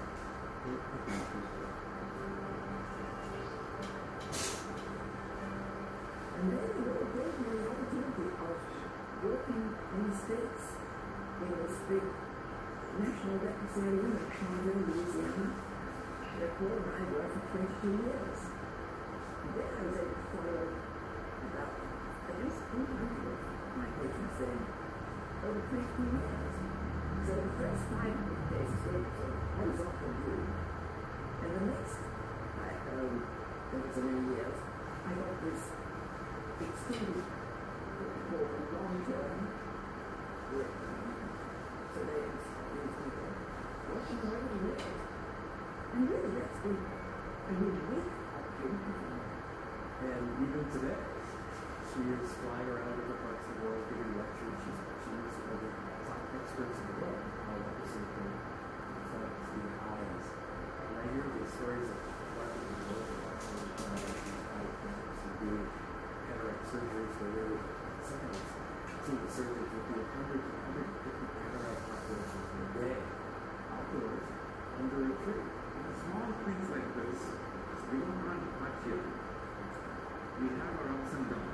And 6.36 6.52
then 6.52 6.68
the 6.68 6.84
Lord 6.84 7.08
gave 7.16 7.32
me 7.32 7.48
the 7.48 7.64
opportunity 7.64 8.28
of 8.44 8.60
working 9.24 9.64
in 9.64 10.00
the 10.04 10.12
States 10.20 10.64
in 10.68 11.48
this 11.48 11.80
big 11.88 12.04
national 13.00 13.40
area 13.40 14.04
in 14.04 14.20
Chandler, 14.36 14.84
Louisiana. 14.84 15.48
And 16.28 16.44
I 16.44 17.08
worked 17.08 17.32
for 17.32 17.56
22 17.56 17.88
years. 18.04 18.52
And 18.52 19.56
then 19.56 19.64
I 19.64 19.80
was 19.80 19.96
able 19.96 20.12
to 20.12 20.28
follow 20.28 20.83
this 22.34 22.56
food 22.70 22.88
my 23.78 23.86
patron. 23.94 24.58
Over 25.44 25.62
15 25.70 26.14
minutes. 26.14 26.58
So 27.26 27.32
the 27.36 27.50
first 27.58 27.84
500 27.94 28.50
days 28.50 28.74
I 28.74 29.62
was 29.64 29.80
off 29.86 29.96
the 30.02 30.10
blue. 30.18 30.46
And 31.42 31.50
the 31.54 31.62
next, 31.70 32.00
I, 32.58 32.68
um, 32.90 33.22
there 33.70 33.80
was 33.80 33.96
new 34.02 34.34
years, 34.34 34.58
I 35.06 35.10
got 35.14 35.34
this 35.44 35.62
extremely 36.58 37.22
for 38.30 38.42
long 38.74 38.98
term 39.06 39.38
with 40.54 40.74
um, 40.90 41.06
surveillance 41.94 42.46
these 42.74 42.94
people, 42.98 43.30
watching 43.94 44.18
where 44.26 44.42
we 44.42 44.56
live. 44.68 44.82
And 45.94 46.10
really, 46.10 46.30
that's 46.34 46.58
been 46.66 46.78
a 46.78 47.52
unique 47.54 48.10
opportunity. 48.34 48.94
And 50.02 50.24
even 50.42 50.64
today, 50.72 51.13
she 51.94 52.02
is 52.10 52.26
flying 52.42 52.66
around 52.74 52.90
different 52.98 53.22
parts 53.22 53.38
of 53.38 53.54
the 53.54 53.70
world 53.70 53.86
giving 53.86 54.18
lectures. 54.18 54.58
She's, 54.66 54.82
she's 54.82 55.34
one 55.46 55.54
of 55.54 55.62
the 55.62 55.70
top 56.10 56.26
experts 56.42 56.74
in 56.74 56.86
the 56.90 56.96
world 56.98 57.22
on 57.22 57.54
leprosy 57.54 58.02
affect 58.02 59.38
the 59.54 59.62
eyes. 59.78 60.26
And 60.74 60.90
I 60.90 61.04
hear 61.14 61.22
these 61.38 61.54
stories 61.54 61.86
of 61.86 61.98
leprosy 62.34 62.66
in 62.66 62.78
the 62.82 62.98
world, 62.98 63.14
about 63.14 63.38
these 63.46 64.26
eye 64.42 64.70
clinics 64.74 65.18
who 65.22 65.30
do 65.38 65.50
cataract 66.26 66.62
surgeries 66.66 67.14
where 67.14 67.30
they 67.30 67.46
would 67.46 67.62
sometimes 68.02 68.42
see 68.42 69.14
the 69.14 69.30
surgeons 69.30 69.70
would 69.70 69.86
do 69.86 69.98
100 70.02 70.34
to 70.34 70.50
150 70.50 71.30
cataract 71.30 71.82
operations 71.94 72.48
in 72.50 72.58
a 72.58 72.70
day 72.74 72.98
outdoors 73.70 74.26
under 74.82 74.98
a 74.98 75.12
tree. 75.22 75.46
Small 76.10 76.26
things 76.42 76.66
like 76.74 76.90
this, 76.98 77.22
we 77.86 78.02
don't 78.02 78.18
run 78.26 78.42
much 78.58 78.82
here. 78.82 78.98
We 80.42 80.58
have 80.58 80.74
our 80.74 80.90
ups 80.90 81.14
and 81.14 81.30
downs. 81.30 81.53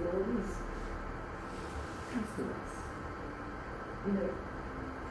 with 0.00 0.14
all 0.16 0.24
these 0.32 0.56
customers, 2.08 2.72
you 4.06 4.12
know, 4.16 4.30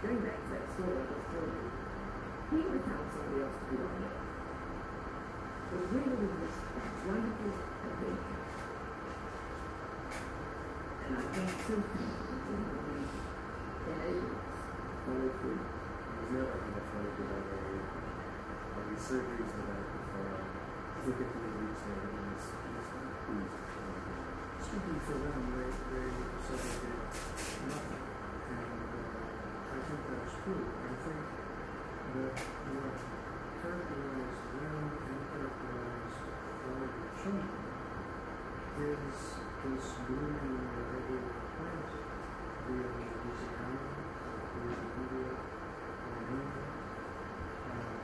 going 0.01 0.19
back 0.25 0.39
to 0.41 0.49
that 0.49 0.65
story 0.73 0.97
I 0.97 1.13
was 1.13 1.25
telling 1.29 1.53
you, 1.53 1.69
he 2.49 2.57
would 2.65 2.85
have 2.89 3.05
somebody 3.13 3.45
else 3.45 3.53
to 3.53 3.65
be 3.69 3.77
on 3.85 4.01
it. 4.01 4.15
But 5.69 5.81
we 5.93 5.99
live 6.09 6.25
in 6.25 6.33
this 6.41 6.57
wonderful 7.05 7.53
America. 7.53 8.33
And 11.05 11.13
I 11.13 11.25
think 11.29 11.49
something 11.69 12.09
enables 13.85 14.49
follow 15.05 15.29
through. 15.37 15.61
I 15.61 16.21
feel 16.29 16.45
like 16.49 16.65
I'm 16.65 16.81
trying 16.89 17.05
to 17.05 17.13
do 17.13 17.23
that 17.29 17.43
very 17.45 17.77
like 18.73 18.87
the 18.89 18.97
surgeries 18.97 19.53
that 19.53 19.69
I 19.69 19.85
perform 19.85 20.41
typically 21.05 21.49
reach 21.61 21.77
their 21.85 22.09
limits. 22.09 23.68
Speaking 24.69 25.01
for 25.01 25.17
them, 25.17 25.41
they, 25.49 25.65
they 25.65 26.07
said 26.45 26.61
they 26.61 26.77
did 26.77 27.01
nothing. 27.73 28.05
And 28.53 28.85
uh, 28.85 29.09
I 29.65 29.79
think 29.81 30.01
that's 30.13 30.33
true. 30.45 30.65
I 30.69 30.93
think 31.01 31.25
that 32.13 32.37
what 32.37 32.97
characterized 33.65 34.45
them 34.61 34.93
and 35.09 35.21
characterized 35.33 36.21
all 36.69 36.85
the 36.85 37.01
children 37.17 37.65
is 38.77 39.17
this 39.59 39.89
in 40.05 40.61
their 40.69 40.85
regular 40.93 41.39
it 42.69 42.85
in 42.85 43.09
Louisiana, 43.09 43.81
be 44.53 44.61
it 44.61 44.77
in 44.77 44.93
India, 44.99 45.33
or 45.33 46.13
in 46.19 46.29
England. 46.29 46.69
Um, 47.65 47.97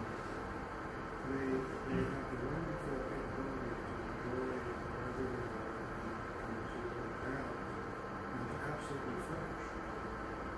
they, 1.30 1.46
they 1.86 2.02
have 2.02 2.26
the 2.26 2.38
wonderful 2.50 2.98
ability 3.06 3.72
to 3.78 3.94
enjoy 4.10 4.58
wherever 4.58 5.14
they 5.16 5.38
are 5.38 5.70
and 6.46 6.60
to 6.66 6.82
adapt 7.06 7.62
and 8.26 8.44
to 8.50 8.56
absolutely 8.66 9.18
flourish. 9.26 9.66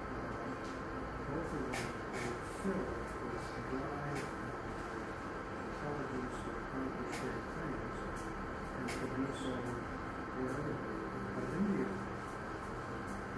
Um, 0.08 0.56
both 1.28 1.52
of 1.52 1.64
them 1.68 1.84
are 2.16 2.36
filled 2.64 2.96
with 3.28 3.44
drive 3.68 4.24
and 4.24 4.56
intelligence 5.68 6.36
to 6.48 6.52
accomplish 6.64 7.12
great 7.20 7.44
things 7.60 7.92
and 8.78 8.88
to 8.88 9.04
do 9.04 9.26
so 9.36 9.52
wherever 10.38 10.64
they 10.64 10.96
are. 10.96 11.28
But 11.36 11.48
India 11.60 11.92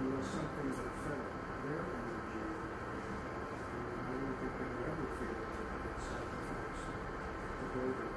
was 0.00 0.24
something 0.24 0.72
that 0.72 0.92
fed 1.04 1.20
their 1.60 1.84
energy. 1.84 2.40
And 2.40 3.94
I 4.00 4.16
don't 4.16 4.36
think 4.40 4.52
they 4.56 4.64
would 4.64 4.88
ever 4.88 5.06
feel 5.20 5.36
that 5.36 5.52
they 5.60 5.76
had 5.84 6.00
sacrificed 6.00 6.88
to 6.88 7.64
go 7.76 7.84
there. 8.00 8.16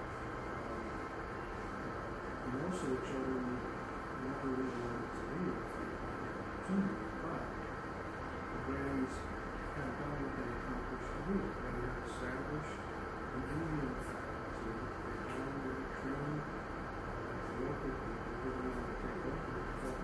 Um, 0.64 0.94
uh, 2.84 2.90
most 2.90 2.92
of 2.92 3.00
the 3.00 3.08
children 3.08 3.64
never 4.28 4.48
really 4.60 4.76
wanted 4.84 5.08
to 5.16 5.24
leave 5.24 5.56
the 5.56 6.84
but 7.24 7.44
the 8.44 8.60
Grands 8.68 9.16
had 9.72 9.92
done 9.96 10.16
what 10.20 10.32
they 10.36 10.48
accomplished 10.52 11.08
to 11.08 11.22
do. 11.32 11.38
They 11.64 11.80
had 11.80 11.96
established 12.12 12.76
an 13.24 13.42
Indian 13.56 13.88
faculty, 14.04 14.68
they 14.68 15.16
found 15.32 15.64
their 15.64 15.80
trained 15.96 16.44
uh, 16.44 17.64
local 17.64 17.88
people 17.88 18.20
to 18.20 18.32
take 18.36 18.52
over, 18.52 18.84
they 18.84 19.00
felt 19.00 19.24
that 19.24 19.64
that 19.64 19.96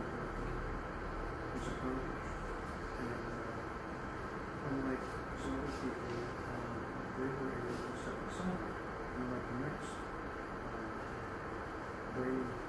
was 1.51 1.67
accomplished. 1.67 2.31
And 2.99 3.23
uh, 3.27 3.59
unlike 4.71 5.03
some 5.35 5.51
other 5.59 5.75
people, 5.83 6.15
um, 6.47 6.79
they 7.19 7.27
were 7.27 7.51
able 7.59 7.75
to 7.75 7.91
set 7.99 8.15
aside 8.23 8.71
and 9.19 9.23
let 9.35 9.43
the 9.51 9.67
next 9.67 9.91
um, 12.19 12.68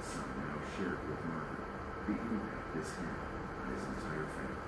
is 0.00 0.06
somehow 0.16 0.56
shared 0.72 0.96
with 1.04 1.20
murder, 1.28 1.60
beating 2.08 2.40
at 2.40 2.64
his 2.72 2.88
hand 2.96 3.20
by 3.60 3.68
his 3.68 3.84
entire 3.84 4.24
family. 4.32 4.64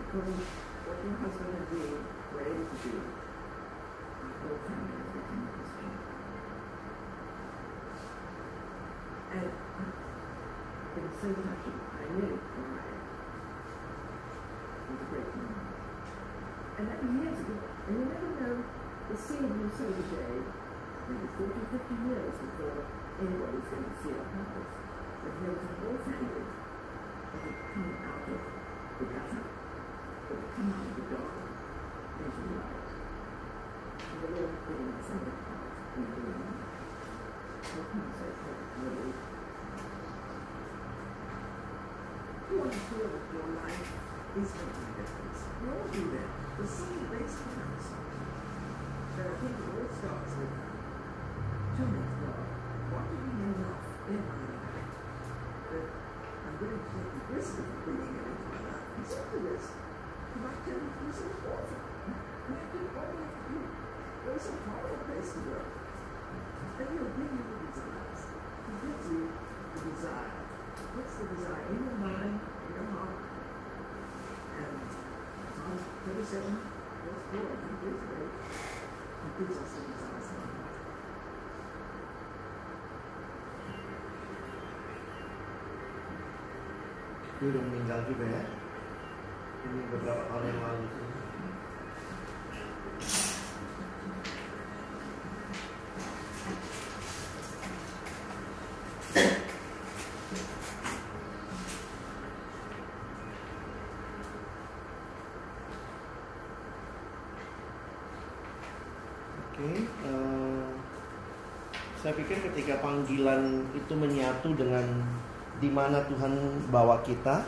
because 0.00 0.40
what 0.88 0.96
your 1.04 1.16
husband 1.20 1.52
had 1.52 1.68
been 1.68 2.00
ready 2.32 2.64
to 2.64 2.76
do, 2.80 2.96
my 2.96 4.32
whole 4.40 4.56
family 4.64 4.96
is 4.96 5.08
victim 5.12 5.40
of 5.44 5.54
his 5.60 5.70
pain. 5.76 5.96
And 9.36 9.52
uh, 9.52 10.96
in 10.96 11.02
the 11.04 11.14
same 11.20 11.36
fashion, 11.44 11.76
I 11.76 12.04
knew 12.16 12.40
when 12.40 12.72
I 12.80 12.88
was 14.88 14.96
a 14.96 15.06
great 15.12 15.28
man. 15.28 15.60
And 16.80 16.84
that 16.88 17.00
years 17.04 17.36
ago, 17.36 17.56
and 17.84 17.92
you 18.00 18.04
never 18.08 18.32
know 18.32 18.64
the 18.64 19.16
scene 19.20 19.44
you 19.44 19.68
sow 19.76 19.92
today, 19.92 20.40
maybe 21.04 21.28
40, 21.36 21.52
50 21.68 22.08
years 22.08 22.32
before 22.40 22.99
anybody's 23.20 23.68
going 23.68 23.84
to 23.84 23.94
see 24.00 24.16
our 24.16 24.24
house. 24.32 24.64
that 25.20 25.34
there 25.44 25.52
was 25.52 25.60
a 25.60 25.72
whole 25.76 26.00
family 26.08 26.40
that 26.40 27.40
had 27.44 27.56
come 27.68 27.92
out 28.00 28.24
of 28.24 28.40
the 28.96 29.04
gutter, 29.12 29.44
that 29.44 30.36
had 30.40 30.48
come 30.56 30.68
out 30.72 30.88
of 30.88 30.94
the 30.96 31.04
dark 31.04 31.36
into 32.16 32.40
the 32.40 32.54
light. 32.56 32.88
And 34.00 34.18
the 34.24 34.28
Lord 34.40 34.56
put 34.64 34.76
in 34.80 34.88
some 35.04 35.20
of 35.20 35.36
part 35.36 35.68
in 36.00 36.04
doing 36.16 36.40
that. 36.40 36.64
How 37.60 37.82
can 37.92 38.00
I 38.00 38.12
say 38.16 38.30
that? 38.40 38.56
Really? 38.80 39.12
You 42.48 42.54
want 42.56 42.72
to 42.72 42.80
feel 42.88 43.04
that 43.04 43.24
your 43.36 43.48
life 43.60 43.84
is 44.40 44.48
making 44.48 44.80
a 44.80 44.94
difference. 44.96 45.40
We 45.60 45.68
all 45.68 45.88
do 45.92 46.02
that. 46.16 46.30
The 46.56 46.64
same 46.64 47.04
race 47.12 47.36
counts. 47.52 47.86
But 49.12 49.28
I 49.28 49.34
think 49.44 49.54
it 49.60 49.68
all 49.76 49.92
starts 49.92 50.32
with 50.40 50.52
Tell 51.76 51.86
me, 51.86 52.00
I'm 54.10 54.18
willing 56.58 56.82
to 56.82 56.90
take 56.90 57.14
the 57.14 57.30
risk 57.30 57.62
of? 57.62 57.66
It's 58.98 59.14
not 59.14 59.30
the 59.30 59.38
this 61.06 61.22
is. 61.22 61.70
You 61.70 62.58
have 62.58 62.74
to 62.74 62.78
do 62.82 62.90
all 62.90 63.06
you 63.06 63.22
have 63.22 63.38
to. 63.38 63.70
There's 64.26 64.50
a 64.50 64.98
place 65.06 65.30
to 65.30 65.38
he'll 66.90 67.14
give 67.14 67.30
you 67.30 67.38
the 67.38 67.70
desires. 67.70 68.22
He 68.66 68.74
you 69.14 69.30
the 69.30 69.80
desire. 69.94 70.42
What's 70.90 71.14
the 71.14 71.30
desire? 71.30 71.70
In 71.70 71.78
your 71.78 71.98
mind, 72.02 72.34
in 72.42 72.70
your 72.74 72.90
heart. 72.90 73.14
And 73.14 74.74
Psalm 75.54 75.78
37, 76.18 76.50
verse 76.50 77.30
4, 77.30 77.46
I 77.46 77.62
think 77.62 77.78
is 77.78 78.02
great. 78.10 78.34
He 79.22 79.28
gives 79.38 79.54
us 79.54 79.70
the 79.70 79.86
desires 79.86 80.49
Dia 87.40 87.48
udah 87.48 87.62
meninggal 87.72 88.04
juga 88.04 88.24
ya. 88.28 88.42
Ini 89.64 89.80
beberapa 89.88 90.28
tahun 90.28 90.44
yang 90.44 90.60
lalu. 90.60 90.86
Oke, 109.40 109.70
eh, 109.88 110.64
saya 112.04 112.12
pikir 112.20 112.36
ketika 112.52 112.84
panggilan 112.84 113.64
itu 113.72 113.92
menyatu 113.96 114.52
dengan 114.52 115.09
di 115.60 115.68
mana 115.68 116.00
Tuhan 116.08 116.64
bawa 116.72 117.04
kita, 117.04 117.44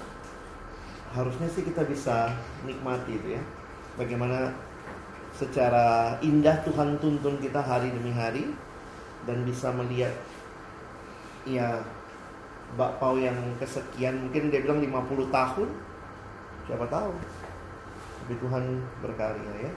harusnya 1.17 1.49
sih 1.49 1.65
kita 1.65 1.83
bisa 1.89 2.33
nikmati 2.63 3.17
itu 3.17 3.41
ya. 3.41 3.43
Bagaimana 3.97 4.53
secara 5.33 6.17
indah 6.21 6.61
Tuhan 6.63 7.01
tuntun 7.01 7.41
kita 7.41 7.59
hari 7.59 7.89
demi 7.89 8.13
hari 8.13 8.53
dan 9.25 9.43
bisa 9.49 9.73
melihat 9.73 10.13
ya 11.49 11.81
bakpao 12.77 13.17
yang 13.17 13.37
kesekian 13.57 14.29
mungkin 14.29 14.53
dia 14.53 14.65
bilang 14.65 14.81
50 14.81 15.29
tahun 15.29 15.69
siapa 16.69 16.87
tahu 16.89 17.13
tapi 18.23 18.35
Tuhan 18.39 18.65
berkarya 19.03 19.53
ya 19.67 19.73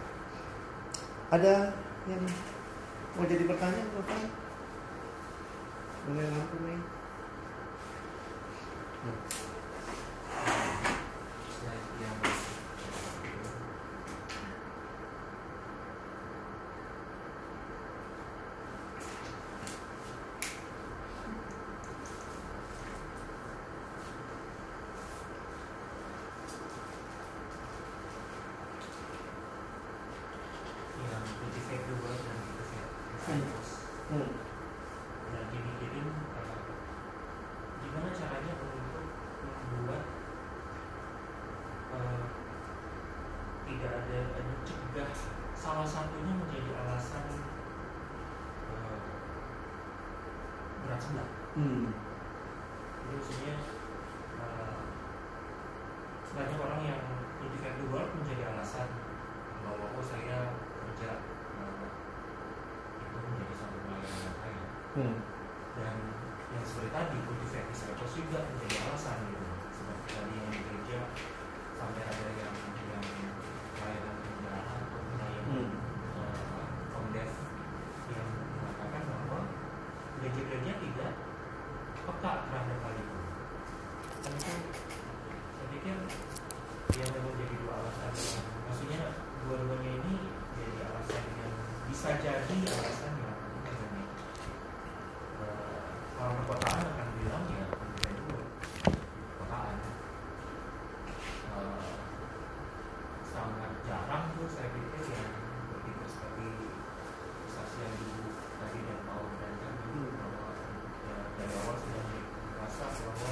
ada 1.34 1.74
yang 2.06 2.22
mau 3.18 3.26
jadi 3.26 3.44
pertanyaan 3.50 3.90
Bapak? 3.98 4.30
Boleh 6.06 6.28
lampu 6.30 6.58
nih. 6.70 6.80
Yeah. 9.06 9.45
Hmm. 64.96 65.16
dan 65.76 65.96
yang 66.56 66.64
seperti 66.64 66.88
tadi 66.90 67.18
cultivate 67.28 67.68
disciples 67.68 68.14
juga 68.16 68.40
menjadi 68.48 68.76
alasan 68.88 69.18
gitu 69.28 69.44
seperti 69.70 70.08
tadi 70.08 70.34
yang 70.40 70.50
di 70.50 70.60
gereja 70.64 71.00
sampai 71.76 72.04
ada 72.08 72.28
yang 72.40 72.54
yang 72.88 73.04
pelayanan 73.76 74.16
penjarahan 74.24 74.80
atau 74.82 75.00
pelayanan 75.04 75.44
Hmm. 75.46 75.70
uh, 76.16 76.66
komdev 76.90 77.30
yang 78.10 78.28
mengatakan 78.56 79.04
bahwa 79.06 79.40
gereja-gereja 80.18 80.74
tidak 80.80 81.12
peka 82.02 82.32
terhadap 82.48 82.78
hal 82.82 82.96
itu 82.96 83.18
dan 84.24 84.32
itu 84.32 84.56
saya 85.54 85.68
pikir 85.70 85.98
yang 86.96 87.12
jadi 87.12 87.56
dua 87.60 87.74
alasan 87.78 88.12
yang 88.16 88.42
maksudnya 88.64 89.02
dua-duanya 89.44 89.92
ini 90.02 90.16
jadi 90.56 90.82
alasan 90.88 91.24
yang 91.36 91.54
bisa 91.86 92.10
jadi 92.18 92.56
alasan 92.66 93.12
yang 93.22 93.36
apa 93.38 93.70
namanya 93.70 94.08
eh, 95.46 96.18
orang 96.18 96.36
perkotaan 96.42 96.82
akan 96.90 97.08
bilang 97.20 97.46
ya 97.52 97.66
ya 98.02 98.08
itu 98.10 98.26
perkotaan 99.38 99.78
Eh, 101.56 101.88
sangat 103.24 103.72
jarang 103.84 104.26
tuh 104.36 104.48
saya 104.50 104.68
pikir 104.68 105.04
yang 105.08 105.32
berpikir 105.70 106.04
seperti 106.06 106.48
kesaksian 107.46 107.92
ibu 107.96 108.28
tadi 108.60 108.80
dan 108.82 109.00
mau 109.08 109.24
dan 109.40 109.54
tadi 109.56 109.88
bahwa 110.12 110.52
ya, 111.08 111.16
dari 111.40 111.54
awal 111.56 111.76
sudah 111.80 112.04
merasa 112.52 112.86
bahwa 112.92 113.32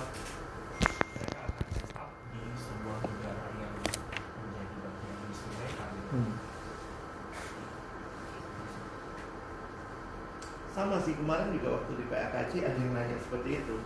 mereka 1.12 1.40
akan 1.52 1.68
tetap 1.68 2.10
di 2.32 2.42
sebuah 2.56 2.98
negara 3.04 3.46
yang 3.60 3.74
menjadi 3.76 4.76
bagian 4.80 5.18
misi 5.28 5.48
mereka 5.52 5.84
gitu. 5.92 6.16
Hmm. 6.16 6.34
Sama 10.94 11.10
sih 11.10 11.18
kemarin 11.18 11.50
juga 11.58 11.74
waktu 11.74 11.92
di 11.98 12.06
PAKC 12.06 12.70
ada 12.70 12.78
yang 12.78 12.94
nanya 12.94 13.18
seperti 13.18 13.66
itu. 13.66 13.82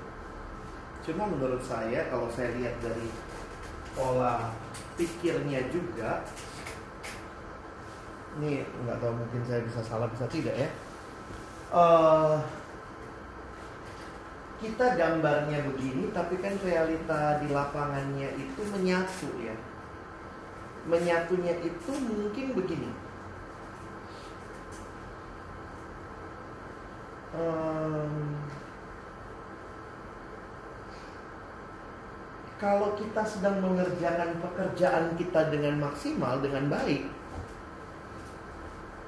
Cuma 1.07 1.23
menurut 1.23 1.63
saya 1.63 2.03
kalau 2.11 2.27
saya 2.27 2.51
lihat 2.59 2.75
dari 2.83 3.07
pola 3.95 4.51
pikirnya 4.99 5.71
juga, 5.71 6.27
ini 8.35 8.59
nggak 8.59 8.99
tahu 8.99 9.23
mungkin 9.23 9.39
saya 9.47 9.63
bisa 9.63 9.79
salah 9.87 10.11
bisa 10.11 10.27
tidak 10.27 10.51
ya. 10.51 10.67
Eh, 11.71 12.35
kita 14.59 14.99
gambarnya 14.99 15.63
begini, 15.63 16.11
tapi 16.11 16.35
kan 16.43 16.59
realita 16.59 17.39
di 17.39 17.55
lapangannya 17.55 18.35
itu 18.35 18.67
menyatu 18.67 19.31
ya. 19.39 19.55
Menyatunya 20.91 21.55
itu 21.63 21.91
mungkin 22.03 22.51
begini. 22.51 23.07
Em, 27.37 28.33
kalau 32.57 32.97
kita 33.17 33.33
sedang 33.33 33.65
mengerjakan 33.65 34.37
pekerjaan 34.45 35.17
kita 35.17 35.49
dengan 35.49 35.89
maksimal, 35.89 36.37
dengan 36.37 36.69
baik, 36.69 37.09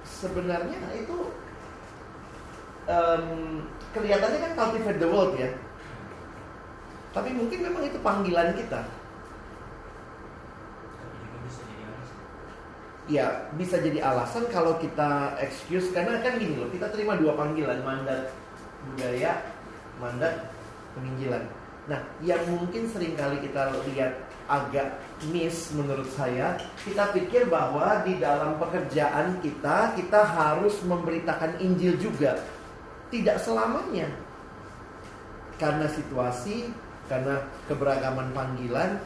sebenarnya 0.02 0.82
itu 0.98 1.30
em, 2.90 3.26
kelihatannya 3.94 4.50
kan 4.50 4.54
cultivate 4.58 4.98
the 4.98 5.06
world 5.06 5.38
ya. 5.38 5.54
Tapi 7.14 7.38
mungkin 7.38 7.62
memang 7.62 7.86
itu 7.86 8.02
panggilan 8.02 8.58
kita. 8.58 8.82
Ya 13.14 13.46
bisa 13.62 13.78
jadi 13.78 14.02
alasan 14.02 14.50
kalau 14.50 14.82
kita 14.82 15.38
excuse 15.38 15.94
karena 15.94 16.18
kan 16.26 16.42
gini 16.42 16.58
loh 16.58 16.74
kita 16.74 16.90
terima 16.90 17.14
dua 17.14 17.38
panggilan 17.38 17.86
mandat 17.86 18.34
budaya, 18.90 19.54
mandat 20.02 20.50
penginjilan. 20.98 21.59
Nah, 21.90 22.06
yang 22.22 22.46
mungkin 22.54 22.86
sering 22.86 23.18
kali 23.18 23.42
kita 23.42 23.74
lihat 23.90 24.14
agak 24.46 25.02
miss 25.34 25.74
menurut 25.74 26.06
saya, 26.14 26.54
kita 26.86 27.10
pikir 27.18 27.50
bahwa 27.50 28.06
di 28.06 28.22
dalam 28.22 28.62
pekerjaan 28.62 29.42
kita, 29.42 29.98
kita 29.98 30.22
harus 30.22 30.78
memberitakan 30.86 31.58
Injil 31.58 31.98
juga. 31.98 32.38
Tidak 33.10 33.42
selamanya. 33.42 34.06
Karena 35.58 35.90
situasi, 35.90 36.70
karena 37.10 37.42
keberagaman 37.66 38.38
panggilan, 38.38 39.02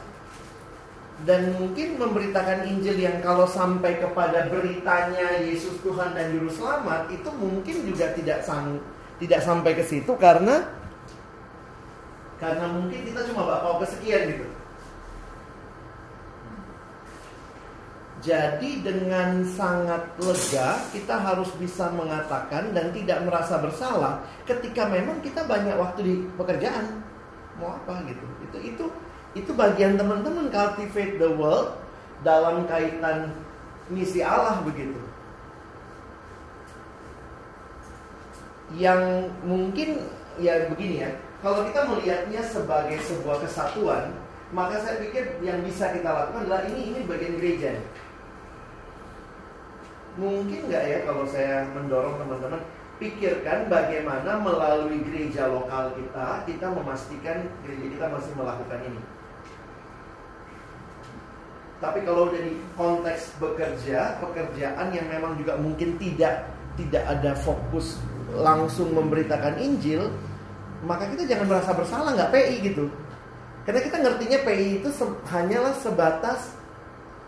dan 1.24 1.56
mungkin 1.56 1.96
memberitakan 1.96 2.68
Injil 2.68 3.00
yang 3.00 3.24
kalau 3.24 3.48
sampai 3.48 4.04
kepada 4.04 4.52
beritanya 4.52 5.40
Yesus 5.40 5.80
Tuhan 5.80 6.12
dan 6.20 6.36
Juru 6.36 6.52
Selamat 6.52 7.08
itu 7.08 7.30
mungkin 7.40 7.76
juga 7.88 8.12
tidak 8.12 8.44
sang, 8.44 8.82
tidak 9.24 9.40
sampai 9.40 9.72
ke 9.72 9.86
situ 9.88 10.10
karena 10.20 10.68
karena 12.44 12.66
mungkin 12.68 13.00
kita 13.08 13.24
cuma 13.32 13.48
bakal 13.48 13.80
kesekian 13.80 14.36
gitu. 14.36 14.46
Jadi 18.24 18.84
dengan 18.84 19.44
sangat 19.44 20.16
lega 20.16 20.80
kita 20.96 21.16
harus 21.20 21.52
bisa 21.60 21.92
mengatakan 21.92 22.72
dan 22.72 22.96
tidak 22.96 23.20
merasa 23.28 23.60
bersalah 23.60 24.24
ketika 24.48 24.88
memang 24.88 25.20
kita 25.20 25.44
banyak 25.44 25.76
waktu 25.76 26.00
di 26.04 26.14
pekerjaan. 26.40 27.04
Mau 27.60 27.76
apa 27.76 28.04
gitu. 28.08 28.24
Itu 28.48 28.58
itu 28.64 28.86
itu 29.36 29.52
bagian 29.52 30.00
teman-teman 30.00 30.48
cultivate 30.48 31.20
the 31.20 31.32
world 31.36 31.76
dalam 32.24 32.64
kaitan 32.68 33.36
misi 33.92 34.24
Allah 34.24 34.64
begitu. 34.64 35.00
Yang 38.72 39.36
mungkin 39.44 40.00
ya 40.40 40.72
begini 40.72 41.04
ya, 41.04 41.12
kalau 41.44 41.68
kita 41.68 41.82
melihatnya 41.92 42.42
sebagai 42.48 43.04
sebuah 43.04 43.44
kesatuan, 43.44 44.16
maka 44.56 44.80
saya 44.80 45.04
pikir 45.04 45.44
yang 45.44 45.60
bisa 45.68 45.92
kita 45.92 46.08
lakukan 46.08 46.48
adalah 46.48 46.64
ini 46.72 46.96
ini 46.96 47.00
bagian 47.04 47.36
gereja. 47.36 47.76
Mungkin 50.16 50.72
nggak 50.72 50.84
ya 50.88 50.98
kalau 51.04 51.28
saya 51.28 51.68
mendorong 51.76 52.16
teman-teman 52.16 52.64
pikirkan 52.96 53.68
bagaimana 53.68 54.40
melalui 54.40 55.04
gereja 55.04 55.52
lokal 55.52 55.92
kita 56.00 56.48
kita 56.48 56.68
memastikan 56.72 57.44
gereja 57.68 57.86
kita 57.92 58.06
masih 58.08 58.32
melakukan 58.40 58.80
ini. 58.88 59.02
Tapi 61.84 62.00
kalau 62.08 62.32
dari 62.32 62.56
konteks 62.80 63.36
bekerja, 63.44 64.16
pekerjaan 64.24 64.96
yang 64.96 65.12
memang 65.12 65.36
juga 65.36 65.60
mungkin 65.60 66.00
tidak 66.00 66.48
tidak 66.80 67.04
ada 67.04 67.36
fokus 67.36 68.00
langsung 68.32 68.96
memberitakan 68.96 69.60
Injil, 69.60 70.08
maka 70.84 71.10
kita 71.10 71.24
jangan 71.26 71.48
merasa 71.48 71.72
bersalah 71.74 72.12
nggak 72.16 72.32
PI 72.32 72.56
gitu. 72.72 72.86
Karena 73.64 73.80
kita 73.80 73.98
ngertinya 74.04 74.40
PI 74.44 74.68
itu 74.84 74.90
se 74.92 75.06
hanyalah 75.32 75.74
sebatas 75.80 76.52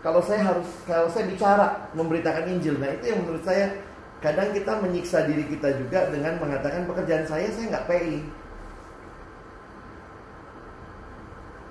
kalau 0.04 0.20
saya 0.20 0.44
harus 0.44 0.68
kalau 0.84 1.08
saya 1.08 1.24
bicara 1.26 1.90
memberitakan 1.96 2.46
Injil. 2.52 2.76
Nah 2.76 2.92
itu 2.92 3.10
yang 3.10 3.24
menurut 3.24 3.42
saya 3.42 3.72
kadang 4.20 4.52
kita 4.52 4.72
menyiksa 4.80 5.24
diri 5.24 5.44
kita 5.48 5.72
juga 5.80 6.12
dengan 6.12 6.36
mengatakan 6.40 6.84
pekerjaan 6.84 7.24
saya 7.24 7.48
saya 7.50 7.72
nggak 7.72 7.88
PI. 7.88 8.16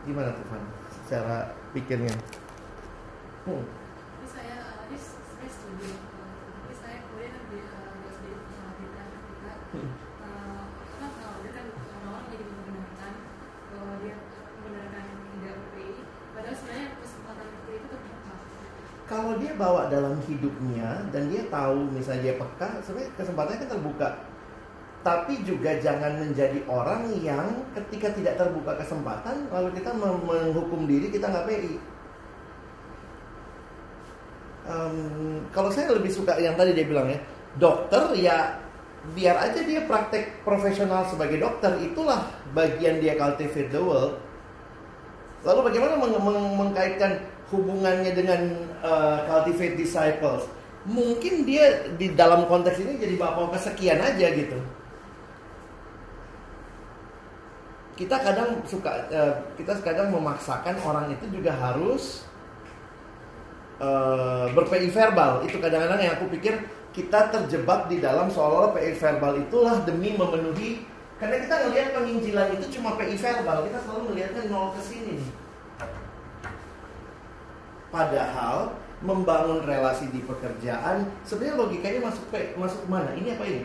Gimana 0.05 0.29
tuh 0.37 0.45
Van? 0.53 0.63
Cara 1.09 1.37
pikirnya? 1.73 2.13
Hmm. 3.49 3.65
Saya, 4.29 4.57
setuju. 5.49 5.97
Tapi 5.97 6.73
saya 6.77 6.97
kemudian 7.09 7.33
di 7.49 7.57
uh, 7.61 8.09
sedikit 8.13 8.41
kita 8.77 9.01
ketika 9.01 9.53
uh, 10.21 10.61
kan 11.01 11.11
kalau 11.17 11.37
dia 11.41 11.51
kan 11.57 11.65
orang-orang 11.73 12.25
jadi 12.29 12.45
membenarkan 12.45 13.13
bahwa 13.73 13.93
dia 14.05 14.15
membenarkan 14.61 15.03
tidak 15.33 15.55
berPI, 15.57 15.93
padahal 16.37 16.55
sebenarnya 16.57 16.87
kesempatan 17.01 17.45
seperti 17.49 17.73
itu 17.81 17.87
terbuka. 17.89 18.35
Kalau 19.15 19.39
dia 19.39 19.55
bawa 19.55 19.87
dalam 19.87 20.19
hidupnya 20.27 21.07
dan 21.15 21.31
dia 21.31 21.47
tahu 21.47 21.87
misalnya 21.87 22.27
dia 22.27 22.35
peka, 22.35 22.83
sebenarnya 22.83 23.15
kesempatannya 23.15 23.59
kan 23.63 23.69
terbuka. 23.71 24.09
Tapi 25.07 25.33
juga 25.47 25.71
jangan 25.79 26.19
menjadi 26.19 26.59
orang 26.67 27.07
yang 27.23 27.47
ketika 27.71 28.11
tidak 28.11 28.35
terbuka 28.35 28.75
kesempatan 28.75 29.47
lalu 29.55 29.71
kita 29.79 29.95
menghukum 29.95 30.83
diri 30.83 31.07
kita 31.13 31.31
nggak 31.31 31.47
PI 31.47 31.73
um, 34.69 34.97
kalau 35.53 35.69
saya 35.69 35.93
lebih 35.93 36.11
suka 36.11 36.37
yang 36.41 36.57
tadi 36.57 36.73
dia 36.73 36.85
bilang 36.85 37.07
ya 37.09 37.19
dokter 37.61 38.01
ya 38.17 38.57
biar 39.13 39.37
aja 39.37 39.61
dia 39.61 39.85
praktek 39.85 40.41
profesional 40.41 41.05
sebagai 41.05 41.37
dokter 41.37 41.77
itulah 41.77 42.25
bagian 42.57 42.97
dia 42.97 43.13
cultivate 43.13 43.69
the 43.69 43.81
world 43.81 44.17
lalu 45.45 45.69
bagaimana 45.69 45.93
meng 46.01 46.17
meng 46.17 46.39
mengkaitkan 46.57 47.21
hubungannya 47.53 48.11
dengan 48.13 48.41
uh, 48.81 49.25
cultivate 49.29 49.77
disciples 49.77 50.49
mungkin 50.85 51.49
dia 51.49 51.89
di 51.97 52.13
dalam 52.13 52.45
konteks 52.45 52.77
ini 52.77 53.01
jadi 53.01 53.17
bapak 53.17 53.57
kesekian 53.57 53.97
aja 53.97 54.29
gitu. 54.37 54.57
Kita 57.97 58.21
kadang 58.21 58.61
suka 58.69 59.09
uh, 59.09 59.33
kita 59.57 59.81
kadang 59.81 60.13
memaksakan 60.13 60.77
orang 60.85 61.09
itu 61.09 61.25
juga 61.33 61.57
harus 61.57 62.27
uh, 63.81 64.45
berPI 64.53 64.93
verbal. 64.93 65.41
Itu 65.41 65.57
kadang-kadang 65.57 66.05
yang 66.05 66.13
aku 66.21 66.29
pikir 66.37 66.53
kita 66.93 67.33
terjebak 67.33 67.91
di 67.91 67.99
dalam 67.99 68.31
seolah-olah 68.31 68.71
PI 68.71 68.95
verbal 68.95 69.35
itulah 69.35 69.83
demi 69.83 70.15
memenuhi 70.15 70.87
karena 71.19 71.43
kita 71.43 71.55
ngelihat 71.67 71.89
penginjilan 71.91 72.47
itu 72.55 72.79
cuma 72.79 72.95
PI 72.95 73.19
verbal 73.19 73.67
kita 73.67 73.83
selalu 73.83 74.15
melihatnya 74.15 74.47
nol 74.47 74.71
ke 74.71 74.79
sini 74.79 75.19
padahal 77.95 78.75
membangun 78.99 79.63
relasi 79.63 80.11
di 80.11 80.19
pekerjaan 80.27 81.07
sebenarnya 81.23 81.55
logikanya 81.55 82.11
masuk 82.11 82.27
ke 82.27 82.51
masuk 82.59 82.83
mana 82.91 83.15
ini 83.15 83.31
apa 83.31 83.47
ini 83.47 83.63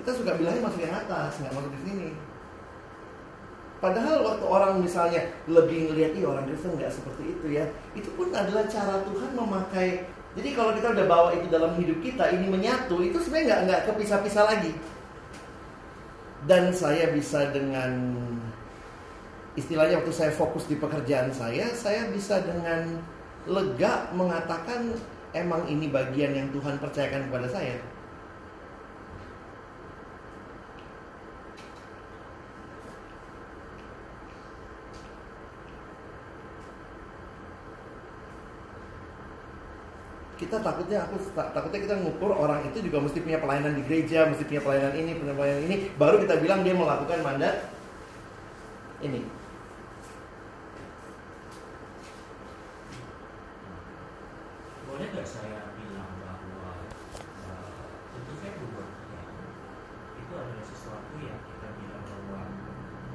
kita 0.00 0.16
suka 0.16 0.40
bilangnya 0.40 0.64
masuk 0.64 0.80
yang 0.80 0.96
atas 0.96 1.36
nggak 1.36 1.52
masuk 1.52 1.72
di 1.76 1.80
sini 1.84 2.08
Padahal 3.78 4.26
waktu 4.26 4.42
orang 4.42 4.82
misalnya 4.82 5.22
lebih 5.46 5.90
ngelihat, 5.90 6.10
iya 6.18 6.26
orang 6.26 6.50
Kristen 6.50 6.74
nggak 6.74 6.90
seperti 6.90 7.22
itu 7.30 7.46
ya. 7.62 7.64
Itu 7.94 8.10
pun 8.18 8.34
adalah 8.34 8.66
cara 8.66 9.06
Tuhan 9.06 9.38
memakai. 9.38 10.02
Jadi 10.34 10.48
kalau 10.58 10.74
kita 10.74 10.98
udah 10.98 11.06
bawa 11.06 11.30
itu 11.38 11.46
dalam 11.46 11.78
hidup 11.78 11.98
kita, 12.02 12.26
ini 12.34 12.50
menyatu, 12.50 12.98
itu 13.06 13.22
sebenarnya 13.22 13.46
nggak 13.46 13.60
nggak 13.70 13.82
kepisah-pisah 13.86 14.44
lagi. 14.50 14.74
Dan 16.50 16.74
saya 16.74 17.14
bisa 17.14 17.54
dengan 17.54 18.18
istilahnya 19.58 19.98
waktu 19.98 20.14
saya 20.14 20.30
fokus 20.30 20.70
di 20.70 20.78
pekerjaan 20.78 21.34
saya, 21.34 21.66
saya 21.74 22.06
bisa 22.14 22.38
dengan 22.46 23.02
lega 23.50 24.14
mengatakan 24.14 24.94
emang 25.34 25.66
ini 25.66 25.90
bagian 25.90 26.32
yang 26.32 26.48
Tuhan 26.54 26.78
percayakan 26.78 27.26
kepada 27.26 27.50
saya. 27.50 27.76
kita 40.38 40.62
takutnya 40.62 41.02
aku 41.02 41.18
takutnya 41.34 41.80
kita 41.82 41.94
ngukur 41.98 42.30
orang 42.30 42.62
itu 42.70 42.78
juga 42.86 43.02
mesti 43.02 43.18
punya 43.20 43.42
pelayanan 43.42 43.74
di 43.74 43.82
gereja, 43.84 44.24
mesti 44.30 44.46
punya 44.46 44.62
pelayanan 44.62 44.94
ini, 44.94 45.10
punya 45.18 45.34
pelayanan 45.34 45.62
ini, 45.66 45.76
baru 45.98 46.22
kita 46.22 46.38
bilang 46.38 46.62
dia 46.62 46.78
melakukan 46.78 47.20
mandat 47.26 47.68
ini. 49.02 49.37
Boleh 54.98 55.14
nggak 55.14 55.30
saya 55.30 55.62
bilang 55.78 56.10
bahwa 56.18 56.74
uh, 56.82 57.86
tentu 58.10 58.32
saya 58.34 58.50
berbuat 58.58 58.90
itu 60.18 60.32
adalah 60.34 60.64
sesuatu 60.66 61.14
yang 61.22 61.38
kita 61.38 61.68
bilang 61.78 62.02
bahwa 62.02 62.42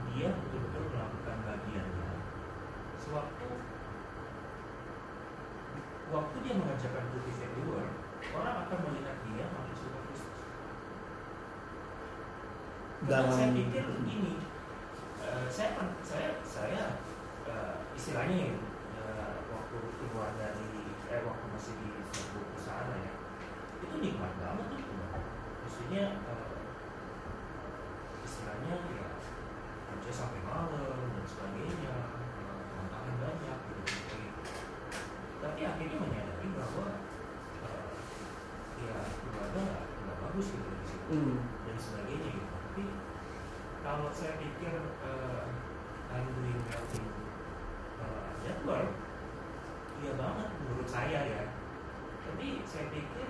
dia 0.08 0.32
betul-betul 0.32 0.96
melakukan 0.96 1.38
bagiannya. 1.44 2.24
Sewaktu 2.96 3.48
waktu 6.08 6.36
dia 6.48 6.54
mengajarkan 6.56 7.04
the 7.20 7.64
world, 7.68 7.92
orang 8.32 8.56
akan 8.64 8.80
melihat 8.88 9.18
dia 9.28 9.44
makin 9.52 9.76
suka 9.76 10.00
Kristus. 10.08 10.40
Dalam 13.12 13.28
saya 13.28 13.52
pikir 13.52 13.84
ini, 14.08 14.40
uh, 15.20 15.52
saya 15.52 15.84
saya 16.00 16.40
saya 16.48 16.84
uh, 17.44 17.84
istilahnya 17.92 18.56
uh, 18.96 19.36
waktu 19.52 19.78
keluar 20.00 20.32
dari 20.40 20.96
eh 21.12 21.22
waktu 21.28 21.43
masih 21.64 21.80
di 21.80 22.04
sebuah 22.12 22.44
perusahaan 22.52 22.92
ya, 22.92 23.14
itu 23.88 23.96
nikmat 24.04 24.36
banget 24.36 24.68
itu. 24.84 24.96
Maksudnya 25.64 26.04
uh, 26.28 26.60
istilahnya 28.20 28.76
ya 28.84 29.08
kerja 29.88 30.12
sampai 30.12 30.44
malam 30.44 31.08
dan 31.16 31.24
sebagainya, 31.24 32.20
tantangan 32.68 33.16
banyak 33.16 33.58
gitu 33.80 33.84
tapi 35.40 35.60
akhirnya 35.64 35.98
menyadari 36.04 36.48
bahwa 36.52 37.00
uh, 37.64 37.92
ya 38.84 38.96
keluarga 39.24 39.64
nggak 40.04 40.18
bagus 40.20 40.52
gitu 40.52 40.68
di 40.68 40.86
situ 40.92 41.16
hmm. 41.16 41.40
dan 41.64 41.78
sebagainya 41.80 42.30
gitu 42.44 42.56
tapi 42.60 42.84
kalau 43.88 44.12
saya 44.12 44.36
pikir 44.36 44.84
uh, 44.84 45.48
I'm 46.12 46.28
doing 46.28 46.60
nothing 46.68 47.08
uh, 48.04 48.52
at 48.52 48.60
work, 48.68 49.03
iya 50.04 50.14
banget 50.20 50.50
menurut 50.60 50.88
saya 50.92 51.20
ya. 51.32 51.42
Tapi 52.28 52.60
saya 52.68 52.92
pikir 52.92 53.28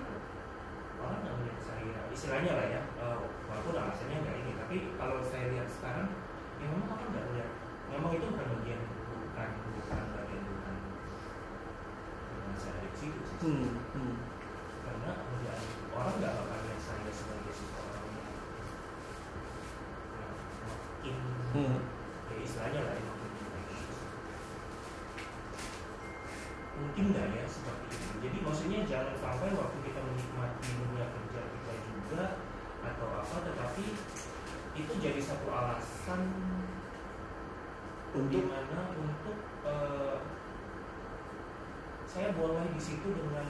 orang 0.98 1.20
nggak 1.22 1.36
melihat 1.38 1.60
saya, 1.62 2.00
istilahnya 2.10 2.52
lah 2.58 2.66
ya, 2.66 2.82
uh, 2.98 3.30
walaupun 3.46 3.78
alasannya 3.78 4.18
nggak 4.26 4.36
ini. 4.42 4.52
Tapi 4.58 4.76
kalau 4.98 5.22
saya 5.22 5.54
lihat 5.54 5.70
sekarang, 5.70 6.10
ya 6.58 6.66
memang 6.66 6.90
orang 6.90 7.08
nggak 7.14 7.26
lihat. 7.34 7.50
Memang 7.94 8.10
itu 8.18 8.26
bukan 8.26 8.46
bagian, 8.58 8.80
bukan 8.90 9.48
bukan 9.78 10.02
bagian 10.18 10.42
bukan 10.50 10.76
yang 12.42 12.56
saya 12.58 12.74
lihat 12.82 12.94
situ 12.98 13.20
sih. 13.22 13.38
Hmm, 13.44 13.70
hmm. 13.94 14.14
Karena 14.82 15.10
ya, 15.46 15.54
orang 15.94 16.14
nggak 16.18 16.32
bakal 16.42 16.58
lihat 16.64 16.80
saya 16.82 17.10
sebagai 17.14 17.52
seseorang 17.54 18.02
yang 18.02 18.26
makin 20.58 21.18
Hmm. 21.54 21.78
ya 22.34 22.36
istilahnya 22.42 22.80
lah 22.82 22.94
yang 22.98 23.06
makin 23.14 23.30
bagus. 23.54 23.82
Mungkin 26.84 27.16
nggak 27.16 27.28
ya 27.32 27.46
seperti 27.48 27.86
itu. 27.96 28.12
Jadi 28.20 28.36
maksudnya 28.44 28.80
jangan 28.84 29.16
sampai 29.16 29.56
waktu 29.56 29.78
kita 29.88 30.00
menikmati 30.04 30.68
dunia 30.76 31.06
kerja 31.08 31.40
kita 31.48 31.72
juga 31.88 32.24
atau 32.84 33.08
apa 33.24 33.36
tetapi 33.40 33.86
itu 34.76 34.92
jadi 35.00 35.20
satu 35.24 35.48
alasan 35.48 36.20
Untuk? 38.12 38.28
di 38.28 38.40
mana 38.44 38.92
untuk 39.00 39.38
eh, 39.64 40.16
saya 42.04 42.28
boleh 42.36 42.68
di 42.68 42.80
situ 42.80 43.08
dengan 43.16 43.48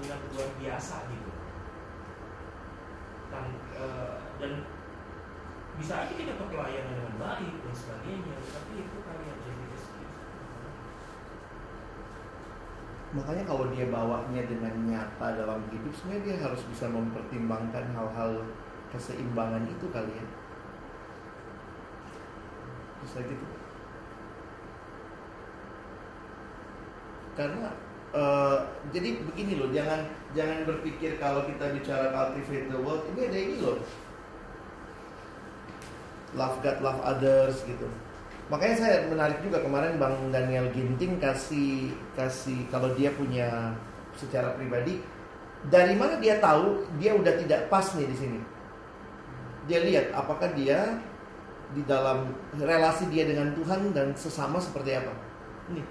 dengan 0.00 0.18
luar 0.32 0.50
biasa 0.56 0.96
gitu. 1.12 1.32
Dan, 3.26 3.46
eh, 3.76 4.16
dan 4.40 4.52
bisa 5.76 6.08
aja 6.08 6.14
kita 6.16 6.32
ke 6.40 6.44
pelayanan 6.48 6.96
dengan 6.96 7.14
baik 7.20 7.54
dan 7.60 7.74
sebagainya 7.76 8.34
tapi 8.48 8.72
itu 8.80 8.96
kayak 9.04 9.36
jadi 9.44 9.64
excuse 9.76 9.96
Makanya 13.14 13.46
kalau 13.46 13.70
dia 13.70 13.86
bawanya 13.86 14.42
dengan 14.50 14.74
nyata 14.82 15.38
dalam 15.38 15.62
hidup 15.70 15.94
sebenarnya 15.94 16.22
dia 16.26 16.36
harus 16.42 16.62
bisa 16.66 16.90
mempertimbangkan 16.90 17.86
hal-hal 17.94 18.42
keseimbangan 18.90 19.62
itu 19.70 19.86
kali 19.94 20.10
ya. 20.10 20.26
Bisa 23.06 23.22
gitu. 23.22 23.46
Karena 27.38 27.70
eh, 28.10 28.58
jadi 28.90 29.22
begini 29.22 29.60
loh, 29.60 29.70
jangan 29.70 30.02
jangan 30.34 30.66
berpikir 30.66 31.20
kalau 31.22 31.46
kita 31.46 31.70
bicara 31.78 32.10
cultivate 32.10 32.66
the 32.72 32.78
world 32.80 33.06
ini 33.14 33.20
ada 33.30 33.38
ini 33.38 33.56
loh. 33.62 33.78
Love 36.34 36.58
God, 36.58 36.82
love 36.82 37.00
others 37.06 37.62
gitu. 37.64 37.86
Makanya 38.46 38.76
saya 38.78 38.96
menarik 39.10 39.42
juga 39.42 39.58
kemarin 39.58 39.98
Bang 39.98 40.30
Daniel 40.30 40.70
Ginting 40.70 41.18
kasih 41.18 41.90
kasih 42.14 42.70
kalau 42.70 42.94
dia 42.94 43.10
punya 43.10 43.74
secara 44.14 44.54
pribadi 44.54 45.02
dari 45.66 45.98
mana 45.98 46.14
dia 46.22 46.38
tahu 46.38 46.86
dia 47.02 47.18
udah 47.18 47.34
tidak 47.42 47.66
pas 47.66 47.86
nih 47.98 48.06
di 48.06 48.16
sini. 48.16 48.38
Dia 49.66 49.82
lihat 49.82 50.14
apakah 50.14 50.54
dia 50.54 51.02
di 51.74 51.82
dalam 51.82 52.30
relasi 52.54 53.10
dia 53.10 53.26
dengan 53.26 53.50
Tuhan 53.58 53.90
dan 53.90 54.14
sesama 54.14 54.62
seperti 54.62 54.94
apa. 54.94 55.10
Ini. 55.74 55.82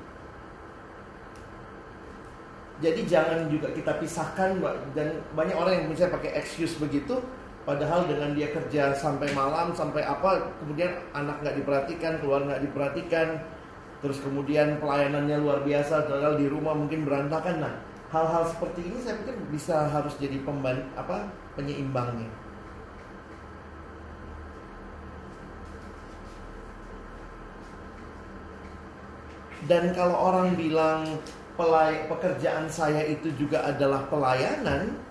Jadi 2.79 3.01
jangan 3.07 3.51
juga 3.51 3.71
kita 3.71 3.99
pisahkan 3.99 4.55
dan 4.95 5.19
banyak 5.35 5.55
orang 5.55 5.73
yang 5.79 5.85
misalnya 5.91 6.15
pakai 6.19 6.39
excuse 6.39 6.75
begitu 6.79 7.19
Padahal 7.65 8.05
dengan 8.05 8.37
dia 8.37 8.53
kerja 8.53 8.93
sampai 8.93 9.33
malam, 9.33 9.73
sampai 9.73 10.05
apa, 10.05 10.53
kemudian 10.61 11.01
anak 11.17 11.41
nggak 11.41 11.57
diperhatikan, 11.57 12.21
keluar 12.21 12.45
nggak 12.45 12.61
diperhatikan, 12.61 13.41
terus 14.05 14.21
kemudian 14.21 14.77
pelayanannya 14.77 15.41
luar 15.41 15.65
biasa, 15.65 16.05
padahal 16.05 16.37
di 16.37 16.45
rumah 16.45 16.77
mungkin 16.77 17.09
berantakan. 17.09 17.65
Nah, 17.65 17.73
hal-hal 18.13 18.45
seperti 18.53 18.85
ini 18.85 19.01
saya 19.01 19.17
pikir 19.17 19.35
bisa 19.49 19.89
harus 19.89 20.13
jadi 20.21 20.37
pemban 20.45 20.85
apa 20.93 21.25
penyeimbangnya. 21.57 22.29
Dan 29.65 29.89
kalau 29.97 30.13
orang 30.13 30.53
bilang 30.53 31.17
pekerjaan 32.05 32.69
saya 32.69 33.01
itu 33.09 33.33
juga 33.33 33.65
adalah 33.65 34.05
pelayanan, 34.05 35.01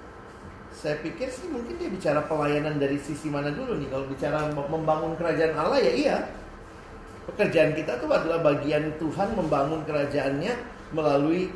saya 0.75 0.99
pikir 0.99 1.31
sih 1.31 1.47
mungkin 1.47 1.79
dia 1.79 1.87
bicara 1.87 2.27
pelayanan 2.27 2.83
dari 2.83 2.99
sisi 2.99 3.31
mana 3.31 3.55
dulu 3.55 3.79
nih. 3.79 3.89
Kalau 3.89 4.05
bicara 4.11 4.39
membangun 4.51 5.15
kerajaan 5.15 5.55
Allah 5.55 5.79
ya 5.79 5.93
iya. 5.95 6.19
Pekerjaan 7.25 7.73
kita 7.73 7.97
tuh 8.03 8.11
adalah 8.11 8.43
bagian 8.45 8.93
Tuhan 9.01 9.33
membangun 9.33 9.81
kerajaannya 9.87 10.53
melalui 10.93 11.49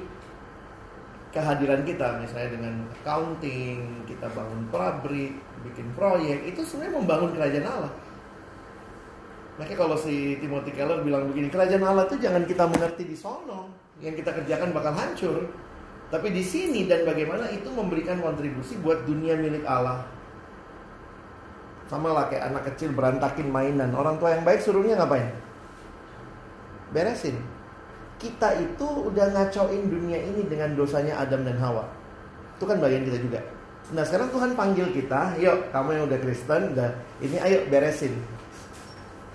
kehadiran 1.35 1.83
kita. 1.85 2.25
Misalnya 2.25 2.57
dengan 2.57 2.75
accounting 2.89 4.07
kita 4.09 4.31
bangun 4.33 4.71
pabrik 4.73 5.35
bikin 5.67 5.91
proyek 5.93 6.55
itu 6.55 6.63
sebenarnya 6.65 6.95
membangun 7.03 7.31
kerajaan 7.35 7.69
Allah. 7.69 7.93
Makanya 9.59 9.77
kalau 9.77 9.97
si 9.99 10.39
Timothy 10.39 10.71
Keller 10.71 11.03
bilang 11.03 11.27
begini 11.29 11.51
kerajaan 11.51 11.83
Allah 11.83 12.07
tuh 12.07 12.17
jangan 12.23 12.47
kita 12.47 12.65
mengerti 12.71 13.03
di 13.05 13.19
sono. 13.19 13.69
Yang 13.99 14.23
kita 14.23 14.31
kerjakan 14.31 14.71
bakal 14.71 14.95
hancur 14.95 15.51
tapi 16.09 16.33
di 16.33 16.41
sini 16.41 16.89
dan 16.89 17.05
bagaimana 17.05 17.53
itu 17.53 17.69
memberikan 17.69 18.25
kontribusi 18.25 18.81
buat 18.81 19.05
dunia 19.05 19.37
milik 19.37 19.69
Allah. 19.69 20.09
Sama 21.89 22.17
lah 22.17 22.33
kayak 22.33 22.49
anak 22.49 22.63
kecil 22.73 22.97
berantakin 22.97 23.49
mainan. 23.49 23.93
Orang 23.93 24.17
tua 24.17 24.33
yang 24.37 24.45
baik 24.45 24.65
suruhnya 24.65 24.97
ngapain? 24.97 25.29
Beresin. 26.97 27.37
Kita 28.17 28.57
itu 28.57 28.89
udah 29.09 29.37
ngacoin 29.37 29.85
dunia 29.89 30.21
ini 30.21 30.49
dengan 30.49 30.73
dosanya 30.73 31.21
Adam 31.21 31.45
dan 31.45 31.61
Hawa. 31.61 31.85
Itu 32.57 32.65
kan 32.65 32.81
bagian 32.81 33.05
kita 33.05 33.21
juga. 33.21 33.41
Nah 33.93 34.05
sekarang 34.05 34.33
Tuhan 34.33 34.53
panggil 34.57 34.89
kita, 34.93 35.37
yuk 35.41 35.73
kamu 35.73 35.89
yang 35.97 36.05
udah 36.09 36.19
Kristen, 36.25 36.63
udah 36.77 36.91
ini 37.21 37.37
ayo 37.41 37.69
beresin. 37.69 38.17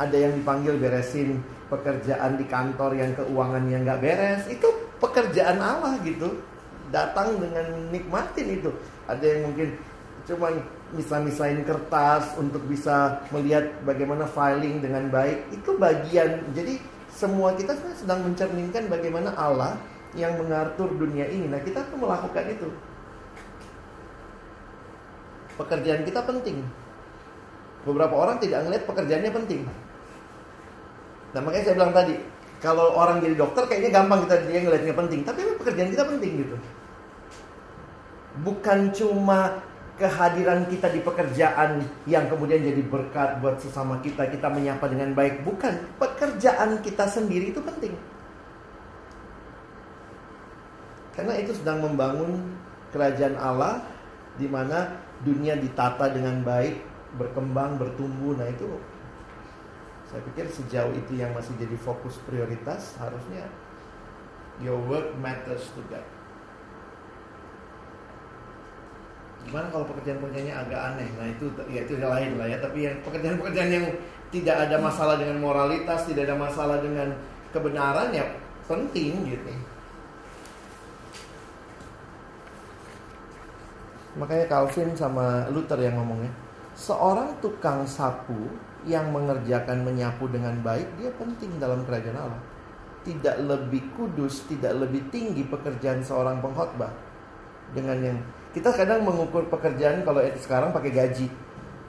Ada 0.02 0.18
yang 0.30 0.34
dipanggil 0.42 0.78
beresin 0.82 1.42
pekerjaan 1.70 2.38
di 2.38 2.46
kantor 2.50 2.98
yang 2.98 3.14
keuangannya 3.18 3.78
nggak 3.82 4.02
beres, 4.02 4.44
itu 4.50 4.68
pekerjaan 5.02 5.58
Allah 5.58 5.98
gitu 6.06 6.53
datang 6.94 7.42
dengan 7.42 7.90
nikmatin 7.90 8.62
itu. 8.62 8.70
Ada 9.10 9.26
yang 9.26 9.50
mungkin 9.50 9.70
cuman 10.24 10.54
misah-misahin 10.94 11.66
kertas 11.66 12.38
untuk 12.38 12.62
bisa 12.70 13.20
melihat 13.34 13.66
bagaimana 13.82 14.30
filing 14.30 14.80
dengan 14.80 15.10
baik. 15.10 15.50
Itu 15.50 15.76
bagian. 15.82 16.54
Jadi 16.54 16.78
semua 17.10 17.58
kita 17.58 17.74
sedang 17.98 18.22
mencerminkan 18.22 18.88
bagaimana 18.88 19.34
Allah 19.34 19.74
yang 20.14 20.38
mengatur 20.38 20.94
dunia 20.94 21.26
ini. 21.26 21.50
Nah, 21.50 21.60
kita 21.66 21.82
tuh 21.90 21.98
melakukan 21.98 22.46
itu. 22.46 22.70
Pekerjaan 25.58 26.06
kita 26.06 26.22
penting. 26.22 26.62
Beberapa 27.84 28.16
orang 28.16 28.38
tidak 28.38 28.64
melihat 28.70 28.86
pekerjaannya 28.88 29.32
penting. 29.34 29.62
Nah, 31.34 31.42
makanya 31.42 31.66
saya 31.66 31.76
bilang 31.76 31.94
tadi, 31.94 32.16
kalau 32.62 32.94
orang 32.96 33.20
jadi 33.20 33.36
dokter 33.36 33.66
kayaknya 33.66 33.92
gampang 33.92 34.24
kita 34.24 34.36
dia 34.48 34.60
ngeliatnya 34.62 34.94
penting, 34.96 35.20
tapi 35.26 35.40
pekerjaan 35.58 35.90
kita 35.92 36.06
penting 36.06 36.32
gitu 36.46 36.56
bukan 38.42 38.90
cuma 38.90 39.62
kehadiran 39.94 40.66
kita 40.66 40.90
di 40.90 41.06
pekerjaan 41.06 41.86
yang 42.10 42.26
kemudian 42.26 42.66
jadi 42.66 42.82
berkat 42.82 43.38
buat 43.46 43.62
sesama 43.62 44.02
kita, 44.02 44.26
kita 44.26 44.50
menyapa 44.50 44.90
dengan 44.90 45.14
baik. 45.14 45.46
Bukan, 45.46 46.02
pekerjaan 46.02 46.82
kita 46.82 47.06
sendiri 47.06 47.54
itu 47.54 47.62
penting. 47.62 47.94
Karena 51.14 51.38
itu 51.38 51.54
sedang 51.54 51.86
membangun 51.86 52.58
kerajaan 52.90 53.38
Allah 53.38 53.86
di 54.34 54.50
mana 54.50 54.98
dunia 55.22 55.54
ditata 55.54 56.10
dengan 56.10 56.42
baik, 56.42 56.82
berkembang, 57.22 57.78
bertumbuh. 57.78 58.34
Nah, 58.34 58.50
itu 58.50 58.66
saya 60.10 60.26
pikir 60.30 60.50
sejauh 60.50 60.94
itu 60.94 61.22
yang 61.22 61.34
masih 61.38 61.54
jadi 61.58 61.78
fokus 61.78 62.18
prioritas 62.26 62.98
harusnya 62.98 63.46
your 64.62 64.78
work 64.90 65.14
matters 65.22 65.70
to 65.78 65.82
God. 65.90 66.06
Gimana 69.44 69.68
kalau 69.70 69.86
pekerjaan-pekerjaannya 69.92 70.56
agak 70.56 70.82
aneh? 70.94 71.08
Nah 71.20 71.28
itu 71.28 71.46
ya 71.68 71.84
itu 71.84 72.00
lain 72.00 72.32
lah 72.40 72.48
ya. 72.48 72.58
Tapi 72.64 72.78
yang 72.88 72.96
pekerjaan-pekerjaan 73.04 73.70
yang 73.70 73.86
tidak 74.34 74.56
ada 74.70 74.76
masalah 74.82 75.16
dengan 75.20 75.38
moralitas, 75.44 76.10
tidak 76.10 76.32
ada 76.32 76.38
masalah 76.40 76.82
dengan 76.82 77.14
kebenaran 77.54 78.10
ya 78.10 78.26
penting 78.66 79.30
gitu. 79.30 79.52
Makanya 84.14 84.46
Calvin 84.46 84.94
sama 84.94 85.50
Luther 85.50 85.82
yang 85.82 85.98
ngomongnya, 85.98 86.30
seorang 86.78 87.34
tukang 87.42 87.82
sapu 87.90 88.50
yang 88.86 89.10
mengerjakan 89.10 89.82
menyapu 89.82 90.30
dengan 90.30 90.54
baik 90.62 90.86
dia 91.02 91.10
penting 91.18 91.58
dalam 91.58 91.82
kerajaan 91.82 92.20
Allah. 92.20 92.42
Tidak 93.04 93.36
lebih 93.44 93.84
kudus, 94.00 94.48
tidak 94.48 94.80
lebih 94.80 95.12
tinggi 95.12 95.44
pekerjaan 95.44 96.00
seorang 96.00 96.40
pengkhotbah 96.40 96.94
dengan 97.76 98.00
yang 98.00 98.18
kita 98.54 98.70
kadang 98.72 99.02
mengukur 99.02 99.50
pekerjaan 99.50 100.06
kalau 100.06 100.22
sekarang 100.38 100.70
pakai 100.72 100.92
gaji. 100.94 101.28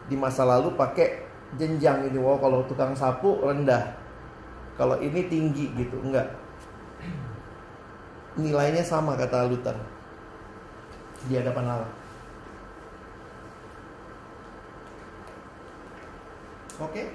Di 0.08 0.16
masa 0.16 0.44
lalu 0.44 0.72
pakai 0.76 1.24
jenjang 1.60 2.08
ini. 2.08 2.18
Wow, 2.18 2.40
kalau 2.40 2.64
tukang 2.64 2.96
sapu 2.96 3.40
rendah. 3.40 3.96
Kalau 4.74 4.98
ini 4.98 5.28
tinggi 5.30 5.70
gitu, 5.76 6.00
enggak. 6.02 6.34
Nilainya 8.34 8.82
sama 8.82 9.14
kata 9.14 9.46
Luther. 9.46 9.76
Di 11.30 11.38
hadapan 11.38 11.78
Allah. 11.78 11.92
Oke? 16.82 17.06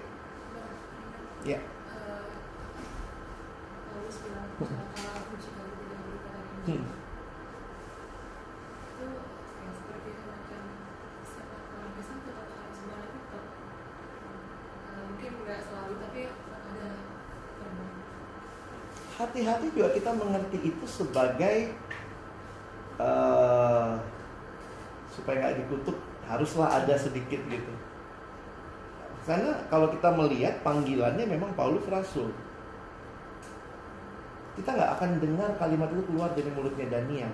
Ya. 1.43 1.59
Eh, 1.59 2.23
Paulus 3.91 4.17
bilang 4.23 4.47
kalau 4.55 5.11
aku 5.19 5.35
jika 5.35 5.63
tidak 5.67 5.99
beritakan 5.99 6.43
Injil 6.63 6.79
Hmm. 6.79 6.83
itu 8.99 9.07
ya 9.59 9.69
seperti 9.75 10.09
semacam 10.19 10.61
sepak 11.23 11.61
orang 11.75 11.91
Kristen 11.95 12.19
tetap 12.23 12.47
harus 12.55 12.75
sebenarnya 12.75 13.09
tetap 13.19 13.43
eh, 14.83 15.01
mungkin 15.11 15.31
nggak 15.43 15.59
selalu 15.63 15.93
tapi 16.07 16.21
ada 16.31 16.87
perubahan 17.59 17.99
Hati-hati 19.19 19.67
juga 19.75 19.91
kita 19.91 20.15
mengerti 20.15 20.71
itu 20.71 20.85
sebagai 20.87 21.75
eh, 22.95 23.91
supaya 25.11 25.35
nggak 25.43 25.57
dikutuk 25.59 25.99
haruslah 26.23 26.79
ada 26.79 26.95
sedikit 26.95 27.43
gitu. 27.51 27.73
Karena 29.27 29.59
kalau 29.67 29.91
kita 29.91 30.09
melihat 30.15 30.63
panggilannya 30.63 31.27
memang 31.27 31.51
Paulus 31.51 31.83
rasul. 31.91 32.31
Kita 34.55 34.71
nggak 34.71 34.91
akan 34.95 35.09
dengar 35.19 35.49
kalimat 35.59 35.91
itu 35.91 36.03
keluar 36.07 36.31
dari 36.31 36.49
mulutnya 36.55 36.87
Daniel. 36.87 37.31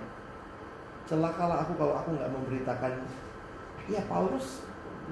Celakalah 1.06 1.70
aku 1.70 1.78
kalau 1.78 1.94
aku 2.02 2.18
nggak 2.18 2.34
memberitakan. 2.34 2.94
Ya 3.86 4.02
Paulus. 4.10 4.66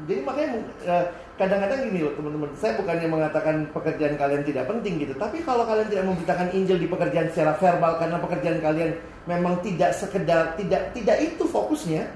Jadi 0.03 0.19
makanya 0.25 0.49
eh, 0.83 1.05
kadang-kadang 1.37 1.79
gini 1.87 1.99
loh 2.03 2.13
teman-teman. 2.17 2.49
Saya 2.57 2.73
bukannya 2.81 3.07
mengatakan 3.07 3.55
pekerjaan 3.71 4.15
kalian 4.17 4.43
tidak 4.43 4.65
penting 4.67 4.93
gitu. 4.99 5.13
Tapi 5.15 5.45
kalau 5.45 5.63
kalian 5.63 5.89
tidak 5.89 6.05
memberitakan 6.09 6.49
Injil 6.51 6.77
di 6.81 6.87
pekerjaan 6.89 7.29
secara 7.29 7.53
verbal 7.61 8.01
karena 8.01 8.17
pekerjaan 8.19 8.59
kalian 8.59 8.91
memang 9.29 9.61
tidak 9.61 9.91
sekedar 9.93 10.57
tidak 10.57 10.91
tidak 10.97 11.17
itu 11.21 11.43
fokusnya. 11.45 12.09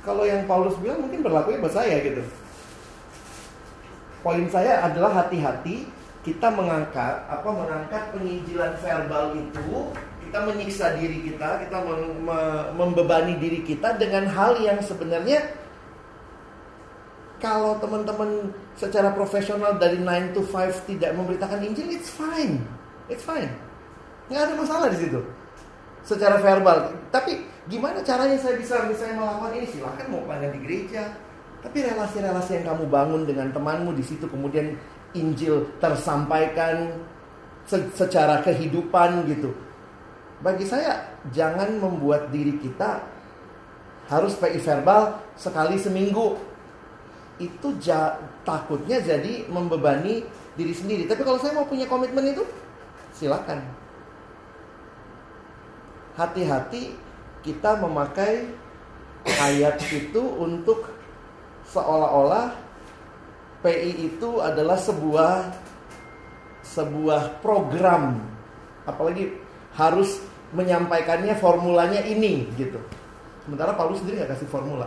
Kalau 0.00 0.24
yang 0.24 0.48
Paulus 0.48 0.80
bilang 0.80 1.04
mungkin 1.04 1.20
berlakunya 1.20 1.60
buat 1.60 1.76
saya 1.76 2.00
gitu. 2.00 2.24
Poin 4.24 4.44
saya 4.48 4.84
adalah 4.84 5.24
hati-hati 5.24 5.88
kita 6.20 6.52
mengangkat 6.52 7.24
apa 7.28 7.48
mengangkat 7.48 8.12
penginjilan 8.12 8.76
verbal 8.80 9.32
itu 9.36 9.92
kita 10.28 10.38
menyiksa 10.44 10.94
diri 11.00 11.32
kita, 11.32 11.64
kita 11.64 11.78
mem- 11.80 12.28
me- 12.28 12.68
membebani 12.76 13.40
diri 13.40 13.64
kita 13.64 13.96
dengan 13.96 14.28
hal 14.28 14.60
yang 14.60 14.78
sebenarnya 14.84 15.42
kalau 17.40 17.80
teman-teman 17.80 18.52
secara 18.76 19.10
profesional 19.16 19.80
dari 19.80 19.98
9 19.98 20.36
to 20.36 20.44
5 20.44 20.84
tidak 20.86 21.16
memberitakan 21.16 21.64
Injil, 21.64 21.88
it's 21.88 22.12
fine. 22.12 22.60
It's 23.08 23.24
fine. 23.24 23.50
Nggak 24.30 24.46
ada 24.46 24.54
masalah 24.54 24.86
di 24.92 24.98
situ. 25.00 25.20
Secara 26.06 26.38
verbal. 26.38 26.94
Tapi 27.10 27.42
gimana 27.66 28.04
caranya 28.04 28.38
saya 28.38 28.54
bisa 28.60 28.84
misalnya 28.86 29.20
melakukan 29.20 29.52
ini? 29.58 29.66
Silahkan 29.66 30.06
mau 30.06 30.22
pandang 30.28 30.54
di 30.54 30.60
gereja. 30.62 31.10
Tapi 31.60 31.84
relasi-relasi 31.84 32.60
yang 32.60 32.64
kamu 32.72 32.84
bangun 32.88 33.22
dengan 33.28 33.52
temanmu 33.52 33.92
di 33.92 34.04
situ 34.04 34.24
kemudian 34.28 34.76
Injil 35.12 35.68
tersampaikan 35.82 37.04
se- 37.68 37.92
secara 37.92 38.40
kehidupan 38.40 39.28
gitu. 39.28 39.52
Bagi 40.40 40.64
saya 40.64 41.20
jangan 41.34 41.76
membuat 41.76 42.32
diri 42.32 42.56
kita 42.56 43.04
harus 44.08 44.34
PI 44.40 44.58
verbal 44.58 45.20
sekali 45.36 45.76
seminggu. 45.76 46.49
Itu 47.40 47.72
ja- 47.80 48.20
takutnya 48.44 49.00
jadi 49.00 49.48
membebani 49.48 50.22
diri 50.54 50.74
sendiri. 50.76 51.08
Tapi 51.08 51.24
kalau 51.24 51.40
saya 51.40 51.56
mau 51.56 51.64
punya 51.64 51.88
komitmen 51.88 52.36
itu, 52.36 52.44
silakan. 53.16 53.64
Hati-hati 56.20 56.94
kita 57.40 57.80
memakai 57.80 58.44
ayat 59.40 59.80
itu 59.88 60.20
untuk 60.20 60.92
seolah-olah 61.68 62.52
PI 63.60 64.12
itu 64.12 64.40
adalah 64.40 64.76
sebuah 64.76 65.52
sebuah 66.64 67.40
program 67.44 68.20
apalagi 68.84 69.36
harus 69.76 70.20
menyampaikannya 70.56 71.36
formulanya 71.36 72.00
ini 72.04 72.48
gitu 72.56 72.80
sementara 73.44 73.76
Paulus 73.76 74.00
sendiri 74.02 74.24
nggak 74.24 74.36
kasih 74.36 74.48
formula 74.48 74.86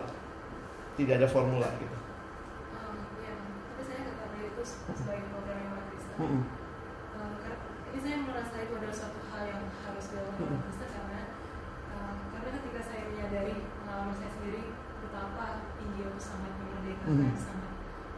tidak 0.97 1.21
ada 1.21 1.27
formula 1.29 1.69
gitu 1.81 1.97
Um, 2.73 2.97
ya, 3.21 3.33
tapi 3.77 3.81
saya 3.85 3.99
nggak 4.03 4.15
tahu 4.17 4.43
itu 4.43 4.61
sebagai 4.97 5.25
program 5.29 5.57
Kristen. 6.13 6.29
Mm-mm. 6.29 6.43
Um, 7.17 7.33
ini 7.89 7.99
saya 8.01 8.17
merasa 8.21 8.55
itu 8.61 8.73
adalah 8.77 8.95
suatu 8.95 9.19
hal 9.33 9.43
yang 9.49 9.63
harus 9.65 10.05
dilakukan 10.09 10.37
umat 10.45 10.61
Kristen 10.65 10.89
karena 10.93 11.21
um, 11.89 12.15
karena 12.33 12.49
ketika 12.61 12.81
saya 12.85 13.01
menyadari 13.09 13.55
pengalaman 13.81 14.13
saya 14.13 14.29
sendiri 14.33 14.61
betapa 15.01 15.45
Injil 15.81 16.07
itu 16.09 16.21
sangat 16.21 16.53
memerdekakan, 16.57 17.13
Mhm. 17.17 17.33
sangat 17.37 17.71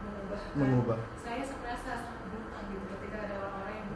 mengubahkan. 0.04 0.54
Mengubah. 0.56 0.98
Saya 1.20 1.40
merasa 1.56 1.90
sangat 2.04 2.20
berhutang 2.28 2.64
gitu 2.68 2.84
ketika 2.96 3.16
ada 3.24 3.34
orang-orang 3.40 3.74
yang 3.80 3.88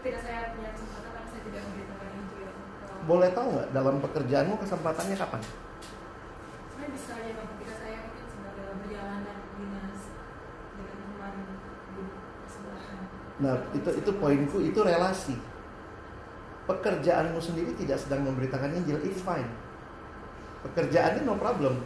ketika 0.00 0.18
saya 0.22 0.38
punya 0.54 0.70
kesempatan 0.74 1.10
tapi 1.10 1.28
saya 1.30 1.42
tidak 1.46 1.62
memberitakan 1.66 2.08
Injil. 2.14 2.50
Um, 2.50 3.00
boleh 3.06 3.30
tahu 3.34 3.46
nggak 3.54 3.68
dalam 3.74 3.96
pekerjaanmu 3.98 4.54
kesempatannya 4.58 5.16
kapan 5.18 5.42
Saya 6.70 6.86
bisa 6.90 7.12
ya 7.18 7.32
Bang, 7.36 7.48
ketika 7.54 7.74
saya 7.76 7.96
mungkin 8.02 8.24
sedang 8.24 8.54
dalam 8.56 8.76
perjalanan 8.80 9.36
dinas 9.58 10.00
dengan 10.74 10.96
teman 11.02 11.34
di 11.92 12.04
sebelahan. 12.48 13.02
Nah, 13.40 13.56
itu 13.72 13.88
itu 13.96 14.10
poinku 14.20 14.60
itu 14.60 14.80
relasi. 14.84 15.34
Pekerjaanmu 16.68 17.40
sendiri 17.40 17.72
tidak 17.80 17.98
sedang 17.98 18.28
memberitakan 18.28 18.70
Injil, 18.76 19.00
it's 19.02 19.24
fine. 19.24 19.48
Pekerjaannya 20.62 21.24
no 21.24 21.34
problem. 21.40 21.80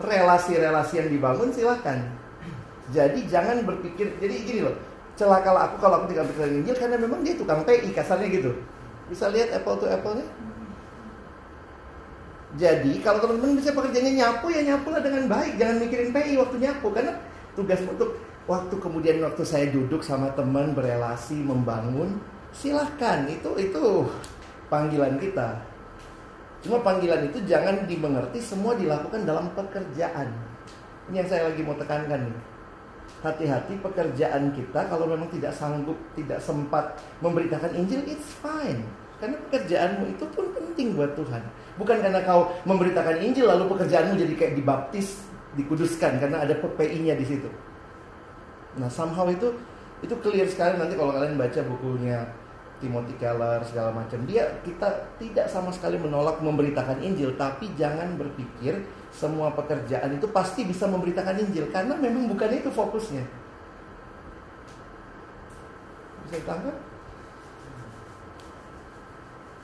Relasi-relasi 0.00 1.00
yang 1.00 1.08
dibangun 1.08 1.50
silahkan. 1.50 2.04
Jadi 2.92 3.26
jangan 3.26 3.64
berpikir, 3.64 4.16
jadi 4.20 4.34
gini 4.44 4.60
loh, 4.64 4.76
celakalah 5.16 5.72
aku 5.72 5.76
kalau 5.82 6.04
aku 6.04 6.06
tidak 6.12 6.28
memberitakan 6.28 6.52
Injil 6.62 6.76
karena 6.76 6.96
memang 7.00 7.20
dia 7.24 7.34
tukang 7.36 7.60
PI 7.64 7.90
kasarnya 7.96 8.28
gitu. 8.28 8.50
Bisa 9.08 9.26
lihat 9.32 9.50
apple 9.56 9.76
to 9.80 9.86
apple-nya? 9.90 10.26
Jadi 12.58 12.98
kalau 13.02 13.22
teman-teman 13.22 13.62
bisa 13.62 13.70
pekerjaannya 13.70 14.14
nyapu 14.18 14.50
ya 14.50 14.60
nyapulah 14.74 15.00
dengan 15.00 15.22
baik, 15.30 15.54
jangan 15.54 15.76
mikirin 15.80 16.10
PI 16.10 16.32
waktu 16.38 16.56
nyapu 16.58 16.86
karena 16.90 17.12
tugas 17.54 17.80
untuk 17.86 18.18
waktu 18.50 18.74
kemudian 18.82 19.22
waktu 19.22 19.46
saya 19.46 19.70
duduk 19.70 20.02
sama 20.02 20.34
teman 20.34 20.74
berelasi 20.74 21.38
membangun 21.38 22.18
silahkan 22.50 23.22
itu 23.30 23.46
itu 23.62 24.10
panggilan 24.66 25.22
kita. 25.22 25.54
Cuma 26.66 26.82
panggilan 26.82 27.30
itu 27.30 27.38
jangan 27.46 27.86
dimengerti 27.86 28.42
semua 28.42 28.74
dilakukan 28.74 29.22
dalam 29.22 29.54
pekerjaan. 29.54 30.34
Ini 31.08 31.22
yang 31.22 31.28
saya 31.30 31.46
lagi 31.46 31.62
mau 31.62 31.78
tekankan 31.78 32.26
nih. 32.26 32.38
Hati-hati 33.22 33.78
pekerjaan 33.78 34.50
kita 34.50 34.80
kalau 34.90 35.06
memang 35.06 35.30
tidak 35.30 35.54
sanggup, 35.54 35.96
tidak 36.18 36.42
sempat 36.42 36.98
memberitakan 37.22 37.70
Injil, 37.78 38.02
it's 38.10 38.34
fine. 38.42 38.82
Karena 39.22 39.36
pekerjaanmu 39.46 40.04
itu 40.16 40.24
pun 40.32 40.50
penting 40.56 40.96
buat 40.96 41.12
Tuhan. 41.14 41.42
Bukan 41.76 41.96
karena 42.00 42.20
kau 42.24 42.50
memberitakan 42.66 43.20
Injil 43.20 43.46
lalu 43.46 43.68
pekerjaanmu 43.70 44.16
jadi 44.16 44.34
kayak 44.36 44.54
dibaptis, 44.58 45.22
dikuduskan 45.54 46.18
karena 46.18 46.44
ada 46.44 46.56
PPI-nya 46.58 47.14
di 47.16 47.24
situ. 47.28 47.69
Nah, 48.78 48.86
somehow 48.86 49.26
itu 49.26 49.50
itu 50.00 50.14
clear 50.22 50.46
sekali 50.46 50.78
nanti 50.78 50.94
kalau 50.96 51.12
kalian 51.12 51.36
baca 51.36 51.60
bukunya 51.66 52.24
Timothy 52.80 53.14
Keller 53.20 53.60
segala 53.68 53.92
macam. 53.92 54.24
Dia 54.24 54.48
kita 54.64 55.12
tidak 55.20 55.46
sama 55.52 55.68
sekali 55.70 56.00
menolak 56.00 56.40
memberitakan 56.40 57.04
Injil, 57.04 57.36
tapi 57.36 57.68
jangan 57.76 58.16
berpikir 58.16 58.80
semua 59.12 59.52
pekerjaan 59.52 60.16
itu 60.16 60.26
pasti 60.32 60.64
bisa 60.64 60.88
memberitakan 60.88 61.36
Injil 61.36 61.68
karena 61.68 61.94
memang 61.94 62.26
bukan 62.30 62.50
itu 62.56 62.72
fokusnya. 62.72 63.24
Bisa 66.26 66.36
ditangkap? 66.40 66.76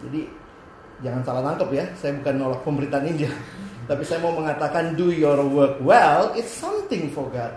Jadi 0.05 0.29
jangan 1.01 1.23
salah 1.25 1.43
tangkap 1.53 1.69
ya, 1.73 1.85
saya 1.97 2.13
bukan 2.21 2.35
nolak 2.37 2.61
pemberitaan 2.61 3.09
Injil. 3.09 3.33
Tapi 3.89 4.03
saya 4.05 4.21
mau 4.21 4.37
mengatakan 4.37 4.99
do 4.99 5.09
your 5.09 5.41
work 5.47 5.81
well, 5.81 6.37
it's 6.37 6.53
something 6.53 7.09
for 7.09 7.33
God. 7.33 7.57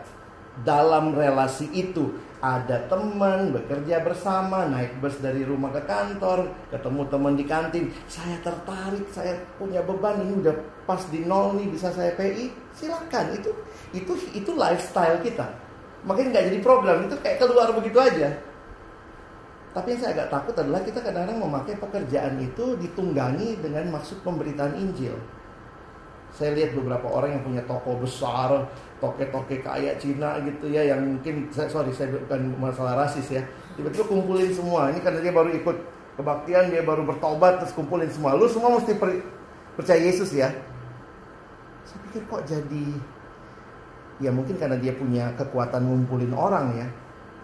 Dalam 0.66 1.16
relasi 1.16 1.72
itu 1.72 2.12
ada 2.40 2.88
teman 2.88 3.52
bekerja 3.52 4.00
bersama, 4.00 4.64
naik 4.64 5.04
bus 5.04 5.20
dari 5.20 5.44
rumah 5.44 5.76
ke 5.76 5.84
kantor, 5.84 6.48
ketemu 6.72 7.02
teman 7.12 7.34
di 7.36 7.46
kantin. 7.48 7.92
Saya 8.08 8.40
tertarik, 8.40 9.12
saya 9.12 9.36
punya 9.60 9.84
beban 9.84 10.24
ini 10.24 10.40
udah 10.40 10.56
pas 10.88 11.04
di 11.12 11.28
nol 11.28 11.60
nih 11.60 11.68
bisa 11.68 11.92
saya 11.92 12.16
PI. 12.16 12.52
Silakan 12.72 13.36
itu 13.36 13.52
itu 13.92 14.14
itu 14.32 14.52
lifestyle 14.56 15.20
kita. 15.20 15.52
Makanya 16.08 16.40
nggak 16.40 16.46
jadi 16.48 16.60
program 16.64 16.98
itu 17.12 17.16
kayak 17.20 17.44
keluar 17.44 17.76
begitu 17.76 18.00
aja. 18.00 18.40
Tapi 19.70 19.94
yang 19.94 20.00
saya 20.02 20.12
agak 20.18 20.30
takut 20.34 20.56
adalah 20.58 20.82
kita 20.82 21.00
kadang-kadang 21.04 21.40
memakai 21.44 21.76
pekerjaan 21.78 22.42
itu 22.42 22.74
ditunggangi 22.80 23.62
dengan 23.62 23.94
maksud 23.94 24.24
pemberitaan 24.26 24.80
Injil. 24.80 25.14
Saya 26.30 26.56
lihat 26.56 26.78
beberapa 26.78 27.10
orang 27.10 27.36
yang 27.36 27.44
punya 27.44 27.62
toko 27.66 28.00
besar, 28.00 28.70
toke-toke 29.02 29.60
kayak 29.60 29.98
Cina 30.00 30.40
gitu 30.46 30.70
ya, 30.70 30.86
yang 30.94 31.02
mungkin 31.04 31.50
saya 31.50 31.68
sorry 31.68 31.92
saya 31.92 32.14
bukan 32.16 32.56
masalah 32.62 33.06
rasis 33.06 33.28
ya. 33.34 33.44
Tiba-tiba 33.76 34.06
kumpulin 34.08 34.52
semua. 34.54 34.94
Ini 34.94 35.00
karena 35.04 35.20
dia 35.20 35.34
baru 35.34 35.50
ikut 35.52 35.78
kebaktian, 36.20 36.72
dia 36.72 36.84
baru 36.86 37.04
bertobat 37.08 37.64
terus 37.64 37.74
kumpulin 37.74 38.08
semua. 38.12 38.38
Lu 38.38 38.46
semua 38.46 38.78
mesti 38.78 38.94
per, 38.96 39.24
percaya 39.76 40.00
Yesus 40.00 40.32
ya. 40.36 40.52
Saya 41.88 42.00
pikir 42.08 42.22
kok 42.30 42.46
jadi 42.46 42.86
ya 44.20 44.30
mungkin 44.36 44.60
karena 44.60 44.76
dia 44.76 44.94
punya 44.94 45.32
kekuatan 45.40 45.82
ngumpulin 45.88 46.36
orang 46.36 46.76
ya. 46.76 46.88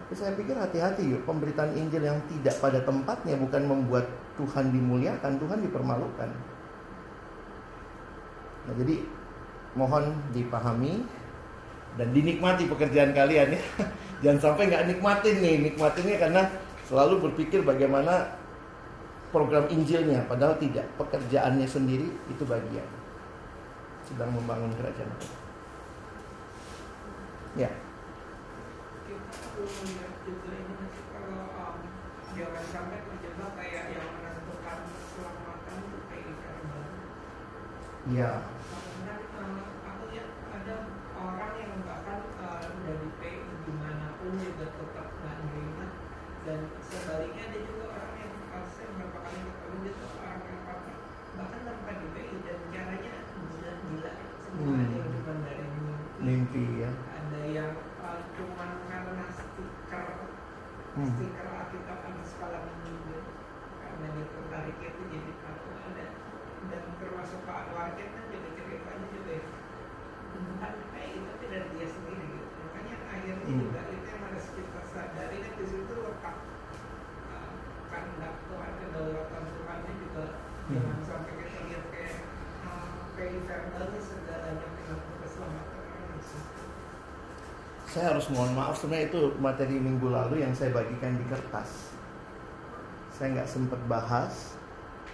Tapi 0.06 0.14
saya 0.14 0.38
pikir 0.38 0.54
hati-hati 0.54 1.02
yuk, 1.02 1.26
pemberitaan 1.26 1.74
Injil 1.74 2.06
yang 2.06 2.22
tidak 2.30 2.54
pada 2.62 2.78
tempatnya 2.78 3.34
bukan 3.42 3.66
membuat 3.66 4.06
Tuhan 4.38 4.70
dimuliakan, 4.70 5.34
Tuhan 5.42 5.58
dipermalukan. 5.66 6.30
Nah, 8.66 8.74
jadi 8.76 8.96
mohon 9.74 10.04
dipahami 10.30 11.06
dan 11.96 12.08
dinikmati 12.10 12.66
pekerjaan 12.66 13.12
kalian 13.12 13.54
ya. 13.54 13.62
Jangan 14.22 14.40
sampai 14.42 14.68
nggak 14.68 14.86
nikmatin 14.88 15.36
nih, 15.38 15.54
nikmatinnya 15.62 16.16
karena 16.18 16.42
selalu 16.84 17.30
berpikir 17.30 17.62
bagaimana 17.62 18.36
program 19.30 19.68
Injilnya, 19.68 20.24
padahal 20.26 20.56
tidak. 20.56 20.86
Pekerjaannya 20.96 21.68
sendiri 21.68 22.08
itu 22.26 22.42
bagian. 22.42 22.86
Sedang 24.02 24.32
membangun 24.32 24.72
kerajaan. 24.74 25.10
Ya. 27.56 27.70
Ya. 38.06 38.30
Karena 38.46 39.14
uh, 39.34 39.66
aku 39.82 40.02
lihat 40.14 40.30
ada 40.54 40.74
orang 41.18 41.52
yang 41.58 41.72
bahkan 41.82 42.22
uh, 42.38 42.62
dari 42.86 43.08
P 43.18 43.22
di 43.66 43.72
mana 43.74 44.14
pun 44.22 44.38
juga 44.38 44.70
tetap 44.70 45.08
nggak 45.10 45.36
nerima 45.42 45.86
dan 46.46 46.60
sebaliknya 46.78 47.50
ada 47.50 47.58
juga 47.66 47.84
orang 47.98 48.14
yang 48.14 48.32
uh, 48.54 48.62
saya 48.70 48.86
beberapa 48.94 49.18
kali 49.26 49.38
ketemu 49.42 49.76
dia 49.82 49.92
tuh 49.98 50.10
orang 50.22 50.38
yang 50.46 50.60
pakai 50.62 50.94
bahkan 51.36 51.60
tanpa 51.66 51.90
di 51.98 52.06
PI 52.14 52.36
dan 52.46 52.58
caranya 52.70 53.12
gila-gila 53.50 54.12
semua 54.38 54.54
Hmm. 54.56 54.80
ada 54.80 54.96
yang 54.96 55.10
cuma 55.12 55.32
dari 55.44 55.66
mimpi 55.68 56.24
Mimpi 56.24 56.64
ya. 56.80 56.90
ada 57.12 57.40
yang 57.44 57.72
uh, 58.00 58.20
cuman 58.32 58.70
karena 58.86 59.24
stiker 59.28 60.06
Hmm. 60.96 61.12
stiker 61.12 61.44
Alkitab 61.52 61.98
ada 62.08 62.22
skala 62.24 62.58
minggu 62.80 63.18
karena 63.82 64.06
dia 64.16 64.26
tertarik 64.32 64.78
itu 64.80 65.02
jadi 65.12 65.32
tahu 65.44 65.68
ada 65.76 66.06
dan 66.66 66.82
termasuk 66.96 67.44
Pak 67.44 67.68
Anwar 67.68 67.92
kan 67.92 68.24
juga 68.32 68.48
ceritanya 68.56 69.06
juga 69.12 69.32
ya 69.36 69.44
bukan 70.32 70.72
kayak 70.90 71.08
itu 71.12 71.20
tapi 71.28 71.44
dari 71.46 71.68
dia 71.76 71.86
sendiri 71.86 72.24
gitu 72.26 72.48
makanya 72.64 72.94
akhirnya 73.06 73.44
Hmm. 73.44 73.60
juga 73.60 73.80
itu 73.92 74.06
yang 74.08 74.22
harus 74.24 74.46
kita 74.56 74.80
sadari 74.88 75.36
kan 75.44 75.52
di 75.52 75.66
situ 75.68 75.94
letak 76.00 76.36
uh, 77.28 77.50
kehendak 77.92 78.34
Tuhan 78.48 78.72
kedaulatan 78.80 79.42
Tuhannya 79.52 79.92
juga 80.00 80.24
Hmm. 80.64 80.72
jangan 80.80 80.98
sampai 81.04 81.32
kita 81.36 81.60
lihat 81.68 81.84
kayak 81.92 82.16
uh, 82.64 82.88
periferbalnya 83.14 84.00
segalanya 84.00 84.66
mengatur 84.66 85.14
keselamatan 85.20 85.76
orang 85.76 86.08
Yesus 86.16 86.44
Saya 87.86 88.06
harus 88.12 88.26
mohon 88.28 88.52
sebenarnya 88.76 89.08
itu 89.08 89.20
materi 89.40 89.76
minggu 89.80 90.08
lalu 90.08 90.44
yang 90.44 90.52
saya 90.52 90.70
bagikan 90.70 91.16
di 91.16 91.24
kertas. 91.26 91.96
Saya 93.16 93.32
nggak 93.32 93.48
sempat 93.48 93.80
bahas 93.88 94.56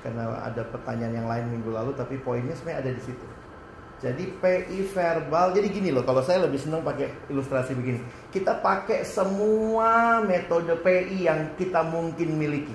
karena 0.02 0.34
ada 0.43 0.66
pertanyaan 0.66 1.14
yang 1.22 1.28
lain 1.30 1.47
minggu 1.59 1.70
lalu, 1.70 1.94
tapi 1.94 2.18
poinnya 2.18 2.52
sebenarnya 2.59 2.82
ada 2.82 2.93
di 2.98 3.02
situ. 3.02 3.26
Jadi 4.02 4.34
PI 4.43 4.90
verbal, 4.90 5.55
jadi 5.55 5.70
gini 5.70 5.94
loh, 5.94 6.02
kalau 6.02 6.26
saya 6.26 6.43
lebih 6.43 6.59
senang 6.59 6.82
pakai 6.82 7.30
ilustrasi 7.30 7.78
begini. 7.78 8.02
Kita 8.34 8.59
pakai 8.59 9.06
semua 9.06 10.18
metode 10.26 10.74
PI 10.82 11.30
yang 11.30 11.55
kita 11.55 11.86
mungkin 11.86 12.34
miliki. 12.34 12.74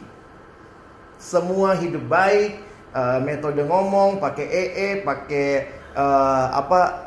Semua 1.20 1.76
hidup 1.76 2.08
baik, 2.08 2.64
eh, 2.96 3.20
metode 3.28 3.60
ngomong, 3.68 4.24
pakai 4.24 4.48
EE, 4.48 4.90
pakai 5.04 5.48
eh, 5.98 6.48
apa 6.56 7.07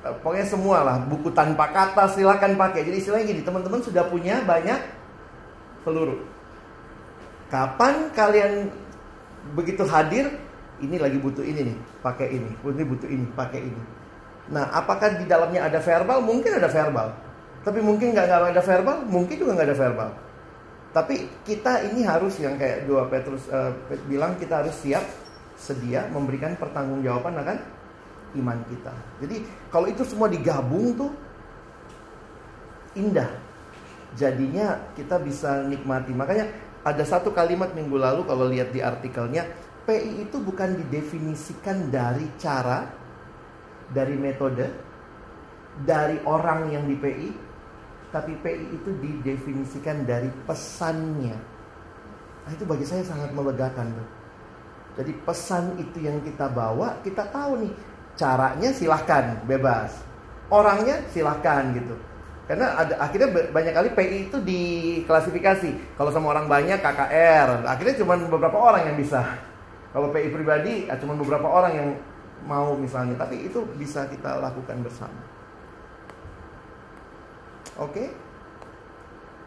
pokoknya 0.00 0.46
semua 0.48 0.80
lah 0.80 0.96
buku 1.04 1.28
tanpa 1.32 1.68
kata 1.70 2.08
silakan 2.12 2.56
pakai. 2.56 2.88
Jadi 2.88 2.96
istilahnya 3.00 3.26
gini 3.28 3.42
teman-teman 3.44 3.80
sudah 3.84 4.08
punya 4.08 4.40
banyak 4.44 4.80
peluru. 5.84 6.24
Kapan 7.52 8.08
kalian 8.14 8.70
begitu 9.56 9.82
hadir 9.88 10.30
ini 10.80 10.96
lagi 10.96 11.18
butuh 11.20 11.44
ini 11.44 11.72
nih 11.72 11.76
pakai 12.00 12.28
ini 12.32 12.50
ini 12.56 12.84
butuh 12.84 13.08
ini 13.08 13.26
pakai 13.36 13.60
ini. 13.60 13.82
Nah 14.50 14.72
apakah 14.72 15.20
di 15.20 15.28
dalamnya 15.28 15.68
ada 15.68 15.78
verbal? 15.82 16.24
Mungkin 16.24 16.56
ada 16.56 16.68
verbal. 16.70 17.12
Tapi 17.60 17.80
mungkin 17.84 18.16
nggak 18.16 18.26
nggak 18.26 18.52
ada 18.56 18.64
verbal? 18.64 18.96
Mungkin 19.04 19.36
juga 19.36 19.52
nggak 19.60 19.68
ada 19.68 19.78
verbal. 19.78 20.10
Tapi 20.90 21.14
kita 21.46 21.86
ini 21.92 22.02
harus 22.02 22.40
yang 22.42 22.58
kayak 22.58 22.88
dua 22.88 23.06
Petrus 23.06 23.46
eh, 23.52 23.72
bilang 24.10 24.34
kita 24.40 24.64
harus 24.64 24.74
siap 24.74 25.04
sedia 25.60 26.08
memberikan 26.08 26.56
pertanggungjawaban 26.56 27.36
akan 27.36 27.58
iman 28.38 28.58
kita. 28.70 28.94
Jadi 29.22 29.42
kalau 29.72 29.86
itu 29.90 30.02
semua 30.06 30.30
digabung 30.30 30.94
tuh 30.94 31.10
indah. 32.94 33.30
Jadinya 34.18 34.90
kita 34.98 35.22
bisa 35.22 35.62
nikmati. 35.66 36.10
Makanya 36.10 36.50
ada 36.82 37.04
satu 37.06 37.30
kalimat 37.30 37.70
minggu 37.76 37.94
lalu 37.94 38.26
kalau 38.26 38.48
lihat 38.50 38.74
di 38.74 38.82
artikelnya, 38.82 39.46
PI 39.86 40.28
itu 40.28 40.36
bukan 40.42 40.80
didefinisikan 40.86 41.90
dari 41.92 42.26
cara, 42.40 42.90
dari 43.90 44.16
metode, 44.18 44.66
dari 45.86 46.18
orang 46.26 46.74
yang 46.74 46.84
di 46.90 46.96
PI, 46.98 47.28
tapi 48.10 48.34
PI 48.38 48.64
itu 48.74 48.90
didefinisikan 48.98 50.02
dari 50.02 50.30
pesannya. 50.46 51.36
Nah, 52.46 52.50
itu 52.50 52.64
bagi 52.66 52.82
saya 52.82 53.06
sangat 53.06 53.30
melegakan 53.30 53.94
tuh. 53.94 54.08
Jadi 54.98 55.12
pesan 55.22 55.78
itu 55.78 56.02
yang 56.02 56.18
kita 56.24 56.50
bawa, 56.50 56.98
kita 57.06 57.30
tahu 57.30 57.62
nih 57.62 57.72
caranya 58.20 58.68
silahkan 58.76 59.40
bebas. 59.48 59.96
Orangnya 60.52 61.00
silahkan 61.08 61.72
gitu. 61.72 61.96
Karena 62.44 62.74
ada 62.76 62.98
akhirnya 63.00 63.30
ba- 63.30 63.48
banyak 63.54 63.72
kali 63.72 63.88
PI 63.96 64.18
itu 64.28 64.36
diklasifikasi. 64.42 65.96
Kalau 65.96 66.10
sama 66.12 66.34
orang 66.36 66.50
banyak 66.50 66.82
KKR 66.82 67.64
akhirnya 67.64 67.94
cuma 67.96 68.20
beberapa 68.20 68.58
orang 68.60 68.92
yang 68.92 68.96
bisa. 69.00 69.24
Kalau 69.96 70.12
PI 70.12 70.28
pribadi 70.28 70.90
ya 70.90 70.98
cuma 71.00 71.16
beberapa 71.16 71.48
orang 71.48 71.72
yang 71.72 71.88
mau 72.44 72.76
misalnya. 72.76 73.16
Tapi 73.16 73.48
itu 73.48 73.64
bisa 73.78 74.04
kita 74.10 74.36
lakukan 74.42 74.82
bersama. 74.84 75.22
Oke? 77.80 78.12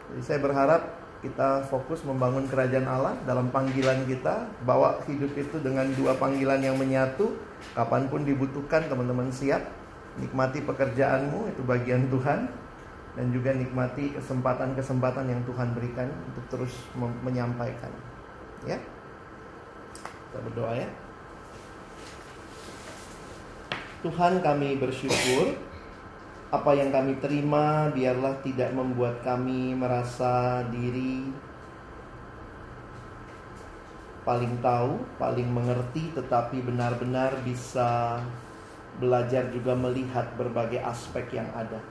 Jadi 0.09 0.21
saya 0.23 0.39
berharap 0.39 1.02
kita 1.23 1.63
fokus 1.71 2.03
membangun 2.03 2.43
kerajaan 2.51 2.83
Allah 2.83 3.15
dalam 3.23 3.47
panggilan 3.47 4.03
kita 4.03 4.43
bawa 4.67 4.99
hidup 5.07 5.31
itu 5.39 5.55
dengan 5.63 5.87
dua 5.95 6.19
panggilan 6.19 6.59
yang 6.59 6.75
menyatu 6.75 7.39
kapan 7.71 8.11
pun 8.11 8.27
dibutuhkan 8.27 8.83
teman-teman 8.91 9.31
siap 9.31 9.63
nikmati 10.19 10.59
pekerjaanmu 10.67 11.47
itu 11.55 11.63
bagian 11.63 12.11
Tuhan 12.11 12.51
dan 13.15 13.25
juga 13.31 13.55
nikmati 13.55 14.11
kesempatan-kesempatan 14.19 15.31
yang 15.31 15.41
Tuhan 15.47 15.71
berikan 15.71 16.11
untuk 16.27 16.43
terus 16.51 16.73
menyampaikan 16.99 17.89
ya. 18.67 18.75
Kita 20.27 20.39
berdoa 20.43 20.75
ya. 20.75 20.89
Tuhan 24.03 24.43
kami 24.43 24.75
bersyukur 24.75 25.55
apa 26.53 26.77
yang 26.77 26.93
kami 26.93 27.17
terima 27.17 27.89
biarlah 27.89 28.37
tidak 28.45 28.69
membuat 28.77 29.25
kami 29.25 29.73
merasa 29.73 30.61
diri 30.69 31.33
paling 34.21 34.61
tahu, 34.61 35.01
paling 35.17 35.49
mengerti 35.49 36.13
tetapi 36.13 36.61
benar-benar 36.61 37.41
bisa 37.41 38.21
belajar 39.01 39.49
juga 39.49 39.73
melihat 39.73 40.29
berbagai 40.37 40.77
aspek 40.77 41.41
yang 41.41 41.49
ada. 41.57 41.81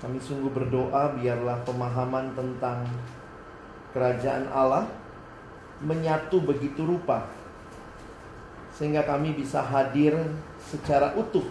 Kami 0.00 0.16
sungguh 0.16 0.48
berdoa 0.48 1.12
biarlah 1.20 1.60
pemahaman 1.68 2.32
tentang 2.32 2.88
kerajaan 3.92 4.48
Allah 4.48 4.88
menyatu 5.84 6.40
begitu 6.40 6.88
rupa 6.88 7.28
sehingga 8.72 9.04
kami 9.04 9.36
bisa 9.36 9.60
hadir 9.60 10.16
secara 10.56 11.12
utuh 11.12 11.44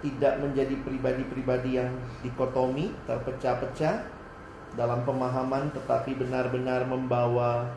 tidak 0.00 0.40
menjadi 0.40 0.74
pribadi-pribadi 0.80 1.76
yang 1.76 1.92
dikotomi, 2.24 2.92
terpecah-pecah 3.04 4.00
dalam 4.74 5.02
pemahaman 5.04 5.68
tetapi 5.74 6.16
benar-benar 6.16 6.86
membawa 6.86 7.68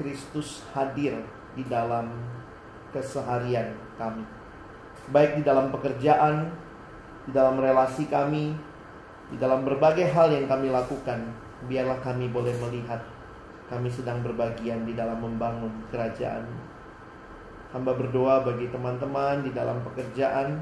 Kristus 0.00 0.64
hadir 0.72 1.20
di 1.52 1.66
dalam 1.68 2.08
keseharian 2.94 3.76
kami. 4.00 4.24
Baik 5.12 5.40
di 5.40 5.42
dalam 5.44 5.68
pekerjaan, 5.68 6.48
di 7.28 7.30
dalam 7.36 7.60
relasi 7.60 8.08
kami, 8.08 8.56
di 9.28 9.36
dalam 9.36 9.66
berbagai 9.66 10.08
hal 10.08 10.32
yang 10.32 10.48
kami 10.48 10.72
lakukan, 10.72 11.20
biarlah 11.68 12.00
kami 12.00 12.32
boleh 12.32 12.56
melihat 12.56 13.04
kami 13.68 13.86
sedang 13.86 14.24
berbagian 14.24 14.82
di 14.82 14.96
dalam 14.96 15.20
membangun 15.22 15.70
kerajaan. 15.92 16.69
Hamba 17.70 17.94
berdoa 17.94 18.42
bagi 18.42 18.66
teman-teman 18.66 19.46
di 19.46 19.54
dalam 19.54 19.78
pekerjaan, 19.86 20.58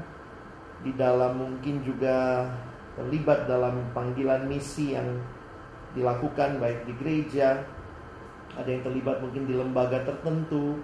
di 0.85 0.93
dalam 0.93 1.41
mungkin 1.41 1.81
juga 1.81 2.45
terlibat 2.93 3.49
dalam 3.49 3.81
panggilan 3.97 4.45
misi 4.45 4.93
yang 4.93 5.17
dilakukan 5.97 6.61
baik 6.61 6.85
di 6.85 6.93
gereja, 7.01 7.65
ada 8.53 8.69
yang 8.69 8.85
terlibat 8.85 9.25
mungkin 9.25 9.49
di 9.49 9.57
lembaga 9.57 10.05
tertentu, 10.05 10.77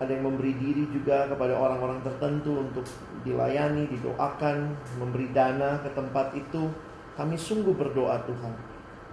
ada 0.00 0.08
yang 0.08 0.24
memberi 0.30 0.56
diri 0.56 0.88
juga 0.88 1.28
kepada 1.28 1.52
orang-orang 1.52 2.00
tertentu 2.00 2.64
untuk 2.64 2.88
dilayani, 3.28 3.92
didoakan, 3.92 4.72
memberi 4.96 5.28
dana 5.36 5.84
ke 5.84 5.92
tempat 5.92 6.32
itu. 6.32 6.72
Kami 7.18 7.34
sungguh 7.34 7.74
berdoa 7.76 8.24
Tuhan, 8.24 8.54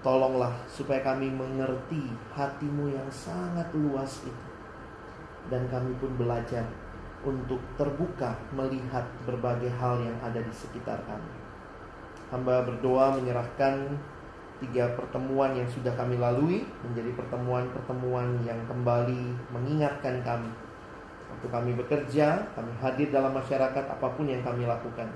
tolonglah 0.06 0.54
supaya 0.70 1.02
kami 1.02 1.34
mengerti 1.34 2.06
hatimu 2.32 2.96
yang 2.96 3.10
sangat 3.12 3.68
luas 3.76 4.24
itu. 4.24 4.55
Dan 5.50 5.70
kami 5.70 5.94
pun 6.02 6.12
belajar 6.18 6.66
untuk 7.26 7.62
terbuka 7.78 8.38
melihat 8.54 9.06
berbagai 9.26 9.70
hal 9.76 10.02
yang 10.02 10.18
ada 10.22 10.42
di 10.42 10.54
sekitar 10.54 11.02
kami. 11.06 11.32
Hamba 12.34 12.66
berdoa 12.66 13.18
menyerahkan 13.18 13.94
tiga 14.62 14.90
pertemuan 14.98 15.54
yang 15.54 15.68
sudah 15.70 15.94
kami 15.94 16.18
lalui 16.18 16.66
menjadi 16.82 17.12
pertemuan-pertemuan 17.14 18.42
yang 18.48 18.58
kembali 18.66 19.36
mengingatkan 19.52 20.24
kami 20.26 20.50
Waktu 21.36 21.48
kami 21.52 21.72
bekerja, 21.76 22.48
kami 22.56 22.72
hadir 22.80 23.12
dalam 23.12 23.36
masyarakat 23.36 23.86
apa 23.92 24.08
pun 24.14 24.24
yang 24.24 24.40
kami 24.46 24.64
lakukan. 24.64 25.10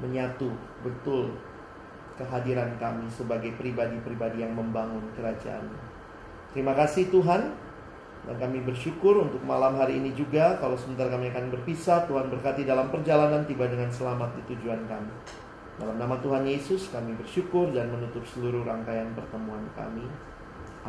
Menyatu 0.00 0.48
betul 0.80 1.36
kehadiran 2.16 2.72
kami 2.80 3.04
sebagai 3.12 3.52
pribadi-pribadi 3.60 4.40
yang 4.40 4.56
membangun 4.56 5.04
kerajaan. 5.12 5.68
Terima 6.56 6.72
kasih 6.72 7.12
Tuhan 7.12 7.52
dan 8.26 8.42
kami 8.42 8.58
bersyukur 8.66 9.22
untuk 9.22 9.38
malam 9.46 9.78
hari 9.78 10.02
ini 10.02 10.10
juga 10.10 10.58
Kalau 10.58 10.74
sebentar 10.74 11.06
kami 11.06 11.30
akan 11.30 11.46
berpisah 11.54 12.10
Tuhan 12.10 12.26
berkati 12.26 12.66
dalam 12.66 12.90
perjalanan 12.90 13.46
tiba 13.46 13.70
dengan 13.70 13.86
selamat 13.88 14.34
di 14.34 14.42
tujuan 14.54 14.82
kami. 14.90 15.14
Dalam 15.76 15.96
nama 16.00 16.16
Tuhan 16.18 16.48
Yesus 16.48 16.88
kami 16.88 17.14
bersyukur 17.20 17.70
dan 17.70 17.92
menutup 17.92 18.24
seluruh 18.32 18.64
rangkaian 18.64 19.12
pertemuan 19.12 19.62
kami. 19.76 20.08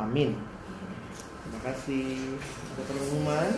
Amin. 0.00 0.34
Terima 1.44 1.60
kasih. 1.62 2.36
Ada 2.74 2.82
pengumuman 2.88 3.48